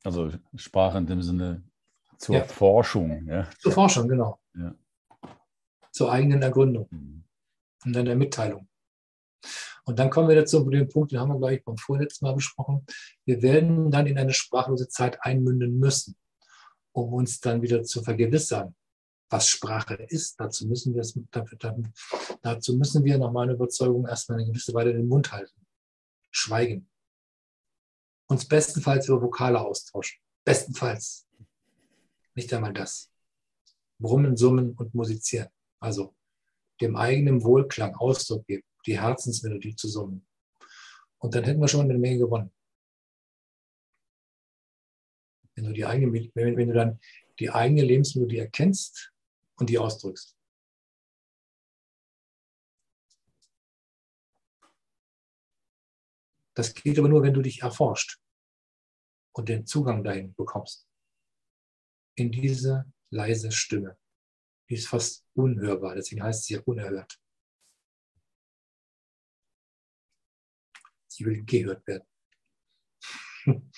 Also 0.03 0.31
Sprache 0.55 0.97
in 0.97 1.07
dem 1.07 1.21
Sinne 1.21 1.63
zur 2.17 2.35
ja. 2.35 2.43
Forschung. 2.43 3.27
Ja. 3.27 3.49
Zur 3.59 3.71
Forschung, 3.71 4.07
genau. 4.07 4.39
Ja. 4.55 4.75
Zur 5.91 6.11
eigenen 6.11 6.41
Ergründung 6.41 6.87
mhm. 6.91 7.23
und 7.85 7.93
dann 7.93 8.05
der 8.05 8.15
Mitteilung. 8.15 8.67
Und 9.85 9.99
dann 9.99 10.09
kommen 10.09 10.27
wir 10.27 10.35
dazu 10.35 10.63
zu 10.63 10.69
dem 10.69 10.89
Punkt, 10.89 11.11
den 11.11 11.19
haben 11.19 11.29
wir, 11.29 11.37
glaube 11.37 11.55
ich, 11.55 11.63
beim 11.63 11.77
vorletzten 11.77 12.25
Mal 12.25 12.35
besprochen. 12.35 12.85
Wir 13.25 13.41
werden 13.41 13.89
dann 13.89 14.07
in 14.07 14.17
eine 14.17 14.33
sprachlose 14.33 14.87
Zeit 14.87 15.17
einmünden 15.21 15.79
müssen, 15.79 16.15
um 16.91 17.13
uns 17.13 17.39
dann 17.39 17.61
wieder 17.61 17.83
zu 17.83 18.03
vergewissern, 18.03 18.75
was 19.29 19.47
Sprache 19.47 19.95
ist. 19.95 20.39
Dazu 20.39 20.67
müssen 20.67 20.93
wir, 20.93 21.03
dazu 22.41 22.75
müssen 22.75 23.03
wir 23.03 23.17
nach 23.17 23.31
meiner 23.31 23.53
Überzeugung 23.53 24.07
erstmal 24.07 24.39
eine 24.39 24.47
gewisse 24.47 24.73
Weile 24.73 24.93
den 24.93 25.07
Mund 25.07 25.31
halten. 25.31 25.65
Schweigen. 26.31 26.89
Uns 28.29 28.45
bestenfalls 28.45 29.07
über 29.07 29.21
Vokale 29.21 29.59
austauschen. 29.59 30.19
Bestenfalls. 30.43 31.27
Nicht 32.35 32.53
einmal 32.53 32.73
das. 32.73 33.09
Brummen, 33.99 34.35
summen 34.35 34.73
und 34.73 34.93
musizieren. 34.93 35.49
Also 35.79 36.13
dem 36.81 36.95
eigenen 36.95 37.43
Wohlklang 37.43 37.95
Ausdruck 37.95 38.45
geben, 38.45 38.66
die 38.87 38.99
Herzensmelodie 38.99 39.75
zu 39.75 39.87
summen. 39.87 40.25
Und 41.19 41.35
dann 41.35 41.43
hätten 41.43 41.59
wir 41.59 41.67
schon 41.67 41.81
eine 41.81 41.99
Menge 41.99 42.19
gewonnen. 42.19 42.51
Wenn 45.55 45.65
du, 45.65 45.73
die 45.73 45.85
eigene, 45.85 46.13
wenn 46.33 46.67
du 46.67 46.73
dann 46.73 46.99
die 47.39 47.49
eigene 47.49 47.83
Lebensmelodie 47.83 48.37
erkennst 48.37 49.13
und 49.55 49.69
die 49.69 49.77
ausdrückst. 49.77 50.35
Das 56.53 56.73
geht 56.73 56.97
aber 56.97 57.07
nur, 57.07 57.21
wenn 57.21 57.33
du 57.33 57.41
dich 57.41 57.61
erforscht 57.61 58.19
und 59.33 59.49
den 59.49 59.65
Zugang 59.65 60.03
dahin 60.03 60.33
bekommst. 60.33 60.87
In 62.15 62.31
diese 62.31 62.91
leise 63.11 63.51
Stimme. 63.51 63.97
Die 64.69 64.75
ist 64.75 64.87
fast 64.87 65.25
unhörbar, 65.33 65.95
deswegen 65.95 66.23
heißt 66.23 66.45
sie 66.45 66.55
ja 66.55 66.61
unerhört. 66.65 67.19
Sie 71.17 71.25
will 71.25 71.43
gehört 71.45 71.87
werden. 71.87 72.07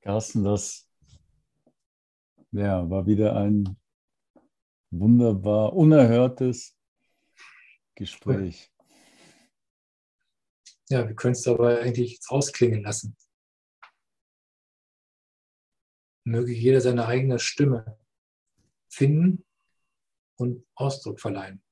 Carsten, 0.00 0.44
das 0.44 0.88
ja, 2.52 2.88
war 2.88 3.04
wieder 3.04 3.34
ein 3.34 3.76
wunderbar 4.92 5.72
unerhörtes 5.72 6.78
Gespräch. 7.96 8.70
Ja, 10.88 11.08
wir 11.08 11.16
können 11.16 11.32
es 11.32 11.48
aber 11.48 11.80
eigentlich 11.80 12.12
jetzt 12.12 12.30
ausklingen 12.30 12.84
lassen. 12.84 13.16
Möge 16.22 16.52
jeder 16.52 16.80
seine 16.80 17.06
eigene 17.06 17.40
Stimme 17.40 17.98
finden 18.88 19.44
und 20.36 20.64
Ausdruck 20.74 21.20
verleihen. 21.20 21.62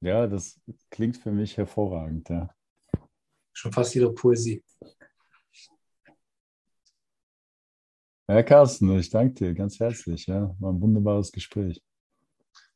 Ja, 0.00 0.26
das 0.26 0.60
klingt 0.90 1.16
für 1.16 1.32
mich 1.32 1.56
hervorragend. 1.56 2.28
Ja. 2.28 2.50
Schon 3.54 3.72
fast 3.72 3.94
wieder 3.94 4.12
Poesie. 4.12 4.62
Ja, 8.28 8.42
Carsten, 8.42 8.98
ich 8.98 9.10
danke 9.10 9.34
dir 9.34 9.54
ganz 9.54 9.78
herzlich. 9.80 10.26
Ja, 10.26 10.54
war 10.58 10.72
ein 10.72 10.80
wunderbares 10.80 11.32
Gespräch. 11.32 11.82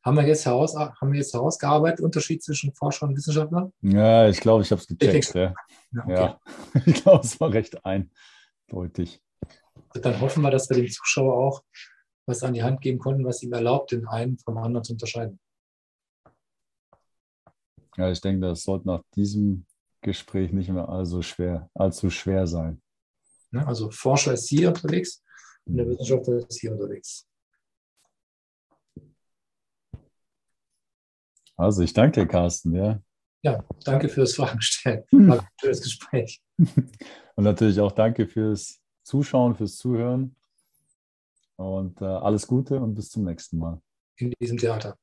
Haben 0.02 0.16
wir 0.16 0.26
jetzt, 0.26 0.46
heraus, 0.46 0.74
haben 0.74 1.12
wir 1.12 1.18
jetzt 1.18 1.34
herausgearbeitet, 1.34 2.00
Unterschied 2.00 2.42
zwischen 2.42 2.72
Forscher 2.72 3.06
und 3.06 3.16
Wissenschaftler? 3.16 3.70
Ja, 3.82 4.28
ich 4.28 4.40
glaube, 4.40 4.62
ich 4.62 4.70
habe 4.70 4.80
es 4.80 4.86
gecheckt. 4.86 5.34
Ja. 5.34 5.55
Ja, 5.90 6.02
okay. 6.02 6.12
ja, 6.12 6.40
ich 6.86 7.02
glaube, 7.02 7.24
es 7.24 7.38
war 7.40 7.52
recht 7.52 7.84
eindeutig. 7.84 9.22
Dann 10.01 10.20
hoffen 10.20 10.43
wir, 10.43 10.51
dass 10.51 10.69
wir 10.70 10.77
dem 10.77 10.89
Zuschauer 10.89 11.35
auch 11.35 11.62
was 12.27 12.43
an 12.43 12.55
die 12.55 12.62
Hand 12.62 12.81
geben 12.81 12.99
konnten, 12.99 13.25
was 13.25 13.43
ihm 13.43 13.53
erlaubt, 13.53 13.93
den 13.93 14.07
einen 14.07 14.39
vom 14.39 14.59
anderen 14.59 14.85
zu 14.85 14.93
unterscheiden. 14.93 15.41
Ja, 17.97 18.11
ich 18.11 18.20
denke, 18.20 18.47
das 18.47 18.62
sollte 18.62 18.87
nach 18.87 19.03
diesem 19.16 19.66
Gespräch 20.03 20.53
nicht 20.53 20.69
mehr 20.69 20.89
allzu 20.89 21.23
schwer, 21.23 21.70
allzu 21.75 22.11
schwer 22.11 22.47
sein. 22.47 22.81
Also 23.53 23.91
Forscher 23.91 24.35
ist 24.35 24.49
hier 24.49 24.69
unterwegs, 24.69 25.25
und 25.65 25.77
der 25.77 25.89
Wissenschaftler 25.89 26.49
ist 26.49 26.61
hier 26.61 26.73
unterwegs. 26.73 27.27
Also 31.57 31.83
ich 31.83 31.93
danke 31.93 32.20
dir, 32.20 32.27
Carsten. 32.29 32.75
Ja, 32.75 33.03
ja 33.43 33.65
danke 33.85 34.09
fürs 34.09 34.35
Fragen 34.35 34.61
stellen. 34.62 35.05
Hm. 35.11 35.29
War 35.29 35.41
ein 35.41 35.49
schönes 35.61 35.83
Gespräch. 35.83 36.41
Und 36.59 37.45
natürlich 37.45 37.81
auch 37.81 37.93
danke 37.93 38.27
fürs 38.27 38.77
Zuschauen, 39.09 39.55
fürs 39.55 39.76
Zuhören. 39.76 40.36
Und 41.56 42.01
äh, 42.01 42.05
alles 42.05 42.47
Gute 42.47 42.78
und 42.78 42.94
bis 42.94 43.10
zum 43.10 43.24
nächsten 43.24 43.59
Mal. 43.59 43.80
In 44.16 44.32
diesem 44.39 44.59
Theater. 44.59 44.97